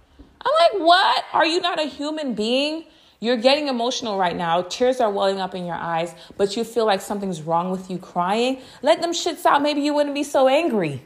I'm 0.46 0.80
like, 0.80 0.86
what? 0.86 1.24
Are 1.32 1.44
you 1.44 1.60
not 1.60 1.80
a 1.80 1.86
human 1.86 2.34
being? 2.34 2.84
You're 3.18 3.36
getting 3.36 3.68
emotional 3.68 4.18
right 4.18 4.36
now. 4.36 4.62
Tears 4.62 5.00
are 5.00 5.10
welling 5.10 5.40
up 5.40 5.54
in 5.54 5.66
your 5.66 5.76
eyes, 5.76 6.14
but 6.36 6.56
you 6.56 6.64
feel 6.64 6.86
like 6.86 7.00
something's 7.00 7.42
wrong 7.42 7.70
with 7.70 7.90
you 7.90 7.98
crying. 7.98 8.60
Let 8.82 9.00
them 9.02 9.12
shits 9.12 9.44
out. 9.44 9.62
Maybe 9.62 9.80
you 9.80 9.94
wouldn't 9.94 10.14
be 10.14 10.22
so 10.22 10.48
angry. 10.48 11.02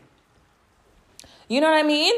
You 1.49 1.61
know 1.61 1.71
what 1.71 1.79
I 1.79 1.87
mean? 1.87 2.15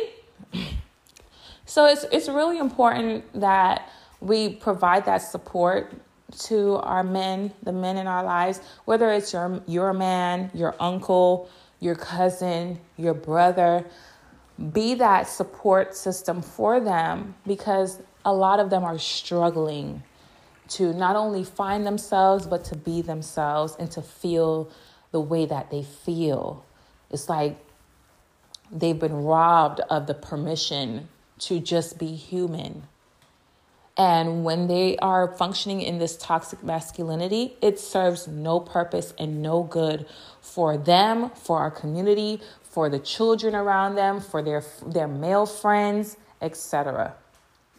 So 1.65 1.87
it's 1.87 2.05
it's 2.11 2.29
really 2.29 2.59
important 2.59 3.25
that 3.41 3.89
we 4.21 4.51
provide 4.51 5.07
that 5.07 5.19
support 5.19 5.93
to 6.41 6.77
our 6.77 7.03
men, 7.03 7.53
the 7.63 7.73
men 7.73 7.97
in 7.97 8.07
our 8.07 8.25
lives, 8.25 8.61
whether 8.85 9.11
it's 9.11 9.33
your 9.33 9.63
your 9.67 9.93
man, 9.93 10.51
your 10.55 10.75
uncle, 10.81 11.49
your 11.81 11.95
cousin, 11.95 12.79
your 12.97 13.15
brother, 13.15 13.87
be 14.71 14.95
that 14.95 15.29
support 15.29 15.95
system 15.95 16.43
for 16.43 16.79
them 16.81 17.35
because 17.47 18.01
a 18.25 18.33
lot 18.33 18.61
of 18.61 18.71
them 18.71 18.85
are 18.85 18.99
struggling 18.99 20.03
to 20.69 20.93
not 20.93 21.17
only 21.17 21.43
find 21.43 21.85
themselves 21.85 22.47
but 22.47 22.65
to 22.65 22.77
be 22.77 23.03
themselves 23.03 23.75
and 23.79 23.91
to 23.91 24.01
feel 24.01 24.71
the 25.11 25.21
way 25.21 25.45
that 25.47 25.71
they 25.71 25.83
feel. 25.83 26.65
It's 27.11 27.29
like 27.29 27.59
they've 28.71 28.99
been 28.99 29.25
robbed 29.25 29.81
of 29.91 30.07
the 30.07 30.15
permission 30.15 31.09
to 31.41 31.59
just 31.59 31.99
be 31.99 32.15
human 32.15 32.85
and 33.97 34.43
when 34.43 34.69
they 34.69 34.97
are 34.99 35.29
functioning 35.29 35.83
in 35.83 35.99
this 35.99 36.17
toxic 36.17 36.63
masculinity, 36.65 37.57
it 37.61 37.79
serves 37.79 38.27
no 38.27 38.59
purpose 38.59 39.13
and 39.19 39.43
no 39.43 39.63
good 39.63 40.07
for 40.41 40.79
them, 40.79 41.31
for 41.31 41.59
our 41.59 41.71
community, 41.71 42.41
for 42.73 42.89
the 42.89 42.99
children 42.99 43.55
around 43.55 43.95
them, 43.95 44.21
for 44.21 44.43
their 44.43 44.65
their 44.87 45.07
male 45.07 45.47
friends, 45.47 46.17
etc. 46.41 47.15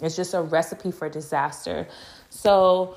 It's 0.02 0.16
just 0.16 0.34
a 0.34 0.42
recipe 0.42 0.92
for 0.92 1.10
disaster. 1.10 1.88
So, 2.30 2.96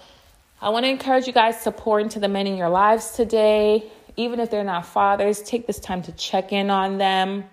I 0.60 0.68
want 0.68 0.84
to 0.84 0.90
encourage 0.90 1.26
you 1.26 1.32
guys 1.32 1.64
to 1.64 1.72
pour 1.72 1.98
into 1.98 2.20
the 2.20 2.28
men 2.28 2.46
in 2.46 2.56
your 2.56 2.68
lives 2.68 3.12
today. 3.12 3.90
Even 4.16 4.40
if 4.40 4.50
they're 4.50 4.64
not 4.64 4.86
fathers, 4.86 5.42
take 5.42 5.66
this 5.66 5.78
time 5.78 6.02
to 6.02 6.12
check 6.12 6.52
in 6.52 6.70
on 6.70 6.98
them 6.98 7.44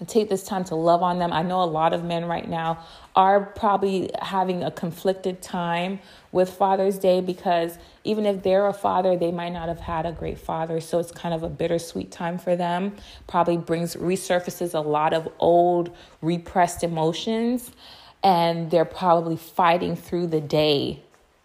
and 0.00 0.08
take 0.08 0.30
this 0.30 0.42
time 0.42 0.64
to 0.64 0.74
love 0.74 1.02
on 1.02 1.18
them. 1.18 1.32
I 1.32 1.42
know 1.42 1.62
a 1.62 1.64
lot 1.64 1.92
of 1.92 2.02
men 2.02 2.24
right 2.24 2.48
now 2.48 2.84
are 3.14 3.44
probably 3.44 4.10
having 4.20 4.64
a 4.64 4.70
conflicted 4.70 5.42
time 5.42 6.00
with 6.32 6.50
Father's 6.50 6.98
Day 6.98 7.20
because 7.20 7.78
even 8.02 8.24
if 8.24 8.42
they're 8.42 8.66
a 8.66 8.72
father, 8.72 9.16
they 9.16 9.30
might 9.30 9.50
not 9.50 9.68
have 9.68 9.80
had 9.80 10.06
a 10.06 10.12
great 10.12 10.38
father. 10.38 10.80
So 10.80 10.98
it's 10.98 11.12
kind 11.12 11.34
of 11.34 11.42
a 11.42 11.50
bittersweet 11.50 12.10
time 12.10 12.38
for 12.38 12.56
them. 12.56 12.96
Probably 13.26 13.58
brings 13.58 13.94
resurfaces 13.94 14.74
a 14.74 14.80
lot 14.80 15.12
of 15.12 15.28
old 15.38 15.94
repressed 16.22 16.82
emotions, 16.82 17.70
and 18.22 18.70
they're 18.70 18.84
probably 18.86 19.36
fighting 19.36 19.96
through 19.96 20.28
the 20.28 20.40
day 20.40 21.02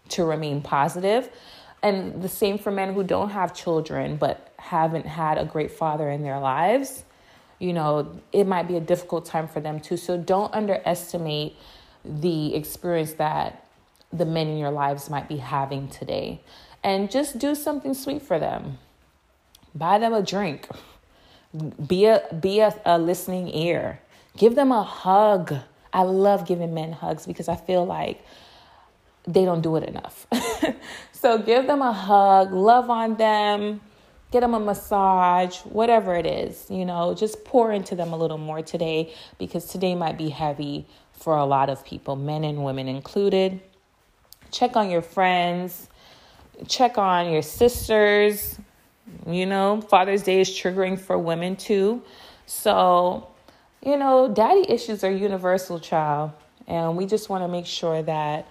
to 0.09 0.23
remain 0.23 0.61
positive. 0.61 1.29
And 1.83 2.21
the 2.21 2.29
same 2.29 2.57
for 2.57 2.71
men 2.71 2.93
who 2.93 3.03
don't 3.03 3.29
have 3.29 3.53
children 3.53 4.15
but 4.15 4.53
haven't 4.57 5.05
had 5.05 5.37
a 5.37 5.45
great 5.45 5.71
father 5.71 6.09
in 6.09 6.23
their 6.23 6.39
lives 6.39 7.04
you 7.65 7.73
know, 7.73 8.21
it 8.31 8.45
might 8.45 8.67
be 8.67 8.77
a 8.77 8.79
difficult 8.79 9.25
time 9.25 9.47
for 9.47 9.59
them 9.59 9.79
too. 9.79 9.97
So 9.97 10.17
don't 10.17 10.53
underestimate 10.53 11.55
the 12.03 12.53
experience 12.53 13.13
that 13.13 13.67
the 14.13 14.25
men 14.25 14.47
in 14.47 14.57
your 14.57 14.69
lives 14.69 15.09
might 15.09 15.27
be 15.27 15.37
having 15.37 15.87
today. 15.87 16.41
And 16.83 17.09
just 17.09 17.39
do 17.39 17.55
something 17.55 17.95
sweet 17.95 18.21
for 18.21 18.37
them. 18.37 18.77
Buy 19.73 19.97
them 19.97 20.13
a 20.13 20.21
drink. 20.21 20.67
Be 21.87 22.05
a 22.05 22.21
be 22.39 22.59
a, 22.59 22.79
a 22.85 22.99
listening 22.99 23.47
ear. 23.49 23.99
Give 24.37 24.53
them 24.53 24.71
a 24.71 24.83
hug. 24.83 25.55
I 25.91 26.03
love 26.03 26.45
giving 26.45 26.73
men 26.73 26.91
hugs 26.91 27.25
because 27.25 27.47
I 27.47 27.55
feel 27.55 27.85
like 27.85 28.23
they 29.25 29.43
don't 29.43 29.61
do 29.61 29.75
it 29.77 29.83
enough. 29.83 30.27
so 31.13 31.39
give 31.39 31.65
them 31.65 31.81
a 31.81 31.93
hug, 31.93 32.51
love 32.51 32.89
on 32.89 33.15
them, 33.15 33.81
get 34.31 34.41
them 34.41 34.53
a 34.53 34.59
massage, 34.59 35.59
whatever 35.59 36.15
it 36.15 36.25
is, 36.25 36.65
you 36.69 36.85
know, 36.85 37.13
just 37.13 37.45
pour 37.45 37.71
into 37.71 37.95
them 37.95 38.13
a 38.13 38.17
little 38.17 38.37
more 38.37 38.61
today 38.61 39.13
because 39.37 39.65
today 39.65 39.95
might 39.95 40.17
be 40.17 40.29
heavy 40.29 40.85
for 41.13 41.37
a 41.37 41.45
lot 41.45 41.69
of 41.69 41.85
people, 41.85 42.15
men 42.15 42.43
and 42.43 42.63
women 42.63 42.87
included. 42.87 43.61
Check 44.51 44.75
on 44.75 44.89
your 44.89 45.01
friends, 45.01 45.87
check 46.67 46.97
on 46.97 47.31
your 47.31 47.41
sisters. 47.41 48.59
You 49.27 49.45
know, 49.45 49.81
Father's 49.81 50.23
Day 50.23 50.41
is 50.41 50.49
triggering 50.49 50.99
for 50.99 51.17
women 51.17 51.55
too. 51.55 52.01
So, 52.47 53.27
you 53.85 53.97
know, 53.97 54.27
daddy 54.33 54.65
issues 54.67 55.03
are 55.03 55.11
universal, 55.11 55.79
child. 55.79 56.31
And 56.67 56.97
we 56.97 57.05
just 57.05 57.29
want 57.29 57.43
to 57.43 57.47
make 57.47 57.67
sure 57.67 58.01
that 58.01 58.47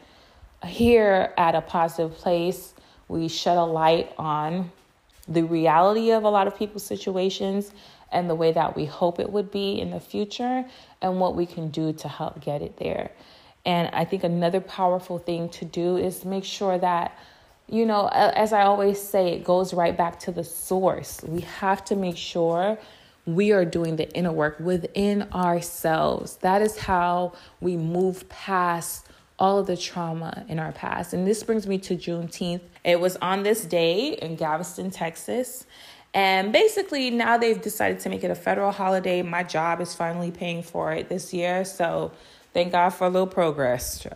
here 0.65 1.33
at 1.37 1.55
a 1.55 1.61
positive 1.61 2.17
place, 2.17 2.75
we 3.09 3.29
shed 3.29 3.59
a 3.59 3.65
light 3.65 4.13
on 4.17 4.71
the 5.27 5.43
reality 5.43 6.11
of 6.11 6.25
a 6.25 6.29
lot 6.29 6.47
of 6.47 6.57
people's 6.57 6.85
situations 6.85 7.73
and 8.13 8.29
the 8.29 8.35
way 8.35 8.53
that 8.53 8.77
we 8.77 8.85
hope 8.85 9.19
it 9.19 9.31
would 9.31 9.51
be 9.51 9.81
in 9.81 9.91
the 9.91 10.01
future 10.01 10.65
and 11.03 11.21
what 11.21 11.35
we 11.35 11.47
can 11.47 11.71
do 11.71 11.93
to 11.93 12.09
help 12.09 12.41
get 12.41 12.63
it 12.63 12.77
there. 12.77 13.11
And 13.67 13.89
I 13.95 14.05
think 14.05 14.25
another 14.25 14.61
powerful 14.61 15.19
thing 15.19 15.49
to 15.51 15.65
do 15.65 15.97
is 15.97 16.25
make 16.25 16.45
sure 16.45 16.79
that, 16.79 17.19
you 17.69 17.87
know, 17.87 18.09
as 18.09 18.53
I 18.53 18.63
always 18.63 19.01
say, 19.01 19.33
it 19.33 19.45
goes 19.45 19.73
right 19.73 19.97
back 19.97 20.21
to 20.21 20.33
the 20.33 20.45
source. 20.45 21.23
We 21.23 21.41
have 21.41 21.85
to 21.87 21.97
make 21.97 22.19
sure 22.19 22.79
we 23.27 23.53
are 23.53 23.65
doing 23.65 23.97
the 23.97 24.11
inner 24.13 24.33
work 24.33 24.61
within 24.61 25.23
ourselves. 25.33 26.37
That 26.37 26.61
is 26.61 26.79
how 26.79 27.33
we 27.61 27.77
move 27.77 28.29
past 28.29 29.09
all 29.39 29.59
of 29.59 29.67
the 29.67 29.77
trauma 29.77 30.45
in 30.49 30.59
our 30.59 30.73
past. 30.73 31.13
And 31.13 31.27
this 31.27 31.43
brings 31.43 31.67
me 31.67 31.79
to 31.79 31.97
Juneteenth. 31.97 32.61
It 32.85 33.01
was 33.01 33.17
on 33.17 33.43
this 33.43 33.65
day 33.65 34.15
in 34.15 34.37
Galveston, 34.37 34.91
Texas. 34.91 35.67
And 36.13 36.53
basically, 36.53 37.11
now 37.11 37.37
they've 37.37 37.61
decided 37.61 37.99
to 38.01 38.09
make 38.09 38.23
it 38.23 38.31
a 38.31 38.37
federal 38.37 38.71
holiday. 38.71 39.23
My 39.23 39.43
job 39.43 39.81
is 39.81 39.95
finally 39.95 40.31
paying 40.31 40.63
for 40.63 40.93
it 40.93 41.09
this 41.09 41.35
year. 41.35 41.65
So 41.65 42.13
thank 42.53 42.73
God 42.73 42.91
for 42.91 43.07
a 43.07 43.11
little 43.11 43.27
progress. 43.27 44.07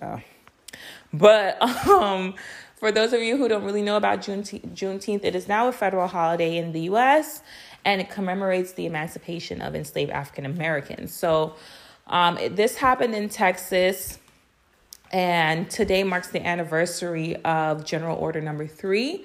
But 1.13 1.61
um, 1.89 2.35
for 2.77 2.93
those 2.93 3.13
of 3.13 3.21
you 3.21 3.37
who 3.37 3.49
don't 3.49 3.65
really 3.65 3.83
know 3.83 3.97
about 3.97 4.21
Juneteenth, 4.21 4.73
Juneteenth, 4.75 5.25
it 5.25 5.35
is 5.35 5.49
now 5.49 5.67
a 5.67 5.73
federal 5.73 6.07
holiday 6.07 6.57
in 6.57 6.71
the 6.73 6.83
US 6.83 7.43
and 7.85 8.01
it 8.01 8.11
commemorates 8.11 8.73
the 8.73 8.87
emancipation 8.87 9.61
of 9.61 9.75
enslaved 9.75 10.11
African 10.11 10.47
Americans. 10.47 11.13
So 11.13 11.57
um, 12.07 12.39
it, 12.39 12.55
this 12.55 12.77
happened 12.77 13.15
in 13.15 13.29
Texas. 13.29 14.19
And 15.11 15.71
today 15.71 16.03
marks 16.03 16.29
the 16.29 16.47
anniversary 16.47 17.37
of 17.45 17.85
General 17.85 18.19
Order 18.19 18.41
Number 18.41 18.67
Three, 18.67 19.25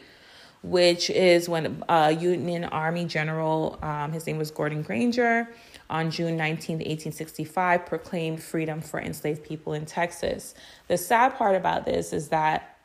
which 0.61 1.09
is 1.09 1.49
when 1.49 1.83
uh, 1.89 2.15
Union 2.17 2.63
Army 2.65 3.03
General, 3.03 3.77
um, 3.81 4.13
his 4.13 4.25
name 4.25 4.37
was 4.37 4.49
Gordon 4.49 4.81
Granger, 4.81 5.49
on 5.89 6.09
June 6.09 6.37
19, 6.37 6.77
1865, 6.77 7.85
proclaimed 7.85 8.41
freedom 8.41 8.81
for 8.81 9.01
enslaved 9.01 9.43
people 9.43 9.73
in 9.73 9.85
Texas. 9.85 10.55
The 10.87 10.97
sad 10.97 11.35
part 11.35 11.55
about 11.55 11.85
this 11.85 12.13
is 12.13 12.29
that 12.29 12.77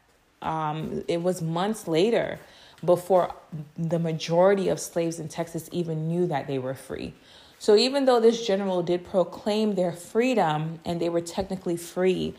um, 0.42 1.04
it 1.06 1.22
was 1.22 1.40
months 1.40 1.86
later 1.86 2.40
before 2.84 3.34
the 3.76 3.98
majority 3.98 4.68
of 4.68 4.80
slaves 4.80 5.20
in 5.20 5.28
Texas 5.28 5.68
even 5.72 6.08
knew 6.08 6.26
that 6.26 6.48
they 6.48 6.58
were 6.58 6.74
free. 6.74 7.14
So 7.58 7.74
even 7.74 8.04
though 8.04 8.20
this 8.20 8.46
general 8.46 8.82
did 8.82 9.04
proclaim 9.04 9.74
their 9.74 9.92
freedom 9.92 10.78
and 10.84 11.00
they 11.00 11.08
were 11.08 11.20
technically 11.20 11.76
free 11.76 12.34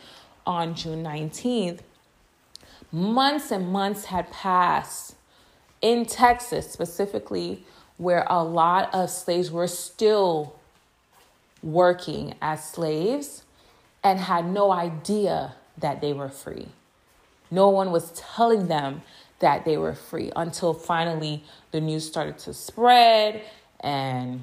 on 0.49 0.73
June 0.73 1.03
19th, 1.03 1.81
months 2.91 3.51
and 3.51 3.71
months 3.71 4.05
had 4.05 4.31
passed 4.31 5.13
in 5.79 6.07
Texas 6.07 6.71
specifically 6.71 7.63
where 7.97 8.25
a 8.27 8.43
lot 8.43 8.91
of 8.91 9.11
slaves 9.11 9.51
were 9.51 9.67
still 9.67 10.55
working 11.61 12.33
as 12.41 12.67
slaves 12.67 13.43
and 14.03 14.19
had 14.19 14.43
no 14.49 14.71
idea 14.71 15.53
that 15.77 16.01
they 16.01 16.13
were 16.13 16.29
free. 16.29 16.69
No 17.51 17.69
one 17.69 17.91
was 17.91 18.11
telling 18.11 18.67
them 18.67 19.03
that 19.37 19.65
they 19.65 19.77
were 19.77 19.93
free 19.93 20.31
until 20.35 20.73
finally 20.73 21.43
the 21.69 21.79
news 21.79 22.07
started 22.07 22.39
to 22.39 22.55
spread 22.55 23.43
and 23.81 24.41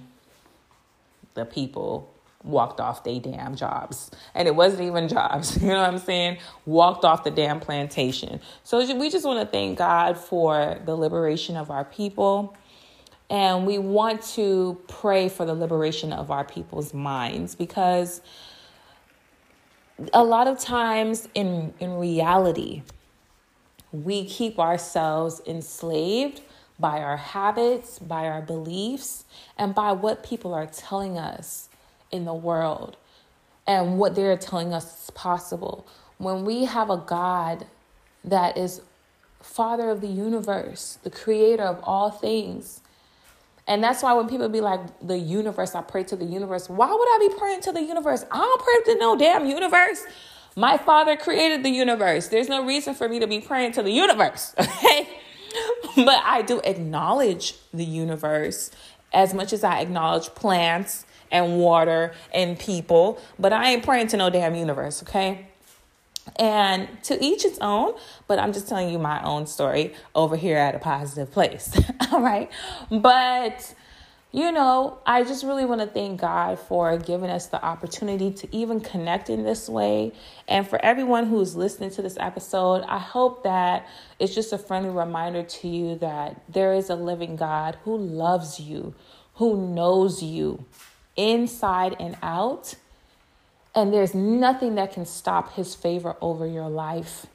the 1.34 1.44
people 1.44 2.14
walked 2.46 2.80
off 2.80 3.04
their 3.04 3.20
damn 3.20 3.56
jobs. 3.56 4.10
And 4.34 4.48
it 4.48 4.54
wasn't 4.54 4.82
even 4.82 5.08
jobs, 5.08 5.56
you 5.60 5.68
know 5.68 5.80
what 5.80 5.90
I'm 5.90 5.98
saying? 5.98 6.38
Walked 6.64 7.04
off 7.04 7.24
the 7.24 7.30
damn 7.30 7.60
plantation. 7.60 8.40
So 8.62 8.78
we 8.96 9.10
just 9.10 9.26
want 9.26 9.40
to 9.40 9.46
thank 9.46 9.78
God 9.78 10.16
for 10.16 10.80
the 10.84 10.94
liberation 10.94 11.56
of 11.56 11.70
our 11.70 11.84
people. 11.84 12.56
And 13.28 13.66
we 13.66 13.78
want 13.78 14.22
to 14.34 14.80
pray 14.86 15.28
for 15.28 15.44
the 15.44 15.54
liberation 15.54 16.12
of 16.12 16.30
our 16.30 16.44
people's 16.44 16.94
minds 16.94 17.56
because 17.56 18.20
a 20.12 20.22
lot 20.22 20.46
of 20.46 20.58
times 20.58 21.26
in 21.34 21.72
in 21.80 21.94
reality 21.94 22.82
we 23.92 24.26
keep 24.26 24.58
ourselves 24.58 25.40
enslaved 25.46 26.42
by 26.78 27.00
our 27.00 27.16
habits, 27.16 27.98
by 27.98 28.26
our 28.26 28.42
beliefs, 28.42 29.24
and 29.56 29.74
by 29.74 29.92
what 29.92 30.22
people 30.22 30.52
are 30.52 30.66
telling 30.66 31.16
us 31.16 31.65
in 32.16 32.24
the 32.24 32.34
world 32.34 32.96
and 33.66 33.98
what 33.98 34.14
they're 34.14 34.36
telling 34.36 34.72
us 34.72 35.04
is 35.04 35.10
possible. 35.10 35.86
When 36.18 36.44
we 36.44 36.64
have 36.64 36.90
a 36.90 36.96
God 36.96 37.66
that 38.24 38.56
is 38.56 38.80
Father 39.42 39.90
of 39.90 40.00
the 40.00 40.08
universe, 40.08 40.98
the 41.02 41.10
creator 41.10 41.64
of 41.64 41.80
all 41.82 42.10
things, 42.10 42.80
and 43.68 43.82
that's 43.82 44.02
why 44.02 44.12
when 44.12 44.28
people 44.28 44.48
be 44.48 44.60
like, 44.60 44.80
the 45.04 45.18
universe, 45.18 45.74
I 45.74 45.82
pray 45.82 46.04
to 46.04 46.16
the 46.16 46.24
universe. 46.24 46.68
Why 46.68 46.86
would 46.86 47.08
I 47.08 47.28
be 47.28 47.34
praying 47.36 47.62
to 47.62 47.72
the 47.72 47.82
universe? 47.82 48.24
I 48.30 48.38
don't 48.38 48.62
pray 48.62 48.94
to 48.94 49.00
no 49.00 49.16
damn 49.16 49.46
universe. 49.46 50.04
My 50.54 50.78
father 50.78 51.16
created 51.16 51.64
the 51.64 51.70
universe. 51.70 52.28
There's 52.28 52.48
no 52.48 52.64
reason 52.64 52.94
for 52.94 53.08
me 53.08 53.18
to 53.18 53.26
be 53.26 53.40
praying 53.40 53.72
to 53.72 53.82
the 53.82 53.90
universe, 53.90 54.54
okay? 54.60 55.08
but 55.96 56.22
I 56.24 56.42
do 56.42 56.60
acknowledge 56.60 57.54
the 57.74 57.84
universe 57.84 58.70
as 59.12 59.34
much 59.34 59.52
as 59.52 59.64
I 59.64 59.80
acknowledge 59.80 60.28
plants 60.34 61.05
and 61.30 61.58
water 61.58 62.14
and 62.32 62.58
people, 62.58 63.20
but 63.38 63.52
I 63.52 63.70
ain't 63.70 63.84
praying 63.84 64.08
to 64.08 64.16
no 64.16 64.30
damn 64.30 64.54
universe, 64.54 65.02
okay? 65.02 65.46
And 66.34 66.88
to 67.04 67.24
each 67.24 67.44
its 67.44 67.58
own, 67.60 67.94
but 68.26 68.38
I'm 68.38 68.52
just 68.52 68.68
telling 68.68 68.90
you 68.90 68.98
my 68.98 69.22
own 69.22 69.46
story 69.46 69.94
over 70.14 70.36
here 70.36 70.58
at 70.58 70.74
a 70.74 70.78
positive 70.78 71.30
place. 71.30 71.78
All 72.12 72.20
right. 72.20 72.50
But, 72.90 73.74
you 74.32 74.50
know, 74.50 74.98
I 75.06 75.22
just 75.22 75.44
really 75.44 75.64
want 75.64 75.80
to 75.82 75.86
thank 75.86 76.20
God 76.20 76.58
for 76.58 76.98
giving 76.98 77.30
us 77.30 77.46
the 77.46 77.64
opportunity 77.64 78.32
to 78.32 78.54
even 78.54 78.80
connect 78.80 79.30
in 79.30 79.44
this 79.44 79.68
way. 79.68 80.12
And 80.48 80.68
for 80.68 80.84
everyone 80.84 81.26
who's 81.26 81.54
listening 81.54 81.90
to 81.90 82.02
this 82.02 82.16
episode, 82.18 82.82
I 82.88 82.98
hope 82.98 83.44
that 83.44 83.86
it's 84.18 84.34
just 84.34 84.52
a 84.52 84.58
friendly 84.58 84.90
reminder 84.90 85.44
to 85.44 85.68
you 85.68 85.94
that 85.98 86.42
there 86.48 86.74
is 86.74 86.90
a 86.90 86.96
living 86.96 87.36
God 87.36 87.78
who 87.84 87.96
loves 87.96 88.58
you, 88.58 88.94
who 89.34 89.74
knows 89.74 90.22
you 90.22 90.66
inside 91.16 91.96
and 91.98 92.16
out 92.22 92.74
and 93.76 93.92
there's 93.92 94.14
nothing 94.14 94.76
that 94.76 94.92
can 94.92 95.04
stop 95.04 95.52
his 95.52 95.74
favor 95.74 96.16
over 96.22 96.46
your 96.46 96.68
life 96.68 97.26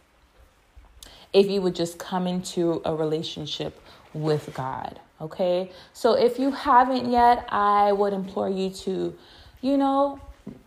if 1.31 1.47
you 1.47 1.61
would 1.61 1.75
just 1.75 1.99
come 1.99 2.25
into 2.25 2.81
a 2.83 2.95
relationship 2.95 3.79
with 4.13 4.51
God. 4.53 4.99
Okay. 5.21 5.71
So 5.93 6.13
if 6.13 6.39
you 6.39 6.51
haven't 6.51 7.11
yet, 7.11 7.45
I 7.49 7.91
would 7.91 8.11
implore 8.11 8.49
you 8.49 8.71
to, 8.71 9.15
you 9.61 9.77
know, 9.77 10.19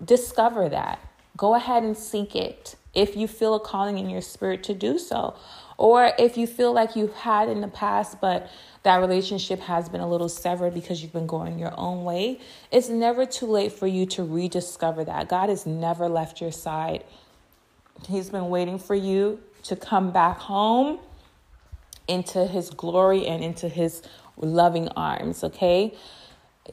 discover 0.02 0.68
that. 0.68 1.00
Go 1.36 1.56
ahead 1.56 1.82
and 1.82 1.98
seek 1.98 2.36
it 2.36 2.76
if 2.94 3.16
you 3.16 3.26
feel 3.26 3.56
a 3.56 3.60
calling 3.60 3.98
in 3.98 4.08
your 4.08 4.22
spirit 4.22 4.62
to 4.64 4.74
do 4.74 4.96
so. 4.96 5.34
Or 5.76 6.12
if 6.20 6.38
you 6.38 6.46
feel 6.46 6.72
like 6.72 6.94
you've 6.94 7.14
had 7.14 7.48
in 7.48 7.60
the 7.60 7.68
past, 7.68 8.20
but 8.20 8.48
that 8.84 8.98
relationship 8.98 9.60
has 9.60 9.88
been 9.88 10.02
a 10.02 10.08
little 10.08 10.28
severed 10.28 10.74
because 10.74 11.02
you've 11.02 11.12
been 11.12 11.26
going 11.26 11.58
your 11.58 11.72
own 11.76 12.04
way, 12.04 12.38
it's 12.70 12.90
never 12.90 13.24
too 13.26 13.46
late 13.46 13.72
for 13.72 13.86
you 13.86 14.04
to 14.06 14.22
rediscover 14.22 15.04
that. 15.04 15.28
God 15.28 15.48
has 15.48 15.66
never 15.66 16.08
left 16.08 16.40
your 16.40 16.52
side. 16.52 17.02
He's 18.06 18.28
been 18.28 18.50
waiting 18.50 18.78
for 18.78 18.94
you 18.94 19.40
to 19.64 19.74
come 19.74 20.12
back 20.12 20.38
home 20.38 20.98
into 22.06 22.46
his 22.46 22.68
glory 22.68 23.26
and 23.26 23.42
into 23.42 23.70
his 23.70 24.02
loving 24.36 24.88
arms, 24.90 25.42
okay? 25.42 25.94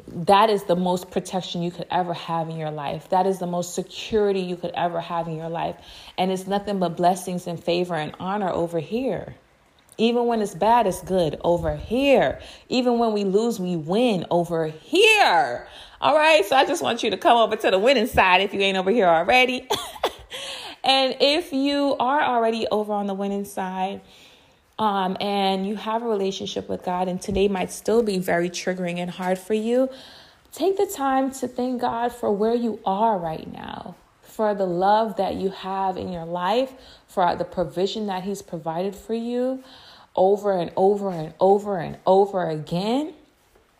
That 0.08 0.50
is 0.50 0.64
the 0.66 0.76
most 0.76 1.12
protection 1.12 1.62
you 1.62 1.72
could 1.72 1.88
ever 1.90 2.14
have 2.14 2.50
in 2.50 2.58
your 2.58 2.72
life. 2.72 3.08
That 3.10 3.26
is 3.26 3.40
the 3.40 3.48
most 3.48 3.74
security 3.74 4.42
you 4.42 4.58
could 4.58 4.72
ever 4.74 5.00
have 5.00 5.30
in 5.30 5.38
your 5.38 5.50
life. 5.50 5.78
And 6.18 6.30
it's 6.30 6.46
nothing 6.46 6.80
but 6.80 6.98
blessings 6.98 7.48
and 7.48 7.62
favor 7.62 7.96
and 7.96 8.14
honor 8.20 8.50
over 8.50 8.80
here. 8.80 9.36
Even 10.02 10.26
when 10.26 10.42
it's 10.42 10.56
bad, 10.56 10.88
it's 10.88 11.00
good 11.04 11.40
over 11.44 11.76
here. 11.76 12.40
Even 12.70 12.98
when 12.98 13.14
we 13.14 13.24
lose, 13.24 13.60
we 13.60 13.76
win 13.76 14.26
over 14.32 14.66
here. 14.66 15.68
All 16.02 16.16
right. 16.16 16.44
So 16.44 16.56
I 16.56 16.66
just 16.66 16.82
want 16.82 17.04
you 17.04 17.12
to 17.12 17.18
come 17.18 17.38
over 17.38 17.56
to 17.56 17.70
the 17.70 17.78
winning 17.78 18.08
side 18.08 18.42
if 18.42 18.52
you 18.52 18.62
ain't 18.62 18.80
over 18.80 18.90
here 18.90 19.06
already. 19.06 19.68
and 20.84 21.16
if 21.20 21.54
you 21.54 21.96
are 22.00 22.20
already 22.20 22.66
over 22.72 22.92
on 22.94 23.06
the 23.06 23.14
winning 23.14 23.46
side, 23.46 24.02
um, 24.80 25.18
and 25.22 25.68
you 25.68 25.76
have 25.76 26.02
a 26.02 26.08
relationship 26.08 26.68
with 26.68 26.82
God, 26.84 27.08
and 27.08 27.22
today 27.22 27.48
might 27.48 27.72
still 27.72 28.02
be 28.02 28.18
very 28.18 28.50
triggering 28.50 28.98
and 28.98 29.12
hard 29.12 29.38
for 29.38 29.54
you, 29.54 29.88
take 30.52 30.78
the 30.78 30.88
time 30.88 31.30
to 31.34 31.48
thank 31.48 31.80
God 31.80 32.12
for 32.12 32.32
where 32.32 32.56
you 32.56 32.80
are 32.88 33.20
right 33.20 33.54
now, 33.54 33.96
for 34.24 34.56
the 34.56 34.66
love 34.66 35.18
that 35.18 35.36
you 35.36 35.52
have 35.52 35.96
in 35.96 36.12
your 36.12 36.26
life, 36.26 36.74
for 37.08 37.36
the 37.36 37.46
provision 37.46 38.08
that 38.08 38.24
He's 38.24 38.42
provided 38.42 38.96
for 38.96 39.14
you 39.14 39.64
over 40.16 40.58
and 40.58 40.72
over 40.76 41.12
and 41.12 41.34
over 41.40 41.78
and 41.78 41.98
over 42.06 42.48
again. 42.50 43.14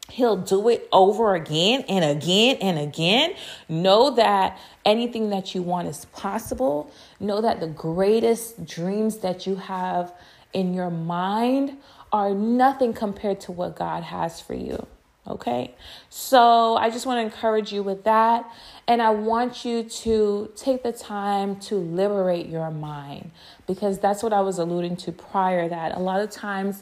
He'll 0.10 0.38
do 0.38 0.68
it 0.68 0.90
over 0.92 1.36
again 1.36 1.86
and 1.88 2.04
again 2.04 2.58
and 2.62 2.78
again. 2.78 3.34
Know 3.70 4.12
that 4.16 4.60
anything 4.84 5.30
that 5.30 5.56
you 5.56 5.62
want 5.62 5.88
is 5.88 6.06
possible. 6.06 6.92
Know 7.20 7.40
that 7.42 7.62
the 7.62 7.68
greatest 7.68 8.66
dreams 8.66 9.20
that 9.20 9.48
you 9.48 9.56
have 9.56 10.14
in 10.52 10.74
your 10.74 10.90
mind 10.90 11.78
are 12.12 12.34
nothing 12.34 12.94
compared 12.94 13.40
to 13.42 13.54
what 13.54 13.78
God 13.78 14.04
has 14.04 14.42
for 14.42 14.54
you. 14.54 14.86
Okay, 15.28 15.76
so 16.10 16.78
I 16.78 16.90
just 16.90 17.06
want 17.06 17.18
to 17.18 17.22
encourage 17.22 17.72
you 17.72 17.84
with 17.84 18.06
that. 18.06 18.52
And 18.88 19.04
I 19.04 19.12
want 19.12 19.64
you 19.64 19.84
to 19.84 20.52
take 20.56 20.82
the 20.82 20.92
time 20.92 21.60
to 21.62 21.76
liberate 21.76 22.48
your 22.48 22.72
mind 22.72 23.30
because 23.68 24.00
that's 24.00 24.24
what 24.24 24.34
I 24.34 24.42
was 24.42 24.58
alluding 24.58 24.98
to 24.98 25.12
prior 25.12 25.70
that 25.70 25.96
a 25.96 26.00
lot 26.00 26.22
of 26.22 26.32
times 26.32 26.82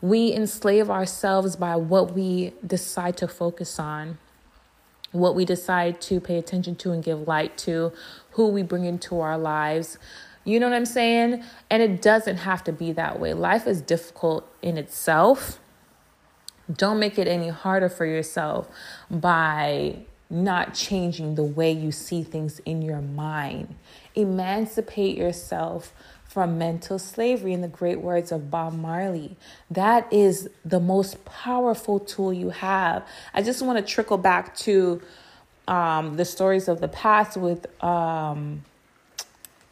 we 0.00 0.32
enslave 0.32 0.88
ourselves 0.88 1.56
by 1.56 1.76
what 1.76 2.14
we 2.14 2.54
decide 2.66 3.18
to 3.18 3.28
focus 3.28 3.78
on, 3.78 4.16
what 5.12 5.34
we 5.34 5.44
decide 5.44 6.00
to 6.02 6.20
pay 6.20 6.38
attention 6.38 6.76
to 6.76 6.92
and 6.92 7.04
give 7.04 7.28
light 7.28 7.58
to, 7.58 7.92
who 8.30 8.48
we 8.48 8.62
bring 8.62 8.86
into 8.86 9.20
our 9.20 9.36
lives. 9.36 9.98
You 10.44 10.58
know 10.58 10.68
what 10.68 10.76
I'm 10.76 10.86
saying? 10.86 11.44
And 11.68 11.82
it 11.82 12.00
doesn't 12.00 12.38
have 12.38 12.64
to 12.64 12.72
be 12.72 12.92
that 12.92 13.20
way. 13.20 13.34
Life 13.34 13.66
is 13.66 13.82
difficult 13.82 14.48
in 14.62 14.78
itself 14.78 15.60
don't 16.72 16.98
make 16.98 17.18
it 17.18 17.28
any 17.28 17.48
harder 17.48 17.88
for 17.88 18.06
yourself 18.06 18.68
by 19.10 19.98
not 20.30 20.74
changing 20.74 21.34
the 21.34 21.44
way 21.44 21.70
you 21.70 21.92
see 21.92 22.22
things 22.22 22.58
in 22.60 22.82
your 22.82 23.00
mind. 23.00 23.74
Emancipate 24.14 25.16
yourself 25.16 25.92
from 26.26 26.58
mental 26.58 26.98
slavery 26.98 27.52
in 27.52 27.60
the 27.60 27.68
great 27.68 28.00
words 28.00 28.32
of 28.32 28.50
Bob 28.50 28.72
Marley. 28.72 29.36
That 29.70 30.12
is 30.12 30.48
the 30.64 30.80
most 30.80 31.24
powerful 31.24 32.00
tool 32.00 32.32
you 32.32 32.50
have. 32.50 33.06
I 33.32 33.42
just 33.42 33.62
want 33.62 33.78
to 33.78 33.84
trickle 33.84 34.18
back 34.18 34.56
to 34.58 35.00
um, 35.68 36.16
the 36.16 36.24
stories 36.24 36.66
of 36.66 36.80
the 36.80 36.88
past 36.88 37.36
with 37.36 37.66
um, 37.82 38.64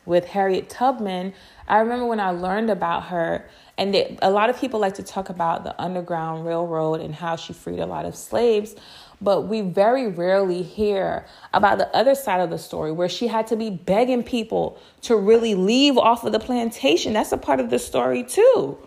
with 0.05 0.27
Harriet 0.27 0.69
Tubman. 0.69 1.33
I 1.67 1.79
remember 1.79 2.07
when 2.07 2.21
I 2.21 2.31
learned 2.31 2.71
about 2.71 3.05
her 3.05 3.45
and 3.79 3.95
they, 3.95 4.19
a 4.23 4.31
lot 4.31 4.51
of 4.51 4.61
people 4.61 4.81
like 4.81 4.95
to 4.95 5.03
talk 5.03 5.29
about 5.31 5.65
the 5.65 5.81
Underground 5.81 6.47
Railroad 6.47 7.01
and 7.01 7.15
how 7.15 7.37
she 7.37 7.53
freed 7.53 7.79
a 7.79 7.87
lot 7.87 8.05
of 8.05 8.15
slaves, 8.15 8.75
but 9.21 9.43
we 9.43 9.61
very 9.61 10.09
rarely 10.09 10.63
hear 10.63 11.25
about 11.55 11.79
the 11.79 11.89
other 11.97 12.15
side 12.15 12.41
of 12.41 12.51
the 12.51 12.59
story 12.59 12.93
where 12.93 13.09
she 13.09 13.29
had 13.29 13.47
to 13.47 13.57
be 13.57 13.71
begging 13.71 14.23
people 14.23 14.79
to 15.03 15.17
really 15.17 15.55
leave 15.55 15.97
off 15.97 16.25
of 16.25 16.33
the 16.33 16.41
plantation. 16.41 17.13
That's 17.13 17.33
a 17.33 17.39
part 17.39 17.61
of 17.61 17.71
the 17.71 17.79
story, 17.79 18.25
too. 18.25 18.79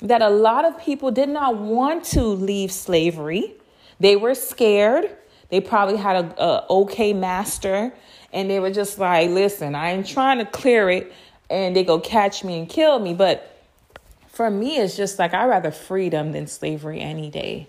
That 0.00 0.22
a 0.22 0.30
lot 0.30 0.64
of 0.64 0.80
people 0.80 1.10
did 1.10 1.28
not 1.28 1.58
want 1.58 2.04
to 2.06 2.22
leave 2.22 2.72
slavery, 2.72 3.54
they 4.00 4.16
were 4.16 4.34
scared. 4.34 5.16
They 5.48 5.60
probably 5.60 5.96
had 5.98 6.24
a, 6.24 6.42
a 6.42 6.66
okay 6.70 7.12
master, 7.12 7.92
and 8.32 8.48
they 8.50 8.58
were 8.58 8.70
just 8.70 8.98
like, 8.98 9.28
"Listen, 9.28 9.74
I 9.74 9.90
ain't 9.90 10.06
trying 10.06 10.38
to 10.38 10.46
clear 10.46 10.88
it, 10.88 11.12
and 11.50 11.76
they 11.76 11.84
go 11.84 12.00
catch 12.00 12.42
me 12.42 12.58
and 12.58 12.68
kill 12.68 12.98
me." 12.98 13.12
But 13.12 13.51
for 14.32 14.50
me, 14.50 14.78
it's 14.78 14.96
just 14.96 15.18
like 15.18 15.34
I'd 15.34 15.46
rather 15.46 15.70
freedom 15.70 16.32
than 16.32 16.46
slavery 16.46 17.00
any 17.00 17.30
day. 17.30 17.68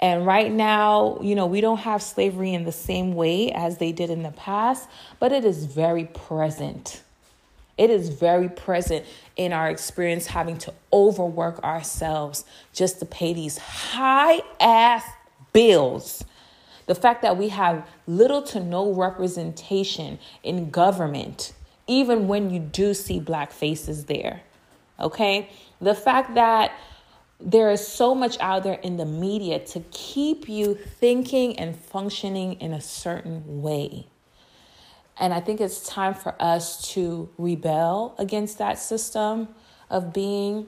And 0.00 0.24
right 0.24 0.50
now, 0.50 1.18
you 1.20 1.34
know, 1.34 1.46
we 1.46 1.60
don't 1.60 1.78
have 1.78 2.02
slavery 2.02 2.54
in 2.54 2.64
the 2.64 2.72
same 2.72 3.14
way 3.14 3.50
as 3.50 3.78
they 3.78 3.90
did 3.90 4.08
in 4.08 4.22
the 4.22 4.30
past, 4.30 4.88
but 5.18 5.32
it 5.32 5.44
is 5.44 5.64
very 5.64 6.04
present. 6.04 7.02
It 7.76 7.90
is 7.90 8.10
very 8.10 8.48
present 8.48 9.06
in 9.36 9.52
our 9.52 9.68
experience 9.68 10.26
having 10.26 10.56
to 10.58 10.74
overwork 10.92 11.62
ourselves 11.64 12.44
just 12.72 13.00
to 13.00 13.06
pay 13.06 13.32
these 13.32 13.58
high 13.58 14.40
ass 14.60 15.04
bills. 15.52 16.24
The 16.86 16.94
fact 16.94 17.22
that 17.22 17.36
we 17.36 17.48
have 17.48 17.88
little 18.06 18.42
to 18.42 18.60
no 18.60 18.92
representation 18.92 20.20
in 20.44 20.70
government, 20.70 21.52
even 21.88 22.28
when 22.28 22.50
you 22.50 22.60
do 22.60 22.94
see 22.94 23.18
black 23.18 23.50
faces 23.50 24.04
there. 24.04 24.42
Okay? 25.00 25.50
The 25.80 25.94
fact 25.94 26.34
that 26.34 26.72
there 27.40 27.70
is 27.70 27.86
so 27.86 28.14
much 28.14 28.36
out 28.40 28.64
there 28.64 28.74
in 28.74 28.96
the 28.96 29.06
media 29.06 29.60
to 29.60 29.80
keep 29.90 30.48
you 30.48 30.74
thinking 30.74 31.58
and 31.58 31.76
functioning 31.76 32.54
in 32.54 32.72
a 32.72 32.80
certain 32.80 33.62
way. 33.62 34.06
And 35.20 35.32
I 35.32 35.40
think 35.40 35.60
it's 35.60 35.86
time 35.86 36.14
for 36.14 36.34
us 36.40 36.90
to 36.92 37.28
rebel 37.38 38.14
against 38.18 38.58
that 38.58 38.78
system 38.78 39.48
of 39.90 40.12
being. 40.12 40.66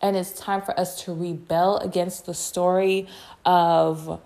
And 0.00 0.16
it's 0.16 0.32
time 0.32 0.62
for 0.62 0.78
us 0.78 1.02
to 1.04 1.14
rebel 1.14 1.78
against 1.78 2.26
the 2.26 2.34
story 2.34 3.08
of 3.44 4.20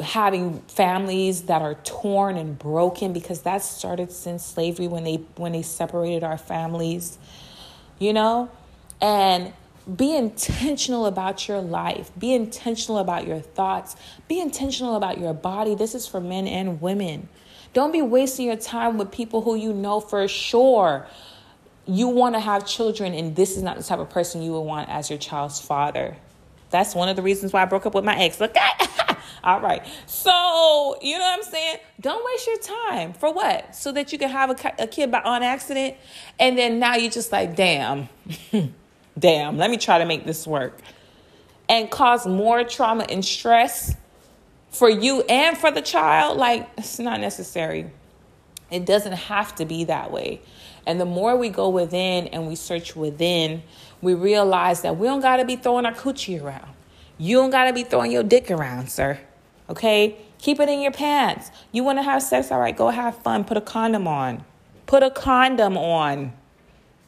having 0.00 0.60
families 0.62 1.42
that 1.42 1.62
are 1.62 1.74
torn 1.74 2.36
and 2.36 2.56
broken 2.58 3.12
because 3.12 3.42
that 3.42 3.62
started 3.62 4.12
since 4.12 4.44
slavery 4.44 4.86
when 4.86 5.02
they 5.02 5.16
when 5.36 5.50
they 5.50 5.62
separated 5.62 6.22
our 6.22 6.38
families 6.38 7.18
you 7.98 8.12
know? 8.12 8.50
And 9.00 9.52
be 9.94 10.16
intentional 10.16 11.06
about 11.06 11.46
your 11.46 11.60
life. 11.60 12.10
Be 12.18 12.34
intentional 12.34 12.98
about 12.98 13.26
your 13.26 13.40
thoughts. 13.40 13.94
Be 14.26 14.40
intentional 14.40 14.96
about 14.96 15.18
your 15.18 15.32
body. 15.32 15.74
This 15.74 15.94
is 15.94 16.06
for 16.06 16.20
men 16.20 16.48
and 16.48 16.80
women. 16.80 17.28
Don't 17.72 17.92
be 17.92 18.02
wasting 18.02 18.46
your 18.46 18.56
time 18.56 18.98
with 18.98 19.12
people 19.12 19.42
who 19.42 19.54
you 19.54 19.72
know 19.72 20.00
for 20.00 20.26
sure 20.26 21.06
you 21.86 22.08
want 22.08 22.34
to 22.34 22.40
have 22.40 22.66
children, 22.66 23.14
and 23.14 23.36
this 23.36 23.56
is 23.56 23.62
not 23.62 23.76
the 23.76 23.82
type 23.82 24.00
of 24.00 24.10
person 24.10 24.42
you 24.42 24.52
would 24.52 24.60
want 24.60 24.88
as 24.88 25.08
your 25.08 25.18
child's 25.18 25.60
father. 25.60 26.16
That's 26.70 26.94
one 26.94 27.08
of 27.08 27.14
the 27.16 27.22
reasons 27.22 27.52
why 27.52 27.62
I 27.62 27.64
broke 27.64 27.86
up 27.86 27.94
with 27.94 28.04
my 28.04 28.16
ex. 28.16 28.40
Okay? 28.40 28.60
All 29.46 29.60
right. 29.60 29.86
So, 30.06 30.98
you 31.00 31.16
know 31.16 31.24
what 31.24 31.38
I'm 31.38 31.44
saying? 31.44 31.76
Don't 32.00 32.26
waste 32.26 32.48
your 32.48 32.58
time. 32.58 33.12
For 33.12 33.32
what? 33.32 33.76
So 33.76 33.92
that 33.92 34.12
you 34.12 34.18
can 34.18 34.28
have 34.28 34.50
a, 34.50 34.82
a 34.82 34.86
kid 34.88 35.12
by 35.12 35.20
on 35.20 35.44
accident. 35.44 35.94
And 36.40 36.58
then 36.58 36.80
now 36.80 36.96
you're 36.96 37.12
just 37.12 37.30
like, 37.30 37.54
damn, 37.54 38.08
damn, 39.18 39.56
let 39.56 39.70
me 39.70 39.76
try 39.76 39.98
to 39.98 40.04
make 40.04 40.26
this 40.26 40.48
work. 40.48 40.80
And 41.68 41.88
cause 41.88 42.26
more 42.26 42.64
trauma 42.64 43.06
and 43.08 43.24
stress 43.24 43.94
for 44.70 44.90
you 44.90 45.22
and 45.22 45.56
for 45.56 45.70
the 45.70 45.80
child. 45.80 46.38
Like, 46.38 46.68
it's 46.76 46.98
not 46.98 47.20
necessary. 47.20 47.88
It 48.72 48.84
doesn't 48.84 49.12
have 49.12 49.54
to 49.56 49.64
be 49.64 49.84
that 49.84 50.10
way. 50.10 50.40
And 50.88 51.00
the 51.00 51.04
more 51.04 51.36
we 51.36 51.50
go 51.50 51.68
within 51.68 52.26
and 52.28 52.48
we 52.48 52.56
search 52.56 52.96
within, 52.96 53.62
we 54.02 54.14
realize 54.14 54.82
that 54.82 54.96
we 54.96 55.06
don't 55.06 55.20
got 55.20 55.36
to 55.36 55.44
be 55.44 55.54
throwing 55.54 55.86
our 55.86 55.94
coochie 55.94 56.42
around. 56.42 56.72
You 57.16 57.36
don't 57.36 57.50
got 57.50 57.66
to 57.66 57.72
be 57.72 57.84
throwing 57.84 58.10
your 58.10 58.24
dick 58.24 58.50
around, 58.50 58.90
sir. 58.90 59.20
Okay? 59.68 60.16
Keep 60.38 60.60
it 60.60 60.68
in 60.68 60.80
your 60.80 60.92
pants. 60.92 61.50
You 61.72 61.82
want 61.82 61.98
to 61.98 62.02
have 62.02 62.22
sex? 62.22 62.50
All 62.50 62.60
right, 62.60 62.76
go 62.76 62.88
have 62.88 63.18
fun. 63.18 63.44
Put 63.44 63.56
a 63.56 63.60
condom 63.60 64.06
on. 64.06 64.44
Put 64.86 65.02
a 65.02 65.10
condom 65.10 65.76
on. 65.76 66.32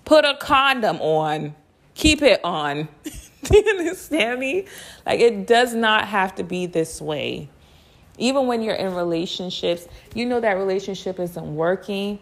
Put 0.04 0.24
a 0.24 0.36
condom 0.40 1.00
on. 1.00 1.54
Keep 1.94 2.22
it 2.22 2.40
on. 2.44 2.88
Do 3.44 3.56
you 3.56 3.78
understand 3.78 4.40
me? 4.40 4.66
Like, 5.06 5.20
it 5.20 5.46
does 5.46 5.74
not 5.74 6.08
have 6.08 6.34
to 6.36 6.42
be 6.42 6.66
this 6.66 7.00
way. 7.00 7.48
Even 8.18 8.46
when 8.46 8.62
you're 8.62 8.74
in 8.74 8.94
relationships, 8.94 9.86
you 10.14 10.26
know 10.26 10.40
that 10.40 10.54
relationship 10.54 11.20
isn't 11.20 11.54
working. 11.54 12.18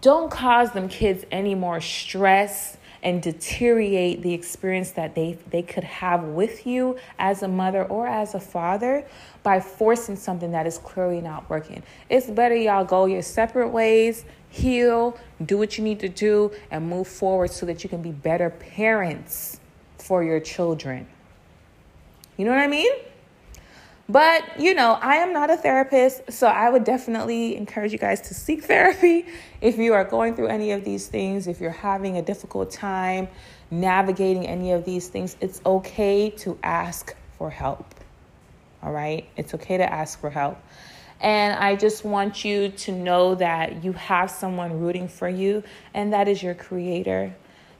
Don't 0.00 0.30
cause 0.30 0.72
them 0.72 0.88
kids 0.88 1.24
any 1.32 1.54
more 1.56 1.80
stress 1.80 2.76
and 3.06 3.22
deteriorate 3.22 4.20
the 4.22 4.34
experience 4.34 4.90
that 4.90 5.14
they, 5.14 5.38
they 5.50 5.62
could 5.62 5.84
have 5.84 6.24
with 6.24 6.66
you 6.66 6.98
as 7.20 7.44
a 7.44 7.48
mother 7.48 7.84
or 7.84 8.04
as 8.08 8.34
a 8.34 8.40
father 8.40 9.06
by 9.44 9.60
forcing 9.60 10.16
something 10.16 10.50
that 10.50 10.66
is 10.66 10.78
clearly 10.78 11.20
not 11.20 11.48
working. 11.48 11.84
It's 12.10 12.26
better 12.26 12.56
y'all 12.56 12.84
go 12.84 13.06
your 13.06 13.22
separate 13.22 13.68
ways, 13.68 14.24
heal, 14.48 15.16
do 15.44 15.56
what 15.56 15.78
you 15.78 15.84
need 15.84 16.00
to 16.00 16.08
do, 16.08 16.50
and 16.72 16.90
move 16.90 17.06
forward 17.06 17.52
so 17.52 17.64
that 17.66 17.84
you 17.84 17.88
can 17.88 18.02
be 18.02 18.10
better 18.10 18.50
parents 18.50 19.60
for 19.98 20.24
your 20.24 20.40
children. 20.40 21.06
You 22.36 22.44
know 22.44 22.50
what 22.50 22.60
I 22.60 22.66
mean? 22.66 22.92
But, 24.08 24.60
you 24.60 24.74
know, 24.74 24.92
I 25.02 25.16
am 25.16 25.32
not 25.32 25.50
a 25.50 25.56
therapist, 25.56 26.32
so 26.32 26.46
I 26.46 26.70
would 26.70 26.84
definitely 26.84 27.56
encourage 27.56 27.92
you 27.92 27.98
guys 27.98 28.20
to 28.22 28.34
seek 28.34 28.64
therapy 28.72 29.26
if 29.60 29.78
you 29.78 29.94
are 29.94 30.04
going 30.04 30.36
through 30.36 30.46
any 30.48 30.70
of 30.72 30.84
these 30.84 31.08
things, 31.08 31.46
if 31.46 31.60
you're 31.60 31.70
having 31.70 32.16
a 32.16 32.22
difficult 32.22 32.70
time 32.70 33.28
navigating 33.70 34.46
any 34.46 34.72
of 34.72 34.84
these 34.84 35.08
things. 35.08 35.36
It's 35.40 35.60
okay 35.66 36.30
to 36.30 36.58
ask 36.62 37.16
for 37.36 37.50
help. 37.50 37.86
All 38.82 38.92
right? 38.92 39.28
It's 39.36 39.54
okay 39.54 39.76
to 39.78 39.92
ask 39.92 40.20
for 40.20 40.30
help. 40.30 40.58
And 41.20 41.58
I 41.58 41.76
just 41.76 42.04
want 42.04 42.44
you 42.44 42.68
to 42.68 42.92
know 42.92 43.34
that 43.36 43.82
you 43.82 43.92
have 43.94 44.30
someone 44.30 44.80
rooting 44.80 45.08
for 45.08 45.28
you, 45.28 45.64
and 45.94 46.12
that 46.12 46.28
is 46.28 46.42
your 46.42 46.54
creator. 46.54 47.34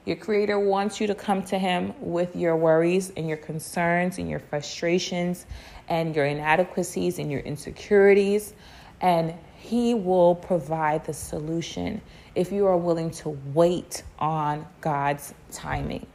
Your 0.07 0.15
creator 0.15 0.57
wants 0.57 1.01
you 1.01 1.07
to 1.07 1.15
come 1.15 1.43
to 1.43 1.59
him 1.59 1.93
with 1.99 2.33
your 2.33 2.55
worries 2.55 3.11
and 3.17 3.27
your 3.27 3.35
concerns 3.35 4.19
and 4.19 4.29
your 4.29 4.39
frustrations 4.39 5.45
and 5.89 6.15
your 6.15 6.25
inadequacies 6.25 7.19
and 7.19 7.29
your 7.29 7.41
insecurities, 7.41 8.53
and 9.01 9.33
He 9.57 9.93
will 9.93 10.33
provide 10.35 11.03
the 11.03 11.11
solution 11.11 11.99
if 12.35 12.53
you 12.53 12.67
are 12.67 12.77
willing 12.77 13.11
to 13.11 13.37
wait 13.53 14.03
on 14.17 14.65
God's 14.79 15.33
timing. 15.51 16.07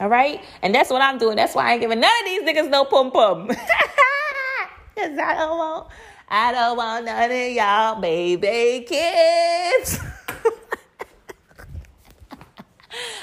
All 0.00 0.08
right? 0.08 0.40
And 0.62 0.74
that's 0.74 0.88
what 0.88 1.02
I'm 1.02 1.18
doing. 1.18 1.36
That's 1.36 1.54
why 1.54 1.68
I 1.68 1.72
ain't 1.72 1.82
giving 1.82 2.00
none 2.00 2.10
of 2.20 2.24
these 2.24 2.42
niggas 2.44 2.70
no 2.70 2.86
pum 2.86 3.10
pum. 3.10 3.48
Cause 4.96 5.18
I 5.18 5.34
don't 5.36 5.58
want 5.58 5.88
I 6.30 6.52
don't 6.52 6.78
want 6.78 7.04
none 7.04 7.30
of 7.30 7.52
y'all 7.52 8.00
baby 8.00 8.86
kids. 8.88 9.98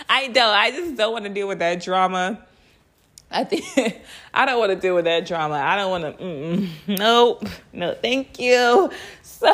I 0.10 0.28
don't. 0.28 0.54
I 0.54 0.72
just 0.72 0.96
don't 0.96 1.14
want 1.14 1.26
to 1.26 1.30
deal 1.30 1.48
with 1.48 1.60
that 1.60 1.84
drama. 1.84 2.46
I 3.32 3.44
think 3.44 3.66
I 4.34 4.46
don't 4.46 4.60
want 4.60 4.72
to 4.72 4.76
deal 4.80 4.96
with 4.96 5.06
that 5.06 5.26
drama. 5.26 5.56
I 5.56 5.76
don't 5.76 5.92
want 5.92 6.18
to. 6.18 6.68
Nope. 6.88 7.48
No, 7.74 7.94
thank 7.94 8.40
you. 8.40 8.92
So, 9.36 9.54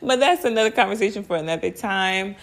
but 0.00 0.20
that's 0.20 0.44
another 0.44 0.70
conversation 0.70 1.24
for 1.24 1.36
another 1.36 1.70
time. 1.70 2.36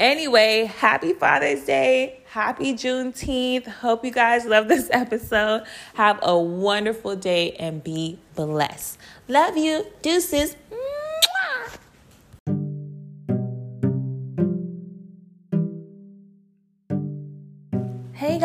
Anyway, 0.00 0.64
happy 0.64 1.12
Father's 1.12 1.64
Day. 1.64 2.20
Happy 2.26 2.74
Juneteenth. 2.74 3.66
Hope 3.66 4.04
you 4.04 4.10
guys 4.10 4.46
love 4.46 4.66
this 4.66 4.88
episode. 4.92 5.62
Have 5.94 6.18
a 6.22 6.36
wonderful 6.36 7.14
day 7.14 7.52
and 7.52 7.84
be 7.84 8.18
blessed. 8.34 8.98
Love 9.28 9.56
you. 9.56 9.86
Deuces. 10.02 10.56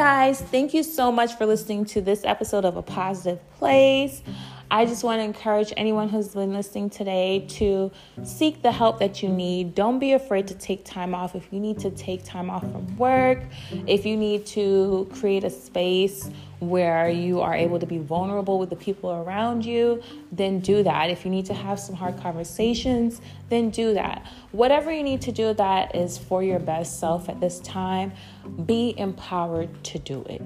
Guys, 0.05 0.39
thank 0.39 0.71
you 0.71 0.83
so 0.83 1.11
much 1.11 1.33
for 1.33 1.47
listening 1.47 1.83
to 1.83 1.99
this 1.99 2.23
episode 2.25 2.63
of 2.63 2.77
A 2.77 2.83
Positive 2.83 3.39
Place. 3.57 4.21
I 4.69 4.85
just 4.85 5.03
want 5.03 5.17
to 5.17 5.23
encourage 5.23 5.73
anyone 5.77 6.09
who's 6.09 6.27
been 6.27 6.53
listening 6.53 6.91
today 6.91 7.43
to 7.57 7.91
seek 8.23 8.61
the 8.61 8.71
help 8.71 8.99
that 8.99 9.23
you 9.23 9.29
need. 9.29 9.73
Don't 9.73 9.97
be 9.97 10.13
afraid 10.13 10.45
to 10.49 10.53
take 10.53 10.85
time 10.85 11.15
off. 11.15 11.33
If 11.33 11.51
you 11.51 11.59
need 11.59 11.79
to 11.79 11.89
take 11.89 12.23
time 12.23 12.51
off 12.51 12.61
from 12.61 12.95
work, 12.97 13.39
if 13.87 14.05
you 14.05 14.15
need 14.15 14.45
to 14.47 15.09
create 15.11 15.43
a 15.43 15.49
space 15.49 16.29
where 16.59 17.09
you 17.09 17.41
are 17.41 17.53
able 17.53 17.79
to 17.79 17.85
be 17.85 17.97
vulnerable 17.97 18.59
with 18.59 18.69
the 18.69 18.75
people 18.75 19.11
around 19.11 19.65
you, 19.65 20.01
then 20.31 20.59
do 20.59 20.83
that. 20.83 21.09
If 21.09 21.25
you 21.25 21.31
need 21.31 21.45
to 21.47 21.53
have 21.53 21.79
some 21.79 21.95
hard 21.95 22.19
conversations, 22.19 23.21
then 23.49 23.69
do 23.69 23.93
that. 23.93 24.25
Whatever 24.51 24.91
you 24.91 25.03
need 25.03 25.21
to 25.21 25.31
do 25.31 25.53
that 25.53 25.95
is 25.95 26.17
for 26.17 26.43
your 26.43 26.59
best 26.59 26.99
self 26.99 27.29
at 27.29 27.39
this 27.39 27.59
time, 27.59 28.13
be 28.65 28.93
empowered 28.97 29.83
to 29.85 29.99
do 29.99 30.23
it. 30.23 30.41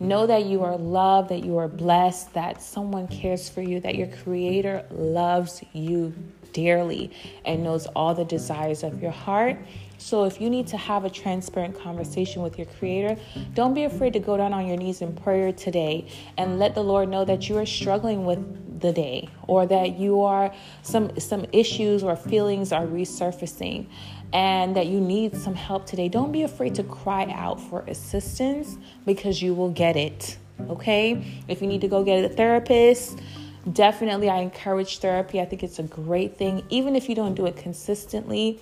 Know 0.00 0.26
that 0.26 0.44
you 0.44 0.62
are 0.64 0.76
loved, 0.76 1.30
that 1.30 1.44
you 1.44 1.56
are 1.58 1.68
blessed, 1.68 2.34
that 2.34 2.62
someone 2.62 3.08
cares 3.08 3.48
for 3.48 3.62
you, 3.62 3.80
that 3.80 3.94
your 3.94 4.08
creator 4.08 4.84
loves 4.90 5.62
you 5.72 6.14
dearly 6.52 7.10
and 7.44 7.62
knows 7.62 7.86
all 7.88 8.14
the 8.14 8.24
desires 8.24 8.82
of 8.82 9.02
your 9.02 9.10
heart 9.10 9.58
so 9.98 10.24
if 10.24 10.40
you 10.40 10.50
need 10.50 10.66
to 10.68 10.76
have 10.76 11.04
a 11.04 11.10
transparent 11.10 11.78
conversation 11.78 12.42
with 12.42 12.58
your 12.58 12.66
creator, 12.78 13.16
don't 13.54 13.74
be 13.74 13.84
afraid 13.84 14.12
to 14.14 14.18
go 14.18 14.36
down 14.36 14.52
on 14.52 14.66
your 14.66 14.76
knees 14.76 15.00
in 15.00 15.14
prayer 15.14 15.52
today 15.52 16.06
and 16.36 16.58
let 16.58 16.74
the 16.74 16.82
Lord 16.82 17.08
know 17.08 17.24
that 17.24 17.48
you 17.48 17.56
are 17.58 17.66
struggling 17.66 18.24
with 18.24 18.80
the 18.80 18.92
day 18.92 19.28
or 19.46 19.66
that 19.66 19.98
you 19.98 20.20
are 20.20 20.52
some 20.82 21.18
some 21.18 21.46
issues 21.52 22.02
or 22.02 22.16
feelings 22.16 22.72
are 22.72 22.86
resurfacing 22.86 23.86
and 24.32 24.74
that 24.76 24.86
you 24.86 25.00
need 25.00 25.36
some 25.36 25.54
help 25.54 25.86
today. 25.86 26.08
Don't 26.08 26.32
be 26.32 26.42
afraid 26.42 26.74
to 26.74 26.82
cry 26.82 27.32
out 27.34 27.60
for 27.60 27.80
assistance 27.86 28.76
because 29.06 29.40
you 29.40 29.54
will 29.54 29.70
get 29.70 29.96
it. 29.96 30.36
Okay? 30.68 31.42
If 31.48 31.62
you 31.62 31.68
need 31.68 31.80
to 31.82 31.88
go 31.88 32.02
get 32.02 32.24
a 32.24 32.28
therapist, 32.28 33.20
definitely 33.72 34.28
I 34.28 34.38
encourage 34.38 34.98
therapy. 34.98 35.40
I 35.40 35.44
think 35.44 35.62
it's 35.62 35.78
a 35.78 35.84
great 35.84 36.36
thing 36.36 36.64
even 36.68 36.96
if 36.96 37.08
you 37.08 37.14
don't 37.14 37.34
do 37.34 37.46
it 37.46 37.56
consistently 37.56 38.60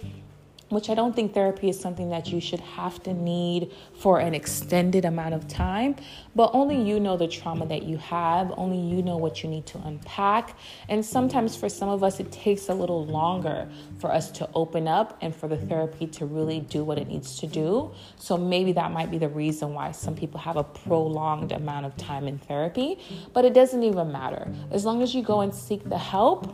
which 0.72 0.88
I 0.88 0.94
don't 0.94 1.14
think 1.14 1.34
therapy 1.34 1.68
is 1.68 1.78
something 1.78 2.08
that 2.10 2.28
you 2.28 2.40
should 2.40 2.60
have 2.60 3.02
to 3.02 3.12
need 3.12 3.70
for 3.94 4.20
an 4.20 4.34
extended 4.34 5.04
amount 5.04 5.34
of 5.34 5.46
time, 5.46 5.96
but 6.34 6.50
only 6.54 6.80
you 6.80 6.98
know 6.98 7.18
the 7.18 7.28
trauma 7.28 7.66
that 7.66 7.82
you 7.82 7.98
have, 7.98 8.52
only 8.56 8.78
you 8.78 9.02
know 9.02 9.18
what 9.18 9.42
you 9.42 9.50
need 9.50 9.66
to 9.66 9.78
unpack. 9.84 10.56
And 10.88 11.04
sometimes 11.04 11.54
for 11.54 11.68
some 11.68 11.90
of 11.90 12.02
us, 12.02 12.20
it 12.20 12.32
takes 12.32 12.70
a 12.70 12.74
little 12.74 13.04
longer 13.04 13.68
for 13.98 14.10
us 14.10 14.30
to 14.32 14.48
open 14.54 14.88
up 14.88 15.18
and 15.20 15.36
for 15.36 15.46
the 15.46 15.58
therapy 15.58 16.06
to 16.06 16.24
really 16.24 16.60
do 16.60 16.84
what 16.84 16.98
it 16.98 17.06
needs 17.06 17.38
to 17.40 17.46
do. 17.46 17.92
So 18.16 18.38
maybe 18.38 18.72
that 18.72 18.92
might 18.92 19.10
be 19.10 19.18
the 19.18 19.28
reason 19.28 19.74
why 19.74 19.92
some 19.92 20.16
people 20.16 20.40
have 20.40 20.56
a 20.56 20.64
prolonged 20.64 21.52
amount 21.52 21.84
of 21.84 21.96
time 21.98 22.26
in 22.26 22.38
therapy, 22.38 22.98
but 23.34 23.44
it 23.44 23.52
doesn't 23.52 23.82
even 23.82 24.10
matter. 24.10 24.50
As 24.70 24.86
long 24.86 25.02
as 25.02 25.14
you 25.14 25.22
go 25.22 25.42
and 25.42 25.54
seek 25.54 25.86
the 25.86 25.98
help, 25.98 26.50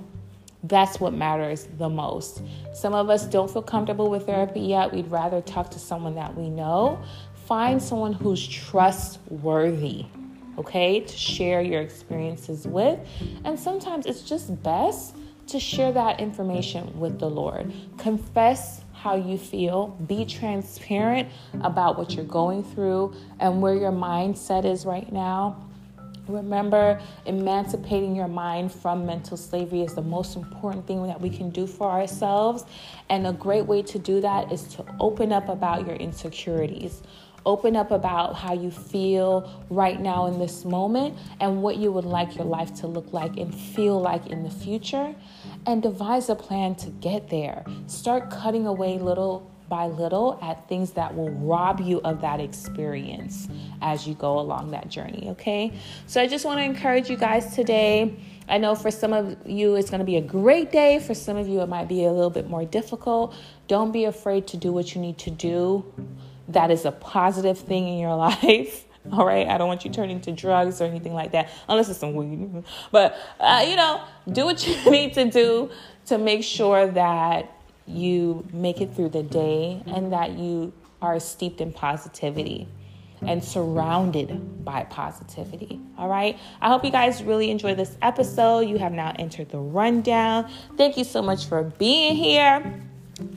that's 0.64 0.98
what 1.01 1.12
matters 1.14 1.68
the 1.78 1.89
most. 1.89 2.43
Some 2.74 2.94
of 2.94 3.10
us 3.10 3.26
don't 3.26 3.51
feel 3.51 3.62
comfortable 3.62 4.10
with 4.10 4.26
therapy 4.26 4.60
yet. 4.60 4.93
We'd 4.93 5.10
rather 5.10 5.40
talk 5.40 5.70
to 5.72 5.78
someone 5.78 6.14
that 6.16 6.36
we 6.36 6.51
know. 6.51 7.01
Find 7.47 7.82
someone 7.82 8.12
who's 8.12 8.47
trustworthy, 8.47 10.06
okay, 10.59 11.01
to 11.01 11.16
share 11.16 11.62
your 11.62 11.80
experiences 11.80 12.66
with. 12.66 12.98
And 13.44 13.59
sometimes 13.59 14.06
it's 14.06 14.22
just 14.22 14.62
best 14.62 15.14
to 15.47 15.60
share 15.60 15.93
that 15.93 16.20
information 16.20 16.98
with 16.98 17.18
the 17.18 17.30
Lord. 17.30 17.72
Confess 17.97 18.82
how 18.93 19.14
you 19.14 19.39
feel, 19.39 19.89
be 20.06 20.24
transparent 20.24 21.28
about 21.62 21.97
what 21.97 22.14
you're 22.14 22.24
going 22.24 22.64
through 22.64 23.14
and 23.39 23.62
where 23.62 23.74
your 23.74 23.93
mindset 23.93 24.64
is 24.64 24.85
right 24.85 25.10
now 25.12 25.67
Remember, 26.28 27.00
emancipating 27.24 28.14
your 28.14 28.28
mind 28.28 28.70
from 28.70 29.06
mental 29.06 29.36
slavery 29.36 29.82
is 29.82 29.94
the 29.94 30.02
most 30.02 30.36
important 30.36 30.86
thing 30.86 31.06
that 31.06 31.20
we 31.20 31.30
can 31.30 31.50
do 31.50 31.66
for 31.66 31.90
ourselves. 31.90 32.64
And 33.09 33.26
a 33.26 33.32
great 33.32 33.66
way 33.66 33.82
to 33.82 33.98
do 33.98 34.20
that 34.20 34.52
is 34.52 34.64
to 34.74 34.84
open 35.00 35.32
up 35.32 35.48
about 35.48 35.86
your 35.86 35.96
insecurities. 35.96 37.02
Open 37.46 37.76
up 37.76 37.90
about 37.92 38.34
how 38.34 38.52
you 38.52 38.70
feel 38.70 39.64
right 39.70 39.98
now 40.00 40.26
in 40.26 40.38
this 40.38 40.66
moment 40.66 41.16
and 41.40 41.62
what 41.62 41.78
you 41.78 41.90
would 41.90 42.05
like 42.05 42.36
your 42.36 42.44
life 42.44 42.74
to 42.74 42.86
look 42.86 43.12
like 43.12 43.38
and 43.38 43.55
feel 43.55 43.98
like 43.98 44.26
in 44.26 44.42
the 44.42 44.50
future. 44.50 45.14
And 45.64 45.82
devise 45.82 46.28
a 46.28 46.34
plan 46.34 46.74
to 46.76 46.90
get 46.90 47.30
there. 47.30 47.64
Start 47.86 48.30
cutting 48.30 48.66
away 48.66 48.98
little 48.98 49.50
by 49.68 49.86
little 49.86 50.38
at 50.42 50.66
things 50.68 50.92
that 50.92 51.14
will 51.14 51.30
rob 51.30 51.80
you 51.80 52.00
of 52.02 52.20
that 52.22 52.40
experience 52.40 53.48
as 53.82 54.06
you 54.06 54.14
go 54.14 54.38
along 54.38 54.70
that 54.70 54.88
journey, 54.88 55.28
okay? 55.30 55.72
So 56.06 56.20
I 56.20 56.26
just 56.26 56.44
want 56.44 56.58
to 56.58 56.64
encourage 56.64 57.10
you 57.10 57.16
guys 57.16 57.54
today. 57.54 58.16
I 58.48 58.58
know 58.58 58.74
for 58.74 58.90
some 58.90 59.12
of 59.12 59.36
you 59.46 59.76
it's 59.76 59.90
going 59.90 60.00
to 60.00 60.06
be 60.06 60.16
a 60.16 60.22
great 60.22 60.72
day, 60.72 60.98
for 61.00 61.14
some 61.14 61.36
of 61.36 61.48
you 61.48 61.60
it 61.60 61.68
might 61.68 61.88
be 61.88 62.04
a 62.04 62.12
little 62.12 62.30
bit 62.30 62.48
more 62.48 62.64
difficult. 62.64 63.34
Don't 63.66 63.92
be 63.92 64.04
afraid 64.04 64.46
to 64.48 64.56
do 64.56 64.72
what 64.72 64.94
you 64.94 65.00
need 65.00 65.18
to 65.18 65.30
do. 65.30 65.84
That 66.48 66.70
is 66.70 66.84
a 66.84 66.92
positive 66.92 67.58
thing 67.58 67.88
in 67.88 67.98
your 67.98 68.16
life. 68.16 68.86
All 69.12 69.24
right, 69.24 69.46
I 69.46 69.56
don't 69.58 69.68
want 69.68 69.84
you 69.84 69.90
turning 69.90 70.20
to 70.22 70.32
drugs 70.32 70.80
or 70.80 70.84
anything 70.84 71.14
like 71.14 71.32
that, 71.32 71.50
unless 71.68 71.88
it's 71.88 71.98
some 71.98 72.14
weed. 72.14 72.64
But 72.90 73.16
uh, 73.40 73.64
you 73.66 73.76
know, 73.76 74.02
do 74.30 74.44
what 74.44 74.66
you 74.66 74.90
need 74.90 75.14
to 75.14 75.24
do 75.26 75.70
to 76.06 76.18
make 76.18 76.42
sure 76.42 76.86
that 76.88 77.57
you 77.89 78.47
make 78.52 78.81
it 78.81 78.94
through 78.94 79.10
the 79.10 79.23
day 79.23 79.82
and 79.86 80.12
that 80.12 80.32
you 80.32 80.73
are 81.01 81.19
steeped 81.20 81.60
in 81.60 81.73
positivity 81.73 82.69
and 83.23 83.43
surrounded 83.43 84.65
by 84.65 84.85
positivity. 84.85 85.81
All 85.97 86.09
right. 86.09 86.39
I 86.60 86.69
hope 86.69 86.85
you 86.85 86.90
guys 86.90 87.23
really 87.23 87.51
enjoy 87.51 87.74
this 87.74 87.97
episode. 88.01 88.60
You 88.60 88.78
have 88.78 88.93
now 88.93 89.12
entered 89.19 89.51
the 89.51 89.59
rundown. 89.59 90.51
Thank 90.77 90.97
you 90.97 91.05
so 91.05 91.23
much 91.23 91.47
for 91.47 91.65
being 91.65 92.15
here. 92.15 92.82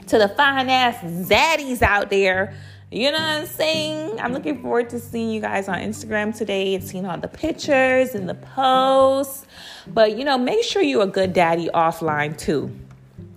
To 0.08 0.18
the 0.18 0.28
fine 0.28 0.68
ass 0.68 0.96
zaddies 1.02 1.82
out 1.82 2.10
there. 2.10 2.54
You 2.92 3.10
know 3.10 3.18
what 3.18 3.22
I'm 3.22 3.46
saying? 3.46 4.20
I'm 4.20 4.34
looking 4.34 4.60
forward 4.60 4.90
to 4.90 5.00
seeing 5.00 5.30
you 5.30 5.40
guys 5.40 5.66
on 5.66 5.78
Instagram 5.78 6.36
today 6.36 6.74
and 6.74 6.84
seeing 6.84 7.06
all 7.06 7.16
the 7.16 7.26
pictures 7.26 8.14
and 8.14 8.28
the 8.28 8.34
posts. 8.34 9.46
But 9.86 10.16
you 10.16 10.24
know, 10.24 10.36
make 10.36 10.62
sure 10.62 10.82
you're 10.82 11.02
a 11.02 11.06
good 11.06 11.32
daddy 11.32 11.70
offline 11.72 12.36
too. 12.36 12.70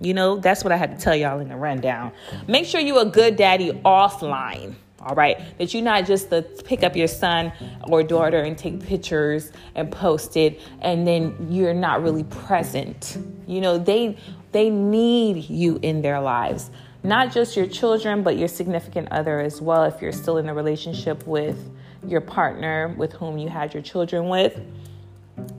You 0.00 0.14
know, 0.14 0.38
that's 0.38 0.62
what 0.62 0.72
I 0.72 0.76
had 0.76 0.98
to 0.98 1.02
tell 1.02 1.16
y'all 1.16 1.40
in 1.40 1.48
the 1.48 1.56
rundown. 1.56 2.12
Make 2.46 2.66
sure 2.66 2.80
you're 2.80 3.02
a 3.02 3.06
good 3.06 3.36
daddy 3.36 3.72
offline. 3.84 4.74
All 5.00 5.14
right, 5.14 5.38
that 5.58 5.72
you're 5.72 5.84
not 5.84 6.04
just 6.04 6.30
to 6.30 6.42
pick 6.42 6.82
up 6.82 6.96
your 6.96 7.06
son 7.06 7.52
or 7.84 8.02
daughter 8.02 8.40
and 8.40 8.58
take 8.58 8.84
pictures 8.84 9.52
and 9.76 9.92
post 9.92 10.36
it, 10.36 10.60
and 10.80 11.06
then 11.06 11.48
you're 11.48 11.74
not 11.74 12.02
really 12.02 12.24
present. 12.24 13.16
You 13.46 13.60
know, 13.60 13.78
they 13.78 14.18
they 14.50 14.68
need 14.68 15.48
you 15.48 15.78
in 15.82 16.02
their 16.02 16.20
lives, 16.20 16.70
not 17.04 17.32
just 17.32 17.56
your 17.56 17.66
children, 17.66 18.24
but 18.24 18.36
your 18.36 18.48
significant 18.48 19.08
other 19.12 19.38
as 19.38 19.60
well. 19.62 19.84
If 19.84 20.02
you're 20.02 20.12
still 20.12 20.38
in 20.38 20.48
a 20.48 20.54
relationship 20.54 21.24
with 21.26 21.70
your 22.04 22.20
partner 22.20 22.94
with 22.96 23.12
whom 23.12 23.38
you 23.38 23.48
had 23.48 23.74
your 23.74 23.82
children 23.82 24.28
with, 24.28 24.60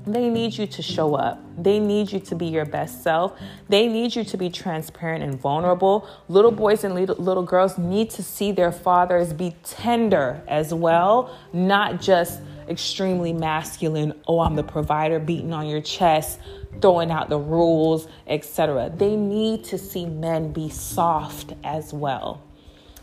they 0.06 0.30
need 0.30 0.58
you 0.58 0.66
to 0.68 0.82
show 0.82 1.16
up. 1.16 1.44
They 1.62 1.80
need 1.80 2.12
you 2.12 2.20
to 2.22 2.36
be 2.36 2.46
your 2.48 2.66
best 2.66 3.04
self. 3.04 3.38
They 3.70 3.88
need 3.88 4.16
you 4.16 4.24
to 4.24 4.38
be 4.38 4.50
transparent 4.50 5.24
and 5.24 5.40
vulnerable. 5.40 6.08
Little 6.30 6.52
boys 6.52 6.84
and 6.84 6.96
little, 6.96 7.44
girls 7.44 7.78
need 7.78 8.10
to 8.12 8.24
see 8.24 8.52
their 8.52 8.72
fathers 8.72 9.34
be 9.34 9.56
tender 9.64 10.42
as 10.48 10.74
well, 10.74 11.36
not 11.54 12.02
just 12.02 12.42
extremely 12.70 13.34
masculine. 13.34 14.14
Oh, 14.28 14.40
I'm 14.40 14.56
the 14.56 14.64
provider, 14.64 15.20
beating 15.20 15.54
on 15.54 15.68
your 15.68 15.82
chest, 15.82 16.40
throwing 16.82 17.12
out 17.12 17.30
the 17.30 17.40
rules, 17.40 18.08
etc. 18.28 18.92
They 18.96 19.16
need 19.16 19.64
to 19.66 19.78
see 19.78 20.06
men 20.06 20.54
be 20.54 20.70
soft 20.70 21.54
as 21.64 21.94
well. 21.94 22.47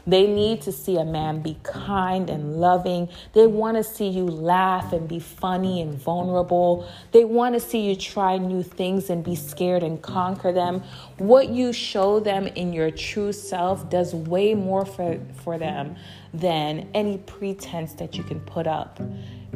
They 0.07 0.27
need 0.27 0.61
to 0.63 0.73
see 0.73 0.97
a 0.97 1.05
man 1.05 1.41
be 1.41 1.57
kind 1.63 2.29
and 2.29 2.57
loving. 2.61 3.09
They 3.33 3.47
want 3.47 3.77
to 3.77 3.85
see 3.85 4.09
you 4.09 4.25
laugh 4.25 4.93
and 4.93 5.09
be 5.09 5.19
funny 5.19 5.81
and 5.81 5.95
vulnerable. 5.95 6.89
They 7.13 7.25
want 7.25 7.55
to 7.55 7.61
see 7.61 7.89
you 7.89 7.97
try 7.97 8.37
new 8.39 8.63
things 8.63 9.09
and 9.09 9.25
be 9.25 9.35
scared 9.35 9.83
and 9.83 10.01
conquer 10.03 10.53
them. 10.53 10.83
What 11.19 11.49
you 11.49 11.73
show 11.73 12.21
them 12.21 12.47
in 12.47 12.73
your 12.73 12.91
true 12.91 13.33
self 13.33 13.89
does 13.89 14.15
way 14.15 14.55
more 14.55 14.85
for, 14.85 15.19
for 15.43 15.59
them 15.59 15.97
than 16.35 16.89
any 16.95 17.19
pretense 17.19 17.95
that 17.95 18.17
you 18.17 18.25
can 18.25 18.41
put 18.41 18.67
up 18.67 19.01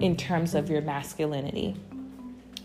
in 0.01 0.17
terms 0.17 0.55
of 0.55 0.71
your 0.71 0.81
masculinity. 0.81 1.77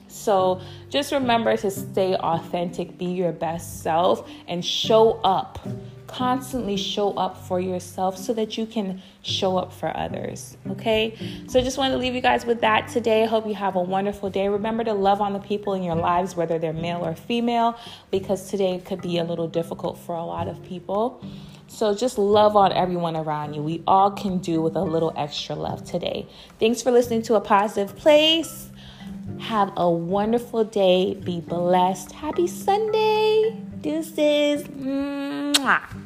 So 0.08 0.62
just 0.90 1.12
remember 1.12 1.58
to 1.58 1.72
stay 1.72 2.16
authentic, 2.16 3.00
be 3.00 3.06
your 3.06 3.32
best 3.32 3.82
self, 3.82 4.30
and 4.48 4.64
show 4.64 5.14
up. 5.24 5.68
Constantly 6.14 6.78
show 6.78 7.14
up 7.14 7.38
for 7.48 7.60
yourself 7.60 8.18
so 8.18 8.34
that 8.34 8.58
you 8.58 8.66
can 8.66 9.02
show 9.24 9.58
up 9.58 9.74
for 9.74 9.96
others. 9.98 10.58
Okay? 10.70 11.18
So 11.48 11.60
I 11.60 11.64
just 11.64 11.78
wanted 11.78 11.94
to 11.94 12.00
leave 12.00 12.14
you 12.14 12.22
guys 12.22 12.46
with 12.46 12.62
that 12.62 12.88
today. 12.88 13.24
I 13.24 13.26
hope 13.26 13.48
you 13.48 13.56
have 13.56 13.76
a 13.76 13.82
wonderful 13.82 14.30
day. 14.30 14.48
Remember 14.48 14.84
to 14.84 14.94
love 14.94 15.22
on 15.22 15.34
the 15.34 15.40
people 15.40 15.74
in 15.74 15.84
your 15.84 15.96
lives, 15.96 16.36
whether 16.36 16.60
they're 16.60 16.74
male 16.74 17.04
or 17.04 17.16
female, 17.16 17.78
because 18.12 18.50
today 18.50 18.80
could 18.86 19.02
be 19.02 19.18
a 19.18 19.24
little 19.24 19.48
difficult 19.48 19.98
for 19.98 20.16
a 20.16 20.24
lot 20.24 20.48
of 20.48 20.64
people. 20.64 21.24
So 21.68 21.96
just 21.96 22.20
love 22.20 22.56
on 22.56 22.72
everyone 22.72 23.16
around 23.16 23.56
you. 23.56 23.64
We 23.64 23.82
all 23.88 24.12
can 24.12 24.38
do 24.38 24.62
with 24.62 24.76
a 24.76 24.84
little 24.84 25.12
extra 25.16 25.56
love 25.56 25.84
today. 25.84 26.28
Thanks 26.60 26.84
for 26.84 26.92
listening 26.92 27.24
to 27.24 27.36
A 27.36 27.42
Positive 27.42 27.96
Place. 27.98 28.70
Have 29.40 29.74
a 29.76 29.90
wonderful 29.90 30.64
day. 30.64 31.16
Be 31.16 31.42
blessed. 31.42 32.12
Happy 32.12 32.46
Sunday. 32.46 33.58
Deuces. 33.82 34.64
Mwah. 34.68 36.03